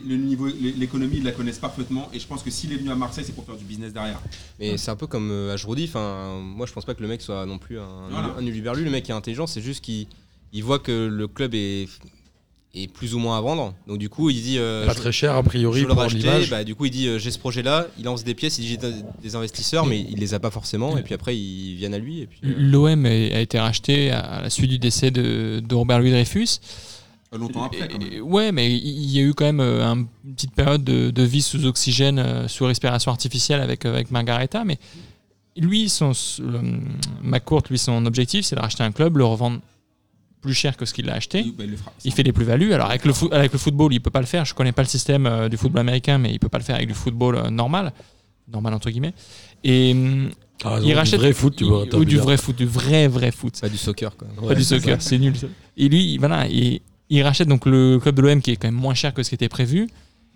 le 0.08 0.16
niveau, 0.18 0.46
l'économie, 0.78 1.18
ils 1.18 1.24
la 1.24 1.32
connaissent 1.32 1.58
parfaitement. 1.58 2.08
Et 2.14 2.20
je 2.20 2.28
pense 2.28 2.44
que 2.44 2.52
s'il 2.52 2.72
est 2.72 2.78
venu 2.78 2.92
à 2.92 2.96
Marseille, 2.96 3.24
c'est 3.26 3.34
pour 3.34 3.46
faire 3.46 3.58
du 3.58 3.66
business 3.66 3.94
derrière. 3.94 4.22
Mais 4.60 4.78
c'est 4.78 4.92
un 4.92 4.96
peu 4.96 5.08
comme 5.08 5.32
euh, 5.32 5.54
Ajroudi. 5.56 5.86
Enfin, 5.86 6.40
moi, 6.40 6.68
je 6.68 6.74
pense 6.74 6.86
pas 6.86 6.94
que 6.94 7.02
le 7.02 7.08
mec 7.08 7.24
soit 7.24 7.48
non 7.48 7.58
plus 7.58 7.80
un, 7.80 8.10
Voilà. 8.12 8.36
un 8.38 8.46
uluberlu. 8.46 8.84
Le 8.84 8.92
mec 8.92 9.10
est 9.10 9.14
intelligent. 9.14 9.48
C'est 9.48 9.62
juste 9.62 9.84
qu'il 9.84 10.06
il 10.52 10.64
voit 10.64 10.78
que 10.78 11.08
le 11.08 11.28
club 11.28 11.56
est, 11.56 11.88
est 12.76 12.88
plus 12.88 13.14
ou 13.14 13.20
moins 13.20 13.38
à 13.38 13.42
vendre. 13.42 13.74
Donc, 13.88 14.00
du 14.00 14.10
coup, 14.10 14.30
il 14.32 14.42
dit. 14.42 14.58
euh, 14.58 14.86
Pas 14.88 14.94
je- 14.94 14.98
très 14.98 15.12
cher, 15.12 15.36
a 15.36 15.44
priori, 15.44 15.82
je 15.82 15.86
pour 15.86 15.96
racheter, 15.96 16.18
l'image. 16.20 16.50
bah, 16.50 16.64
du 16.64 16.74
coup 16.74 16.86
il 16.86 16.92
dit 16.92 17.08
euh, 17.08 17.20
j'ai 17.20 17.30
ce 17.30 17.38
projet 17.38 17.62
là, 17.62 17.88
il 18.00 18.04
lance 18.06 18.24
des 18.24 18.34
pièces, 18.34 18.58
il 18.58 18.62
dit 18.62 18.68
j'ai 18.70 18.78
des- 19.22 19.36
investisseurs 19.36 19.86
mais 19.86 20.06
il 20.10 20.18
les 20.20 20.34
a 20.34 20.40
pas 20.40 20.50
forcément 20.52 20.98
et 20.98 21.02
puis 21.04 21.14
après 21.14 21.38
ils 21.38 21.76
viennent 21.76 21.94
à 21.94 21.98
lui 22.00 22.22
et 22.22 22.28
puis 22.28 22.40
euh, 22.44 22.54
L'OM 22.58 23.06
a 23.06 23.40
été 23.40 23.60
racheté 23.60 24.12
à 24.12 24.42
la 24.42 24.50
suite 24.50 24.70
du 24.70 24.80
décès 24.80 25.12
de, 25.12 25.60
de 25.68 25.76
Robert 25.76 26.00
Louis 26.00 26.12
Dreyfus. 26.12 26.60
Longtemps 27.32 27.64
après, 27.64 27.88
quand 27.88 27.98
même. 28.00 28.12
Et- 28.14 28.22
ouais, 28.22 28.52
mais 28.52 28.72
il 28.76 29.10
y 29.12 29.20
a 29.20 29.24
eu 29.24 29.34
quand 29.34 29.46
même 29.46 29.60
un- 29.60 30.06
une 30.26 30.34
petite 30.36 30.52
période 30.54 30.84
de, 30.84 31.10
de 31.10 31.24
vie 31.24 31.42
sous 31.42 31.66
oxygène, 31.66 32.48
sous 32.48 32.66
respiration 32.66 33.12
artificielle 33.12 33.60
avec, 33.62 33.86
avec 33.86 34.12
Margareta. 34.12 34.64
Mais 34.66 34.78
lui, 35.58 35.90
son, 35.90 36.12
le- 36.40 36.62
McCourt, 37.24 37.64
lui, 37.72 37.78
son 37.80 38.06
objectif, 38.06 38.46
c'est 38.46 38.56
de 38.56 38.62
racheter 38.62 38.84
un 38.84 38.92
club, 38.92 39.18
le 39.18 39.26
revendre 39.26 39.60
plus 40.44 40.54
cher 40.54 40.78
que 40.78 40.86
ce 40.86 40.94
qu'il 40.94 41.10
a 41.10 41.14
acheté. 41.14 41.40
Il, 41.40 41.56
bah, 41.56 41.64
il 41.64 41.72
le 41.72 41.78
fera. 41.78 41.92
Il 42.06 42.12
fait 42.14 42.22
des 42.24 42.32
plus-values. 42.34 42.74
Alors 42.74 42.90
avec 42.90 43.04
le, 43.06 43.14
fo- 43.14 43.32
avec 43.34 43.52
le 43.52 43.58
football, 43.58 43.92
il 43.94 44.00
peut 44.00 44.12
pas 44.12 44.20
le 44.20 44.28
faire. 44.28 44.46
Je 44.46 44.54
connais 44.54 44.72
pas 44.74 44.84
le 44.84 44.88
système 44.88 45.26
euh, 45.26 45.50
du 45.50 45.58
football 45.58 45.80
américain, 45.82 46.20
mais 46.20 46.32
il 46.32 46.40
peut 46.40 46.50
pas 46.50 46.60
le 46.60 46.64
faire 46.64 46.76
avec 46.76 46.88
du 46.88 46.94
football 46.94 47.36
euh, 47.38 47.50
normal, 47.50 47.92
normal 48.52 48.74
entre 48.76 48.90
guillemets. 48.92 49.14
Et 49.64 49.96
T'as 50.60 50.70
raison, 50.76 50.86
il 50.86 50.90
du 50.92 50.96
rachète 50.96 51.20
vrai 51.20 51.34
foot, 51.34 51.56
tu 51.56 51.64
vois. 51.64 51.86
ou 51.96 52.06
du 52.06 52.18
vrai 52.18 52.38
foot, 52.38 52.56
du 52.56 52.66
vrai 52.66 53.08
vrai 53.08 53.32
foot 53.32 53.60
pas 53.60 53.70
du 53.70 53.78
soccer 53.78 54.16
quoi. 54.16 54.28
Ouais, 54.42 54.50
pas 54.50 54.56
du 54.56 54.64
soccer, 54.64 55.02
c'est 55.02 55.18
nul. 55.18 55.34
Et 55.78 55.90
lui, 55.90 56.18
voilà, 56.20 56.46
il, 56.48 56.82
il 57.10 57.24
rachète 57.24 57.48
donc 57.48 57.66
le 57.66 57.98
club 58.00 58.16
de 58.16 58.22
l'OM 58.22 58.42
qui 58.42 58.52
est 58.52 58.56
quand 58.58 58.68
même 58.68 58.76
moins 58.80 58.94
cher 58.94 59.14
que 59.14 59.24
ce 59.24 59.30
qui 59.30 59.36
était 59.36 59.50
prévu. 59.50 59.88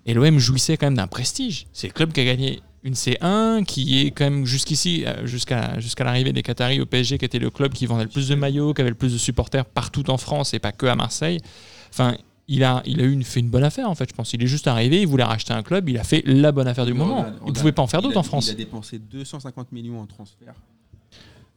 Et 0.07 0.13
l'OM 0.13 0.39
jouissait 0.39 0.77
quand 0.77 0.87
même 0.87 0.95
d'un 0.95 1.07
prestige. 1.07 1.67
C'est 1.73 1.87
le 1.87 1.93
club 1.93 2.13
qui 2.13 2.21
a 2.21 2.25
gagné 2.25 2.61
une 2.83 2.93
C1, 2.93 3.65
qui 3.65 3.99
est 3.99 4.11
quand 4.11 4.23
même 4.23 4.45
jusqu'ici, 4.45 5.03
euh, 5.05 5.27
jusqu'à 5.27 5.77
jusqu'à 5.79 6.05
l'arrivée 6.05 6.31
des 6.31 6.41
Qataris 6.41 6.79
au 6.79 6.85
PSG, 6.85 7.17
qui 7.17 7.25
était 7.25 7.39
le 7.39 7.49
club 7.49 7.73
qui 7.73 7.85
vendait 7.85 8.05
le 8.05 8.09
plus 8.09 8.29
de 8.29 8.35
maillots, 8.35 8.73
qui 8.73 8.81
avait 8.81 8.89
le 8.89 8.95
plus 8.95 9.11
de 9.11 9.17
supporters 9.17 9.65
partout 9.65 10.09
en 10.09 10.17
France 10.17 10.53
et 10.53 10.59
pas 10.59 10.71
que 10.71 10.85
à 10.85 10.95
Marseille. 10.95 11.39
Enfin, 11.89 12.15
il 12.47 12.63
a, 12.63 12.81
il 12.85 13.01
a 13.01 13.03
eu 13.03 13.11
une, 13.11 13.23
fait 13.23 13.41
une 13.41 13.49
bonne 13.49 13.65
affaire 13.65 13.89
en 13.89 13.95
fait, 13.95 14.09
je 14.09 14.15
pense. 14.15 14.31
Il 14.33 14.41
est 14.41 14.47
juste 14.47 14.67
arrivé, 14.67 15.01
il 15.01 15.07
voulait 15.07 15.25
racheter 15.25 15.53
un 15.53 15.63
club, 15.63 15.89
il 15.89 15.97
a 15.97 16.03
fait 16.03 16.23
la 16.25 16.53
bonne 16.53 16.67
affaire 16.67 16.85
du 16.85 16.93
moment. 16.93 17.25
il 17.25 17.39
regarde, 17.39 17.57
pouvait 17.57 17.71
pas 17.73 17.81
en 17.81 17.87
faire 17.87 18.01
d'autres 18.01 18.17
en 18.17 18.23
France. 18.23 18.47
Il 18.47 18.51
a 18.51 18.55
dépensé 18.55 18.99
250 18.99 19.73
millions 19.73 19.99
en 19.99 20.05
transfert. 20.05 20.53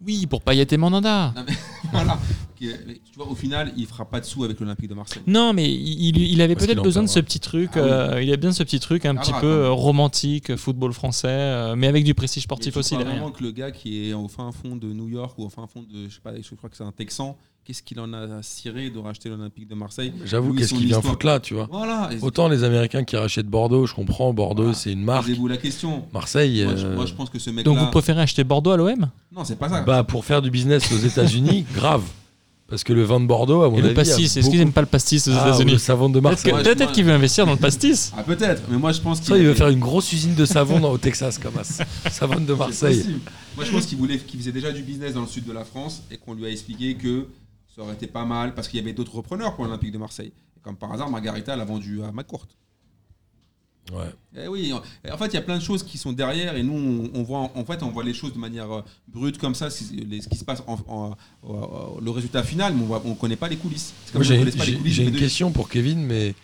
Oui, 0.05 0.27
pour 0.27 0.43
Payet 0.43 0.67
et 0.71 0.77
Mandanda. 0.77 1.33
Non, 1.37 1.45
mais 1.47 1.55
voilà. 1.93 2.19
Tu 2.59 2.69
vois, 3.17 3.27
au 3.29 3.35
final, 3.35 3.73
il 3.77 3.87
fera 3.87 4.05
pas 4.05 4.21
de 4.21 4.27
sous 4.27 4.45
avec 4.45 4.61
l'Olympique 4.61 4.89
de 4.89 4.95
Marseille. 4.95 5.23
Non, 5.27 5.55
mais 5.55 5.71
il, 5.73 6.19
il 6.19 6.43
avait 6.43 6.55
peut-être 6.55 6.71
qu'il 6.71 6.81
en 6.81 6.83
besoin 6.83 7.03
de 7.03 7.09
ce 7.09 7.21
petit 7.21 7.41
truc. 7.41 7.71
Ah 7.75 7.81
oui. 7.83 7.89
euh, 7.91 8.23
il 8.23 8.31
a 8.33 8.37
bien 8.37 8.51
de 8.51 8.55
ce 8.55 8.63
petit 8.63 8.81
truc 8.81 9.07
un 9.07 9.17
Ah, 9.17 9.21
petit 9.21 9.33
peu 9.41 9.47
euh, 9.47 9.71
romantique, 9.71 10.57
football 10.57 10.93
français, 10.93 11.29
euh, 11.29 11.75
mais 11.77 11.87
avec 11.87 12.05
du 12.05 12.15
prestige 12.15 12.43
sportif 12.43 12.77
aussi 12.77 12.91
crois 12.91 13.05
derrière. 13.05 13.21
vraiment 13.21 13.35
que 13.35 13.43
le 13.43 13.53
gars 13.53 13.71
qui 13.71 14.09
est 14.11 14.13
au 14.13 14.29
fin 14.29 14.53
fond 14.53 14.77
de 14.77 14.93
New 14.93 15.09
York 15.09 15.39
ou 15.39 15.45
au 15.45 15.49
fin 15.49 15.67
fond 15.67 15.83
de, 15.83 16.09
je 16.09 16.15
sais 16.15 16.21
pas, 16.23 16.33
je 16.39 16.55
crois 16.55 16.69
que 16.69 16.77
c'est 16.77 16.85
un 16.85 16.93
Texan, 16.93 17.37
qu'est-ce 17.65 17.83
qu'il 17.83 18.01
en 18.01 18.13
a 18.13 18.43
ciré 18.43 18.91
de 18.91 18.99
racheter 18.99 19.29
l'Olympique 19.29 19.69
de 19.69 19.75
Marseille? 19.75 20.13
J'avoue, 20.25 20.55
qu'est-ce 20.55 20.75
qu'il 20.75 20.87
vient 20.87 21.01
foutre 21.01 21.25
là, 21.27 21.39
tu 21.41 21.55
vois? 21.55 21.69
Voilà. 21.71 22.11
Autant 22.23 22.49
les 22.49 22.65
Américains 22.65 23.05
qui 23.05 23.17
rachètent 23.17 23.47
Bordeaux, 23.47 23.87
je 23.87 23.95
comprends, 23.95 24.33
Bordeaux 24.33 24.63
Voilà. 24.65 24.79
c'est 24.79 24.93
une 24.93 25.03
marque. 25.05 25.23
Posez-vous 25.27 25.47
la 25.49 25.57
question. 25.57 26.05
Marseille, 26.13 26.65
Moi, 26.65 26.77
je, 26.77 26.87
euh, 26.87 26.95
moi, 26.97 27.07
je 27.07 27.15
pense 27.15 27.31
que 27.31 27.39
ce 27.39 27.51
mec-là. 27.51 27.63
Donc 27.71 27.79
vous 27.79 27.91
préférez 27.91 28.21
acheter 28.23 28.43
Bordeaux 28.45 28.71
à 28.73 28.77
l'OM 28.77 29.09
Non, 29.35 29.45
c'est 29.45 29.57
pas 29.59 29.69
ça. 29.69 29.83
bah, 29.83 30.03
pour 30.05 30.25
faire 30.25 30.43
du 30.43 30.51
business 30.51 30.91
aux 30.93 30.99
États-Unis, 30.99 31.65
grave. 31.75 32.03
Parce 32.69 32.85
que 32.85 32.93
le 32.93 33.03
vin 33.03 33.19
de 33.19 33.27
Bordeaux, 33.27 33.63
à 33.63 33.69
mon 33.69 33.77
Et 33.77 33.81
avis. 33.81 33.89
le 33.89 33.95
pastis, 33.95 34.25
est-ce 34.27 34.35
qu'ils 34.35 34.43
beaucoup- 34.45 34.57
n'aiment 34.59 34.73
pas 34.73 34.81
le 34.81 34.87
pastis 34.87 35.27
aux 35.27 35.33
Ah, 35.33 35.35
ou 35.35 35.45
le 35.49 35.55
États-Unis 35.55 35.79
savon 35.81 36.09
de 36.09 36.21
Peut-être 36.21 36.23
Marseille. 36.47 36.53
peut-être 36.63 36.93
qu'il 36.93 37.05
veut 37.05 37.13
investir 37.13 37.45
dans 37.45 37.53
le 37.53 37.59
pastis. 37.59 38.13
Ah, 38.17 38.23
peut-être. 38.23 38.63
Mais 38.71 38.79
moi, 38.79 38.93
je 38.93 39.01
pense 39.01 39.19
qu'il. 39.19 39.29
Ça, 39.29 39.39
il 39.39 39.45
veut 39.45 39.55
faire 39.55 39.71
une 39.71 39.81
grosse 39.81 40.13
usine 40.13 40.37
de 40.37 40.45
savon 40.45 40.79
dans, 40.79 40.93
au 40.93 40.99
Texas, 40.99 41.37
comme 41.39 41.55
ça. 41.65 41.85
Savon 42.13 42.39
de 42.41 42.55
Marseille. 42.55 43.05
Moi, 43.57 43.65
je 43.65 43.73
pense 43.73 43.87
qu'il 43.87 43.99
voulait, 43.99 44.19
qu'il 44.19 44.39
faisait 44.39 44.53
déjà 44.53 44.71
du 44.71 44.83
business 44.83 45.15
dans 45.15 45.23
le 45.23 45.27
sud 45.27 45.47
de 45.47 45.53
la 45.53 45.65
France 45.65 46.03
et 46.13 46.17
qu'on 46.17 46.33
lui 46.35 46.47
a 46.47 46.49
expliqué 46.49 46.95
que 46.95 47.27
ça 47.75 47.83
aurait 47.83 47.95
été 47.95 48.07
pas 48.07 48.25
mal 48.25 48.55
parce 48.55 48.69
qu'il 48.69 48.79
y 48.79 48.83
avait 48.83 48.93
d'autres 48.93 49.15
repreneurs 49.15 49.55
pour 49.57 49.65
l'Olympique 49.65 49.93
de 49.93 49.99
Marseille. 49.99 50.33
Et 50.57 50.61
comme 50.61 50.77
par 50.77 50.93
hasard, 50.93 51.11
Margarita 51.11 51.55
l'a 51.57 51.65
vendu 51.65 52.03
à 52.03 52.11
McCourt. 52.13 52.47
Ouais. 53.93 54.05
Eh 54.37 54.47
oui, 54.47 54.73
en- 54.73 55.17
fait, 55.17 55.27
il 55.29 55.35
y 55.35 55.37
a 55.37 55.43
plein 55.43 55.59
de 55.59 55.63
choses 55.63 55.83
qui 55.83 55.99
sont 55.99 56.13
derrière 56.13 56.55
et 56.57 56.63
nous, 56.63 57.11
on, 57.13 57.23
voit, 57.25 57.51
en 57.55 57.65
fait, 57.65 57.83
on 57.83 57.91
voit 57.91 58.05
les 58.05 58.15
choses 58.15 58.33
de 58.33 58.39
manière 58.39 58.71
euh, 58.71 58.83
brute 59.09 59.37
comme 59.39 59.55
ça, 59.57 59.69
ce 59.69 59.83
qui 60.29 60.37
se 60.39 60.45
passe, 60.45 60.63
en, 60.69 60.79
en- 60.87 61.17
en- 61.43 61.99
le 62.01 62.11
résultat 62.13 62.45
final, 62.45 62.75
mais 62.75 62.85
on 63.05 63.09
ne 63.09 63.15
connaît 63.15 63.35
pas 63.37 63.49
les 63.49 63.57
coulisses. 63.57 63.93
J'ai 64.21 64.45
de 64.45 65.11
une 65.11 65.17
question 65.17 65.51
pour 65.51 65.69
Kevin, 65.69 66.05
mais 66.05 66.35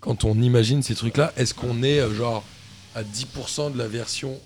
quand 0.00 0.24
on 0.24 0.34
imagine 0.42 0.82
ces 0.82 0.94
trucs-là, 0.94 1.32
est-ce 1.38 1.54
qu'on 1.54 1.82
est 1.82 2.00
euh, 2.00 2.12
genre 2.14 2.44
à 2.94 3.02
10% 3.02 3.72
de 3.72 3.78
la 3.78 3.88
version, 3.88 4.38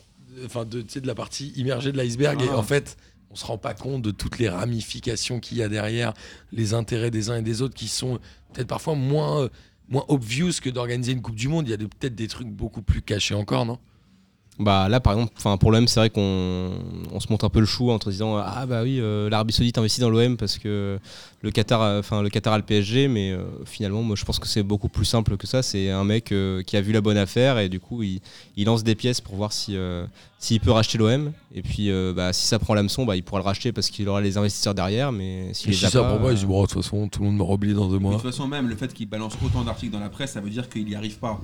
enfin 0.45 0.65
de, 0.65 0.83
tu 0.83 0.91
sais, 0.93 1.01
de 1.01 1.09
la 1.09 1.17
partie 1.17 1.49
immergée 1.57 1.91
de 1.91 1.97
l'iceberg 1.97 2.41
et 2.41 2.49
Ah. 2.53 2.57
en 2.59 2.63
fait, 2.63 2.97
on 3.31 3.35
se 3.35 3.45
rend 3.45 3.59
pas 3.59 3.75
compte 3.75 4.03
de 4.03 4.11
toutes 4.11 4.39
les 4.39 4.49
ramifications 4.49 5.41
qu'il 5.41 5.59
y 5.59 5.63
a 5.63 5.69
derrière, 5.69 6.15
les 6.53 6.75
intérêts 6.75 7.11
des 7.11 7.31
uns 7.31 7.37
et 7.37 7.43
des 7.43 7.63
autres 7.63 7.75
qui 7.75 7.89
sont 7.89 8.19
peut-être 8.53 8.69
parfois 8.69 8.95
moins, 8.95 9.43
euh, 9.43 9.49
obvious 10.09 10.53
que 10.63 10.71
d'organiser 10.71 11.13
une 11.13 11.23
Coupe 11.23 11.35
du 11.35 11.49
Monde. 11.49 11.69
Il 11.69 11.71
y 11.71 11.75
a 11.75 11.79
peut-être 11.79 12.15
des 12.15 12.29
trucs 12.29 12.49
beaucoup 12.49 12.83
plus 12.83 13.03
cachés 13.03 13.35
encore, 13.35 13.67
non? 13.67 13.79
Bah 14.61 14.89
là 14.89 14.99
par 14.99 15.13
exemple, 15.13 15.33
enfin 15.37 15.57
pour 15.57 15.71
l'OM 15.71 15.87
c'est 15.87 16.01
vrai 16.01 16.11
qu'on 16.11 16.71
on 17.13 17.21
se 17.21 17.29
monte 17.31 17.45
un 17.45 17.49
peu 17.49 17.61
le 17.61 17.67
chou 17.67 17.93
en 17.93 18.01
te 18.01 18.11
disant 18.11 18.37
ah 18.39 18.67
bah 18.67 18.83
oui 18.83 18.99
euh, 18.99 19.31
l'Arabie 19.31 19.53
Saoudite 19.53 19.79
investit 19.79 20.01
dans 20.01 20.11
l'OM 20.11 20.37
parce 20.37 20.59
que 20.59 20.99
le 21.43 21.51
Qatar, 21.53 21.81
a- 21.81 21.99
enfin 22.01 22.23
le 22.23 22.29
Qatar 22.29 22.55
a 22.55 22.57
le 22.59 22.65
PSG, 22.65 23.07
mais 23.07 23.31
euh, 23.31 23.45
finalement 23.67 24.03
moi 24.03 24.17
je 24.17 24.25
pense 24.25 24.41
que 24.41 24.49
c'est 24.49 24.65
beaucoup 24.65 24.89
plus 24.89 25.05
simple 25.05 25.37
que 25.37 25.47
ça. 25.47 25.63
C'est 25.63 25.91
un 25.91 26.03
mec 26.03 26.33
euh, 26.33 26.63
qui 26.65 26.77
a 26.77 26.81
vu 26.81 26.93
la 26.93 27.01
bonne 27.01 27.17
affaire 27.19 27.61
et 27.61 27.69
du 27.69 27.79
coup 27.79 28.03
il, 28.03 28.21
il 28.57 28.65
lance 28.67 28.83
des 28.83 28.97
pièces 28.97 29.21
pour 29.21 29.37
voir 29.37 29.53
si 29.53 29.77
euh, 29.77 30.05
s'il 30.41 30.59
peut 30.61 30.73
racheter 30.73 30.99
l'OM 30.99 31.31
et 31.55 31.63
puis 31.63 31.91
euh, 31.93 32.13
bah, 32.13 32.33
si 32.33 32.47
ça 32.49 32.59
prend 32.59 32.75
l'hameçon 32.75 33.05
bah 33.07 33.15
il 33.15 33.23
pourra 33.23 33.41
le 33.41 33.45
racheter 33.47 33.71
parce 33.71 33.91
qu'il 33.91 34.09
aura 34.09 34.21
les 34.21 34.37
investisseurs 34.39 34.75
derrière, 34.75 35.13
mais 35.13 35.45
Et 35.45 35.69
les 35.69 35.73
si 35.73 35.87
a 35.87 35.91
ça 35.91 36.01
pas, 36.03 36.09
prend 36.17 36.19
pas, 36.19 36.33
euh, 36.33 36.47
bon, 36.47 36.63
de 36.63 36.67
toute 36.67 36.83
façon, 36.83 37.09
tout 37.09 37.21
le 37.21 37.27
monde 37.27 37.37
m'aura 37.37 37.55
oublié 37.55 37.75
dans 37.75 37.87
deux 37.87 37.93
Mais 37.95 37.99
De 38.01 38.03
mois. 38.03 38.13
toute 38.15 38.23
façon, 38.33 38.49
même 38.49 38.67
le 38.69 38.75
fait 38.75 38.93
qu'il 38.93 39.09
balance 39.09 39.35
autant 39.45 39.63
d'articles 39.63 39.93
dans 39.93 40.01
la 40.01 40.09
presse, 40.11 40.33
ça 40.33 40.41
veut 40.41 40.51
dire 40.51 40.69
qu'il 40.69 40.85
n'y 40.85 40.97
arrive 40.97 41.19
pas. 41.21 41.41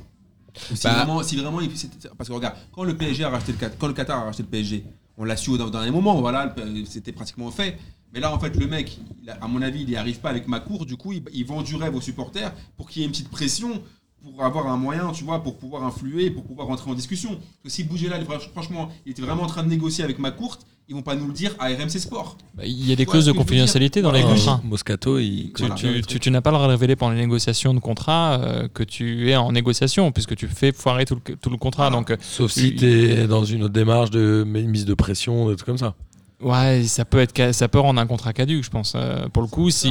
Si, 0.74 0.84
Bah- 0.84 0.94
vraiment, 1.04 1.22
si 1.22 1.36
vraiment, 1.36 1.60
il- 1.60 1.76
c'était- 1.76 2.08
parce 2.16 2.28
que 2.28 2.34
regarde, 2.34 2.54
quand 2.72 2.84
le 2.84 2.96
PSG 2.96 3.24
a 3.24 3.30
racheté 3.30 3.52
le 3.52 3.68
quand 3.78 3.86
le 3.88 3.92
Qatar 3.92 4.20
a 4.20 4.24
racheté 4.24 4.42
le 4.44 4.48
PSG, 4.48 4.84
on 5.16 5.24
l'a 5.24 5.36
su 5.36 5.50
au 5.50 5.70
dernier 5.70 5.90
moment, 5.90 6.20
voilà, 6.20 6.54
le- 6.56 6.84
c'était 6.84 7.12
pratiquement 7.12 7.50
fait. 7.50 7.78
Mais 8.12 8.20
là, 8.20 8.32
en 8.32 8.38
fait, 8.38 8.54
le 8.56 8.66
mec, 8.68 8.98
il 9.22 9.28
a- 9.30 9.34
à 9.42 9.48
mon 9.48 9.60
avis, 9.62 9.82
il 9.82 9.88
n'y 9.88 9.96
arrive 9.96 10.20
pas 10.20 10.30
avec 10.30 10.46
Macour. 10.46 10.86
Du 10.86 10.96
coup, 10.96 11.12
il, 11.12 11.24
il 11.32 11.44
vend 11.44 11.62
du 11.62 11.74
rêve 11.74 11.96
aux 11.96 12.00
supporters 12.00 12.52
pour 12.76 12.88
qu'il 12.88 13.02
y 13.02 13.04
ait 13.04 13.06
une 13.06 13.12
petite 13.12 13.28
pression, 13.30 13.82
pour 14.24 14.42
avoir 14.44 14.66
un 14.68 14.76
moyen, 14.76 15.10
tu 15.12 15.24
vois, 15.24 15.42
pour 15.42 15.58
pouvoir 15.58 15.84
influer, 15.84 16.30
pour 16.30 16.44
pouvoir 16.44 16.66
rentrer 16.68 16.90
en 16.90 16.94
discussion. 16.94 17.30
Parce 17.30 17.42
que 17.64 17.68
s'il 17.70 17.86
bougeait 17.88 18.08
là, 18.08 18.18
franchement, 18.52 18.88
il 19.04 19.12
était 19.12 19.22
vraiment 19.22 19.42
en 19.42 19.46
train 19.48 19.62
de 19.62 19.68
négocier 19.68 20.02
avec 20.02 20.18
Macourt, 20.18 20.58
ils 20.88 20.94
vont 20.94 21.02
pas 21.02 21.14
nous 21.14 21.26
le 21.26 21.32
dire 21.32 21.54
à 21.58 21.66
RMC 21.68 21.98
Sport. 21.98 22.36
Bah, 22.54 22.64
Il 22.66 22.86
y 22.88 22.92
a 22.92 22.96
des 22.96 23.06
clauses 23.06 23.24
de 23.26 23.32
confidentialité 23.32 24.02
dans 24.02 24.12
les 24.12 24.22
contrats. 24.22 24.60
Moscato, 24.64 25.18
il. 25.18 25.52
Tu, 25.54 25.60
Voilà. 25.62 25.74
tu- 25.76 26.02
tu- 26.02 26.20
tu 26.20 26.30
n'as 26.30 26.40
pas 26.42 26.50
le 26.50 26.56
droit 26.56 26.66
de 26.66 26.72
révéler 26.72 26.94
pendant 26.96 27.12
les 27.14 27.20
négociations 27.20 27.72
de 27.74 27.80
contrat 27.80 28.38
euh, 28.40 28.68
que 28.68 28.82
tu 28.82 29.30
es 29.30 29.36
en 29.36 29.50
négociation, 29.52 30.12
puisque 30.12 30.36
tu 30.36 30.46
fais 30.46 30.72
foirer 30.72 31.04
tout 31.06 31.18
le, 31.26 31.36
tout 31.36 31.48
le 31.50 31.56
contrat. 31.56 31.84
Voilà. 31.88 31.96
Donc, 31.96 32.10
euh, 32.10 32.16
Sauf 32.20 32.50
si 32.52 32.74
tu 32.76 32.86
es 32.86 33.26
dans 33.26 33.44
une 33.44 33.62
autre 33.64 33.72
démarche 33.72 34.10
de 34.10 34.44
mise 34.46 34.84
de 34.84 34.94
pression, 34.94 35.48
des 35.48 35.56
trucs 35.56 35.66
comme 35.66 35.78
ça. 35.78 35.94
Ouais, 36.44 36.84
ça 36.84 37.04
peut, 37.04 37.18
être, 37.18 37.52
ça 37.52 37.66
peut 37.68 37.80
rendre 37.80 38.00
un 38.00 38.06
contrat 38.06 38.32
caduque, 38.32 38.62
je 38.64 38.70
pense. 38.70 38.92
Euh, 38.94 39.28
pour 39.28 39.42
le 39.42 39.48
coup, 39.48 39.70
si, 39.70 39.88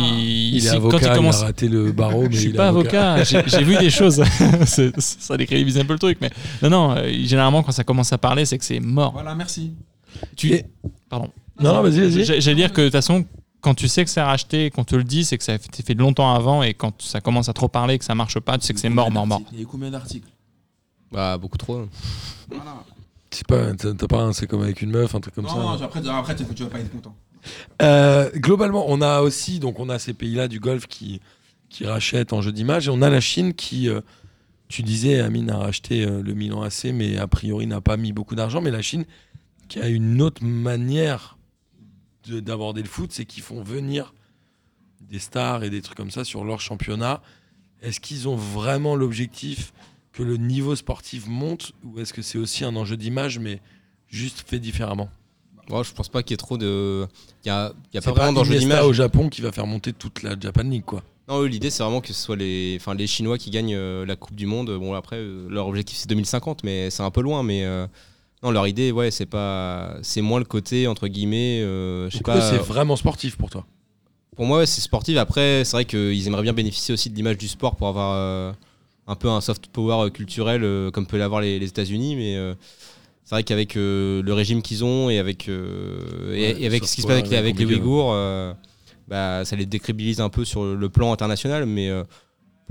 Il 0.53 0.61
si- 0.61 0.67
est 0.67 0.71
quand 0.71 0.75
avocat, 0.77 0.97
il 1.01 1.11
il, 1.11 1.15
commence. 1.15 1.41
a 1.41 1.45
raté 1.45 1.67
le 1.67 1.91
barreau, 1.91 2.23
mais 2.29 2.31
je 2.31 2.37
suis 2.39 2.49
il 2.49 2.55
pas 2.55 2.67
avocat, 2.69 3.23
j'ai 3.23 3.43
j'ai 3.45 3.63
vu 3.63 3.75
des 3.77 3.89
choses. 3.99 4.23
Ça 4.97 5.35
décrédibilise 5.37 5.77
un 5.79 5.85
peu 5.85 5.93
le 5.93 5.99
truc, 5.99 6.17
mais 6.21 6.29
non, 6.61 6.69
non. 6.69 6.91
euh, 6.97 7.11
généralement, 7.23 7.63
quand 7.63 7.71
ça 7.71 7.83
commence 7.83 8.13
à 8.13 8.17
parler, 8.17 8.45
c'est 8.45 8.57
que 8.57 8.65
c'est 8.65 8.79
mort. 8.79 9.13
Voilà, 9.13 9.35
merci. 9.35 9.73
Tu, 10.35 10.53
Et- 10.53 10.65
pardon. 11.09 11.29
Non, 11.59 11.73
non, 11.75 11.81
vas-y, 11.83 11.99
vas-y. 11.99 12.25
J'allais 12.41 12.55
dire 12.55 12.71
que 12.73 12.81
de 12.81 12.85
toute 12.87 12.93
façon, 12.93 13.25
quand 13.61 13.73
tu 13.75 13.87
sais 13.87 14.03
que 14.03 14.09
c'est 14.09 14.21
racheté, 14.21 14.69
qu'on 14.71 14.83
te 14.83 14.95
le 14.95 15.03
dit, 15.03 15.23
c'est 15.23 15.37
que 15.37 15.43
ça 15.43 15.53
a 15.53 15.55
été 15.55 15.83
fait 15.83 15.93
longtemps 15.93 16.33
avant, 16.33 16.63
et 16.63 16.73
quand 16.73 17.01
ça 17.01 17.21
commence 17.21 17.47
à 17.49 17.53
trop 17.53 17.67
parler, 17.67 17.97
que 17.99 18.05
ça 18.05 18.15
marche 18.15 18.39
pas, 18.39 18.57
tu 18.57 18.65
sais 18.65 18.73
que 18.73 18.79
c'est 18.79 18.89
mort, 18.89 19.09
mort, 19.11 19.25
mort. 19.27 19.41
Il 19.51 19.57
y 19.57 19.61
a 19.61 19.63
eu 19.63 19.67
combien 19.67 19.89
d'articles? 19.91 20.27
Bah 21.11 21.37
beaucoup 21.37 21.57
trop. 21.57 21.85
Voilà. 22.49 22.83
C'est 23.33 23.47
pas, 23.47 23.73
t'as 23.73 23.93
t'as 23.93 24.07
pas 24.07 24.21
un 24.21 24.33
c'est 24.33 24.47
comme 24.47 24.61
avec 24.61 24.81
une 24.81 24.91
meuf, 24.91 25.13
un 25.15 25.19
truc 25.19 25.33
comme 25.35 25.45
non, 25.45 25.49
ça. 25.49 25.55
non, 25.57 25.69
après, 25.83 26.07
après 26.07 26.35
tu 26.35 26.43
vas 26.63 26.69
pas 26.69 26.79
être 26.79 26.91
content. 26.91 27.15
Euh, 27.81 28.29
globalement, 28.35 28.85
on 28.87 29.01
a 29.01 29.21
aussi, 29.21 29.59
donc 29.59 29.79
on 29.79 29.89
a 29.89 29.99
ces 29.99 30.13
pays-là 30.13 30.47
du 30.47 30.59
Golfe 30.59 30.87
qui, 30.87 31.19
qui 31.69 31.85
rachètent 31.85 32.31
en 32.33 32.41
jeu 32.41 32.51
d'image, 32.51 32.87
et 32.87 32.91
on 32.91 33.01
a 33.01 33.09
la 33.09 33.19
Chine 33.21 33.53
qui, 33.53 33.89
euh, 33.89 34.01
tu 34.69 34.81
disais, 34.83 35.19
Amine 35.19 35.49
a 35.49 35.57
racheté 35.57 36.05
euh, 36.05 36.21
le 36.21 36.33
Milan 36.33 36.61
AC, 36.61 36.85
mais 36.93 37.17
a 37.17 37.27
priori 37.27 37.67
n'a 37.67 37.81
pas 37.81 37.97
mis 37.97 38.13
beaucoup 38.13 38.35
d'argent, 38.35 38.61
mais 38.61 38.71
la 38.71 38.81
Chine 38.81 39.05
qui 39.67 39.79
a 39.79 39.87
une 39.87 40.21
autre 40.21 40.43
manière 40.43 41.37
de- 42.27 42.39
d'aborder 42.39 42.81
le 42.81 42.87
foot, 42.87 43.11
c'est 43.11 43.25
qu'ils 43.25 43.43
font 43.43 43.61
venir 43.63 44.13
des 45.01 45.19
stars 45.19 45.63
et 45.63 45.69
des 45.69 45.81
trucs 45.81 45.97
comme 45.97 46.11
ça 46.11 46.23
sur 46.23 46.45
leur 46.45 46.61
championnat, 46.61 47.21
est-ce 47.81 47.99
qu'ils 47.99 48.29
ont 48.29 48.35
vraiment 48.37 48.95
l'objectif 48.95 49.73
que 50.13 50.23
le 50.23 50.37
niveau 50.37 50.75
sportif 50.75 51.27
monte 51.27 51.73
ou 51.83 51.99
est-ce 51.99 52.13
que 52.13 52.21
c'est 52.21 52.37
aussi 52.37 52.63
un 52.63 52.75
enjeu 52.75 52.95
d'image 52.95 53.39
mais 53.39 53.59
juste 54.07 54.43
fait 54.47 54.59
différemment 54.59 55.09
Moi, 55.69 55.83
je 55.83 55.91
pense 55.91 56.07
pas 56.07 56.23
qu'il 56.23 56.31
y 56.31 56.35
ait 56.35 56.37
trop 56.37 56.57
de. 56.57 57.07
Il 57.43 57.47
y 57.47 57.51
a, 57.51 57.73
il 57.91 57.95
y 57.95 57.97
a 57.97 58.01
C'est 58.01 58.11
pas 58.11 58.21
vraiment 58.21 58.33
d'enjeu 58.33 58.57
d'image. 58.57 58.85
au 58.85 58.93
Japon 58.93 59.27
qui 59.27 59.41
va 59.41 59.51
faire 59.51 59.67
monter 59.67 59.91
toute 59.91 60.23
la 60.23 60.39
Japan 60.39 60.63
League 60.63 60.85
quoi. 60.85 61.03
Non, 61.29 61.41
l'idée, 61.43 61.69
c'est 61.69 61.83
vraiment 61.83 62.01
que 62.01 62.09
ce 62.09 62.13
soit 62.13 62.35
les, 62.35 62.77
enfin, 62.79 62.95
les 62.95 63.07
Chinois 63.07 63.37
qui 63.37 63.49
gagnent 63.49 63.75
euh, 63.75 64.05
la 64.05 64.17
Coupe 64.17 64.35
du 64.35 64.45
Monde. 64.45 64.77
Bon, 64.77 64.93
après, 64.93 65.15
euh, 65.15 65.47
leur 65.49 65.67
objectif, 65.67 65.97
c'est 65.97 66.09
2050, 66.09 66.65
mais 66.65 66.89
c'est 66.89 67.01
un 67.01 67.11
peu 67.11 67.21
loin. 67.21 67.43
Mais 67.43 67.63
euh, 67.63 67.87
non, 68.43 68.51
leur 68.51 68.67
idée, 68.67 68.91
ouais, 68.91 69.09
c'est 69.09 69.25
pas, 69.25 69.95
c'est 70.01 70.21
moins 70.21 70.39
le 70.39 70.45
côté 70.45 70.85
entre 70.85 71.07
guillemets. 71.07 71.59
je 71.61 72.09
sais 72.11 72.19
pas. 72.23 72.41
c'est 72.41 72.57
vraiment 72.57 72.97
sportif 72.97 73.37
pour 73.37 73.49
toi. 73.49 73.65
Pour 74.35 74.45
moi, 74.45 74.57
ouais, 74.59 74.65
c'est 74.65 74.81
sportif. 74.81 75.17
Après, 75.17 75.63
c'est 75.63 75.77
vrai 75.77 75.85
qu'ils 75.85 76.27
aimeraient 76.27 76.41
bien 76.41 76.53
bénéficier 76.53 76.93
aussi 76.93 77.09
de 77.09 77.15
l'image 77.15 77.37
du 77.37 77.47
sport 77.47 77.75
pour 77.77 77.87
avoir 77.87 78.53
un 79.07 79.15
peu 79.15 79.29
un 79.29 79.41
soft 79.41 79.67
power 79.67 80.09
culturel 80.11 80.63
euh, 80.63 80.91
comme 80.91 81.05
peut 81.07 81.17
l'avoir 81.17 81.41
les, 81.41 81.59
les 81.59 81.67
États-Unis. 81.67 82.15
Mais 82.15 82.35
euh, 82.37 82.53
c'est 83.23 83.35
vrai 83.35 83.43
qu'avec 83.43 83.75
euh, 83.75 84.21
le 84.21 84.33
régime 84.33 84.61
qu'ils 84.61 84.83
ont 84.83 85.09
et 85.09 85.19
avec, 85.19 85.47
et- 85.47 86.65
avec 86.65 86.83
ce 86.85 86.95
qui 86.95 87.01
se 87.01 87.07
passe 87.07 87.17
avec, 87.19 87.33
avec 87.33 87.57
les. 87.59 87.65
Ouïghours, 87.65 88.13
bah, 89.07 89.43
ça 89.45 89.55
les 89.55 89.65
décrédibilise 89.65 90.21
un 90.21 90.29
peu 90.29 90.45
sur 90.45 90.63
le 90.63 90.89
plan 90.89 91.11
international. 91.11 91.65
Mais 91.65 91.89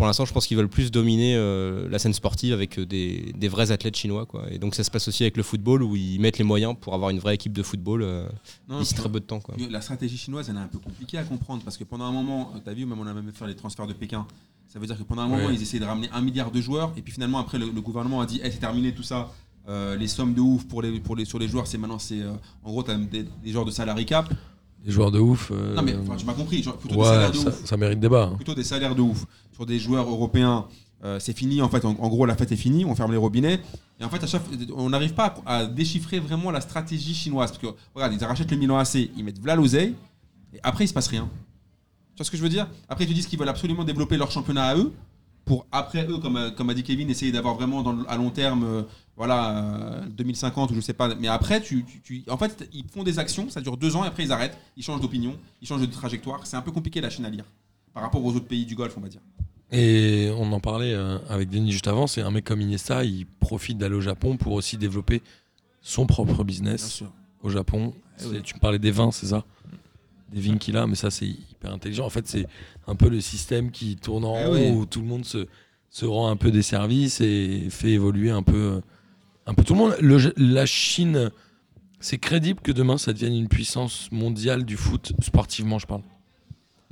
pour 0.03 0.09
l'instant, 0.09 0.24
je 0.24 0.32
pense 0.32 0.48
qu'ils 0.48 0.57
veulent 0.57 0.68
plus 0.68 0.90
dominer 0.90 1.36
euh, 1.36 1.88
la 1.88 2.00
scène 2.00 2.12
sportive 2.12 2.53
avec 2.53 2.76
euh, 2.76 2.84
des, 2.84 3.32
des 3.36 3.46
vrais 3.46 3.70
athlètes 3.70 3.94
chinois. 3.96 4.26
Quoi. 4.26 4.46
Et 4.50 4.59
donc, 4.59 4.74
ça 4.74 4.82
se 4.82 4.90
passe 4.90 5.07
aussi 5.07 5.22
avec 5.22 5.36
le 5.36 5.44
football 5.44 5.80
où 5.84 5.94
ils 5.94 6.18
mettent 6.18 6.38
les 6.38 6.44
moyens 6.44 6.74
pour 6.80 6.92
avoir 6.94 7.11
une 7.11 7.20
vraie 7.20 7.36
équipe 7.36 7.53
de 7.53 7.62
football 7.62 8.03
euh, 8.03 8.26
d'ici 8.68 8.94
très 8.94 9.09
peu 9.09 9.20
de 9.20 9.24
temps. 9.24 9.38
Quoi. 9.38 9.55
La 9.70 9.80
stratégie 9.80 10.16
chinoise, 10.18 10.50
elle 10.50 10.57
est 10.57 10.59
un 10.59 10.66
peu 10.66 10.78
compliquée 10.80 11.18
à 11.18 11.22
comprendre 11.22 11.62
parce 11.62 11.76
que 11.76 11.84
pendant 11.84 12.05
un 12.07 12.11
moment, 12.11 12.53
tu 12.64 12.68
as 12.68 12.74
vu, 12.74 12.84
même 12.84 12.98
on 12.98 13.07
a 13.07 13.14
même 13.14 13.30
fait 13.32 13.46
les 13.46 13.55
transferts 13.55 13.86
de 13.86 13.92
Pékin. 13.92 14.26
Ça 14.66 14.80
veut 14.80 14.88
dire 14.88 14.98
que 14.98 15.05
pendant 15.05 15.22
un 15.22 15.28
moment, 15.28 15.46
Ouais. 15.46 15.55
ils 15.55 15.62
essayaient 15.62 15.78
de 15.78 15.84
ramener 15.84 16.09
un 16.12 16.20
milliard 16.20 16.50
de 16.50 16.61
joueurs 16.61 16.92
et 16.96 17.03
puis 17.03 17.12
finalement, 17.12 17.38
après, 17.38 17.59
le, 17.59 17.66
le 17.70 17.80
gouvernement 17.80 18.20
a 18.20 18.26
dit 18.26 18.40
Eh, 18.42 18.50
c'est 18.50 18.59
terminé 18.59 18.92
tout 18.92 19.05
ça. 19.05 19.30
Euh, 19.68 19.94
les 19.96 20.09
sommes 20.09 20.34
de 20.34 20.40
ouf 20.40 20.64
pour 20.66 20.82
les, 20.82 20.98
pour 20.98 21.14
les, 21.14 21.24
sur 21.24 21.38
les 21.38 21.46
joueurs, 21.46 21.68
c'est 21.68 21.78
maintenant, 21.78 22.00
c'est 22.00 22.22
euh, 22.22 22.32
en 22.64 22.70
gros, 22.72 22.82
tu 22.82 22.90
as 22.90 22.96
des, 22.96 23.22
des 23.44 23.53
joueurs 23.53 23.64
de 23.66 23.70
salary 23.70 24.05
cap. 24.05 24.28
Les 24.85 24.91
joueurs 24.93 25.11
de 25.11 25.18
ouf. 25.20 25.51
euh, 25.53 25.74
Non, 25.74 25.83
mais 25.83 25.95
enfin, 25.95 26.16
tu 26.16 26.26
m'as 26.26 26.35
compris, 26.35 26.62
genre, 26.62 26.76
plutôt 26.76 26.97
des 26.97 27.01
ouais, 27.01 27.07
salaires 27.07 27.30
de 27.33 27.37
ça, 27.37 27.49
ouf. 27.51 27.64
ça 27.64 27.76
mérite 27.76 28.01
débat. 28.01 28.24
hein. 28.33 28.37
Plutôt 28.37 28.55
des 28.55 28.64
salaires 28.64 28.95
de 28.95 29.01
ouf. 29.03 29.24
Sur 29.53 29.64
des 29.66 29.78
joueurs 29.78 30.09
européens, 30.09 30.66
euh, 31.05 31.18
c'est 31.20 31.37
fini. 31.37 31.62
En 31.62 31.68
fait, 31.68 31.85
en, 31.85 31.91
en 31.91 32.09
gros, 32.09 32.26
la 32.26 32.35
fête 32.37 32.51
est 32.53 32.57
finie. 32.57 32.85
On 32.85 32.95
ferme 32.95 33.12
les 33.12 33.16
robinets. 33.18 33.61
Et 34.01 34.05
en 34.05 34.09
fait, 34.09 34.22
à 34.22 34.26
chaque, 34.26 34.43
on 34.74 34.91
n'arrive 34.91 35.14
pas 35.14 35.35
à, 35.47 35.66
déchiffrer 35.66 36.18
vraiment 36.18 36.51
la 36.51 36.61
stratégie 36.61 37.14
chinoise. 37.14 37.51
Parce 37.53 37.62
que, 37.62 37.68
regarde, 37.95 38.12
ils 38.12 38.24
rachètent 38.24 38.51
le 38.51 38.57
Milan 38.57 38.76
AC, 38.78 38.97
ils 39.16 39.22
mettent 39.24 39.41
v'là 39.41 39.55
l'oseille, 39.55 39.95
et 40.55 40.59
après, 40.64 40.85
il 40.85 40.89
se 40.89 40.95
passe 40.95 41.07
rien. 41.09 41.28
Tu 42.14 42.18
vois 42.18 42.24
ce 42.26 42.30
que 42.30 42.37
je 42.37 42.43
veux 42.43 42.49
dire? 42.49 42.66
Après, 42.89 43.05
ils 43.05 43.09
te 43.09 43.12
disent 43.12 43.26
qu'ils 43.26 43.39
veulent 43.39 43.49
absolument 43.49 43.85
développer 43.85 44.16
leur 44.16 44.30
championnat 44.33 44.64
à 44.64 44.76
eux, 44.76 44.93
pour 45.45 45.66
après, 45.72 46.07
eux, 46.09 46.18
comme, 46.18 46.37
euh, 46.37 46.51
comme 46.51 46.70
a 46.70 46.74
dit 46.74 46.83
Kevin, 46.83 47.09
essayer 47.11 47.30
d'avoir 47.33 47.55
vraiment 47.55 47.83
dans 47.83 48.03
à 48.09 48.16
long 48.16 48.30
terme, 48.30 48.85
voilà, 49.17 49.59
euh, 49.59 50.01
2050 50.09 50.71
ou 50.71 50.75
je 50.75 50.81
sais 50.81 50.93
pas. 50.95 51.15
Mais 51.15 51.29
après, 51.29 51.61
tu, 51.61 51.85
tu- 51.85 52.01
tu- 52.01 52.25
en 52.31 52.37
fait, 52.37 52.69
ils 52.73 52.85
font 52.89 53.03
des 53.03 53.19
actions, 53.19 53.49
ça 53.51 53.61
dure 53.61 53.77
deux 53.77 53.95
ans, 53.97 54.05
et 54.05 54.07
après, 54.07 54.25
ils 54.25 54.33
arrêtent, 54.33 54.57
ils 54.77 54.83
changent 54.83 55.01
d'opinion, 55.01 55.37
ils 55.61 55.69
changent 55.69 55.81
de 55.83 55.87
trajectoire. 55.87 56.47
C'est 56.47 56.57
un 56.57 56.63
peu 56.63 56.73
compliqué 56.73 57.01
la 57.01 57.11
Chine 57.11 57.25
à 57.25 57.31
lire, 57.31 57.45
par 57.95 58.03
rapport 58.03 58.25
aux 58.25 58.35
autres 58.35 58.47
pays 58.47 58.65
du 58.67 58.75
Golfe, 58.75 58.95
on 58.97 59.01
va 59.01 59.09
dire. 59.09 59.21
Et 59.71 60.31
on 60.37 60.53
en 60.53 60.61
parlait 60.61 60.93
euh, 60.93 61.19
avec 61.29 61.49
Denis 61.49 61.73
juste 61.73 61.89
avant, 61.89 62.07
c'est 62.07 62.21
un 62.21 62.31
mec 62.31 62.45
comme 62.45 62.61
Iniesta, 62.61 63.05
il 63.05 63.25
profite 63.27 63.79
d'aller 63.79 63.95
au 63.95 64.01
Japon 64.03 64.37
pour 64.37 64.53
aussi 64.53 64.77
développer 64.77 65.23
son 65.81 66.07
propre 66.07 66.45
business 66.45 67.03
au 67.43 67.49
Japon. 67.49 67.95
Eh 68.21 68.27
oui. 68.27 68.41
Tu 68.43 68.55
me 68.55 68.61
parlais 68.61 68.79
des 68.79 68.91
vins, 68.91 69.11
c'est 69.11 69.27
ça? 69.27 69.45
Des 70.31 70.41
vignes 70.41 70.59
qu'il 70.59 70.77
a, 70.77 70.87
mais 70.87 70.95
ça 70.95 71.11
c'est 71.11 71.27
hyper 71.27 71.73
intelligent. 71.73 72.05
En 72.07 72.11
fait, 72.11 72.27
c'est 72.29 72.47
un 72.87 72.95
peu 72.95 73.09
le 73.09 73.21
système 73.21 73.71
qui 73.71 73.97
tourne 73.97 74.25
en 74.25 74.37
Eh 74.39 74.45
rond, 74.45 74.53
oui. 74.55 74.71
où 74.77 74.87
tout 74.87 75.01
le 75.01 75.07
monde 75.07 75.25
se, 75.25 75.47
se 75.91 76.05
rend 76.07 76.29
un 76.29 76.37
peu 76.37 76.51
des 76.51 76.63
services 76.63 77.21
et 77.23 77.67
fait 77.71 77.91
évoluer 77.93 78.31
un 78.31 78.43
peu, 78.43 78.81
un 79.47 79.55
peu 79.55 79.64
tout 79.64 79.74
le 79.74 79.78
monde. 79.80 79.97
Le- 80.01 80.32
la 80.36 80.66
Chine, 80.66 81.30
c'est 82.01 82.18
crédible 82.18 82.61
que 82.61 82.72
demain 82.72 82.99
ça 82.99 83.12
devienne 83.12 83.34
une 83.34 83.49
puissance 83.49 84.09
mondiale 84.12 84.64
du 84.64 84.76
foot, 84.76 85.12
sportivement 85.22 85.78
je 85.78 85.86
parle. 85.86 86.03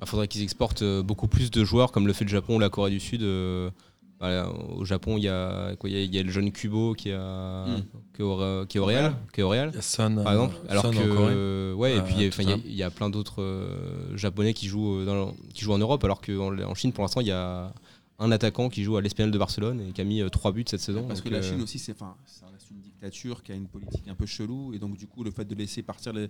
Il 0.03 0.07
faudrait 0.09 0.29
qu'ils 0.29 0.43
exportent 0.43 0.83
euh, 0.83 1.03
beaucoup 1.03 1.29
plus 1.29 1.51
de 1.51 1.63
joueurs 1.65 1.93
comme 1.93 2.07
le 2.07 2.13
fait 2.15 2.25
le 2.25 2.31
Japon 2.31 2.57
ou 2.57 2.59
la 2.59 2.71
Corée 2.71 2.91
du 2.91 3.01
Sud. 3.01 3.23
euh, 3.23 3.71
voilà, 4.19 4.51
au 4.51 4.85
Japon, 4.85 5.17
il 5.17 5.25
y, 5.25 5.29
a, 5.29 5.75
quoi, 5.77 5.89
il, 5.89 5.95
y 5.97 5.99
a, 5.99 6.03
il 6.03 6.15
y 6.15 6.19
a 6.19 6.23
le 6.23 6.31
jeune 6.31 6.53
Kubo 6.53 6.93
qui, 6.95 7.11
a, 7.11 7.65
Mm. 7.67 7.83
qui, 8.15 8.21
est 8.21 8.25
au, 8.25 8.67
qui 8.67 8.77
est 8.77 8.81
au 8.81 8.85
Real. 8.85 9.15
Qui 9.33 9.41
est 9.41 9.43
au 9.45 9.49
Real 9.49 9.71
Il 9.73 9.77
y 9.77 9.79
a 9.79 9.83
Son, 9.83 10.15
par 10.17 10.27
euh, 10.27 10.31
exemple. 10.33 10.57
Alors 10.69 10.83
Son 10.85 10.91
que, 10.91 10.99
en 10.99 11.17
Corée. 11.17 11.33
euh, 11.35 11.73
ouais, 11.75 11.93
et 11.93 11.99
Euh, 11.99 12.03
puis 12.03 12.15
il 12.19 12.77
y 12.77 12.83
a- 12.83 12.87
y, 12.87 12.91
plein 12.91 13.09
d'autres 13.09 13.41
euh, 13.43 14.17
Japonais 14.19 14.53
qui 14.53 14.67
jouent, 14.69 15.01
euh, 15.01 15.05
dans, 15.07 15.35
qui 15.55 15.65
jouent 15.65 15.73
en 15.73 15.79
Europe, 15.79 16.05
alors 16.05 16.21
qu'en 16.21 16.55
en 16.59 16.75
Chine, 16.75 16.93
pour 16.93 17.03
l'instant, 17.03 17.23
il 17.23 17.29
y 17.29 17.33
a 17.33 17.73
un 18.21 18.31
attaquant 18.31 18.69
qui 18.69 18.85
joue 18.85 18.97
à 18.97 19.01
l'Espanyol 19.01 19.31
de 19.33 19.39
Barcelone 19.39 19.81
et 19.89 19.93
qui 19.93 20.01
a 20.01 20.05
mis 20.05 20.23
3 20.31 20.53
buts 20.53 20.65
cette 20.69 20.81
saison. 20.81 21.05
Parce 21.09 21.21
que 21.23 21.29
la 21.31 21.39
euh, 21.39 21.43
Chine 21.43 21.63
aussi, 21.63 21.79
c'est, 21.79 21.93
enfin, 21.93 22.15
ça 22.27 22.47
reste 22.53 22.71
une 22.71 22.81
dictature 22.81 23.43
qui 23.43 23.51
a 23.53 23.55
une 23.55 23.67
politique 23.67 24.07
un 24.09 24.15
peu 24.15 24.27
chelou, 24.27 24.73
et 24.75 24.79
donc 24.79 24.97
du 24.97 25.07
coup, 25.07 25.25
le 25.25 25.31
fait 25.31 25.45
de 25.47 25.55
laisser 25.55 25.83
partir 25.83 26.13
les, 26.13 26.29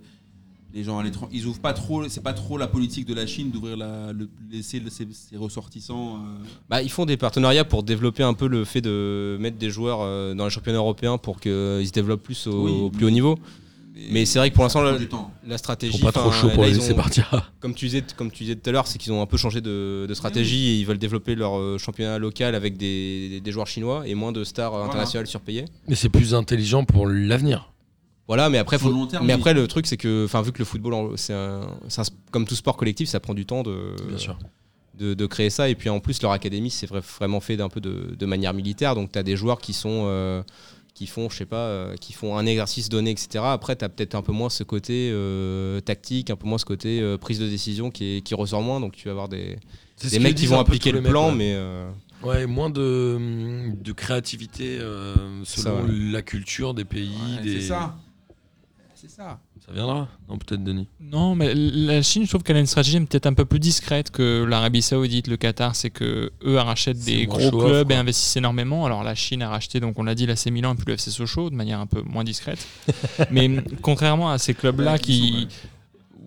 les 0.73 0.83
gens 0.85 0.97
à 0.99 1.03
l'étranger, 1.03 1.31
ils 1.35 1.45
ouvrent 1.47 1.59
pas 1.59 1.73
trop, 1.73 2.07
c'est 2.07 2.23
pas 2.23 2.31
trop 2.33 2.57
la 2.57 2.67
politique 2.67 3.05
de 3.05 3.13
la 3.13 3.27
Chine 3.27 3.51
d'ouvrir 3.51 3.75
la, 3.75 4.13
le, 4.13 4.29
laisser 4.49 4.79
le- 4.79 4.89
ses, 4.89 5.05
ses 5.11 5.35
ressortissants. 5.35 6.15
euh, 6.15 6.43
Bah, 6.69 6.81
ils 6.81 6.89
font 6.89 7.05
des 7.05 7.17
partenariats 7.17 7.65
pour 7.65 7.83
développer 7.83 8.23
un 8.23 8.33
peu 8.33 8.47
le 8.47 8.63
fait 8.63 8.79
de 8.79 9.37
mettre 9.41 9.57
des 9.57 9.69
joueurs 9.69 9.99
euh, 10.01 10.33
dans 10.33 10.45
les 10.45 10.49
championnats 10.49 10.77
européens 10.79 11.17
pour 11.17 11.41
qu'ils 11.41 11.51
se 11.85 11.91
développent 11.91 12.23
plus 12.23 12.47
au, 12.47 12.63
Oui, 12.65 12.71
au 12.71 12.89
plus 12.89 13.05
haut 13.05 13.09
niveau. 13.09 13.37
Mais 14.09 14.25
c'est 14.25 14.39
vrai 14.39 14.49
que 14.49 14.55
pour 14.55 14.63
l'instant. 14.63 14.81
La 14.83 14.97
Ils 14.97 15.57
stratégie. 15.57 15.97
sont 15.97 16.05
pas 16.05 16.11
trop 16.11 16.31
chauds 16.31 16.49
pour 16.49 16.63
les 16.63 16.69
ils 16.71 16.75
laisser 16.75 16.93
partir. 16.93 17.51
Comme 17.59 17.73
tu 17.75 17.85
disais, 17.85 18.03
comme 18.15 18.31
tu 18.31 18.43
disais 18.43 18.55
tout 18.55 18.69
à 18.69 18.73
l'heure, 18.73 18.87
c'est 18.87 18.97
qu'ils 18.97 19.11
ont 19.11 19.21
un 19.21 19.25
peu 19.25 19.37
changé 19.37 19.61
de, 19.61 20.05
de 20.07 20.13
stratégie 20.13 20.69
et 20.69 20.75
ils 20.79 20.85
veulent 20.85 20.97
développer 20.97 21.35
leur 21.35 21.57
euh, 21.59 21.77
championnat 21.77 22.17
local 22.17 22.55
avec 22.55 22.77
des, 22.77 23.41
des 23.43 23.51
joueurs 23.51 23.67
chinois 23.67 24.03
et 24.07 24.15
moins 24.15 24.31
de 24.31 24.43
stars 24.43 24.67
euh, 24.73 24.77
Voilà. 24.77 24.85
internationales 24.89 25.27
surpayées. 25.27 25.65
Mais 25.87 25.95
c'est 25.95 26.09
plus 26.09 26.33
intelligent 26.33 26.83
pour 26.85 27.07
l'avenir. 27.07 27.71
Voilà, 28.27 28.49
mais 28.49 28.57
après, 28.59 28.79
faut- 28.79 29.05
terme, 29.07 29.25
mais 29.25 29.33
oui. 29.33 29.39
après 29.39 29.53
le 29.53 29.67
truc 29.67 29.85
c'est 29.87 29.97
que, 29.97 30.23
enfin, 30.25 30.41
vu 30.41 30.51
que 30.53 30.59
le 30.59 30.65
football, 30.65 31.17
c'est 31.17 31.33
comme 32.31 32.45
tout 32.45 32.55
sport 32.55 32.77
collectif, 32.77 33.09
ça 33.09 33.19
prend 33.19 33.33
du 33.33 33.45
temps 33.45 33.61
de, 33.63 33.95
Bien 34.07 34.17
sûr. 34.17 34.37
de, 34.97 35.13
de 35.13 35.25
créer 35.25 35.49
ça. 35.49 35.67
Et 35.69 35.75
puis 35.75 35.89
en 35.89 35.99
plus, 35.99 36.21
leur 36.21 36.31
académie, 36.31 36.69
c'est 36.69 36.87
vrai- 36.87 37.01
vraiment 37.19 37.41
fait 37.41 37.57
d'un 37.57 37.67
peu 37.67 37.81
de, 37.81 38.15
de 38.17 38.25
manière 38.25 38.53
militaire. 38.53 38.95
Donc 38.95 39.11
tu 39.11 39.19
as 39.19 39.23
des 39.23 39.35
joueurs 39.35 39.59
qui 39.59 39.73
sont. 39.73 40.03
euh, 40.05 40.43
qui 40.93 41.07
font, 41.07 41.29
je 41.29 41.37
sais 41.37 41.45
pas, 41.45 41.67
euh, 41.67 41.95
qui 41.95 42.13
font 42.13 42.37
un 42.37 42.45
exercice 42.45 42.89
donné, 42.89 43.11
etc. 43.11 43.43
Après, 43.47 43.75
tu 43.75 43.85
as 43.85 43.89
peut-être 43.89 44.13
un 44.15 44.21
peu 44.21 44.31
moins 44.33 44.49
ce 44.49 44.63
côté 44.63 45.09
euh, 45.11 45.79
tactique, 45.79 46.29
un 46.29 46.35
peu 46.35 46.47
moins 46.47 46.57
ce 46.57 46.65
côté 46.65 46.99
euh, 47.01 47.17
prise 47.17 47.39
de 47.39 47.47
décision 47.47 47.91
qui, 47.91 48.17
est- 48.17 48.21
qui 48.21 48.35
ressort 48.35 48.61
moins. 48.61 48.79
Donc 48.79 48.93
tu 48.95 49.05
vas 49.05 49.11
avoir 49.11 49.29
des, 49.29 49.57
des 50.09 50.19
mecs 50.19 50.35
qui 50.35 50.47
vont 50.47 50.59
appliquer 50.59 50.91
le 50.91 50.97
les 50.99 51.03
mecs, 51.03 51.11
plan, 51.11 51.29
ouais. 51.29 51.35
mais 51.35 51.53
euh, 51.55 51.89
Ouais, 52.23 52.45
moins 52.45 52.69
de, 52.69 53.71
de 53.81 53.91
créativité 53.93 54.77
euh, 54.79 55.15
Ça, 55.43 55.61
selon 55.63 55.85
ouais. 55.85 56.11
la 56.11 56.21
culture 56.21 56.73
des 56.75 56.85
pays. 56.85 57.09
Ouais, 57.37 57.41
des... 57.43 57.61
C'est 57.61 57.67
ça. 57.69 57.95
C'est 58.93 59.09
ça. 59.09 59.39
Ça 59.71 59.75
viendra 59.75 60.09
Non, 60.27 60.37
peut-être 60.37 60.61
Denis. 60.65 60.85
Non, 60.99 61.33
mais 61.33 61.53
la 61.55 62.01
Chine, 62.01 62.25
je 62.25 62.29
trouve 62.29 62.43
qu'elle 62.43 62.57
a 62.57 62.59
une 62.59 62.65
stratégie 62.65 62.99
peut-être 62.99 63.25
un 63.25 63.33
peu 63.33 63.45
plus 63.45 63.59
discrète 63.59 64.11
que 64.11 64.43
l'Arabie 64.43 64.81
Saoudite, 64.81 65.27
le 65.27 65.37
Qatar. 65.37 65.77
C'est 65.77 65.89
que 65.89 66.29
eux 66.43 66.57
rachètent 66.57 66.99
des 66.99 67.25
gros 67.25 67.51
clubs 67.51 67.89
et 67.89 67.95
investissent 67.95 68.35
énormément. 68.35 68.85
Alors 68.85 69.01
la 69.01 69.15
Chine 69.15 69.41
a 69.41 69.47
racheté, 69.47 69.79
donc 69.79 69.97
on 69.97 70.03
l'a 70.03 70.13
dit, 70.13 70.25
l'AC 70.25 70.47
Milan 70.47 70.73
et 70.73 70.75
puis 70.75 70.83
le 70.87 70.95
FC 70.95 71.09
Sochaux 71.09 71.49
de 71.49 71.55
manière 71.55 71.79
un 71.79 71.85
peu 71.85 72.01
moins 72.01 72.25
discrète. 72.25 72.67
mais 73.31 73.49
contrairement 73.81 74.29
à 74.29 74.37
ces 74.39 74.53
clubs-là 74.53 74.93
Ouais, 74.93 74.99
qui, 74.99 75.47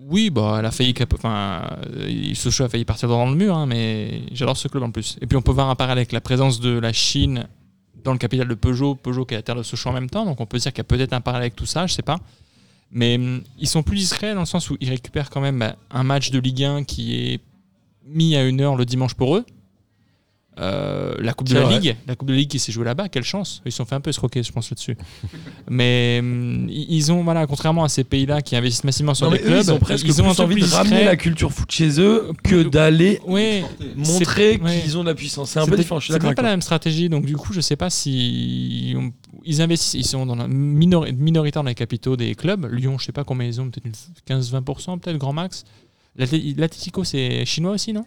oui, 0.07 0.31
bah, 0.31 0.55
elle 0.57 0.65
a 0.65 0.71
failli, 0.71 0.95
enfin, 1.13 1.69
euh, 1.95 2.33
Sochaux 2.33 2.63
a 2.63 2.69
failli 2.69 2.83
partir 2.83 3.09
dans 3.09 3.29
le 3.29 3.35
mur, 3.35 3.55
hein, 3.55 3.67
mais 3.67 4.23
j'adore 4.31 4.57
ce 4.57 4.67
club 4.67 4.81
en 4.81 4.89
plus. 4.89 5.17
Et 5.21 5.27
puis 5.27 5.37
on 5.37 5.43
peut 5.43 5.51
voir 5.51 5.69
un 5.69 5.75
parallèle 5.75 5.99
avec 5.99 6.13
la 6.13 6.21
présence 6.21 6.59
de 6.59 6.79
la 6.79 6.93
Chine 6.93 7.47
dans 8.03 8.11
le 8.11 8.17
capital 8.17 8.47
de 8.47 8.55
Peugeot, 8.55 8.95
Peugeot 8.95 9.25
qui 9.25 9.35
est 9.35 9.37
à 9.37 9.39
la 9.39 9.43
terre 9.43 9.55
de 9.55 9.63
Sochaux 9.63 9.89
en 9.89 9.93
même 9.93 10.09
temps, 10.09 10.25
donc 10.25 10.41
on 10.41 10.47
peut 10.47 10.57
dire 10.57 10.71
qu'il 10.73 10.79
y 10.79 10.81
a 10.81 10.85
peut-être 10.85 11.13
un 11.13 11.21
parallèle 11.21 11.45
avec 11.45 11.55
tout 11.55 11.67
ça, 11.67 11.85
je 11.85 11.93
sais 11.93 12.01
pas. 12.01 12.19
Mais 12.95 13.15
hum, 13.15 13.43
ils 13.59 13.67
sont 13.67 13.83
plus 13.83 13.97
discrets 13.97 14.33
dans 14.33 14.39
le 14.39 14.45
sens 14.45 14.71
où 14.71 14.77
ils 14.79 14.89
récupèrent 14.89 15.29
quand 15.29 15.41
même 15.41 15.59
bah, 15.59 15.75
un 15.91 16.03
match 16.03 16.31
de 16.31 16.39
Ligue 16.39 16.63
1 16.63 16.83
qui 16.85 17.15
est 17.15 17.41
mis 18.07 18.35
à 18.37 18.43
une 18.43 18.61
heure 18.61 18.77
le 18.77 18.85
dimanche 18.85 19.13
pour 19.13 19.35
eux. 19.35 19.45
Euh, 20.57 21.15
la 21.19 21.33
Coupe 21.33 21.49
de 21.49 21.55
la. 21.55 21.69
Ligue, 21.69 21.97
la 22.07 22.15
Coupe 22.15 22.29
de 22.29 22.33
la 22.33 22.39
Ligue 22.39 22.49
qui 22.49 22.59
s'est 22.59 22.71
jouée 22.71 22.85
là-bas, 22.85 23.09
quelle 23.09 23.23
chance. 23.23 23.61
Ils 23.65 23.71
se 23.73 23.77
sont 23.77 23.85
fait 23.85 23.95
un 23.95 23.99
peu 23.99 24.09
escroquer, 24.09 24.41
je 24.41 24.51
pense, 24.53 24.69
là-dessus. 24.69 24.95
Mais 25.69 26.19
hum, 26.21 26.67
ils 26.69 27.11
ont, 27.11 27.23
voilà, 27.23 27.45
contrairement 27.45 27.83
à 27.83 27.89
ces 27.89 28.03
pays-là 28.05 28.41
qui 28.41 28.55
investissent 28.55 28.83
massivement 28.85 29.13
sur 29.13 29.25
Non, 29.25 29.33
les 29.33 29.39
mais 29.39 29.45
eux, 29.45 29.49
clubs, 29.49 29.63
ils 29.65 29.71
ont 29.71 29.79
presque 29.79 30.05
plus 30.05 30.19
un 30.19 30.23
truc 30.23 30.39
envie 30.39 30.61
de 30.61 30.65
ramener 30.67 31.03
la 31.03 31.15
culture 31.17 31.51
foot 31.51 31.69
chez 31.71 31.99
eux 31.99 32.31
que 32.43 32.63
d'aller 32.63 33.19
Ouais, 33.25 33.63
montrer 33.95 34.57
ouais. 34.57 34.81
qu'ils 34.81 34.97
ont 34.97 35.03
de 35.03 35.09
la 35.09 35.15
puissance. 35.15 35.49
C'est 35.51 35.59
un 35.59 35.63
peu 35.65 35.71
peut-être- 35.71 35.81
différent. 35.81 35.99
Je 35.99 36.05
suis 36.05 36.13
C'est 36.13 36.19
d'accord 36.19 36.29
peut-être 36.29 36.29
avec 36.29 36.35
pas 36.37 36.41
la 36.43 36.47
toi. 36.49 36.53
même 36.53 36.61
stratégie, 36.61 37.09
donc 37.09 37.25
du 37.25 37.35
coup, 37.35 37.51
je 37.51 37.59
sais 37.61 37.75
pas 37.75 37.89
si 37.89 38.93
on- 38.97 39.11
ils 39.43 39.61
investissent, 39.61 39.93
ils 39.95 40.05
sont 40.07 40.25
dans 40.25 40.35
la 40.35 40.47
minoritaire 40.47 41.63
dans 41.63 41.69
les 41.69 41.75
capitaux 41.75 42.15
des 42.15 42.33
clubs. 42.35 42.65
Lyon, 42.71 42.97
je 42.97 43.05
sais 43.05 43.11
pas 43.11 43.23
combien 43.23 43.45
ils 43.47 43.59
ont, 43.59 43.69
peut-être 43.69 43.85
une 43.85 43.91
15-20%, 44.25 44.97
peut-être 44.99 45.17
grand 45.17 45.33
max. 45.33 45.65
L'Atlé- 46.15 46.53
L'Atlético, 46.57 47.03
c'est 47.03 47.43
chinois 47.45 47.73
aussi, 47.73 47.91
non? 47.91 48.05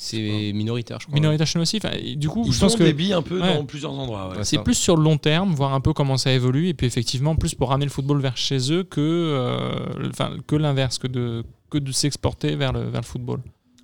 C'est 0.00 0.52
minoritaire, 0.54 0.98
je 1.00 1.06
crois. 1.06 1.14
Minoritaire 1.16 1.46
chinois 1.46 1.62
aussi. 1.62 1.78
Enfin, 1.78 1.90
et 2.00 2.14
du 2.14 2.28
coup, 2.28 2.44
Ils 2.46 2.52
je 2.52 2.60
pense 2.60 2.76
que 2.76 2.84
des 2.84 2.92
billes 2.92 3.12
un 3.12 3.20
peu 3.22 3.40
Ouais. 3.40 3.56
dans 3.56 3.64
plusieurs 3.64 3.92
endroits. 3.92 4.28
ouais. 4.30 4.44
C'est 4.44 4.62
plus 4.62 4.74
sur 4.76 4.96
le 4.96 5.02
long 5.02 5.18
terme, 5.18 5.52
voir 5.54 5.74
un 5.74 5.80
peu 5.80 5.92
comment 5.92 6.16
ça 6.16 6.32
évolue, 6.32 6.68
et 6.68 6.74
puis 6.74 6.86
effectivement 6.86 7.34
plus 7.34 7.56
pour 7.56 7.70
ramener 7.70 7.86
le 7.86 7.90
football 7.90 8.20
vers 8.20 8.36
chez 8.36 8.72
eux 8.72 8.84
que, 8.84 9.00
euh, 9.00 10.38
que 10.46 10.54
l'inverse, 10.54 10.98
que 10.98 11.08
de, 11.08 11.42
que 11.68 11.78
de 11.78 11.90
s'exporter 11.90 12.54
vers 12.54 12.72
le, 12.72 12.84
vers 12.84 13.00
le 13.00 13.06
football. 13.06 13.40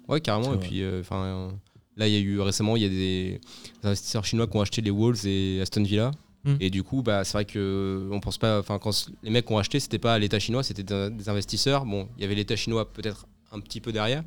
Ouais, 0.06 0.20
carrément. 0.20 0.54
Et 0.54 0.58
puis, 0.58 0.82
euh, 0.82 1.00
enfin, 1.00 1.16
euh, 1.24 1.48
Là, 1.96 2.08
il 2.08 2.14
y 2.14 2.16
a 2.16 2.20
eu 2.20 2.40
récemment, 2.40 2.76
il 2.76 2.82
y 2.82 2.86
a 2.86 2.88
des 2.88 3.40
investisseurs 3.84 4.24
chinois 4.24 4.46
qui 4.48 4.56
ont 4.56 4.60
acheté 4.60 4.82
les 4.82 4.90
Wolves 4.90 5.26
et 5.26 5.60
Aston 5.60 5.82
Villa. 5.84 6.10
Mm. 6.44 6.54
Et 6.60 6.70
du 6.70 6.82
coup, 6.82 7.02
bah, 7.02 7.22
c'est 7.24 7.34
vrai 7.34 7.44
que 7.44 8.08
on 8.10 8.18
pense 8.20 8.36
pas. 8.36 8.58
Enfin, 8.58 8.78
quand 8.80 9.10
les 9.22 9.30
mecs 9.30 9.48
ont 9.50 9.58
acheté, 9.58 9.78
c'était 9.80 10.00
pas 10.00 10.18
l'État 10.18 10.38
chinois, 10.40 10.62
c'était 10.64 10.82
des 10.82 11.28
investisseurs. 11.28 11.84
Bon, 11.86 12.08
il 12.16 12.22
y 12.22 12.24
avait 12.24 12.34
l'État 12.34 12.56
chinois 12.56 12.92
peut-être 12.92 13.26
un 13.52 13.60
petit 13.60 13.80
peu 13.80 13.92
derrière, 13.92 14.24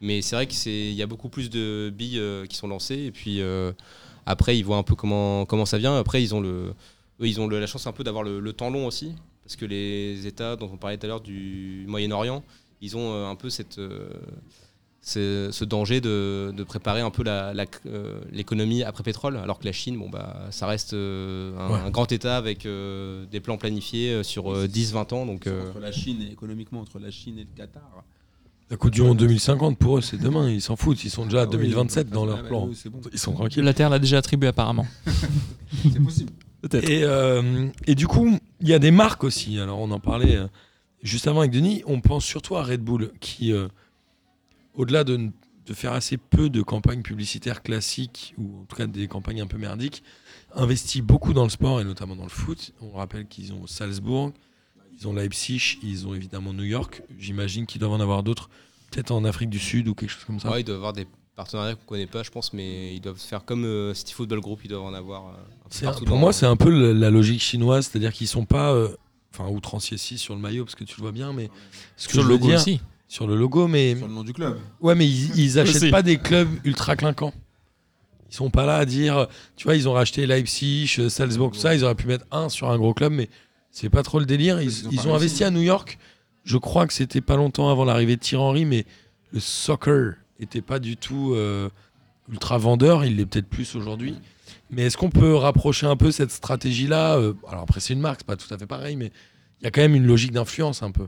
mais 0.00 0.22
c'est 0.22 0.36
vrai 0.36 0.46
que 0.46 0.54
c'est, 0.54 0.70
il 0.88 0.94
y 0.94 1.02
a 1.02 1.06
beaucoup 1.06 1.28
plus 1.28 1.50
de 1.50 1.90
billes 1.94 2.18
euh, 2.18 2.46
qui 2.46 2.56
sont 2.56 2.68
lancées. 2.68 2.98
Et 3.06 3.10
puis 3.10 3.40
euh, 3.40 3.72
après, 4.26 4.56
ils 4.58 4.62
voient 4.64 4.76
un 4.78 4.82
peu 4.82 4.94
comment 4.94 5.44
comment 5.46 5.66
ça 5.66 5.78
vient. 5.78 5.96
Après, 5.98 6.22
ils 6.22 6.34
ont 6.34 6.40
le, 6.40 6.74
eux, 7.20 7.26
ils 7.26 7.40
ont 7.40 7.46
le- 7.46 7.58
la 7.60 7.66
chance 7.66 7.86
un 7.86 7.92
peu 7.92 8.04
d'avoir 8.04 8.22
le, 8.24 8.40
le 8.40 8.52
temps 8.52 8.70
long 8.70 8.86
aussi, 8.86 9.12
parce 9.44 9.56
que 9.56 9.64
les 9.66 10.26
États 10.26 10.56
dont 10.56 10.70
on 10.72 10.76
parlait 10.76 10.98
tout 10.98 11.06
à 11.06 11.08
l'heure 11.08 11.20
du 11.20 11.84
Moyen-Orient, 11.88 12.42
ils 12.80 12.96
ont 12.96 13.12
euh, 13.14 13.26
un 13.26 13.34
peu 13.34 13.50
cette 13.50 13.78
euh, 13.78 14.08
ce, 15.00 15.48
ce 15.52 15.64
danger 15.64 16.00
de, 16.02 16.52
de 16.54 16.64
préparer 16.64 17.00
un 17.00 17.10
peu 17.10 17.22
la- 17.22 17.54
la- 17.54 17.64
euh, 17.86 18.20
l'économie 18.30 18.82
après 18.82 19.02
pétrole, 19.04 19.36
alors 19.38 19.58
que 19.58 19.64
la 19.64 19.72
Chine, 19.72 19.96
bon, 19.96 20.10
bah, 20.10 20.48
ça 20.50 20.66
reste 20.66 20.92
euh, 20.92 21.56
un, 21.58 21.70
Ouais. 21.72 21.80
un 21.80 21.90
grand 21.90 22.10
État 22.12 22.36
avec 22.36 22.66
euh, 22.66 23.24
des 23.26 23.40
plans 23.40 23.56
planifiés 23.56 24.22
sur 24.22 24.52
euh, 24.52 24.66
10-20 24.66 25.14
ans. 25.14 25.24
Donc, 25.24 25.46
euh, 25.46 25.70
Entre 25.70 25.78
la 25.78 25.92
Chine 25.92 26.20
et 26.28 26.30
économiquement, 26.32 26.80
entre 26.80 26.98
la 26.98 27.10
Chine 27.10 27.38
et 27.38 27.42
le 27.44 27.56
Qatar. 27.56 28.04
La 28.70 28.76
Coupe 28.76 28.90
du 28.90 29.00
Monde 29.00 29.16
2050, 29.18 29.78
pour 29.78 29.98
eux, 29.98 30.00
c'est 30.02 30.18
demain. 30.18 30.50
Ils 30.50 30.60
s'en 30.60 30.76
foutent. 30.76 31.02
Ils 31.02 31.10
sont 31.10 31.24
déjà 31.24 31.40
à 31.40 31.44
Ah 31.44 31.48
oui, 31.52 31.56
2027 31.56 32.10
dans 32.10 32.24
ah 32.24 32.26
leur 32.26 32.42
bah 32.42 32.48
plan. 32.48 32.70
Ils 33.12 33.18
sont 33.18 33.32
tranquilles. 33.32 33.64
La 33.64 33.72
Terre 33.72 33.88
l'a 33.88 33.98
déjà 33.98 34.18
attribué 34.18 34.48
apparemment. 34.48 34.86
c'est 35.82 36.02
possible. 36.02 36.32
Et, 36.72 37.02
euh, 37.04 37.68
et 37.86 37.94
du 37.94 38.06
coup, 38.06 38.38
il 38.60 38.68
y 38.68 38.74
a 38.74 38.78
des 38.78 38.90
marques 38.90 39.24
aussi. 39.24 39.58
Alors, 39.58 39.78
on 39.78 39.90
en 39.90 40.00
parlait 40.00 40.36
euh, 40.36 40.48
juste 41.02 41.28
avant 41.28 41.40
avec 41.40 41.52
Denis. 41.52 41.82
On 41.86 42.00
pense 42.00 42.24
surtout 42.24 42.56
à 42.56 42.62
Red 42.62 42.82
Bull, 42.82 43.12
qui, 43.20 43.52
euh, 43.52 43.68
au-delà 44.74 45.02
de, 45.04 45.30
de 45.66 45.74
faire 45.74 45.92
assez 45.92 46.18
peu 46.18 46.50
de 46.50 46.60
campagnes 46.60 47.02
publicitaires 47.02 47.62
classiques, 47.62 48.34
ou 48.36 48.62
en 48.62 48.64
tout 48.64 48.76
cas 48.76 48.86
des 48.86 49.08
campagnes 49.08 49.40
un 49.40 49.46
peu 49.46 49.56
merdiques, 49.56 50.02
investit 50.54 51.00
beaucoup 51.00 51.32
dans 51.32 51.44
le 51.44 51.50
sport 51.50 51.80
et 51.80 51.84
notamment 51.84 52.16
dans 52.16 52.24
le 52.24 52.28
foot. 52.28 52.72
On 52.82 52.90
rappelle 52.90 53.26
qu'ils 53.26 53.52
ont 53.52 53.66
Salzbourg, 53.66 54.32
ils 55.00 55.06
ont 55.08 55.12
Leipzig, 55.12 55.78
ils 55.82 56.06
ont 56.06 56.14
évidemment 56.14 56.52
New 56.52 56.64
York. 56.64 57.02
J'imagine 57.18 57.66
qu'ils 57.66 57.80
doivent 57.80 57.92
en 57.92 58.00
avoir 58.00 58.22
d'autres, 58.22 58.48
peut-être 58.90 59.10
en 59.12 59.24
Afrique 59.24 59.50
du 59.50 59.58
Sud 59.58 59.88
ou 59.88 59.94
quelque 59.94 60.10
chose 60.10 60.24
comme 60.24 60.40
ça. 60.40 60.50
ouais, 60.50 60.60
ils 60.60 60.64
doivent 60.64 60.78
avoir 60.78 60.92
des 60.92 61.06
partenariats 61.36 61.74
qu'on 61.76 61.84
connaît 61.84 62.06
pas, 62.06 62.22
je 62.24 62.30
pense, 62.30 62.52
mais 62.52 62.94
ils 62.94 63.00
doivent 63.00 63.18
faire 63.18 63.44
comme 63.44 63.64
euh, 63.64 63.94
City 63.94 64.12
Football 64.12 64.40
Group, 64.40 64.60
ils 64.64 64.68
doivent 64.68 64.82
en 64.82 64.94
avoir 64.94 65.28
euh, 65.28 65.86
un 65.86 65.92
pour 66.04 66.16
moi, 66.16 66.32
c'est 66.32 66.46
un 66.46 66.56
peu 66.56 66.70
le- 66.70 66.92
la 66.92 67.10
logique 67.10 67.40
chinoise, 67.40 67.86
c'est-à-dire 67.86 68.12
qu'ils 68.12 68.26
sont 68.26 68.44
pas, 68.44 68.72
euh, 68.72 68.88
enfin, 69.32 69.48
outranciers 69.48 69.98
si 69.98 70.18
sur 70.18 70.34
le 70.34 70.40
maillot 70.40 70.64
parce 70.64 70.74
que 70.74 70.82
tu 70.84 70.96
le 70.96 71.02
vois 71.02 71.12
bien, 71.12 71.32
mais 71.32 71.48
ce 71.96 72.08
que 72.08 72.14
Sur 72.14 72.22
je 72.22 72.26
le 72.28 72.34
logo 72.34 72.46
dire, 72.48 72.56
aussi. 72.56 72.80
sur 73.06 73.28
le 73.28 73.36
logo, 73.36 73.68
mais 73.68 73.94
Sur 73.96 74.08
le 74.08 74.14
nom 74.14 74.24
du 74.24 74.32
club. 74.32 74.58
ouais, 74.80 74.96
mais 74.96 75.06
ils, 75.06 75.38
ils 75.38 75.58
achètent 75.60 75.76
Aussi. 75.76 75.90
pas 75.92 76.02
des 76.02 76.18
clubs 76.18 76.48
ultra 76.64 76.96
clinquants. 76.96 77.32
Ils 78.30 78.34
sont 78.34 78.50
pas 78.50 78.66
là 78.66 78.76
à 78.76 78.84
dire, 78.84 79.26
tu 79.56 79.64
vois, 79.64 79.76
ils 79.76 79.88
ont 79.88 79.92
racheté 79.92 80.26
Leipzig, 80.26 80.96
euh, 80.98 81.08
Salzbourg, 81.08 81.52
tout 81.52 81.58
ça, 81.60 81.74
ils 81.74 81.84
auraient 81.84 81.94
pu 81.94 82.06
mettre 82.08 82.26
un 82.30 82.48
sur 82.48 82.68
un 82.68 82.76
gros 82.76 82.92
club, 82.94 83.12
mais 83.12 83.30
c'est 83.70 83.90
pas 83.90 84.02
trop 84.02 84.18
le 84.18 84.26
délire. 84.26 84.60
Ils, 84.60 84.70
Ils 84.90 85.08
ont 85.08 85.12
ils 85.12 85.16
investi 85.16 85.44
à 85.44 85.50
New 85.50 85.62
York. 85.62 85.98
Je 86.44 86.56
crois 86.56 86.86
que 86.86 86.92
c'était 86.92 87.20
pas 87.20 87.36
longtemps 87.36 87.70
avant 87.70 87.84
l'arrivée 87.84 88.16
de 88.16 88.20
Thierry 88.20 88.42
Henry, 88.42 88.64
mais 88.64 88.86
le 89.32 89.40
soccer 89.40 90.14
était 90.40 90.62
pas 90.62 90.78
du 90.78 90.96
tout 90.96 91.34
euh, 91.34 91.68
ultra 92.30 92.58
vendeur. 92.58 93.04
Il 93.04 93.16
l'est 93.16 93.26
peut-être 93.26 93.48
plus 93.48 93.74
aujourd'hui. 93.74 94.16
Mais 94.70 94.82
est-ce 94.82 94.96
qu'on 94.96 95.10
peut 95.10 95.34
rapprocher 95.34 95.86
un 95.86 95.96
peu 95.96 96.10
cette 96.10 96.30
stratégie-là 96.30 97.16
euh, 97.16 97.34
Alors 97.48 97.62
après, 97.62 97.80
c'est 97.80 97.94
une 97.94 98.00
marque, 98.00 98.20
c'est 98.20 98.26
pas 98.26 98.36
tout 98.36 98.52
à 98.52 98.58
fait 98.58 98.66
pareil, 98.66 98.96
mais 98.96 99.12
il 99.60 99.64
y 99.64 99.66
a 99.66 99.70
quand 99.70 99.80
même 99.80 99.94
une 99.94 100.06
logique 100.06 100.32
d'influence 100.32 100.82
un 100.82 100.90
peu. 100.90 101.06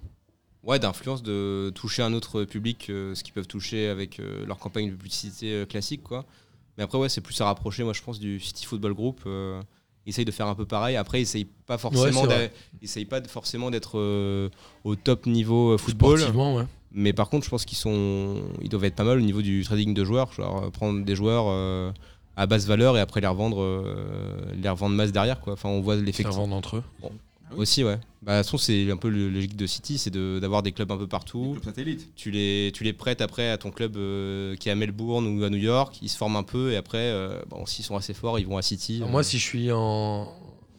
Ouais, 0.63 0.79
d'influence 0.79 1.23
de 1.23 1.73
toucher 1.75 2.03
un 2.03 2.13
autre 2.13 2.45
public, 2.45 2.89
euh, 2.91 3.15
ce 3.15 3.25
qu'ils 3.25 3.33
peuvent 3.33 3.47
toucher 3.47 3.89
avec 3.89 4.21
euh, 4.21 4.45
leur 4.47 4.59
campagne 4.59 4.91
de 4.91 4.95
publicité 4.95 5.65
classique, 5.69 6.03
quoi. 6.03 6.27
Mais 6.77 6.85
après, 6.85 6.99
ouais, 6.99 7.09
c'est 7.09 7.21
plus 7.21 7.39
à 7.41 7.47
rapprocher, 7.47 7.83
moi, 7.85 7.93
je 7.93 8.03
pense, 8.03 8.19
du 8.19 8.41
City 8.41 8.65
Football 8.65 8.95
Group. 8.95 9.21
Ils 10.07 10.11
essayent 10.11 10.25
de 10.25 10.31
faire 10.31 10.47
un 10.47 10.55
peu 10.55 10.67
pareil. 10.67 10.97
Après, 10.97 11.21
ils 11.21 11.23
essayent 11.23 11.49
pas 11.67 11.79
forcément, 11.79 12.25
pas 12.27 13.23
forcément 13.29 13.71
d'être 13.71 13.99
euh, 13.99 14.49
au 14.85 14.97
top 14.97 15.27
niveau 15.27 15.73
euh, 15.73 15.79
football. 15.79 16.21
Ouais. 16.35 16.65
Mais 16.93 17.13
par 17.13 17.29
contre, 17.29 17.45
je 17.45 17.51
pense 17.51 17.65
qu'ils 17.65 17.79
sont, 17.79 18.43
ils 18.63 18.69
doivent 18.69 18.85
être 18.85 18.97
pas 18.97 19.05
mal 19.05 19.19
au 19.19 19.23
niveau 19.23 19.43
du 19.43 19.63
trading 19.63 19.95
de 19.95 20.05
joueurs. 20.05 20.33
Genre 20.33 20.65
euh, 20.65 20.71
prendre 20.71 21.05
des 21.05 21.15
joueurs 21.15 21.45
euh, 21.49 21.93
à 22.37 22.47
basse 22.47 22.67
valeur 22.67 22.97
et 22.97 23.01
après 23.01 23.21
les 23.21 23.27
revendre, 23.27 23.61
euh, 23.63 24.37
les 24.61 24.69
revendre 24.69 24.97
masse 24.97 25.13
derrière, 25.13 25.41
quoi. 25.41 25.53
Enfin, 25.53 25.69
on 25.69 25.81
voit 25.81 25.97
Faire 25.97 26.05
l'effectif. 26.05 26.35
vendre 26.35 26.57
entre 26.57 26.77
eux. 26.79 26.83
Aussi, 27.57 27.85
ouais. 27.85 27.99
Bah, 28.23 28.33
de 28.37 28.43
toute 28.43 28.47
façon, 28.47 28.59
c'est 28.59 28.91
un 28.91 28.97
peu 28.97 29.09
le 29.09 29.29
logique 29.31 29.57
de 29.57 29.67
City, 29.67 29.97
c'est 29.99 30.11
de- 30.11 30.39
d'avoir 30.41 30.63
des 30.63 30.73
clubs 30.73 30.91
un 30.93 30.97
peu 30.99 31.07
partout. 31.07 31.53
Club 31.53 31.65
satellite. 31.65 32.09
Tu 32.17 32.31
les, 32.31 32.71
tu 32.75 32.85
les 32.85 32.93
prêtes 32.93 33.21
après 33.21 33.49
à 33.51 33.57
ton 33.59 33.71
club 33.71 33.97
euh, 33.97 34.55
qui 34.57 34.69
est 34.69 34.73
à 34.73 34.75
Melbourne 34.75 35.27
ou 35.27 35.43
à 35.45 35.51
New 35.51 35.57
York. 35.59 35.99
Ils 36.03 36.09
se 36.09 36.17
forment 36.17 36.37
un 36.37 36.43
peu 36.43 36.73
et 36.73 36.77
après, 36.77 36.99
euh, 36.99 37.41
bon, 37.49 37.65
s'ils 37.67 37.85
sont 37.85 37.97
assez 37.97 38.15
forts, 38.15 38.39
ils 38.39 38.47
vont 38.47 38.57
à 38.59 38.63
City. 38.63 38.97
Alors 38.99 39.09
Euh, 39.09 39.13
Moi, 39.13 39.23
si 39.25 39.39
je 39.39 39.45
suis 39.45 39.71
en 39.73 40.29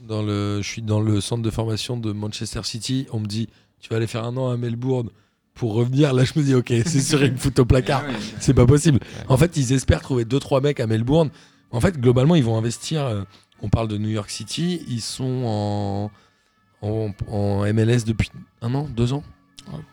dans 0.08 0.22
le, 0.24 0.62
je 0.62 0.68
suis 0.68 0.82
dans 0.82 1.00
le 1.00 1.22
centre 1.22 1.44
de 1.44 1.50
formation 1.52 1.98
de 1.98 2.12
Manchester 2.12 2.62
City, 2.64 3.06
on 3.12 3.20
me 3.20 3.28
dit, 3.28 3.48
tu 3.80 3.90
vas 3.90 3.98
aller 3.98 4.08
faire 4.08 4.24
un 4.24 4.36
an 4.38 4.50
à 4.50 4.58
Melbourne 4.58 5.10
pour 5.54 5.74
revenir. 5.74 6.14
Là, 6.14 6.24
je 6.24 6.34
me 6.40 6.44
dis, 6.44 6.54
ok, 6.56 6.68
c'est 6.86 7.02
sûr, 7.02 7.24
ils 7.24 7.32
me 7.34 7.38
foutent 7.38 7.60
au 7.60 7.66
placard. 7.66 8.04
Ah. 8.08 8.14
C'est 8.40 8.54
pas 8.54 8.66
possible. 8.66 9.00
En 9.28 9.38
fait, 9.38 9.58
ils 9.58 9.74
espèrent 9.74 10.02
trouver 10.02 10.26
2-3 10.26 10.62
mecs 10.62 10.80
à 10.80 10.88
Melbourne. 10.88 11.30
En 11.72 11.82
fait, 11.82 12.00
globalement, 12.00 12.36
ils 12.36 12.44
vont 12.44 12.58
investir. 12.58 13.26
on 13.62 13.70
parle 13.70 13.88
de 13.88 13.98
New 13.98 14.10
York 14.10 14.30
City. 14.30 14.82
Ils 14.88 15.02
sont 15.02 15.44
en, 15.46 16.12
en, 16.82 17.12
en 17.30 17.74
MLS 17.74 18.04
depuis 18.06 18.30
un 18.62 18.74
an, 18.76 18.88
deux 18.96 19.14
ans. 19.14 19.24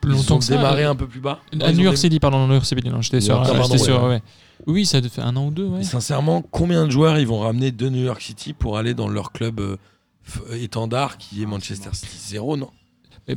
Plus 0.01 0.12
Ils 0.12 0.16
longtemps 0.16 0.36
ont 0.36 0.39
que 0.39 0.45
ça. 0.45 0.57
démarré 0.57 0.84
un 0.84 0.97
peu 0.97 1.07
plus 1.07 1.20
bas. 1.20 1.41
À 1.61 1.72
New 1.72 1.84
York 1.84 1.97
City, 1.99 2.18
pardon, 2.18 2.47
New 2.47 2.55
York 2.55 2.64
City. 2.66 2.89
Non, 2.89 3.01
j'étais 3.03 3.22
euh, 3.30 3.34
pardon, 3.34 3.62
j'étais 3.64 3.78
sur- 3.78 4.03
ouais. 4.03 4.09
ouais. 4.09 4.22
Oui, 4.66 4.84
ça 4.86 5.01
fait 5.03 5.20
un 5.20 5.36
an 5.36 5.47
ou 5.47 5.51
deux, 5.51 5.66
ouais. 5.66 5.80
Et 5.82 5.84
sincèrement, 5.84 6.43
combien 6.43 6.86
de 6.86 6.91
joueurs 6.91 7.18
ils 7.18 7.26
vont 7.26 7.39
ramener 7.41 7.70
de 7.70 7.89
New 7.89 8.03
York 8.05 8.20
City 8.20 8.55
pour 8.55 8.76
aller 8.78 8.95
dans 8.95 9.09
leur 9.09 9.30
club 9.32 9.61
euh, 9.61 9.76
f- 10.28 10.57
étendard 10.61 11.16
qui 11.18 11.43
est 11.43 11.47
Manchester 11.47 11.91
City? 11.93 12.16
Zéro, 12.18 12.57
non 12.57 12.70
Je 13.28 13.34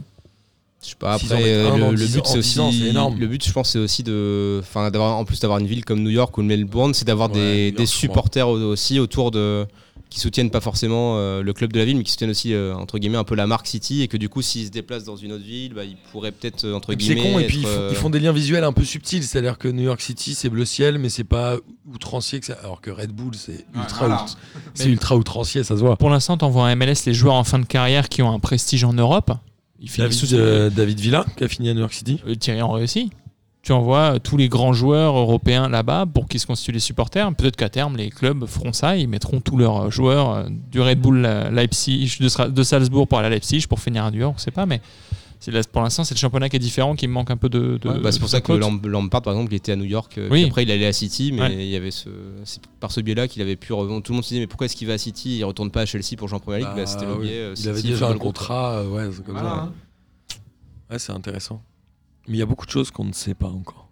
sais 0.89 0.95
pas, 0.97 1.13
après, 1.13 1.27
euh, 1.53 1.75
le, 1.75 1.79
dans 1.79 1.91
le 1.91 1.97
10 1.97 2.15
but, 2.15 2.25
c'est 2.25 2.31
en 2.31 2.33
10 2.33 2.39
aussi. 2.39 2.59
ans, 2.59 2.71
c'est 2.71 2.87
énorme. 2.89 3.19
Le 3.19 3.27
but, 3.27 3.45
je 3.45 3.51
pense, 3.51 3.69
c'est 3.69 3.77
aussi 3.79 4.01
de. 4.01 4.57
Enfin, 4.61 4.89
d'avoir, 4.89 5.15
en 5.17 5.25
plus 5.25 5.39
d'avoir 5.39 5.59
une 5.59 5.67
ville 5.67 5.85
comme 5.85 6.01
New 6.01 6.09
York 6.09 6.35
ou 6.39 6.41
Melbourne, 6.41 6.95
c'est 6.95 7.05
d'avoir 7.05 7.29
Ouais, 7.29 7.35
des, 7.37 7.65
York, 7.67 7.77
des 7.77 7.85
je 7.85 7.91
supporters 7.91 8.47
au- 8.49 8.57
aussi 8.71 8.97
autour 8.99 9.29
de. 9.29 9.67
Qui 10.11 10.19
soutiennent 10.19 10.51
pas 10.51 10.59
forcément 10.61 11.15
euh, 11.17 11.41
le 11.41 11.53
club 11.53 11.71
de 11.73 11.79
la 11.79 11.85
ville, 11.85 11.95
mais 11.97 12.03
qui 12.03 12.11
soutiennent 12.11 12.29
aussi, 12.31 12.53
euh, 12.53 12.75
entre 12.75 12.99
guillemets, 12.99 13.17
un 13.17 13.23
peu 13.23 13.33
la 13.33 13.47
marque 13.47 13.65
City. 13.65 14.01
Et 14.01 14.07
que 14.09 14.17
du 14.17 14.27
coup, 14.29 14.41
s'ils 14.41 14.65
se 14.67 14.69
déplacent 14.69 15.05
dans 15.05 15.15
une 15.15 15.31
autre 15.31 15.43
ville, 15.45 15.73
bah, 15.73 15.85
ils 15.85 15.95
pourraient 16.11 16.33
peut-être, 16.33 16.65
euh, 16.65 16.73
entre 16.75 16.91
C'est 16.91 16.97
guillemets. 16.97 17.31
con, 17.31 17.39
et 17.39 17.47
puis 17.47 17.59
être, 17.61 17.69
ils 17.69 17.73
font, 17.73 17.81
euh, 17.81 17.87
ils 17.91 17.95
font 17.95 18.09
des 18.09 18.19
liens 18.19 18.33
visuels 18.33 18.65
un 18.65 18.73
peu 18.73 18.83
subtils. 18.83 19.23
C'est-à-dire 19.23 19.57
que 19.57 19.69
New 19.69 19.83
York 19.83 20.01
City, 20.01 20.35
c'est 20.35 20.49
bleu 20.49 20.65
ciel, 20.65 20.97
mais 20.99 21.07
c'est 21.09 21.23
pas 21.23 21.55
outrancier. 21.91 22.41
Que 22.41 22.45
ça... 22.45 22.57
Alors 22.61 22.81
que 22.81 22.91
Red 22.91 23.11
Bull, 23.11 23.33
c'est 23.35 23.65
ultra, 23.73 23.99
voilà. 24.07 24.23
out- 24.23 24.37
c'est 24.73 24.89
ultra 24.89 25.15
outrancier, 25.15 25.63
ça 25.63 25.75
se 25.75 25.79
voit. 25.81 25.95
Pour 25.95 26.09
l'instant, 26.09 26.35
t'envoies 26.37 26.63
en 26.63 26.75
MLS 26.75 27.05
les 27.05 27.13
joueurs 27.13 27.35
en 27.35 27.43
fin 27.45 27.57
de 27.59 27.65
carrière 27.65 28.09
qui 28.09 28.21
ont 28.21 28.31
un 28.33 28.39
prestige 28.39 28.83
en 28.83 28.93
Europe. 28.93 29.31
Ils 29.79 29.89
finissent 29.89 30.19
David, 30.21 30.29
sous 30.29 30.35
euh, 30.35 30.69
David 30.69 30.99
Villa, 30.99 31.25
qui 31.37 31.43
a 31.43 31.47
fini 31.47 31.69
à 31.69 31.73
New 31.73 31.79
York 31.79 31.93
City. 31.93 32.19
Thierry 32.39 32.61
Henry 32.61 32.83
aussi. 32.83 33.09
Tu 33.63 33.73
envoies 33.73 34.15
euh, 34.15 34.19
tous 34.19 34.37
les 34.37 34.49
grands 34.49 34.73
joueurs 34.73 35.15
européens 35.15 35.69
là-bas 35.69 36.07
pour 36.11 36.27
qu'ils 36.27 36.39
se 36.39 36.47
constituent 36.47 36.71
les 36.71 36.79
supporters. 36.79 37.31
Peut-être 37.35 37.55
qu'à 37.55 37.69
terme, 37.69 37.95
les 37.95 38.09
clubs 38.09 38.45
feront 38.47 38.73
ça. 38.73 38.97
Ils 38.97 39.07
mettront 39.07 39.39
tous 39.39 39.55
leurs 39.55 39.83
euh, 39.85 39.89
joueurs 39.91 40.31
euh, 40.31 40.43
du 40.71 40.81
Red 40.81 40.99
Bull 40.99 41.21
Leipzig, 41.51 42.17
de, 42.19 42.63
Salzbourg 42.63 43.07
pour 43.07 43.19
aller 43.19 43.27
à 43.27 43.29
Leipzig 43.29 43.67
pour 43.67 43.79
finir 43.79 44.03
à 44.05 44.11
New 44.11 44.19
York. 44.19 44.33
On 44.35 44.39
sait 44.39 44.49
pas, 44.51 44.65
mais 44.65 44.81
pour 45.71 45.81
l'instant, 45.81 46.03
c'est 46.03 46.13
le 46.15 46.19
championnat 46.19 46.49
qui 46.49 46.55
est 46.55 46.59
différent, 46.59 46.95
qui 46.95 47.07
me 47.07 47.13
manque 47.13 47.29
un 47.31 47.37
peu 47.37 47.49
de. 47.49 47.77
de- 47.81 47.89
Ouais, 47.89 47.99
bah, 47.99 48.11
c'est 48.11 48.19
pour 48.19 48.29
ça 48.29 48.41
que 48.41 48.51
Lampard, 48.53 49.21
par 49.21 49.33
exemple, 49.33 49.53
il 49.53 49.57
était 49.57 49.71
à 49.71 49.75
New 49.75 49.85
York. 49.85 50.13
Oui. 50.17 50.29
puis 50.29 50.45
après, 50.45 50.63
il 50.63 50.71
allait 50.71 50.85
à 50.87 50.93
City, 50.93 51.31
mais 51.31 51.41
Ouais. 51.41 51.53
il 51.53 51.69
y 51.69 51.75
avait 51.75 51.89
ce, 51.91 52.09
c'est 52.45 52.61
par 52.79 52.91
ce 52.91 52.99
biais-là 53.01 53.27
qu'il 53.27 53.41
avait 53.43 53.55
pu 53.55 53.73
revenir. 53.73 54.01
Tout 54.01 54.11
le 54.11 54.15
monde 54.17 54.23
se 54.23 54.29
disait, 54.29 54.41
mais 54.41 54.47
pourquoi 54.47 54.65
est-ce 54.65 54.75
qu'il 54.75 54.87
va 54.87 54.93
à 54.93 54.97
City 54.99 55.37
Il 55.37 55.43
retourne 55.43 55.69
pas 55.71 55.81
à 55.81 55.85
Chelsea 55.85 56.15
pour 56.17 56.27
jouer 56.27 56.37
en 56.37 56.39
Première 56.39 56.59
League? 56.59 56.69
Bah, 56.69 56.81
Bah, 56.81 56.85
C'était 56.87 57.05
le 57.05 57.15
biais. 57.15 57.53
Il 57.57 57.69
avait 57.69 57.81
déjà 57.81 58.07
un 58.09 58.17
contrat. 58.17 58.83
ouais, 58.85 59.09
c'est 59.11 59.23
comme 59.23 59.35
Voilà, 59.35 59.49
ça. 59.49 59.55
hein. 59.63 59.71
Ouais, 60.91 60.99
c'est 60.99 61.11
intéressant. 61.11 61.61
Mais 62.27 62.35
il 62.37 62.39
y 62.39 62.43
a 62.43 62.45
beaucoup 62.45 62.65
de 62.65 62.71
choses 62.71 62.91
qu'on 62.91 63.05
ne 63.05 63.13
sait 63.13 63.33
pas 63.33 63.47
encore. 63.47 63.87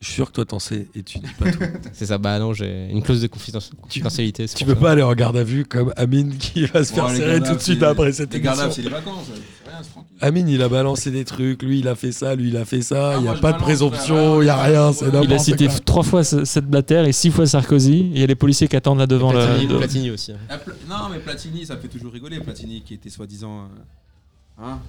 Je 0.00 0.06
suis 0.08 0.14
sûr 0.14 0.26
que 0.26 0.32
toi, 0.32 0.44
t'en 0.44 0.58
sais 0.58 0.88
et 0.96 1.04
tu 1.04 1.18
dis 1.20 1.30
pas 1.38 1.48
tout. 1.52 1.60
C'est 1.92 2.06
ça, 2.06 2.18
bah 2.18 2.36
non, 2.40 2.52
j'ai 2.52 2.88
une 2.90 3.04
clause 3.04 3.20
de 3.22 3.28
confidentialité. 3.28 4.48
tu 4.48 4.64
pour 4.64 4.74
peux 4.74 4.74
ça. 4.74 4.80
pas 4.80 4.90
aller 4.90 5.02
en 5.04 5.14
garde 5.14 5.36
à 5.36 5.44
vue 5.44 5.64
comme 5.64 5.92
Amine 5.96 6.36
qui 6.38 6.66
va 6.66 6.82
se 6.82 6.90
Bon, 6.90 6.96
faire 6.96 7.08
les 7.10 7.16
serrer 7.18 7.40
tout 7.40 7.54
de 7.54 7.60
suite 7.60 7.82
après 7.84 8.10
cette 8.12 8.32
Les 8.34 8.40
émission. 8.40 8.68
c'est 8.72 8.82
les 8.82 8.88
vacances. 8.88 9.26
C'est 9.28 9.70
rien, 9.70 9.78
c'est 9.80 9.90
tranquille. 9.90 10.16
Amine, 10.20 10.48
il 10.48 10.60
a 10.60 10.68
balancé 10.68 11.12
des 11.12 11.24
trucs, 11.24 11.62
lui 11.62 11.78
il 11.78 11.86
a 11.86 11.94
fait 11.94 12.10
ça, 12.10 12.34
lui 12.34 12.48
il 12.48 12.56
a 12.56 12.64
fait 12.64 12.82
ça, 12.82 13.12
Ah, 13.12 13.16
il 13.18 13.22
n'y 13.22 13.28
a 13.28 13.34
pas 13.34 13.36
de 13.36 13.42
balance, 13.42 13.62
présomption, 13.62 14.40
il 14.42 14.46
n'y 14.46 14.50
a 14.50 14.60
rien, 14.60 14.92
c'est 14.92 15.04
Il 15.04 15.08
a 15.08 15.12
n'importe 15.12 15.28
Il 15.30 15.34
a 15.34 15.38
cité 15.38 15.66
quoi. 15.68 15.78
trois 15.84 16.02
fois 16.02 16.24
ce- 16.24 16.44
cette 16.44 16.66
Blatter 16.66 17.04
et 17.06 17.12
six 17.12 17.30
fois 17.30 17.46
Sarkozy. 17.46 18.10
Il 18.12 18.18
y 18.18 18.24
a 18.24 18.26
les 18.26 18.34
policiers 18.34 18.66
qui 18.66 18.74
attendent 18.74 18.98
là 18.98 19.06
devant 19.06 19.32
le. 19.32 19.38
Platini, 19.38 19.66
de- 19.68 19.76
Platini 19.78 20.10
aussi. 20.10 20.32
hein. 20.32 20.58
Non, 20.90 21.10
mais 21.12 21.20
Platini, 21.20 21.64
ça 21.64 21.76
me 21.76 21.80
fait 21.80 21.86
toujours 21.86 22.12
rigoler. 22.12 22.40
Platini 22.40 22.82
qui 22.82 22.94
était 22.94 23.08
soi-disant. 23.08 23.60
euh, 23.60 24.64
Hein 24.64 24.80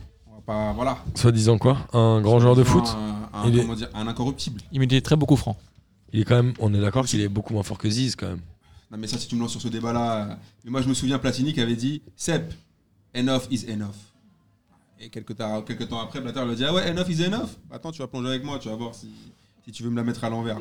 pas. 0.42 0.74
Voilà. 0.74 0.98
Soi-disant 1.16 1.58
quoi 1.58 1.78
Un 1.94 2.22
grand 2.22 2.40
joueur 2.40 2.56
de 2.56 2.64
foot 2.64 2.86
Un, 3.34 3.40
un- 3.40 3.48
Il 3.48 3.58
est- 3.60 3.76
dire, 3.76 3.90
un 3.94 4.08
incorruptible. 4.08 4.62
Il 4.72 4.80
mettait 4.80 5.02
très 5.02 5.16
beaucoup 5.16 5.36
francs. 5.36 5.58
Il 6.12 6.20
est 6.22 6.26
quand 6.26 6.36
même, 6.36 6.54
on 6.60 6.74
est 6.74 6.80
d'accord 6.82 7.06
qu'il 7.06 7.22
est 7.22 7.28
beaucoup 7.28 7.54
moins 7.54 7.64
fort 7.64 7.78
que 7.78 7.90
Ziz 7.90 8.16
quand 8.16 8.28
même. 8.28 8.42
Non, 8.92 8.98
mais 9.00 9.08
ça, 9.08 9.18
si 9.18 9.28
tu 9.28 9.36
me 9.36 9.42
lances 9.42 9.52
sur 9.52 9.62
ce 9.62 9.68
débat-là. 9.70 10.16
euh, 10.32 10.36
Mais 10.66 10.72
moi, 10.72 10.82
je 10.82 10.88
me 10.88 10.94
souviens 10.94 11.18
Platini 11.18 11.54
qui 11.54 11.62
avait 11.62 11.76
dit 11.76 12.02
Sep, 12.16 12.54
enough 13.16 13.44
is 13.50 13.66
enough. 13.72 13.96
Et 15.00 15.10
quelques, 15.10 15.36
quelques 15.66 15.88
temps 15.90 16.00
après, 16.00 16.22
Blatter 16.22 16.44
lui 16.46 16.52
a 16.52 16.56
dit 16.56 16.66
Ah 16.66 16.74
ouais, 16.74 16.90
enough 16.92 17.10
is 17.10 17.24
enough. 17.24 17.50
Attends, 17.72 17.92
tu 17.92 18.00
vas 18.00 18.08
plonger 18.08 18.30
avec 18.30 18.44
moi, 18.44 18.60
tu 18.60 18.70
vas 18.70 18.76
voir 18.76 18.94
si, 18.94 19.10
si 19.66 19.72
tu 19.72 19.82
veux 19.84 19.90
me 19.90 19.96
la 19.96 20.04
mettre 20.04 20.24
à 20.24 20.30
l'envers. 20.30 20.60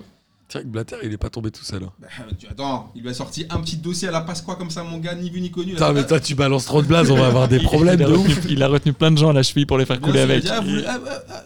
C'est 0.53 0.59
vrai 0.59 0.65
que 0.67 0.69
Blatter, 0.73 0.97
il 1.03 1.11
est 1.11 1.17
pas 1.17 1.31
tombé 1.31 1.51
tout 1.51 1.65
seul. 1.65 1.83
hein. 1.83 1.93
Bah, 1.99 2.09
tu- 2.39 2.47
attends, 2.47 2.93
il 2.95 3.01
lui 3.01 3.09
a 3.09 3.15
sorti 3.15 3.47
un 3.49 3.59
petit 3.63 3.77
dossier 3.79 4.09
à 4.09 4.11
la 4.11 4.21
passe 4.21 4.43
quoi 4.43 4.57
comme 4.57 4.69
ça, 4.69 4.85
mon 4.85 4.99
gars, 4.99 5.15
ni 5.15 5.31
vu 5.31 5.41
ni 5.41 5.51
connu. 5.51 5.73
Putain, 5.73 5.95
mais 5.95 6.07
toi, 6.07 6.21
tu 6.21 6.35
balances 6.35 6.67
trop 6.67 6.83
de 6.83 6.87
blazes, 6.87 7.11
on 7.11 7.17
va 7.17 7.27
avoir 7.29 7.49
des 7.49 7.59
problèmes 7.63 8.01
il, 8.01 8.03
a 8.05 8.07
de 8.09 8.13
retenu, 8.13 8.35
ouf. 8.35 8.47
il 8.51 8.63
a 8.63 8.69
retenu 8.69 8.93
plein 8.93 9.11
de 9.11 9.17
gens 9.17 9.31
à 9.31 9.33
la 9.33 9.43
cheville 9.43 9.65
pour 9.65 9.79
les 9.79 9.87
faire 9.87 9.99
couler 9.99 10.21
avec. 10.21 10.45
ah, 10.51 10.61
ah, 10.61 10.63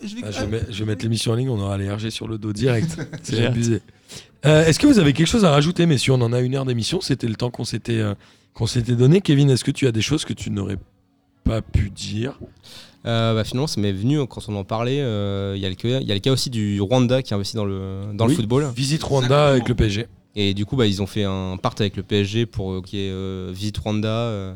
je 0.02 0.14
vais- 0.16 0.22
Ah, 0.24 0.30
je, 0.32 0.40
vais, 0.40 0.46
mettre- 0.48 0.66
je 0.72 0.78
vais 0.80 0.84
mettre 0.86 1.02
l'émission 1.04 1.30
en 1.30 1.34
ligne, 1.36 1.48
on 1.50 1.60
aura 1.60 1.78
les 1.78 1.88
RG 1.88 2.10
sur 2.10 2.26
le 2.26 2.36
dos 2.36 2.52
direct. 2.52 2.96
C'est 3.22 3.46
abusé. 3.46 3.80
Euh, 4.44 4.64
est-ce 4.66 4.80
que 4.80 4.88
vous 4.88 4.98
avez 4.98 5.12
quelque 5.12 5.28
chose 5.28 5.44
à 5.44 5.50
rajouter, 5.50 5.86
messieurs? 5.86 6.12
On 6.14 6.20
en 6.22 6.32
a 6.32 6.40
une 6.40 6.56
heure 6.56 6.64
d'émission, 6.64 7.00
c'était 7.00 7.28
le 7.28 7.36
temps 7.36 7.50
qu'on 7.50 7.64
s'était 7.64 8.00
euh, 8.00 8.14
qu'on 8.54 8.66
s'était 8.66 8.96
donné. 8.96 9.20
Kevin, 9.20 9.50
est-ce 9.50 9.62
que 9.62 9.70
tu 9.70 9.86
as 9.86 9.92
des 9.92 10.02
choses 10.02 10.24
que 10.24 10.32
tu 10.32 10.50
n'aurais 10.50 10.78
pas 11.44 11.62
pu 11.62 11.90
dire? 11.90 12.40
Euh, 13.06 13.34
bah, 13.34 13.44
finalement, 13.44 13.66
ça 13.66 13.80
m'est 13.80 13.92
venu 13.92 14.18
euh, 14.18 14.26
quand 14.26 14.42
on 14.48 14.56
en 14.56 14.64
parlait. 14.64 15.00
euh, 15.00 15.54
Il 15.56 15.62
y, 15.62 15.66
a 15.66 15.68
le 15.68 15.74
cas- 15.74 16.00
il 16.00 16.06
y 16.06 16.10
a 16.10 16.14
le 16.14 16.20
cas 16.20 16.32
aussi 16.32 16.50
du 16.50 16.80
Rwanda 16.80 17.22
qui 17.22 17.34
investit 17.34 17.56
dans 17.56 17.64
le, 17.64 18.02
dans 18.14 18.24
Oui. 18.26 18.30
le 18.32 18.36
football. 18.36 18.66
Visite 18.74 19.02
Rwanda 19.02 19.26
Exactement. 19.26 19.50
avec 19.50 19.68
le 19.68 19.74
PSG. 19.74 20.06
Et 20.38 20.52
du 20.52 20.66
coup, 20.66 20.76
bah, 20.76 20.86
ils 20.86 21.00
ont 21.00 21.06
fait 21.06 21.24
un 21.24 21.56
part 21.56 21.74
avec 21.78 21.96
le 21.96 22.02
PSG 22.02 22.44
pour 22.46 22.72
euh, 22.72 22.82
qu'il 22.82 22.98
y 22.98 23.02
ait 23.06 23.10
euh, 23.10 23.50
Visite 23.54 23.78
Rwanda 23.78 24.08
euh, 24.08 24.54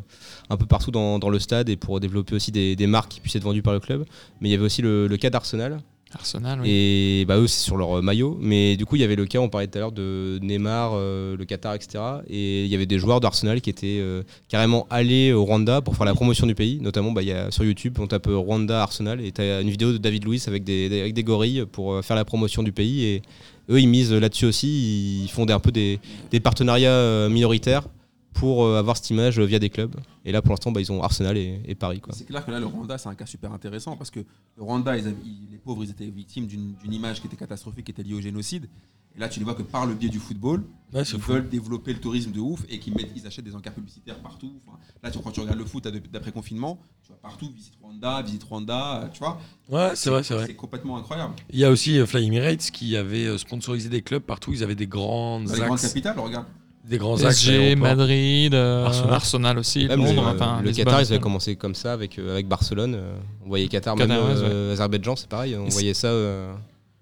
un 0.51 0.57
peu 0.57 0.67
partout 0.67 0.91
dans, 0.91 1.19
dans 1.19 1.31
le 1.31 1.39
stade 1.39 1.69
et 1.71 1.77
pour 1.77 2.01
développer 2.01 2.35
aussi 2.35 2.53
des, 2.53 2.77
des 2.77 2.87
marques 2.87 3.11
qui 3.13 3.21
puissent 3.21 3.37
être 3.37 3.45
vendues 3.45 3.63
par 3.63 3.73
le 3.73 3.81
club. 3.81 4.05
Mais 4.41 4.49
il 4.49 4.53
y 4.53 4.55
avait 4.55 4.65
aussi 4.65 4.83
le, 4.83 5.07
le 5.07 5.17
cas 5.17 5.31
d'Arsenal. 5.31 5.81
Arsenal, 6.13 6.61
oui. 6.61 6.69
Et 6.69 7.25
bah, 7.27 7.37
eux, 7.37 7.47
c'est 7.47 7.63
sur 7.63 7.77
leur 7.77 7.99
euh, 7.99 8.03
maillot. 8.03 8.37
Mais 8.41 8.77
du 8.77 8.85
coup, 8.85 8.97
il 8.97 9.03
y 9.03 9.05
avait 9.05 9.17
le 9.17 9.27
cas, 9.27 9.39
on 9.39 9.49
parlait 9.49 9.69
tout 9.69 9.79
à 9.79 9.81
l'heure 9.81 9.93
de 9.93 10.39
Neymar, 10.43 10.93
euh, 10.95 11.37
le 11.37 11.45
Qatar, 11.45 11.75
etc. 11.75 12.03
Et 12.29 12.65
il 12.65 12.71
y 12.71 12.75
avait 12.75 12.87
des 12.87 12.99
joueurs 12.99 13.21
d'Arsenal 13.21 13.61
qui 13.61 13.71
étaient 13.71 13.99
euh, 14.01 14.23
carrément 14.49 14.87
allés 14.91 15.33
au 15.33 15.45
Rwanda 15.45 15.81
pour 15.81 15.97
faire 15.97 16.07
la 16.07 16.15
promotion 16.15 16.47
du 16.47 16.55
pays. 16.55 16.81
Notamment, 16.81 17.13
bah, 17.13 17.23
sur 17.51 17.65
YouTube, 17.65 17.97
on 18.01 18.07
tape 18.07 18.27
Rwanda 18.27 18.83
Arsenal 18.83 19.21
et 19.21 19.31
tu 19.31 19.41
as 19.41 19.61
une 19.61 19.71
vidéo 19.71 19.93
de 19.93 19.99
David 19.99 20.25
Luiz 20.25 20.49
avec 20.49 20.65
des, 20.65 21.25
gorilles 21.25 21.65
pour 21.71 22.05
faire 22.05 22.17
la 22.17 22.25
promotion 22.25 22.63
du 22.63 22.73
pays. 22.73 23.05
Et 23.05 23.23
eux, 23.71 23.81
ils 23.81 23.89
misent 23.89 24.13
là-dessus 24.13 24.47
aussi. 24.47 25.23
Ils 25.25 25.29
font 25.29 25.49
un 25.49 25.61
peu 25.61 25.71
des, 25.71 26.01
partenariats 26.43 27.29
minoritaires 27.29 27.85
pour 28.33 28.65
euh, 28.65 28.79
avoir 28.79 28.97
cette 28.97 29.11
image 29.11 29.39
euh, 29.39 29.45
via 29.45 29.59
des 29.59 29.71
clubs. 29.71 29.95
Et 30.25 30.33
là, 30.33 30.41
pour 30.43 30.51
l'instant, 30.51 30.71
bah, 30.73 30.81
ils 30.81 30.91
ont 30.93 31.03
Arsenal 31.03 31.37
et, 31.37 31.61
et 31.67 31.75
Paris. 31.75 32.01
Quoi. 32.01 32.15
C'est 32.17 32.25
clair 32.27 32.45
que 32.45 32.51
là, 32.51 32.61
le 32.61 32.67
Rwanda, 32.67 32.97
c'est 32.99 33.09
un 33.09 33.15
cas 33.15 33.27
super 33.27 33.53
intéressant 33.53 33.97
parce 33.97 34.11
que 34.11 34.21
le 34.21 34.63
Rwanda, 34.63 34.97
ils 34.97 35.07
avaient- 35.07 35.17
ils- 35.25 35.49
les 35.51 35.59
pauvres, 35.59 35.83
ils 35.85 35.91
étaient 35.91 36.07
victimes 36.11 36.47
d'une 36.47 36.75
image 36.93 37.21
qui 37.21 37.27
était 37.27 37.37
catastrophique, 37.37 37.87
qui 37.87 37.91
était 37.93 38.03
liée 38.03 38.15
au 38.15 38.21
génocide. 38.21 38.69
Et 39.17 39.19
là, 39.19 39.29
tu 39.29 39.41
les 39.41 39.45
vois 39.45 39.55
que 39.55 39.63
par 39.63 39.87
le 39.87 39.95
biais 39.95 40.09
du 40.09 40.21
football, 40.21 40.63
Ouais, 40.95 41.03
ils 41.03 41.19
fou. 41.19 41.33
veulent 41.33 41.49
développer 41.49 41.93
le 41.93 41.99
tourisme 41.99 42.31
de 42.31 42.39
ouf 42.39 42.65
et 42.69 42.79
qu'ils 42.79 42.95
mettent, 42.95 43.11
ils 43.17 43.27
achètent 43.27 43.45
des 43.45 43.57
encarts 43.57 43.75
publicitaires 43.75 44.21
partout. 44.21 44.53
Enfin, 44.65 44.79
là, 45.03 45.11
tu, 45.11 45.19
quand 45.19 45.33
tu 45.33 45.41
regardes 45.41 45.59
le 45.59 45.65
foot 45.65 45.89
d'après 46.13 46.31
confinement, 46.31 46.79
tu 47.03 47.09
vois 47.09 47.19
partout, 47.21 47.51
visite 47.53 47.73
Rwanda, 47.83 48.23
visite 48.23 48.45
Rwanda, 48.45 49.11
tu 49.13 49.19
vois. 49.19 49.41
Ouais, 49.69 49.91
c'est 49.97 50.11
vrai, 50.11 50.23
c'est 50.23 50.35
vrai. 50.35 50.47
C'est 50.47 50.55
complètement 50.55 50.97
incroyable. 50.97 51.35
Il 51.53 51.59
y 51.59 51.65
a 51.65 51.71
aussi 51.73 51.99
euh, 51.99 52.07
Fly 52.07 52.25
Emirates 52.27 52.71
qui 52.71 52.97
avait 52.97 53.37
sponsorisé 53.37 53.89
des 53.89 54.03
clubs 54.03 54.23
partout. 54.23 54.53
Ils 54.53 54.63
avaient 54.63 54.77
des 54.77 54.87
grandes 54.87 55.47
Dans 55.47 55.55
les 55.55 55.59
grandes 55.61 55.73
axes, 55.73 55.89
capitales, 55.89 56.19
regarde. 56.21 56.47
Des 56.91 56.99
grands. 56.99 57.17
PSG. 57.17 57.77
Madrid, 57.77 58.53
euh, 58.55 58.85
Arsenal. 58.87 59.13
Arsenal. 59.15 59.59
aussi, 59.59 59.87
Même 59.87 60.01
Londres, 60.05 60.23
le, 60.29 60.35
enfin, 60.37 60.61
le. 60.63 60.73
Qatar, 60.73 61.01
ils 61.01 61.07
avaient 61.07 61.19
commencé 61.21 61.57
comme 61.57 61.75
ça 61.75 61.93
avec, 61.95 62.19
euh, 62.19 62.33
avec 62.33 62.47
Barcelone. 62.49 62.95
euh, 62.97 63.15
on 63.45 63.49
voyait 63.49 63.69
Qatar, 63.69 63.97
même 63.97 64.09
Qatar, 64.09 64.25
ouais, 64.27 64.35
euh, 64.37 64.73
Azerbaïdjan, 64.75 65.17
c'est 65.17 65.29
pareil. 65.29 65.57
On 65.57 65.69
voyait 65.69 65.95
ça. 65.95 66.09
euh, 66.09 66.53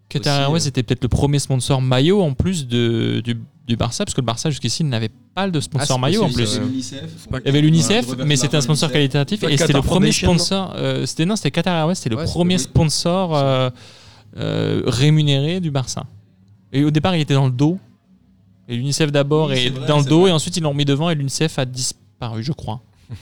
Qatar 0.09 0.35
aussi, 0.37 0.43
Airways 0.43 0.61
euh, 0.61 0.63
c'était 0.63 0.83
peut-être 0.85 1.03
le 1.03 1.09
premier 1.09 1.39
sponsor 1.41 1.83
maillot 1.83 2.23
en 2.23 2.33
plus 2.35 2.67
de, 2.69 3.21
du, 3.25 3.37
du 3.67 3.77
Barça, 3.77 4.05
parce 4.05 4.15
que 4.15 4.21
le 4.23 4.27
Barça 4.27 4.49
jusqu'ici 4.51 4.83
n'avait 4.85 5.11
pas 5.35 5.51
de 5.51 5.61
sponsor 5.61 5.97
Ah, 5.99 6.01
maillot 6.01 6.23
en 6.23 6.31
plus. 6.31 6.59
Il 6.59 7.41
y 7.45 7.49
avait 7.49 7.61
l'UNICEF, 7.61 8.07
Voilà, 8.07 8.25
mais 8.25 8.37
c'était 8.37 8.57
un 8.57 8.61
sponsor 8.63 8.91
qualitatif 8.91 9.43
et 9.43 9.57
c'était 9.57 9.73
le 9.73 9.81
Qatar 9.81 9.83
premier 9.83 10.13
sponsor. 10.13 10.75
euh, 10.77 11.05
c'était 11.07 11.27
non, 11.27 11.37
c'était 11.37 11.51
Qatar 11.51 11.75
Airways, 11.77 11.95
c'était 11.97 12.11
le 12.11 12.17
Ouais, 12.17 12.25
premier 12.25 12.57
sponsor 12.59 13.37
euh, 13.37 13.71
euh, 14.39 14.83
rémunéré 14.87 15.61
du 15.61 15.71
Barça. 15.71 16.05
Et 16.73 16.85
au 16.85 16.91
départ, 16.91 17.15
il 17.17 17.21
était 17.21 17.35
dans 17.35 17.47
le 17.47 17.53
dos. 17.53 17.79
Et 18.69 18.77
l'UNICEF 18.77 19.11
d'abord 19.11 19.49
Oui, 19.49 19.57
est 19.59 19.71
vrai, 19.71 19.87
dans 19.87 19.99
le 19.99 20.05
dos 20.05 20.21
vrai. 20.23 20.31
et 20.31 20.33
ensuite 20.33 20.57
ils 20.57 20.63
l'ont 20.63 20.75
mis 20.75 20.85
devant 20.85 21.09
et 21.11 21.15
l'UNICEF 21.15 21.59
a 21.59 21.65
disparu, 21.65 22.43
je 22.43 22.53
crois, 22.53 22.81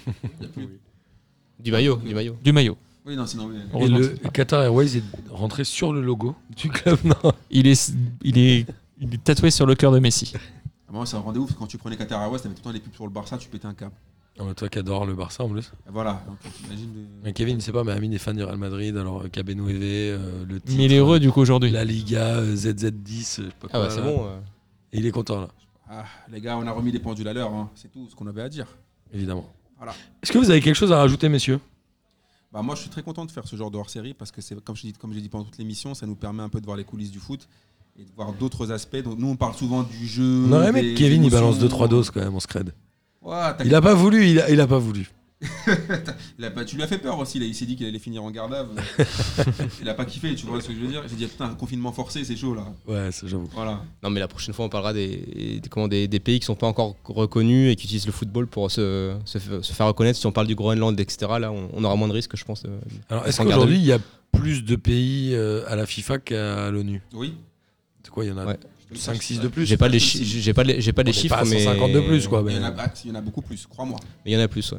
Du 1.61 1.72
maillot, 1.72 1.97
du 1.97 2.14
maillot. 2.14 2.36
du 2.42 2.53
maillot. 2.53 2.76
Oui, 3.07 3.16
non, 3.16 3.26
sinon. 3.26 3.49
oui. 3.72 3.82
Et 3.84 3.88
le 3.88 4.09
Qatar 4.32 4.62
Airways 4.64 4.97
est 4.99 5.03
rentré 5.30 5.62
sur 5.64 5.92
le 5.92 6.01
logo 6.03 6.34
du 6.57 6.68
club. 6.68 6.99
Non. 7.05 7.32
Il 7.51 7.66
est, 7.68 7.92
il 8.22 8.36
est, 8.38 8.66
il 9.01 9.14
est 9.14 9.22
tatoué 9.22 9.51
sur 9.51 9.64
le 9.64 9.74
cœur 9.76 9.92
de 9.92 10.01
Messi. 10.01 10.32
Ah, 10.34 10.92
Moi, 10.92 11.07
ça 11.07 11.16
me 11.18 11.22
rendait 11.22 11.38
ouf. 11.38 11.53
Quand 11.55 11.66
tu 11.66 11.78
prenais 11.78 11.97
Qatar 11.97 12.20
Airways, 12.22 12.40
t'avais 12.40 12.55
tout 12.55 12.61
le 12.61 12.64
temps 12.64 12.72
les 12.72 12.80
pubs 12.80 12.94
sur 12.94 13.05
le 13.05 13.12
Barça, 13.12 13.38
tu 13.38 13.49
pétais 13.49 13.66
un 13.66 13.74
câble. 13.74 13.92
Ah, 14.38 14.42
mais 14.47 14.55
toi 14.55 14.68
qui 14.68 14.78
adore 14.80 15.07
le 15.07 15.14
Barça 15.14 15.44
en 15.44 15.49
plus. 15.49 15.70
Voilà. 15.90 16.20
Donc, 16.26 16.36
de- 16.68 16.76
Mais 17.24 17.32
Kevin, 17.32 17.57
il 17.59 17.62
sait 17.62 17.72
pas, 17.72 17.84
mais 17.84 17.92
Amine 17.92 18.12
est 18.12 18.18
fan 18.18 18.36
du 18.36 18.42
Real 18.44 18.59
Madrid. 18.59 18.97
Alors 18.97 19.22
euh, 19.22 19.28
Cabenueve, 19.28 19.78
euh, 19.80 20.44
le 20.47 20.61
titre, 20.61 20.76
Mais 20.76 20.84
il 20.86 20.92
est 20.92 20.99
heureux 20.99 21.20
du 21.20 21.30
coup 21.30 21.40
aujourd'hui. 21.40 21.70
La 21.70 21.84
Liga, 21.84 22.36
euh, 22.38 22.55
ZZ10, 22.55 22.92
je 23.07 23.24
sais 23.24 23.42
pas 23.61 23.66
Ah 23.66 23.68
quoi, 23.68 23.80
bah 23.86 23.90
c'est 23.90 24.03
bon. 24.03 24.24
euh. 24.26 24.38
Et 24.97 25.01
il 25.01 25.07
est 25.07 25.11
content 25.11 25.40
là, 25.40 25.49
Ah, 25.88 26.05
les 26.30 26.40
gars, 26.40 26.57
on 26.57 26.66
a 26.66 26.72
remis 26.72 26.90
les 26.90 26.99
pendules 26.99 27.28
à 27.28 27.32
l'heure. 27.32 27.53
hein. 27.53 27.70
C'est 27.74 27.90
tout 27.92 28.09
ce 28.11 28.14
qu'on 28.16 28.26
avait 28.26 28.42
à 28.42 28.49
dire. 28.49 28.66
évidemment. 29.12 29.47
Voilà. 29.76 29.92
Est-ce 30.22 30.32
que 30.32 30.38
vous 30.38 30.51
avez 30.51 30.61
quelque 30.61 30.74
chose 30.74 30.90
à 30.90 30.97
rajouter, 30.97 31.28
messieurs? 31.28 31.61
Bah, 32.53 32.62
moi, 32.62 32.74
je 32.74 32.80
suis 32.80 32.90
très 32.90 33.03
content 33.03 33.24
de 33.26 33.30
faire 33.30 33.47
ce 33.47 33.55
genre 33.57 33.70
de 33.70 33.76
hors-série 33.76 34.14
parce 34.14 34.30
que, 34.32 34.40
c'est 34.40 34.59
comme 34.64 34.74
je 34.74 34.82
dis, 34.82 34.92
comme 34.94 35.12
j'ai 35.12 35.20
dit 35.20 35.28
pendant 35.28 35.44
toute 35.44 35.59
l'émission, 35.59 35.94
ça 35.94 36.07
nous 36.07 36.14
permet 36.16 36.42
un 36.42 36.49
peu 36.49 36.61
de 36.61 36.64
voir 36.64 36.76
les 36.78 36.84
coulisses 36.84 37.11
du 37.11 37.18
foot 37.18 37.47
et 37.99 38.03
de 38.05 38.11
voir 38.16 38.32
d'autres 38.32 38.72
aspects. 38.72 38.97
Donc, 39.03 39.18
nous, 39.18 39.28
on 39.28 39.36
parle 39.36 39.55
souvent 39.55 39.82
du 39.82 40.07
jeu. 40.07 40.47
On 40.49 40.53
aurait 40.53 40.68
aimé 40.70 40.82
des 40.82 40.94
que 40.94 40.99
Kevin 40.99 41.24
il 41.24 41.30
balance 41.30 41.59
2-3 41.59 41.88
doses 41.88 42.11
quand 42.11 42.20
même, 42.20 42.34
on 42.34 42.40
se 42.40 42.47
crède. 42.47 42.72
Ouais, 43.20 43.55
t'as- 43.57 43.64
Il 43.64 43.74
a 43.74 43.80
pas 43.82 43.94
voulu, 43.94 44.26
il 44.28 44.40
a, 44.40 44.49
il 44.51 44.61
a 44.61 44.66
pas 44.66 44.78
voulu. 44.78 45.11
il 46.39 46.45
a 46.45 46.51
pas- 46.51 46.64
tu 46.64 46.76
lui 46.76 46.82
as 46.82 46.87
fait 46.87 46.99
peur 46.99 47.18
aussi. 47.18 47.39
Là. 47.39 47.45
Il 47.47 47.55
s'est 47.55 47.66
dit 47.66 47.76
qu'il 47.76 47.87
allait 47.87 47.99
finir 47.99 48.24
en 48.24 48.30
garde 48.30 48.55
il 49.82 49.89
a 49.89 49.95
pas 49.95 50.05
kiffé, 50.07 50.34
tu 50.34 50.47
vois 50.47 50.61
ce 50.61 50.68
que 50.68 50.74
je 50.74 50.78
veux 50.80 50.89
dire. 50.89 51.03
Il 51.05 51.11
s'est 51.11 51.16
dit, 51.16 51.26
putain, 51.26 51.47
un 51.47 51.55
confinement 51.55 51.93
forcé, 51.93 52.24
c'est 52.24 52.37
chaud 52.37 52.55
là. 52.55 52.64
Ouais, 52.87 53.12
ça, 53.12 53.26
j'avoue. 53.26 53.49
Voilà. 53.53 53.82
Non, 54.03 54.11
mais 54.11 54.20
la 54.20 54.28
prochaine 54.28 54.55
fois, 54.55 54.64
on 54.64 54.68
parlera 54.70 54.93
des, 54.95 55.61
des, 55.62 55.68
comment, 55.68 55.89
des, 55.89 56.09
des 56.09 56.20
pays 56.20 56.41
qui 56.41 56.47
sont 56.47 56.55
pas 56.55 56.66
encore 56.66 56.97
reconnus 57.05 57.70
et 57.72 57.76
qui 57.76 57.84
utilisent 57.84 58.07
le 58.07 58.12
football 58.12 58.47
pour 58.47 58.70
se, 58.70 59.14
se, 59.26 59.39
f- 59.39 59.62
se 59.62 59.72
faire 59.72 59.87
reconnaître. 59.87 60.18
Si 60.18 60.26
on 60.26 60.32
parle 60.32 60.47
du 60.47 60.55
Groenland, 60.55 60.99
etc., 60.99 61.32
là, 61.39 61.53
on, 61.53 61.68
on 61.72 61.84
aura 61.84 61.97
moins 61.97 62.09
de 62.09 62.14
risques, 62.14 62.34
je 62.37 62.45
pense. 62.45 62.64
euh. 62.64 62.78
Alors, 63.11 63.26
est-ce 63.26 63.43
qu'aujourd'hui, 63.43 63.76
il 63.76 63.84
y 63.84 63.93
a 63.93 63.99
plus 64.32 64.64
de 64.64 64.76
pays 64.76 65.34
euh, 65.34 65.64
à 65.68 65.76
la 65.76 65.84
FIFA 65.87 66.18
qu'à 66.18 66.70
l'ONU? 66.70 67.03
Oui. 67.12 67.34
C'est 68.03 68.11
quoi, 68.11 68.24
il 68.24 68.28
y 68.28 68.32
en 68.32 68.39
a 68.39 68.47
Ouais. 68.47 68.59
5-6 68.95 69.41
de 69.41 69.49
plus? 69.49 69.66
J'ai 69.66 69.76
pas 69.76 69.89
les, 69.89 69.99
j'ai 69.99 70.55
pas 70.55 70.62
les, 70.62 70.80
j'ai 70.80 70.93
pas 70.93 71.05
chiffres, 71.12 71.34
pas 71.34 71.43
à 71.43 71.45
mais 71.45 71.59
150 71.64 71.93
de 71.93 72.01
plus, 72.01 72.26
quoi. 72.28 72.43
Il 72.47 72.55
y, 72.55 72.57
en 72.57 72.61
mais- 72.61 72.66
a, 72.66 72.74
ah, 72.78 72.93
il 73.05 73.09
y 73.09 73.12
en 73.12 73.16
a 73.16 73.20
beaucoup 73.20 73.43
plus, 73.43 73.66
crois-moi. 73.66 73.99
Mais 74.24 74.30
il 74.30 74.34
y 74.34 74.37
en 74.37 74.41
a 74.41 74.49
plus. 74.49 74.72
Ouais. 74.72 74.78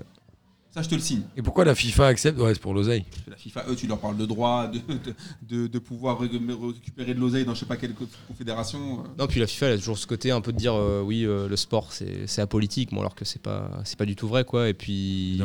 Ça, 0.78 0.84
je 0.84 0.90
te 0.90 0.94
le 0.96 1.02
signe. 1.02 1.24
Et 1.36 1.42
pourquoi 1.42 1.66
la 1.66 1.74
FIFA 1.74 2.06
accepte 2.06 2.40
Ouais, 2.40 2.54
c'est 2.54 2.60
pour 2.62 2.76
l'oseille. 2.76 3.04
La 3.28 3.36
FIFA, 3.36 3.66
eux, 3.68 3.76
tu 3.76 3.88
leur 3.88 3.98
parles 4.00 4.16
de 4.16 4.28
droit, 4.28 4.68
de, 4.68 4.78
de, 4.78 5.16
de- 5.64 5.66
de 5.68 5.80
pouvoir 5.80 6.20
ré- 6.20 6.30
récupérer 6.30 7.16
de 7.16 7.20
l'oseille 7.20 7.46
dans 7.46 7.56
je 7.56 7.62
sais 7.62 7.66
pas 7.66 7.78
quelle 7.78 7.96
co- 7.96 8.06
confédération. 8.28 9.00
euh. 9.00 9.08
Non, 9.18 9.26
puis 9.26 9.40
la 9.40 9.48
FIFA, 9.48 9.66
elle 9.66 9.74
a 9.74 9.78
toujours 9.78 9.98
ce 9.98 10.06
côté 10.06 10.30
un 10.30 10.40
peu 10.40 10.54
de 10.54 10.58
dire 10.58 10.76
euh, 10.76 11.02
oui, 11.02 11.24
euh, 11.26 11.48
le 11.48 11.56
sport, 11.56 11.92
c'est 11.94 12.28
c'est 12.28 12.42
apolitique, 12.42 12.92
bon, 12.92 13.00
alors 13.00 13.16
que 13.16 13.26
c'est 13.26 13.42
pas, 13.42 13.72
c'est 13.86 13.98
pas 13.98 14.06
du 14.06 14.16
tout 14.16 14.28
vrai, 14.28 14.46
quoi. 14.46 14.70
Et 14.70 14.76
puis. 14.76 15.42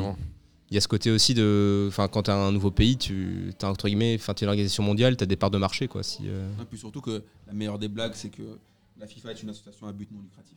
Il 0.71 0.75
y 0.75 0.79
a 0.79 0.81
ce 0.83 0.89
côté 0.89 1.11
aussi 1.11 1.33
de. 1.35 1.87
Enfin, 1.89 2.09
quand 2.09 2.25
tu 2.25 2.31
as 2.31 2.35
un 2.37 2.51
nouveau 2.53 2.71
pays, 2.71 2.97
tu 2.99 3.53
as 3.63 3.69
entre 3.69 3.89
guillemets. 3.89 4.17
Enfin, 4.19 4.33
tu 4.35 4.43
es 4.43 4.47
une 4.47 4.51
organisation 4.51 4.83
mondiale, 4.83 5.17
tu 5.19 5.25
as 5.25 5.27
des 5.27 5.37
parts 5.37 5.51
de 5.51 5.59
marché, 5.59 5.87
quoi. 5.89 6.03
Si, 6.03 6.21
euh, 6.27 6.47
Et 6.61 6.65
puis 6.65 6.79
surtout 6.79 7.01
que 7.03 7.23
la 7.47 7.53
meilleure 7.55 7.79
des 7.79 7.89
blagues, 7.89 8.13
c'est 8.15 8.31
que 8.31 8.43
la 8.99 9.07
FIFA 9.07 9.33
est 9.33 9.43
une 9.43 9.51
association 9.51 9.87
à 9.87 9.93
but 9.93 10.11
non 10.11 10.21
lucratif. 10.23 10.57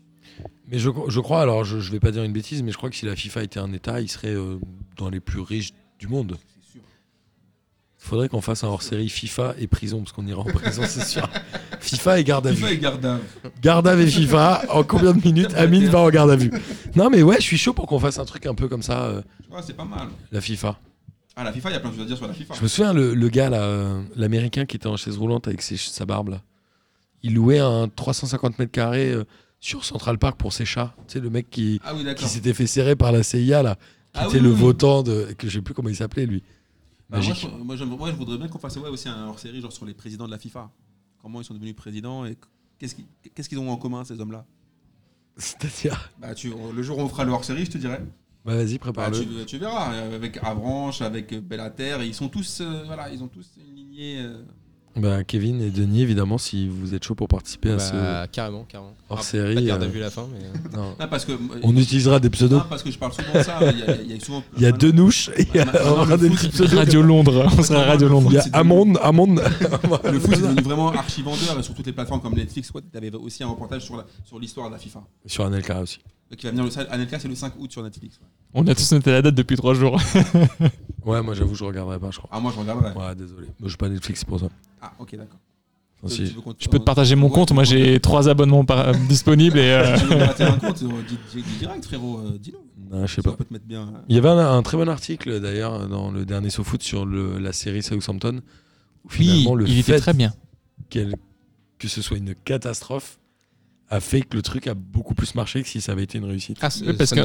Mais 0.67 0.79
je, 0.79 0.89
je 1.07 1.19
crois, 1.19 1.41
alors 1.41 1.63
je, 1.63 1.79
je 1.79 1.91
vais 1.91 1.99
pas 1.99 2.11
dire 2.11 2.23
une 2.23 2.33
bêtise, 2.33 2.63
mais 2.63 2.71
je 2.71 2.77
crois 2.77 2.89
que 2.89 2.95
si 2.95 3.05
la 3.05 3.15
FIFA 3.15 3.43
était 3.43 3.59
un 3.59 3.71
État, 3.73 4.01
il 4.01 4.09
serait 4.09 4.33
euh, 4.33 4.57
dans 4.97 5.09
les 5.09 5.19
plus 5.19 5.39
riches 5.41 5.71
du 5.99 6.07
monde. 6.07 6.37
Il 6.75 8.07
faudrait 8.09 8.29
qu'on 8.29 8.41
fasse 8.41 8.63
un 8.63 8.67
hors-série 8.67 9.09
FIFA 9.09 9.55
et 9.57 9.65
prison, 9.67 9.99
parce 9.99 10.11
qu'on 10.11 10.27
ira 10.27 10.41
en 10.41 10.45
prison, 10.45 10.83
c'est 10.87 11.03
sûr. 11.05 11.27
FIFA 11.79 12.19
et 12.19 12.23
garde 12.23 12.45
à 12.47 12.51
vue. 12.51 12.57
FIFA 12.57 12.71
est 12.73 12.77
garde 12.77 13.05
à 13.05 13.15
vue. 13.17 13.21
Garde 13.61 13.87
à 13.87 13.95
vue 13.95 14.07
FIFA, 14.11 14.63
en 14.69 14.83
combien 14.83 15.13
de 15.13 15.25
minutes 15.25 15.53
Amine 15.55 15.85
va 15.87 15.99
en 16.01 16.09
garde 16.09 16.29
à 16.29 16.35
vue 16.35 16.51
Non 16.95 17.09
mais 17.09 17.23
ouais, 17.23 17.37
je 17.37 17.41
suis 17.41 17.57
chaud 17.57 17.73
pour 17.73 17.87
qu'on 17.87 17.99
fasse 17.99 18.19
un 18.19 18.25
truc 18.25 18.45
un 18.45 18.53
peu 18.53 18.67
comme 18.67 18.83
ça, 18.83 19.05
euh, 19.05 19.21
Tu 19.43 19.49
vois, 19.49 19.61
c'est 19.63 19.73
pas 19.75 19.85
mal. 19.85 20.07
la 20.31 20.39
FIFA. 20.41 20.79
Ah, 21.35 21.43
la 21.43 21.51
FIFA, 21.51 21.69
il 21.71 21.73
y 21.73 21.75
a 21.75 21.79
plein 21.79 21.89
de 21.89 21.95
choses 21.95 22.03
à 22.03 22.07
dire 22.07 22.17
sur 22.17 22.27
la 22.27 22.33
FIFA. 22.33 22.53
Je 22.53 22.61
me 22.61 22.67
souviens, 22.67 22.93
le, 22.93 23.13
le 23.15 23.29
gars 23.29 23.51
euh, 23.51 24.01
l'américain 24.15 24.65
qui 24.65 24.77
était 24.77 24.87
en 24.87 24.97
chaise 24.97 25.17
roulante 25.17 25.47
avec 25.47 25.61
ses- 25.63 25.75
sa 25.77 26.05
barbe 26.05 26.29
là, 26.29 26.41
il 27.23 27.33
louait 27.33 27.59
un 27.59 27.87
350 27.89 28.59
mètres 28.59 28.71
carrés 28.71 29.11
euh, 29.11 29.23
sur 29.65 29.83
Central 29.83 30.17
Park 30.19 30.37
pour 30.37 30.53
ses 30.53 30.65
chats. 30.65 30.93
Tu 31.07 31.13
sais, 31.13 31.19
le 31.19 31.29
mec 31.29 31.49
qui, 31.49 31.79
Ah 31.83 31.93
oui, 31.93 31.99
qui 31.99 32.05
d'accord. 32.05 32.27
s'était 32.27 32.53
fait 32.53 32.67
serrer 32.67 32.95
par 32.95 33.11
la 33.11 33.23
CIA 33.23 33.63
là, 33.63 33.75
qui 33.75 33.81
Ah 34.13 34.25
était 34.27 34.35
oui, 34.37 34.43
le 34.43 34.49
oui, 34.51 34.55
votant 34.59 35.01
de. 35.03 35.33
que 35.37 35.47
je 35.47 35.53
sais 35.57 35.61
plus 35.63 35.73
comment 35.73 35.89
il 35.89 35.95
s'appelait 35.95 36.25
lui. 36.27 36.43
Bah, 37.09 37.17
moi, 37.17 37.27
Magique. 37.27 37.35
je, 37.51 37.63
moi, 37.63 37.75
j'aime- 37.75 37.89
moi, 37.89 38.11
je 38.11 38.15
voudrais 38.15 38.37
bien 38.37 38.47
qu'on 38.47 38.59
fasse 38.59 38.77
ouais, 38.77 38.89
aussi 38.89 39.09
un 39.09 39.27
hors-série 39.27 39.61
genre 39.61 39.71
sur 39.71 39.85
les 39.85 39.93
présidents 39.93 40.25
de 40.27 40.31
la 40.31 40.37
FIFA. 40.39 40.69
Comment 41.21 41.41
ils 41.41 41.45
sont 41.45 41.53
devenus 41.55 41.75
présidents 41.75 42.25
et 42.25 42.37
qu'est-ce 42.79 43.49
qu'ils 43.49 43.59
ont 43.59 43.69
en 43.71 43.77
commun, 43.77 44.03
ces 44.03 44.19
hommes-là? 44.19 44.45
C'est-à-dire? 45.37 46.11
bah, 46.19 46.33
tu, 46.35 46.53
Le 46.75 46.83
jour 46.83 46.97
où 46.97 47.01
on 47.01 47.09
fera 47.09 47.23
le 47.25 47.31
hors-série, 47.31 47.65
je 47.65 47.71
te 47.71 47.77
dirais. 47.77 48.03
Bah 48.45 48.55
vas-y, 48.55 48.73
Bah, 48.73 48.79
prépare-le. 48.81 49.19
tu, 49.21 49.45
tu 49.47 49.57
verras, 49.57 49.91
euh, 49.93 50.15
avec 50.15 50.37
Avranches, 50.43 51.01
avec 51.01 51.33
euh, 51.33 51.41
Bellater, 51.41 51.97
ils 52.05 52.13
sont 52.13 52.29
tous, 52.29 52.59
euh, 52.61 52.83
voilà, 52.85 53.09
ils 53.11 53.23
ont 53.23 53.27
tous 53.27 53.49
une 53.57 53.75
lignée. 53.75 54.17
euh, 54.19 54.43
Bah, 54.95 55.23
Kevin 55.23 55.61
et 55.61 55.71
Denis, 55.71 56.01
évidemment, 56.03 56.37
si 56.37 56.67
vous 56.67 56.93
êtes 56.93 57.03
chaud 57.03 57.15
pour 57.15 57.27
participer 57.27 57.71
à 57.71 57.79
ce 57.79 57.91
Bah, 57.93 58.27
carrément, 58.31 58.63
carrément. 58.65 58.95
Hors 59.09 59.19
Ah, 59.19 59.23
série. 59.23 59.55
Pas 59.55 59.61
de 59.61 59.67
garde 59.67 59.83
à 59.83 59.85
euh, 59.85 59.89
vue 59.89 59.99
à 59.99 60.03
la 60.05 60.09
fin, 60.09 60.27
mais. 60.31 60.39
non. 60.77 60.95
Ah, 60.99 61.07
parce 61.07 61.25
que, 61.25 61.33
On 61.63 61.75
utilisera 61.75 62.19
des 62.19 62.29
pseudos. 62.29 62.59
Ah, 62.63 62.67
parce 62.69 62.83
que 62.83 62.91
je 62.91 62.97
parle 62.97 63.13
souvent 63.13 63.33
de 63.33 63.43
ça. 63.43 63.59
Il 63.61 63.79
y 63.79 63.83
a, 63.83 64.01
il 64.01 64.11
y 64.11 64.15
a 64.15 64.19
souvent. 64.19 64.43
Il 64.57 64.63
y 64.63 64.65
a 64.65 64.71
deux 64.71 64.91
nouches 64.91 65.29
et 65.37 65.43
il 65.53 65.55
y 65.55 65.59
a 65.59 65.65
Maintenant, 65.65 65.81
on 65.97 66.01
aura 66.01 66.17
des 66.17 66.29
petits 66.29 66.41
c'est- 66.43 66.49
pseudos. 66.49 66.77
Radio 66.77 67.01
Londres, 67.01 67.45
on 67.57 67.63
sera 67.63 67.81
à 67.81 67.85
Radio 67.85 68.07
Londres. 68.09 68.29
Il 68.31 68.35
y 68.35 68.37
a 68.37 68.41
c'est 68.41 68.49
devenu- 68.49 68.59
Amond, 68.61 68.95
Amond. 69.01 69.35
Le 69.35 70.19
foot 70.19 70.33
est 70.33 70.41
devenu 70.41 70.61
vraiment 70.61 70.91
archi-vendeur 70.91 71.59
et 71.59 71.63
sur 71.63 71.73
toutes 71.73 71.85
les 71.87 71.93
plateformes 71.93 72.21
comme 72.21 72.33
Netflix, 72.35 72.71
quoi. 72.71 72.81
Tu 72.81 72.97
avais 72.97 73.11
aussi 73.15 73.43
un 73.43 73.47
reportage 73.47 73.83
sur 73.83 73.95
la- 73.97 74.05
sur 74.23 74.39
l'histoire 74.39 74.67
de 74.69 74.73
la 74.73 74.79
FIFA. 74.79 75.03
Sur 75.25 75.45
Anelka 75.45 75.81
aussi. 75.81 75.99
Donc, 76.31 76.39
Qui 76.39 76.47
va 76.47 76.51
venir 76.53 76.63
le 76.65 76.91
Anelka, 76.91 77.19
c'est 77.19 77.27
le 77.27 77.35
5 77.35 77.53
août 77.59 77.71
sur 77.71 77.83
Netflix. 77.83 78.17
ouais. 78.19 78.27
On 78.57 78.65
a 78.67 78.73
tous 78.73 78.91
noté 78.93 79.11
la 79.11 79.21
date 79.21 79.35
depuis 79.35 79.57
trois 79.57 79.73
jours. 79.75 80.01
Ouais, 81.05 81.21
moi 81.21 81.33
j'avoue, 81.35 81.53
je 81.53 81.63
regarderai 81.63 81.99
pas, 81.99 82.09
je 82.09 82.17
crois. 82.17 82.29
Ah, 82.33 82.39
moi 82.39 82.51
je 82.55 82.59
regarderai. 82.59 82.91
Ouais, 82.97 83.13
désolé. 83.15 83.47
Je 83.61 83.67
suis 83.67 83.77
pas 83.77 83.89
Netflix 83.89 84.21
c'est 84.21 84.25
pour 84.27 84.39
ça. 84.39 84.47
Ah, 84.81 84.91
ok, 84.97 85.11
d'accord. 85.17 85.37
Tu 86.07 86.25
Je 86.59 86.67
peux 86.69 86.77
te 86.79 86.83
partager 86.83 87.15
mon 87.15 87.27
Ouais, 87.27 87.33
compte. 87.33 87.51
Moi, 87.51 87.63
j'ai 87.63 87.99
trois 87.99 88.29
abonnements 88.29 88.63
par- 88.65 88.93
disponibles 89.09 89.57
et. 89.57 89.69
euh, 89.71 89.97
Tu 89.97 90.05
veux 90.05 90.21
un 90.21 90.57
compte 90.59 90.83
euh, 90.83 90.87
dis, 91.33 91.43
direct, 91.59 91.83
frérot. 91.85 92.19
euh, 92.19 92.37
Dis-nous. 92.39 92.59
Non, 92.95 93.07
je 93.07 93.15
sais 93.15 93.21
pas. 93.23 93.31
peut 93.31 93.43
te 93.43 93.51
mettre 93.53 93.65
bien. 93.65 93.81
euh. 93.81 93.99
Il 94.09 94.15
y 94.15 94.19
avait 94.19 94.29
un, 94.29 94.37
un 94.37 94.61
très 94.61 94.77
bon 94.77 94.87
article 94.87 95.39
d'ailleurs 95.41 95.87
dans 95.87 96.11
le 96.11 96.23
dernier 96.25 96.51
SoFoot 96.51 96.83
sur 96.83 97.05
le- 97.05 97.39
la 97.39 97.53
série 97.53 97.81
Southampton. 97.81 98.41
Oui, 99.05 99.09
finalement, 99.11 99.55
le 99.55 99.67
il 99.67 99.79
était 99.79 99.93
fait 99.93 99.99
très 99.99 100.13
bien. 100.13 100.33
que 100.89 101.87
ce 101.87 102.01
soit 102.01 102.17
une 102.17 102.35
catastrophe 102.35 103.19
a 103.89 103.99
fait 103.99 104.21
que 104.21 104.35
le 104.35 104.41
truc 104.41 104.67
a 104.67 104.73
beaucoup 104.73 105.13
plus 105.13 105.35
marché 105.35 105.61
que 105.61 105.67
si 105.67 105.79
ça 105.81 105.91
avait 105.91 106.03
été 106.03 106.17
une 106.17 106.25
réussite. 106.25 106.57
Ah, 106.61 106.69
c'est 106.69 106.85
Oui, 106.87 106.93
parce 106.93 107.11
que- 107.11 107.19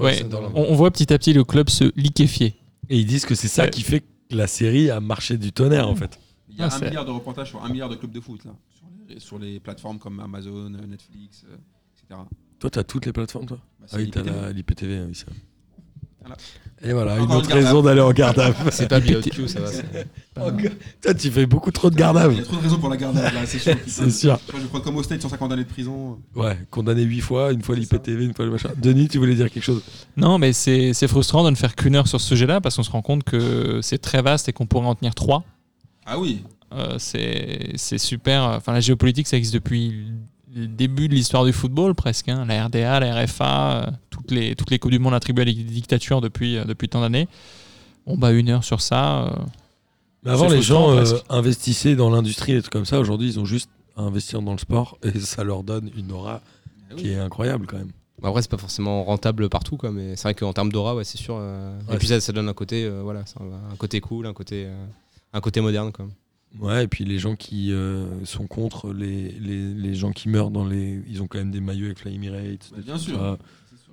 Ouais, 0.00 0.24
on, 0.54 0.66
on 0.70 0.74
voit 0.74 0.90
petit 0.90 1.12
à 1.12 1.18
petit 1.18 1.32
le 1.32 1.44
club 1.44 1.68
se 1.70 1.92
liquéfier. 1.96 2.54
Et 2.90 2.98
ils 2.98 3.06
disent 3.06 3.24
que 3.26 3.34
c'est 3.34 3.48
ça 3.48 3.64
Ouais. 3.64 3.70
qui 3.70 3.82
fait 3.82 4.00
que 4.00 4.06
la 4.30 4.46
série 4.46 4.90
a 4.90 5.00
marché 5.00 5.36
du 5.38 5.52
tonnerre 5.52 5.88
en 5.88 5.94
fait. 5.96 6.18
Il 6.52 6.58
y 6.58 6.62
a 6.62 6.64
Ah, 6.64 6.66
un 6.66 6.70
c'est- 6.78 6.84
milliard 6.86 7.04
de 7.04 7.10
reportages 7.10 7.48
sur 7.48 7.64
un 7.64 7.68
milliard 7.68 7.88
de 7.88 7.96
clubs 7.96 8.12
de 8.12 8.20
foot, 8.20 8.44
là. 8.44 8.52
Sur 8.70 8.84
les, 9.08 9.20
sur 9.20 9.38
les 9.38 9.58
plateformes 9.60 9.98
comme 9.98 10.20
Amazon, 10.20 10.72
euh, 10.74 10.86
Netflix, 10.86 11.44
euh, 11.50 11.56
etc. 11.94 12.20
Toi, 12.58 12.70
t'as 12.70 12.84
toutes 12.84 13.06
les 13.06 13.12
plateformes, 13.12 13.46
toi 13.46 13.58
Bah, 13.80 13.86
Ah 13.92 13.96
oui, 13.96 14.10
t'as 14.10 14.20
l'IPTV. 14.22 14.40
la- 14.42 14.52
l'IPTV, 14.52 15.00
oui, 15.08 15.14
ça. 15.14 15.26
Voilà. 16.20 16.36
Et 16.84 16.92
voilà, 16.92 17.14
Encore 17.14 17.24
une 17.24 17.32
autre 17.40 17.52
raison 17.52 17.82
d'aller 17.82 18.00
en 18.00 18.12
garde. 18.12 18.40
C'est 18.70 18.86
pas 18.88 19.00
BOQ, 19.00 19.48
ça 19.48 19.58
va. 19.60 19.70
Toi, 21.02 21.14
tu 21.14 21.30
fais 21.32 21.46
beaucoup 21.46 21.72
trop 21.72 21.90
de 21.90 21.96
garde 21.96 22.16
Il 22.30 22.38
y 22.38 22.40
a 22.40 22.44
trop 22.44 22.56
de 22.56 22.62
raisons 22.62 22.78
pour 22.78 22.88
la 22.90 22.96
garde 22.96 23.16
là, 23.16 23.44
c'est 23.44 23.58
sûr. 23.58 23.74
C'est 23.88 24.10
sûr. 24.10 24.30
Moi, 24.30 24.38
je 24.54 24.58
vais 24.58 24.68
prendre 24.68 24.84
comme 24.84 24.96
au 24.96 25.02
State 25.02 25.20
150 25.20 25.50
années 25.52 25.64
de 25.64 25.68
prison. 25.68 26.20
Ouais, 26.36 26.56
condamné 26.70 27.02
8 27.02 27.20
fois, 27.20 27.52
une 27.52 27.62
fois 27.62 27.74
l'IPTV, 27.74 28.24
une 28.24 28.34
fois 28.34 28.44
le 28.44 28.52
machin. 28.52 28.70
Denis, 28.80 29.08
tu 29.08 29.18
voulais 29.18 29.34
dire 29.34 29.50
quelque 29.50 29.64
chose? 29.64 29.82
Non, 30.16 30.38
mais 30.38 30.52
c'est 30.52 30.92
c'est 30.94 31.08
frustrant 31.08 31.42
de 31.44 31.50
ne 31.50 31.56
faire 31.56 31.74
qu'une 31.74 31.96
heure 31.96 32.06
sur 32.06 32.20
ce 32.20 32.28
sujet-là 32.28 32.60
parce 32.60 32.76
qu'on 32.76 32.82
se 32.84 32.90
rend 32.90 33.02
compte 33.02 33.24
que 33.24 33.80
c'est 33.82 33.98
très 33.98 34.22
vaste 34.22 34.48
et 34.48 34.52
qu'on 34.52 34.66
pourrait 34.66 34.86
en 34.86 34.94
tenir 34.94 35.14
trois. 35.16 35.42
Ah 36.06 36.18
oui, 36.18 36.42
Euh, 36.72 36.96
c'est 36.98 37.72
c'est 37.76 37.98
super. 37.98 38.44
Enfin, 38.44 38.72
la 38.72 38.80
géopolitique, 38.80 39.26
ça 39.26 39.36
existe 39.36 39.54
depuis 39.54 40.06
le 40.54 40.66
début 40.66 41.06
de 41.08 41.14
l'histoire 41.14 41.44
du 41.44 41.52
football, 41.52 41.94
presque. 41.94 42.28
hein. 42.30 42.44
La 42.46 42.64
RDA, 42.66 43.00
la 43.00 43.22
RFA, 43.24 43.72
euh, 43.72 43.90
toutes 44.10 44.30
les, 44.30 44.54
toutes 44.56 44.70
les 44.70 44.78
Coupes 44.78 44.90
du 44.90 44.98
Monde 44.98 45.14
attribuées 45.14 45.42
à 45.42 45.44
des 45.46 45.52
dictatures 45.54 46.20
depuis, 46.20 46.56
euh, 46.56 46.64
depuis 46.64 46.88
tant 46.88 47.00
d'années. 47.02 47.28
Bon, 48.06 48.16
bah, 48.16 48.32
une 48.32 48.48
heure 48.48 48.64
sur 48.64 48.80
ça. 48.80 49.24
euh, 49.24 49.30
Mais 50.24 50.30
avant, 50.30 50.48
les 50.48 50.62
gens 50.62 50.90
euh, 50.96 51.04
investissaient 51.28 51.94
dans 51.94 52.10
l'industrie 52.10 52.52
et 52.52 52.54
des 52.56 52.62
trucs 52.62 52.72
comme 52.72 52.84
ça. 52.86 52.98
Aujourd'hui, 52.98 53.28
ils 53.28 53.38
ont 53.40 53.44
juste 53.44 53.70
à 53.96 54.02
investir 54.02 54.40
dans 54.42 54.52
le 54.52 54.58
sport 54.58 54.96
et 55.04 55.18
ça 55.20 55.44
leur 55.44 55.62
donne 55.64 55.90
une 55.96 56.10
aura 56.12 56.40
Ah 56.90 56.94
qui 56.96 57.10
est 57.10 57.18
incroyable 57.18 57.66
quand 57.66 57.76
même. 57.78 57.92
Bah, 58.20 58.28
Après, 58.30 58.40
c'est 58.42 58.50
pas 58.50 58.56
forcément 58.58 59.04
rentable 59.04 59.48
partout, 59.50 59.76
quoi, 59.76 59.90
mais 59.90 60.16
c'est 60.16 60.22
vrai 60.24 60.34
qu'en 60.34 60.52
termes 60.54 60.72
d'aura, 60.72 60.94
ouais, 60.94 61.04
c'est 61.04 61.18
sûr. 61.18 61.36
euh, 61.38 61.78
Ouais, 61.88 61.94
et 61.96 61.98
puis 61.98 62.08
ça, 62.08 62.20
ça 62.20 62.32
donne 62.32 62.48
un 62.48 62.54
côté, 62.54 62.84
euh, 62.84 63.02
voilà, 63.02 63.24
ça, 63.26 63.40
un 63.40 63.76
côté 63.76 64.00
cool, 64.00 64.26
un 64.26 64.32
côté, 64.32 64.64
euh, 64.66 64.84
un 65.32 65.40
côté 65.40 65.60
moderne, 65.60 65.92
quoi. 65.92 66.06
Ouais, 66.60 66.84
et 66.84 66.88
puis 66.88 67.04
les 67.04 67.18
gens 67.18 67.34
qui 67.34 67.72
euh, 67.72 68.04
sont 68.24 68.46
contre 68.46 68.92
les, 68.92 69.30
les, 69.40 69.72
les 69.72 69.94
gens 69.94 70.12
qui 70.12 70.28
meurent 70.28 70.50
dans 70.50 70.66
les. 70.66 71.00
Ils 71.08 71.22
ont 71.22 71.26
quand 71.26 71.38
même 71.38 71.50
des 71.50 71.60
maillots 71.60 71.86
avec 71.86 72.04
la 72.04 72.10
Emirates. 72.10 72.70
Bah, 72.72 72.82
bien 72.84 72.98
sûr. 72.98 73.38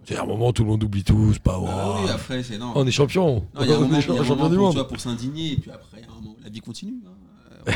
C'est 0.06 0.16
à 0.18 0.24
un 0.24 0.26
moment, 0.26 0.52
tout 0.54 0.64
le 0.64 0.70
monde 0.70 0.84
oublie 0.84 1.04
tout, 1.04 1.32
c'est 1.34 1.42
pas 1.42 1.60
Bah 1.60 1.98
oui, 2.04 2.10
après, 2.10 2.42
c'est 2.44 2.58
non. 2.58 2.72
On 2.76 2.86
est 2.88 2.92
champion. 2.92 3.46
Non, 3.56 3.62
il 3.62 3.70
y 3.70 3.72
a 3.72 3.76
un 3.76 3.78
On 3.78 3.82
moment, 3.82 3.98
est 4.00 4.02
il 4.02 4.14
y 4.14 4.18
a 4.18 4.22
un 4.22 4.24
champion 4.24 4.36
moment 4.36 4.50
du 4.50 4.56
pour, 4.56 4.64
monde. 4.66 4.72
tu 4.74 4.78
vois, 4.80 4.88
pour 4.88 5.00
s'indigner, 5.00 5.52
et 5.54 5.56
puis 5.58 5.72
après, 5.72 6.02
un 6.02 6.16
moment, 6.22 6.36
la 6.44 6.50
vie 6.50 6.60
continue. 6.62 6.96
hein. 7.06 7.72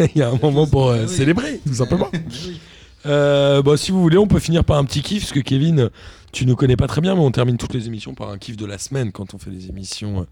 Euh, 0.00 0.06
Il 0.14 0.18
y 0.18 0.22
a 0.22 0.30
un 0.30 0.38
moment 0.42 0.66
pour 0.66 0.88
euh, 0.88 0.96
Bah 0.96 1.02
oui. 1.08 1.14
célébrer, 1.14 1.60
tout 1.66 1.74
simplement. 1.74 2.08
Mais 2.12 2.22
oui. 2.46 2.60
Euh, 3.04 3.62
bon, 3.62 3.76
si 3.76 3.90
vous 3.92 4.00
voulez, 4.00 4.16
on 4.18 4.26
peut 4.26 4.38
finir 4.40 4.64
par 4.64 4.78
un 4.78 4.84
petit 4.84 5.02
kiff, 5.02 5.22
parce 5.22 5.32
que 5.32 5.40
Kevin, 5.40 5.90
tu 6.32 6.46
ne 6.46 6.54
connais 6.54 6.76
pas 6.76 6.86
très 6.88 7.00
bien, 7.00 7.14
mais 7.14 7.20
on 7.20 7.30
termine 7.30 7.58
toutes 7.58 7.74
les 7.74 7.86
émissions 7.86 8.14
par 8.14 8.30
un 8.30 8.38
kiff 8.38 8.56
de 8.56 8.64
la 8.66 8.78
semaine 8.78 9.12
quand 9.12 9.34
on 9.34 9.38
fait 9.38 9.50
des 9.50 9.68
émissions 9.68 10.26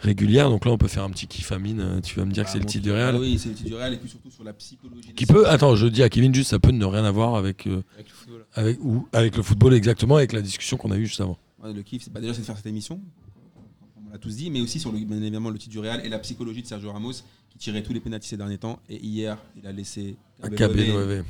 régulières. 0.00 0.50
Donc 0.50 0.64
là, 0.64 0.72
on 0.72 0.78
peut 0.78 0.88
faire 0.88 1.04
un 1.04 1.10
petit 1.10 1.26
kiff, 1.26 1.52
Amine. 1.52 1.80
Euh, 1.80 2.00
Tu 2.00 2.16
vas 2.16 2.24
me 2.24 2.32
dire 2.32 2.44
que 2.44 2.50
c'est 2.50 2.58
le 2.58 2.64
titre 2.64 2.82
du 2.84 2.90
Real. 2.92 3.14
ah 3.14 3.18
Oui, 3.18 3.38
c'est 3.38 3.50
le 3.50 3.54
titre 3.54 3.68
du 3.68 3.74
Real, 3.74 3.94
et 3.94 3.96
puis 3.96 4.08
surtout 4.08 4.30
sur 4.30 4.42
la 4.44 4.52
psychologie. 4.52 5.12
Qui 5.14 5.26
peut, 5.26 5.48
attends, 5.48 5.76
je 5.76 5.86
dis 5.86 6.02
à 6.02 6.08
Kevin 6.08 6.34
juste, 6.34 6.50
ça 6.50 6.58
peut 6.58 6.72
ne 6.72 6.84
rien 6.84 7.04
avoir 7.04 7.34
avec, 7.36 7.66
euh, 7.66 7.82
Avec 7.94 8.08
le 8.08 8.14
football. 8.14 8.44
avec, 8.54 8.78
ou, 8.82 9.08
avec 9.12 9.36
le 9.36 9.42
football 9.42 9.74
exactement, 9.74 10.16
avec 10.16 10.32
la 10.32 10.42
discussion 10.42 10.76
qu'on 10.76 10.90
a 10.90 10.96
eue 10.96 11.06
juste 11.06 11.20
avant. 11.20 11.38
Ouais, 11.62 11.72
le 11.72 11.82
kiff, 11.82 12.02
c'est 12.04 12.12
bah, 12.12 12.20
déjà 12.20 12.32
c'est 12.34 12.40
de 12.40 12.46
faire 12.46 12.56
cette 12.56 12.66
émission, 12.66 12.96
comme 13.94 14.04
on 14.08 14.10
l'a 14.12 14.18
tous 14.18 14.36
dit, 14.36 14.50
mais 14.50 14.60
aussi 14.60 14.80
sur 14.80 14.90
le, 14.92 14.98
bien 14.98 15.18
évidemment 15.18 15.50
le 15.50 15.58
titre 15.58 15.72
du 15.72 15.78
Real 15.78 16.00
et 16.04 16.08
la 16.08 16.18
psychologie 16.18 16.62
de 16.62 16.66
Sergio 16.66 16.90
Ramos 16.92 17.12
qui 17.50 17.58
tirait 17.58 17.82
tous 17.82 17.92
les 17.92 18.00
pénaltys 18.00 18.28
ces 18.28 18.36
derniers 18.36 18.58
temps. 18.58 18.78
Et 18.88 18.96
hier, 19.04 19.36
il 19.60 19.66
a 19.66 19.72
laissé 19.72 20.16
À 20.42 20.48
Cabello 20.48 21.04
KB9. 21.04 21.24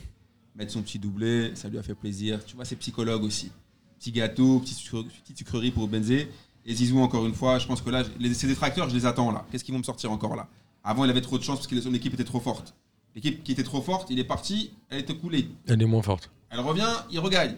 mettre 0.54 0.70
son 0.72 0.82
petit 0.82 0.98
doublé, 0.98 1.50
ça 1.54 1.68
lui 1.68 1.78
a 1.78 1.82
fait 1.82 1.94
plaisir. 1.94 2.44
Tu 2.44 2.54
vois, 2.54 2.64
c'est 2.64 2.76
psychologue 2.76 3.24
aussi. 3.24 3.50
Petit 3.98 4.12
gâteau, 4.12 4.60
petite 4.60 5.36
sucrerie 5.38 5.70
pour 5.72 5.88
Benzé. 5.88 6.28
Et 6.66 6.74
Zizou, 6.74 7.00
encore 7.00 7.26
une 7.26 7.34
fois, 7.34 7.58
je 7.58 7.66
pense 7.66 7.80
que 7.80 7.90
là, 7.90 8.02
les, 8.18 8.34
ces 8.34 8.46
détracteurs, 8.46 8.88
je 8.88 8.94
les 8.94 9.06
attends 9.06 9.30
là. 9.32 9.44
Qu'est-ce 9.50 9.64
qu'ils 9.64 9.72
vont 9.72 9.78
me 9.78 9.84
sortir 9.84 10.12
encore 10.12 10.36
là? 10.36 10.46
Avant, 10.84 11.04
il 11.04 11.10
avait 11.10 11.20
trop 11.22 11.38
de 11.38 11.42
chance 11.42 11.56
parce 11.58 11.66
que 11.66 11.80
son 11.80 11.92
équipe 11.94 12.14
était 12.14 12.24
trop 12.24 12.40
forte. 12.40 12.74
L'équipe 13.14 13.42
qui 13.42 13.52
était 13.52 13.62
trop 13.64 13.80
forte, 13.82 14.08
il 14.10 14.18
est 14.18 14.24
parti, 14.24 14.70
elle 14.88 15.00
était 15.00 15.14
coulée. 15.16 15.48
Elle 15.68 15.82
est 15.82 15.86
moins 15.86 16.02
forte. 16.02 16.30
Elle 16.50 16.60
revient, 16.60 16.86
il 17.10 17.18
regagne. 17.18 17.54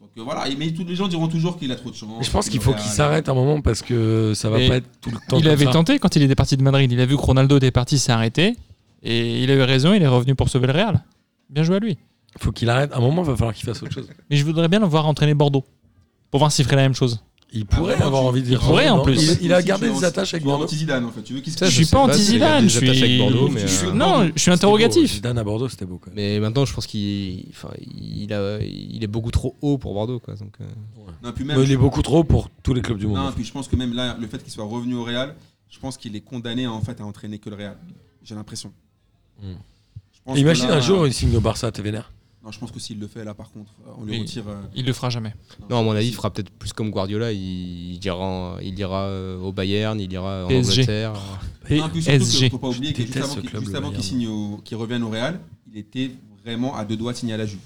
Donc 0.00 0.10
euh, 0.18 0.22
voilà, 0.22 0.48
Et- 0.48 0.56
mais 0.56 0.72
tous 0.72 0.84
les 0.84 0.96
gens 0.96 1.06
diront 1.08 1.28
toujours 1.28 1.58
qu'il 1.58 1.70
a 1.72 1.76
trop 1.76 1.90
de 1.90 1.94
chance. 1.94 2.10
Mais 2.18 2.24
je 2.24 2.30
pense 2.30 2.48
qu'il 2.48 2.60
faut 2.60 2.72
qu'il 2.74 2.90
s'arrête 2.90 3.28
un 3.28 3.34
moment 3.34 3.60
parce 3.60 3.82
que 3.82 4.32
ça 4.34 4.50
va 4.50 4.56
pas 4.58 4.76
être 4.76 4.88
tout 5.00 5.10
le 5.10 5.16
temps. 5.28 5.38
il 5.38 5.44
comme 5.44 5.52
avait 5.52 5.64
ça. 5.66 5.70
tenté 5.72 5.98
quand 5.98 6.16
il 6.16 6.22
était 6.22 6.34
parti 6.34 6.56
de 6.56 6.62
Madrid. 6.62 6.90
Il 6.90 7.00
a 7.00 7.06
vu 7.06 7.16
que 7.16 7.22
Ronaldo 7.22 7.56
était 7.56 7.70
parti, 7.70 7.98
s'est 7.98 8.12
arrêté. 8.12 8.56
Et 9.04 9.42
il 9.42 9.50
a 9.50 9.54
eu 9.54 9.62
raison, 9.62 9.94
il 9.94 10.02
est 10.02 10.06
revenu 10.08 10.34
pour 10.34 10.48
sauver 10.48 10.66
le 10.66 10.72
Real. 10.72 11.02
Bien 11.50 11.62
joué 11.62 11.76
à 11.76 11.78
lui. 11.78 11.98
faut 12.38 12.52
qu'il 12.52 12.68
arrête. 12.70 12.92
Un 12.94 13.00
moment, 13.00 13.22
il 13.22 13.26
va 13.28 13.36
falloir 13.36 13.54
qu'il 13.54 13.64
fasse 13.64 13.82
autre 13.82 13.92
chose. 13.92 14.08
Mais 14.30 14.36
je 14.36 14.44
voudrais 14.44 14.68
bien 14.68 14.80
le 14.80 14.86
voir 14.86 15.06
entraîner 15.06 15.34
Bordeaux. 15.34 15.64
Pour 16.30 16.38
voir 16.38 16.50
s'il 16.52 16.64
ferait 16.64 16.76
la 16.76 16.82
même 16.82 16.94
chose. 16.94 17.22
Il 17.54 17.66
pourrait 17.66 17.94
Ah 17.96 17.98
ouais, 17.98 18.04
avoir 18.06 18.22
tu- 18.22 18.28
envie 18.28 18.40
de 18.40 18.46
il 18.46 18.50
dire. 18.50 18.60
pourrait, 18.60 18.88
en 18.88 18.96
non 18.98 19.02
plus. 19.04 19.14
Il, 19.40 19.44
il 19.46 19.52
a 19.52 19.60
Si 19.60 19.66
gardé 19.66 19.90
des 19.90 20.04
attaches 20.04 20.32
avec 20.32 20.42
tu 20.42 20.48
Bordeaux. 20.48 20.64
anti-Zidane 20.64 21.04
en 21.04 21.10
fait. 21.10 21.22
Tu 21.22 21.34
veux 21.34 21.40
qu'il 21.40 21.52
se 21.52 21.58
Ça, 21.58 21.66
je 21.66 21.70
suis 21.74 21.84
pas 21.86 21.98
anti-Zidane, 22.00 22.68
je 22.68 22.78
suis. 22.78 22.88
avec 22.88 23.18
Bordeaux, 23.18 23.48
mais, 23.48 23.60
je 23.60 23.66
suis- 23.66 23.86
euh, 23.88 23.92
Non, 23.92 24.30
je 24.34 24.40
suis 24.40 24.50
interrogatif. 24.50 25.12
Zidane 25.12 25.36
à 25.36 25.44
Bordeaux, 25.44 25.68
c'était 25.68 25.84
beau 25.84 26.00
même. 26.06 26.14
Mais 26.16 26.40
maintenant, 26.40 26.64
je 26.64 26.72
pense 26.72 26.86
qu'il, 26.86 27.44
enfin, 27.50 27.68
il, 27.80 28.32
a, 28.32 28.58
il 28.62 29.04
est 29.04 29.06
beaucoup 29.06 29.30
trop 29.30 29.54
haut 29.60 29.76
pour 29.76 29.92
Bordeaux, 29.92 30.18
quoi. 30.18 30.34
Donc, 30.34 30.54
euh, 30.60 30.64
Non, 31.22 31.32
puis 31.32 31.44
même, 31.44 31.58
Mais 31.58 31.64
il 31.64 31.72
est 31.72 31.76
beaucoup 31.76 32.00
trop 32.02 32.24
pour 32.24 32.48
tous 32.62 32.72
les 32.74 32.80
clubs 32.80 32.98
du 32.98 33.06
monde. 33.06 33.16
non, 33.18 33.32
puis 33.32 33.44
je 33.44 33.52
pense 33.52 33.68
que 33.68 33.76
même 33.76 33.92
là, 33.92 34.16
le 34.18 34.26
fait 34.26 34.42
qu'il 34.42 34.52
soit 34.52 34.64
revenu 34.64 34.94
au 34.94 35.04
Real, 35.04 35.34
je 35.70 35.78
pense 35.78 35.96
qu'il 35.98 36.16
est 36.16 36.20
condamné 36.22 36.66
en 36.66 36.80
fait 36.80 37.00
à 37.00 37.04
entraîner 37.04 37.38
que 37.38 37.50
le 37.50 37.56
Real. 37.56 37.76
J'ai 38.24 38.34
l'impression. 38.34 38.72
Hmm. 39.42 40.36
Imagine 40.36 40.68
là- 40.68 40.76
un 40.76 40.80
jour, 40.80 41.06
il 41.06 41.12
signe 41.12 41.36
au 41.36 41.40
Barça, 41.40 41.70
t'es 41.72 41.82
vénère. 41.82 42.12
Non, 42.44 42.50
je 42.50 42.58
pense 42.58 42.72
que 42.72 42.80
s'il 42.80 42.98
le 42.98 43.06
fait 43.06 43.24
là, 43.24 43.34
par 43.34 43.50
contre, 43.52 43.70
euh, 43.86 43.92
on 43.98 44.04
lui 44.04 44.18
retire. 44.20 44.42
euh, 44.48 44.60
Il 44.74 44.84
le 44.84 44.92
fera 44.92 45.10
jamais. 45.10 45.32
non, 45.70 45.78
à 45.78 45.82
mon 45.82 45.92
avis, 45.92 46.08
il 46.08 46.14
fera 46.14 46.32
peut-être 46.32 46.50
plus 46.50 46.72
comme 46.72 46.90
Guardiola. 46.90 47.30
Il, 47.32 47.94
il 47.94 48.04
ira, 48.04 48.56
il 48.62 48.76
ira 48.78 49.02
euh, 49.04 49.38
au 49.38 49.52
Bayern, 49.52 50.00
il 50.00 50.12
ira 50.12 50.44
en 50.44 50.48
PSG. 50.48 50.72
Angleterre. 50.82 51.12
Non, 51.70 51.88
puis 51.88 52.02
surtout 52.02 52.18
que 52.18 52.24
PSG. 52.24 52.50
faut 52.50 52.58
pas 52.58 52.68
oublier 52.68 52.92
que 52.92 53.02
juste 53.02 53.16
avant 53.18 53.34
qu'il 53.34 53.42
club, 53.48 53.60
juste 53.62 53.72
le 53.72 53.78
avant 53.78 53.88
qu'il 53.90 53.98
Bayern. 53.98 54.18
signe 54.18 54.26
au- 54.26 54.56
qu'il 54.64 54.76
revienne 54.76 55.04
au 55.04 55.10
Real, 55.10 55.38
il 55.72 55.78
était 55.78 56.10
vraiment 56.44 56.74
à 56.76 56.84
deux 56.84 56.96
doigts 56.96 57.12
de 57.12 57.18
signer 57.18 57.34
à 57.34 57.36
la 57.36 57.46
Juve. 57.46 57.60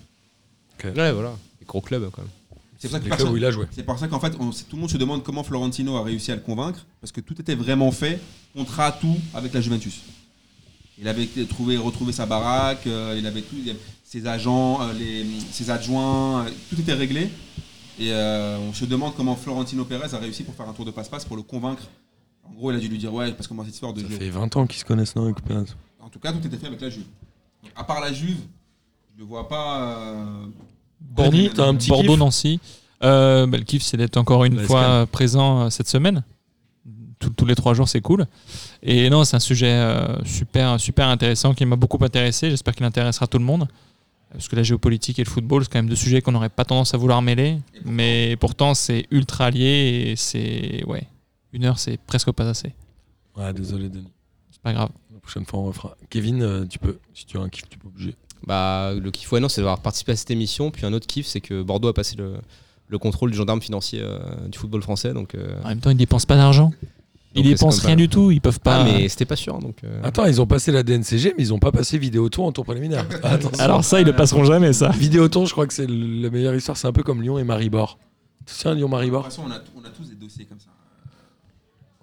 Ouais, 0.84 1.12
voilà. 1.12 1.32
Les 1.60 1.66
gros 1.66 1.80
clubs, 1.80 2.10
quand 2.12 2.20
même. 2.22 2.30
C'est 2.78 2.88
pour 2.88 2.92
ça 2.92 2.98
que 2.98 3.04
Les 3.04 3.08
personne- 3.08 3.26
clubs 3.28 3.34
où 3.34 3.38
il 3.38 3.44
a 3.46 3.50
joué. 3.50 3.64
C'est 3.70 3.82
pour 3.82 3.98
ça 3.98 4.06
qu'en 4.08 4.20
fait, 4.20 4.34
on- 4.38 4.50
tout 4.50 4.74
le 4.74 4.78
monde 4.78 4.90
se 4.90 4.98
demande 4.98 5.22
comment 5.22 5.42
Florentino 5.42 5.96
a 5.96 6.02
réussi 6.04 6.30
à 6.32 6.34
le 6.34 6.42
convaincre, 6.42 6.84
parce 7.00 7.10
que 7.12 7.22
tout 7.22 7.40
était 7.40 7.54
vraiment 7.54 7.90
fait, 7.90 8.20
contrat 8.54 8.92
tout 8.92 9.16
avec 9.32 9.54
la 9.54 9.62
Juventus. 9.62 10.00
Il 10.98 11.08
avait 11.08 11.26
trouvé, 11.48 11.78
retrouvé 11.78 12.12
sa 12.12 12.26
baraque, 12.26 12.86
euh, 12.86 13.16
il 13.18 13.26
avait 13.26 13.40
tout, 13.42 13.56
il 13.62 13.70
avait 13.70 13.78
ses 14.08 14.26
agents, 14.28 14.80
euh, 14.82 14.92
les, 14.92 15.26
ses 15.50 15.68
adjoints, 15.70 16.44
euh, 16.46 16.50
tout 16.70 16.80
était 16.80 16.92
réglé. 16.94 17.28
Et 17.98 18.12
euh, 18.12 18.56
on 18.58 18.72
se 18.72 18.84
demande 18.84 19.14
comment 19.16 19.34
Florentino 19.34 19.84
Pérez 19.84 20.14
a 20.14 20.18
réussi 20.18 20.44
pour 20.44 20.54
faire 20.54 20.68
un 20.68 20.72
tour 20.72 20.84
de 20.84 20.90
passe-passe 20.92 21.24
pour 21.24 21.36
le 21.36 21.42
convaincre. 21.42 21.82
En 22.44 22.52
gros, 22.52 22.70
il 22.70 22.76
a 22.76 22.80
dû 22.80 22.88
lui 22.88 22.98
dire 22.98 23.12
ouais, 23.12 23.32
parce 23.32 23.48
que 23.48 23.54
moi 23.54 23.64
cette 23.64 23.74
histoire 23.74 23.92
de 23.92 24.00
Ça 24.02 24.08
jeu. 24.08 24.16
fait 24.16 24.30
20 24.30 24.56
ans 24.56 24.66
qu'ils 24.66 24.78
se 24.78 24.84
connaissent, 24.84 25.16
non, 25.16 25.24
avec 25.24 25.42
Pérez 25.42 25.64
En 26.00 26.08
tout 26.08 26.20
cas, 26.20 26.32
tout 26.32 26.46
était 26.46 26.56
fait 26.56 26.66
avec 26.68 26.80
la 26.80 26.88
Juve. 26.90 27.04
Donc, 27.62 27.72
à 27.74 27.82
part 27.84 28.00
la 28.00 28.12
Juve, 28.12 28.38
je 29.16 29.22
ne 29.22 29.26
vois 29.26 29.48
pas. 29.48 29.80
euh, 29.80 30.24
Denis, 31.00 31.50
t'as 31.54 31.66
un 31.66 31.74
petit 31.74 31.86
kiff 31.90 31.96
Bordeaux-Nancy. 31.96 32.60
Euh, 33.02 33.46
bah, 33.46 33.58
le 33.58 33.64
kiff, 33.64 33.82
c'est 33.82 33.96
d'être 33.96 34.16
encore 34.18 34.44
une 34.44 34.56
La 34.56 34.62
fois 34.64 34.82
SCAN. 34.82 35.06
présent 35.06 35.60
euh, 35.62 35.70
cette 35.70 35.88
semaine. 35.88 36.22
Tous- 37.18 37.30
tous 37.30 37.46
les 37.46 37.54
trois 37.54 37.72
jours, 37.74 37.88
c'est 37.88 38.00
cool. 38.02 38.26
Et 38.82 39.08
non, 39.10 39.24
c'est 39.24 39.36
un 39.36 39.40
sujet 39.40 39.72
euh, 39.72 40.22
super, 40.24 40.78
super 40.78 41.08
intéressant 41.08 41.54
qui 41.54 41.64
m'a 41.64 41.76
beaucoup 41.76 41.98
intéressé. 42.04 42.50
J'espère 42.50 42.74
qu'il 42.74 42.84
intéressera 42.84 43.26
tout 43.26 43.38
le 43.38 43.44
monde. 43.44 43.66
Parce 44.32 44.48
que 44.48 44.56
la 44.56 44.62
géopolitique 44.62 45.18
et 45.18 45.24
le 45.24 45.30
football, 45.30 45.64
c'est 45.64 45.72
quand 45.72 45.78
même 45.78 45.88
deux 45.88 45.96
sujets 45.96 46.20
qu'on 46.20 46.32
n'aurait 46.32 46.48
pas 46.48 46.64
tendance 46.64 46.92
à 46.94 46.96
vouloir 46.98 47.22
mêler. 47.22 47.58
Mais 47.84 48.36
pourtant, 48.38 48.74
c'est 48.74 49.06
ultra 49.10 49.50
lié 49.50 50.08
et 50.10 50.16
c'est. 50.16 50.84
Ouais. 50.86 51.06
Une 51.52 51.64
heure, 51.64 51.78
c'est 51.78 51.98
presque 51.98 52.30
pas 52.32 52.48
assez. 52.48 52.74
Ouais, 53.36 53.52
désolé, 53.52 53.88
Denis. 53.88 54.08
C'est 54.50 54.60
Pas 54.60 54.72
grave. 54.72 54.90
La 55.14 55.20
prochaine 55.20 55.44
fois, 55.46 55.60
on 55.60 55.64
refera. 55.66 55.96
Kevin, 56.10 56.42
euh, 56.42 56.64
tu 56.66 56.78
peux. 56.78 56.98
Si 57.14 57.24
tu 57.24 57.38
as 57.38 57.40
un 57.40 57.48
kiff, 57.48 57.68
tu 57.68 57.78
peux 57.78 57.88
bouger. 57.88 58.14
Bah, 58.46 58.92
le 58.94 59.10
kiff, 59.10 59.30
ouais, 59.32 59.40
non, 59.40 59.48
c'est 59.48 59.60
d'avoir 59.60 59.80
participé 59.80 60.12
à 60.12 60.16
cette 60.16 60.30
émission. 60.30 60.70
Puis 60.70 60.84
un 60.84 60.92
autre 60.92 61.06
kiff, 61.06 61.26
c'est 61.26 61.40
que 61.40 61.62
Bordeaux 61.62 61.88
a 61.88 61.94
passé 61.94 62.16
le, 62.16 62.34
le 62.88 62.98
contrôle 62.98 63.30
du 63.30 63.36
gendarme 63.36 63.62
financier 63.62 64.00
euh, 64.02 64.18
du 64.48 64.58
football 64.58 64.82
français. 64.82 65.12
Donc, 65.14 65.34
euh, 65.34 65.56
En 65.64 65.68
même 65.68 65.80
temps, 65.80 65.90
ils 65.90 65.96
dépensent 65.96 66.26
pas 66.26 66.36
d'argent. 66.36 66.72
Ils 67.36 67.42
dépensent 67.44 67.80
rien 67.86 67.90
pas- 67.90 67.96
du 67.96 68.08
tout. 68.08 68.30
Ils 68.30 68.40
peuvent 68.40 68.60
pas. 68.60 68.78
Ah, 68.80 68.84
mais 68.84 69.08
c'était 69.08 69.24
pas 69.24 69.36
sûr. 69.36 69.58
Donc, 69.58 69.76
euh, 69.84 70.00
Attends, 70.02 70.24
ils 70.26 70.40
ont 70.40 70.46
passé 70.46 70.72
la 70.72 70.82
DNCG, 70.82 71.34
mais 71.36 71.42
ils 71.44 71.52
ont 71.54 71.58
pas 71.58 71.72
passé 71.72 71.98
Vidéotour 71.98 72.44
en 72.46 72.52
tour 72.52 72.64
préliminaire. 72.64 73.04
Attention. 73.22 73.62
Alors 73.62 73.84
ça, 73.84 74.00
ils 74.00 74.06
le 74.06 74.14
passeront 74.14 74.44
jamais, 74.44 74.72
ça. 74.72 74.88
Vidéotour, 74.90 75.46
je 75.46 75.52
crois 75.52 75.66
que 75.66 75.74
c'est 75.74 75.86
le- 75.86 76.22
la 76.22 76.30
meilleure 76.30 76.54
histoire. 76.54 76.76
C'est 76.76 76.86
un 76.88 76.92
peu 76.92 77.02
comme 77.02 77.22
Lyon 77.22 77.38
et 77.38 77.44
Maribor. 77.44 77.98
Tu 78.46 78.54
sais, 78.54 78.68
De 78.70 78.74
Lyon-Maribor 78.74 79.24
toute 79.24 79.32
façon, 79.32 79.42
on 79.46 79.50
a, 79.50 79.58
on 79.76 79.84
a 79.84 79.90
tous 79.90 80.08
des 80.08 80.14
dossiers 80.14 80.44
comme 80.44 80.60
ça. 80.60 80.68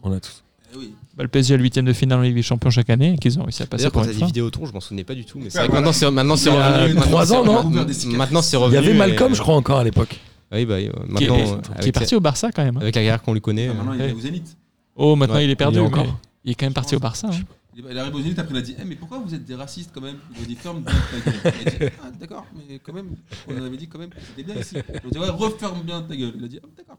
On 0.03 0.11
a 0.11 0.19
tous. 0.19 0.43
Eh 0.73 0.77
oui. 0.77 0.93
Bah, 1.15 1.23
le 1.23 1.29
PSG 1.29 1.53
a 1.53 1.57
le 1.57 1.63
huitième 1.63 1.85
de 1.85 1.93
finale 1.93 2.19
en 2.19 2.21
Ligue 2.23 2.35
des 2.35 2.41
Champions 2.41 2.69
chaque 2.69 2.89
année 2.89 3.13
et 3.13 3.17
qu'ils 3.17 3.39
ont 3.39 3.43
réussi 3.43 3.63
à 3.63 3.65
passer 3.67 3.83
D'ailleurs, 3.83 3.91
pour 3.93 4.01
quand 4.01 4.09
une 4.11 4.17
fois. 4.17 4.27
vidéo 4.27 4.45
autour, 4.47 4.65
je 4.65 4.73
m'en 4.73 4.79
souvenais 4.81 5.03
pas 5.03 5.13
du 5.13 5.23
tout. 5.23 5.39
Mais 5.39 5.49
c'est 5.49 5.59
Ouais, 5.59 5.65
vrai 5.65 5.67
que 5.67 5.71
voilà. 5.73 5.85
maintenant, 5.87 5.93
c'est 5.93 6.11
maintenant, 6.11 6.35
c'est 6.35 6.49
Il 6.49 6.53
y 6.55 6.57
a 6.57 6.83
revenu. 6.83 6.99
trois 6.99 7.19
Maintenant, 7.25 7.39
ans, 7.41 7.45
non 7.45 7.69
revenu. 7.85 8.17
Maintenant, 8.17 8.41
c'est 8.41 8.57
Il 8.57 8.59
y 8.59 8.63
revenu. 8.63 8.77
avait 8.79 8.93
Malcolm, 8.93 9.31
et- 9.31 9.35
je 9.35 9.41
crois, 9.41 9.55
encore 9.55 9.77
à 9.79 9.83
l'époque. 9.83 10.19
Oui, 10.51 10.65
bah, 10.65 10.75
oui, 10.77 10.83
ouais. 10.87 10.91
Qui 11.17 11.23
est, 11.23 11.29
maintenant, 11.29 11.57
qui 11.79 11.85
euh, 11.85 11.87
est 11.87 11.91
parti 11.91 12.15
au 12.15 12.19
Barça 12.19 12.51
quand 12.51 12.63
même. 12.63 12.75
hein. 12.77 12.81
avec 12.81 12.95
la 12.95 13.01
carrière 13.01 13.21
qu'on 13.21 13.33
lui 13.33 13.41
connaît. 13.41 13.67
Ah, 13.69 13.71
euh, 13.71 13.75
maintenant, 13.75 13.93
il 13.93 14.01
est 14.01 14.13
au 14.13 14.19
Zénith. 14.19 14.57
Oh, 14.95 15.15
maintenant 15.15 15.35
Ouais. 15.35 15.45
il 15.45 15.49
est 15.49 15.55
perdu. 15.55 15.77
Il 15.77 15.81
est 15.81 15.85
encore 15.85 16.19
Il 16.45 16.51
est 16.51 16.55
quand 16.55 16.65
même 16.65 16.73
parti 16.73 16.95
au 16.95 16.99
Barça. 16.99 17.27
hein. 17.27 17.39
Il 17.75 17.97
arrive 17.97 18.13
au 18.13 18.21
Zénith, 18.21 18.37
après 18.37 18.53
il 18.53 18.57
a 18.57 18.61
dit 18.61 18.75
Eh, 18.79 18.85
mais 18.85 18.95
pourquoi 18.95 19.17
vous 19.17 19.33
êtes 19.33 19.45
des 19.45 19.55
racistes 19.55 19.89
quand 19.93 20.01
même? 20.01 20.17
Il 20.37 20.43
a 20.43 20.45
dit 20.45 20.55
Ferme 20.55 20.83
bien 20.83 20.93
ta 20.93 21.31
gueule. 21.31 21.53
Il 21.61 21.67
a 21.67 21.71
dit 21.89 21.93
Ah, 22.03 22.11
d'accord, 22.19 22.45
mais 22.55 22.77
quand 22.79 22.93
même, 22.93 23.07
on 23.47 23.57
avait 23.65 23.77
dit 23.77 23.87
quand 23.87 23.97
même 23.97 24.09
que 24.11 24.17
c'était 24.21 24.43
bien 24.51 24.61
ici. 24.61 24.75
Il 24.77 25.07
a 25.07 25.09
dit 25.09 25.17
Ouais, 25.17 25.29
referme 25.29 25.81
bien 25.81 26.01
ta 26.03 26.15
gueule. 26.15 26.33
Il 26.37 26.43
a 26.43 26.47
dit 26.47 26.59
Ah, 26.63 26.67
d'accord. 26.77 26.97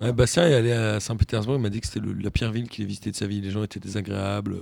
Ouais, 0.00 0.12
Bastien 0.12 0.48
est 0.48 0.54
allé 0.54 0.72
à 0.72 0.98
Saint-Pétersbourg. 1.00 1.54
Il 1.56 1.62
m'a 1.62 1.70
dit 1.70 1.80
que 1.80 1.86
c'était 1.86 2.00
le- 2.00 2.12
la 2.14 2.30
pire 2.30 2.50
ville 2.50 2.68
qu'il 2.68 2.82
ait 2.84 2.86
visité 2.88 3.12
de 3.12 3.16
sa 3.16 3.26
vie. 3.28 3.40
Les 3.40 3.50
gens 3.50 3.62
étaient 3.62 3.78
désagréables. 3.80 4.56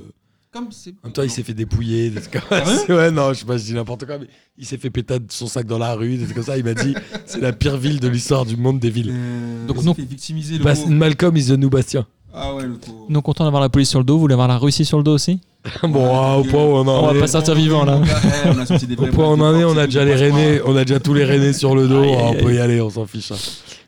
Comme 0.52 0.70
c'est. 0.70 0.90
En 1.02 1.06
même 1.06 1.12
temps, 1.12 1.23
il 1.23 1.31
s'est 1.31 1.43
fait 1.43 1.55
dépouiller. 1.55 2.11
Des 2.11 2.20
trucs 2.20 2.35
comme 2.47 2.62
ça. 2.65 2.94
ouais, 2.94 3.11
non, 3.11 3.32
je 3.32 3.40
sais 3.40 3.44
pas, 3.47 3.56
je 3.56 3.65
dis 3.65 3.73
n'importe 3.74 4.05
quoi, 4.05 4.19
mais 4.19 4.28
il 4.59 4.66
s'est 4.66 4.78
fait 4.78 4.90
péter 4.90 5.16
son 5.31 5.47
sac 5.48 5.66
dans 5.66 5.78
la 5.78 5.94
rue, 5.94 6.16
des 6.19 6.24
trucs 6.24 6.36
comme 6.36 6.44
ça. 6.44 6.59
Il 6.59 6.62
m'a 6.65 6.74
dit 6.74 6.94
c'est 7.27 7.40
la 7.40 7.52
pire 7.55 7.77
ville 7.78 7.98
de 8.01 8.06
l'histoire 8.09 8.44
du 8.44 8.56
monde 8.59 8.78
des 8.78 8.90
villes. 8.90 9.11
Euh, 9.12 9.66
Donc, 9.66 9.82
non. 9.82 9.94
fait 9.94 10.02
victimiser 10.02 10.59
le 10.59 10.65
Bas-. 10.65 10.86
Malcolm 10.89 11.36
is 11.39 11.47
the 11.47 11.52
new 11.52 11.70
Bastien. 11.70 12.06
Ah 12.36 12.52
ouais, 12.55 12.65
le 12.65 12.74
pauvre. 12.74 13.06
Non 13.09 13.20
content 13.20 13.44
d'avoir 13.44 13.62
la 13.62 13.69
police 13.69 13.89
sur 13.90 14.01
le 14.01 14.05
dos, 14.05 14.15
vous 14.15 14.20
voulez 14.20 14.32
avoir 14.35 14.48
la 14.48 14.59
Russie 14.59 14.85
sur 14.85 14.98
le 14.98 15.05
dos 15.05 15.12
aussi 15.15 15.40
bon, 15.82 16.11
ah, 16.15 16.36
au 16.36 16.44
point 16.44 16.62
où 16.62 16.66
on 16.77 16.86
On 16.86 16.89
en 16.89 17.06
va 17.06 17.15
est. 17.16 17.20
pas 17.20 17.27
sortir 17.27 17.55
vivant 17.55 17.85
là. 17.86 17.98
On 18.44 18.59
a 18.59 18.66
sorti 18.66 18.86
des 18.86 18.97
Au 18.97 19.06
point 19.06 19.24
où 19.28 19.31
on 19.32 19.40
en 19.40 19.59
est, 19.59 19.65
on 19.65 19.77
a 19.78 19.86
déjà 19.86 20.05
les. 20.05 20.15
Rennais, 20.15 20.61
on 20.66 20.77
a 20.77 20.85
déjà 20.85 21.01
tous 21.01 21.15
les 21.15 21.24
Rennais 21.24 21.55
sur 21.55 21.74
le 21.74 21.89
dos. 21.89 22.02
Aïe, 22.02 22.15
on 22.23 22.35
peut 22.35 22.55
y 22.55 22.59
aller, 22.59 22.81
on 22.82 22.90
s'en 22.90 23.06
fiche. 23.06 23.32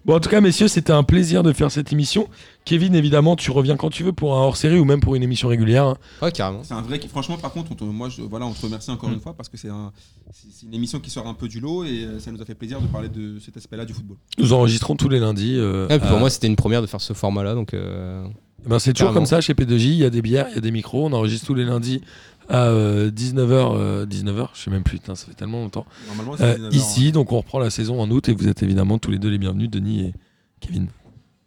Bon, 0.07 0.15
en 0.15 0.21
tout 0.21 0.29
cas, 0.31 0.41
messieurs, 0.41 0.69
c'était 0.69 0.93
un 0.93 1.03
plaisir 1.03 1.43
de 1.43 1.53
faire 1.53 1.71
cette 1.73 1.93
émission. 1.93 2.29
Kevin, 2.65 2.95
évidemment, 2.95 3.35
tu 3.35 3.51
reviens 3.51 3.77
quand 3.77 3.91
tu 3.91 4.05
veux 4.05 4.13
pour 4.13 4.37
un 4.37 4.41
hors-série 4.43 4.79
ou 4.79 4.85
même 4.85 5.01
pour 5.01 5.17
une 5.17 5.23
émission 5.25 5.49
régulière. 5.49 5.85
hein. 5.85 5.97
Ouais, 6.23 6.31
carrément. 6.31 6.61
C'est 6.63 6.75
un 6.75 6.81
vrai. 6.83 7.01
Franchement, 7.09 7.37
par 7.39 7.53
contre, 7.53 7.73
on 7.73 7.75
te- 7.75 7.85
moi, 7.85 8.09
je, 8.09 8.23
voilà, 8.23 8.47
on 8.47 8.53
te 8.53 8.63
remercie 8.63 8.91
encore 8.93 9.11
une 9.11 9.21
fois 9.21 9.35
parce 9.35 9.49
que 9.49 9.57
c'est 9.57 9.69
un, 9.69 9.91
c'est 10.33 10.47
c'est 10.53 10.67
une 10.67 10.75
émission 10.75 11.01
qui 11.01 11.11
sort 11.11 11.27
un 11.27 11.35
peu 11.35 11.49
du 11.49 11.59
lot 11.61 11.85
et 11.85 12.05
euh, 12.05 12.19
ça 12.21 12.31
nous 12.31 12.41
a 12.41 12.45
fait 12.45 12.55
plaisir 12.55 12.81
de 12.81 12.87
parler 12.87 13.09
de 13.09 13.39
cet 13.41 13.57
aspect-là 13.57 13.85
du 13.85 13.95
football. 13.95 14.17
Nous 14.39 14.53
enregistrons 14.53 14.95
tous 14.95 15.09
les 15.09 15.19
lundis. 15.19 15.57
euh, 15.57 15.89
Ouais, 15.89 15.99
puis 15.99 16.07
pour 16.09 16.17
à- 16.19 16.21
moi, 16.21 16.31
c'était 16.31 16.47
une 16.47 16.57
première 16.57 16.83
de 16.83 16.87
faire 16.87 17.01
ce 17.01 17.13
format-là. 17.13 17.55
Donc, 17.55 17.75
euh, 17.75 18.25
Eh 18.65 18.69
ben, 18.69 18.79
c'est 18.79 18.93
toujours 18.93 19.09
Carrément. 19.09 19.21
comme 19.23 19.27
ça 19.27 19.41
chez 19.41 19.55
P2J. 19.55 19.87
Il 19.89 19.95
y 19.97 20.05
a 20.05 20.11
des 20.11 20.23
bières, 20.23 20.47
il 20.51 20.55
y 20.55 20.59
a 20.59 20.61
des 20.61 20.71
micros. 20.73 21.07
On 21.07 21.13
enregistre 21.13 21.47
tous 21.47 21.55
les 21.55 21.65
lundis 21.65 22.01
à 22.49 22.69
19h. 22.71 24.07
19h, 24.07 24.49
je 24.55 24.61
sais 24.63 24.71
même 24.71 24.83
plus, 24.83 24.99
putain, 24.99 25.15
ça 25.15 25.27
fait 25.27 25.35
tellement 25.35 25.61
longtemps. 25.63 25.87
Normalement, 26.09 26.37
c'est 26.37 26.45
Euh, 26.45 26.55
19 26.55 26.65
heures, 26.67 26.73
ici, 26.75 27.13
donc 27.13 27.33
on 27.33 27.39
reprend 27.39 27.59
la 27.59 27.71
saison 27.71 28.01
en 28.01 28.11
août 28.11 28.29
et 28.29 28.35
vous 28.35 28.49
êtes 28.49 28.63
évidemment 28.63 28.99
tous 28.99 29.11
les 29.11 29.19
deux 29.19 29.29
les 29.31 29.39
bienvenus, 29.39 29.71
Denis 29.71 30.01
et 30.07 30.13
Kevin. 30.61 30.89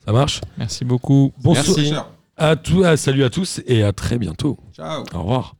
Ça 0.06 0.12
marche? 0.12 0.42
Merci 0.58 0.86
beaucoup. 0.86 1.32
hein. 1.36 1.42
Bonsoir 1.44 1.78
Merci. 1.78 1.94
à 2.38 2.56
tous, 2.56 2.84
ah, 2.84 2.98
salut 2.98 3.24
à 3.24 3.30
tous 3.30 3.62
et 3.68 3.84
à 3.84 3.92
très 3.94 4.18
bientôt. 4.18 4.58
Ciao. 4.76 5.04
Au 5.14 5.20
revoir. 5.20 5.56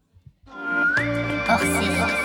hors 1.50 2.19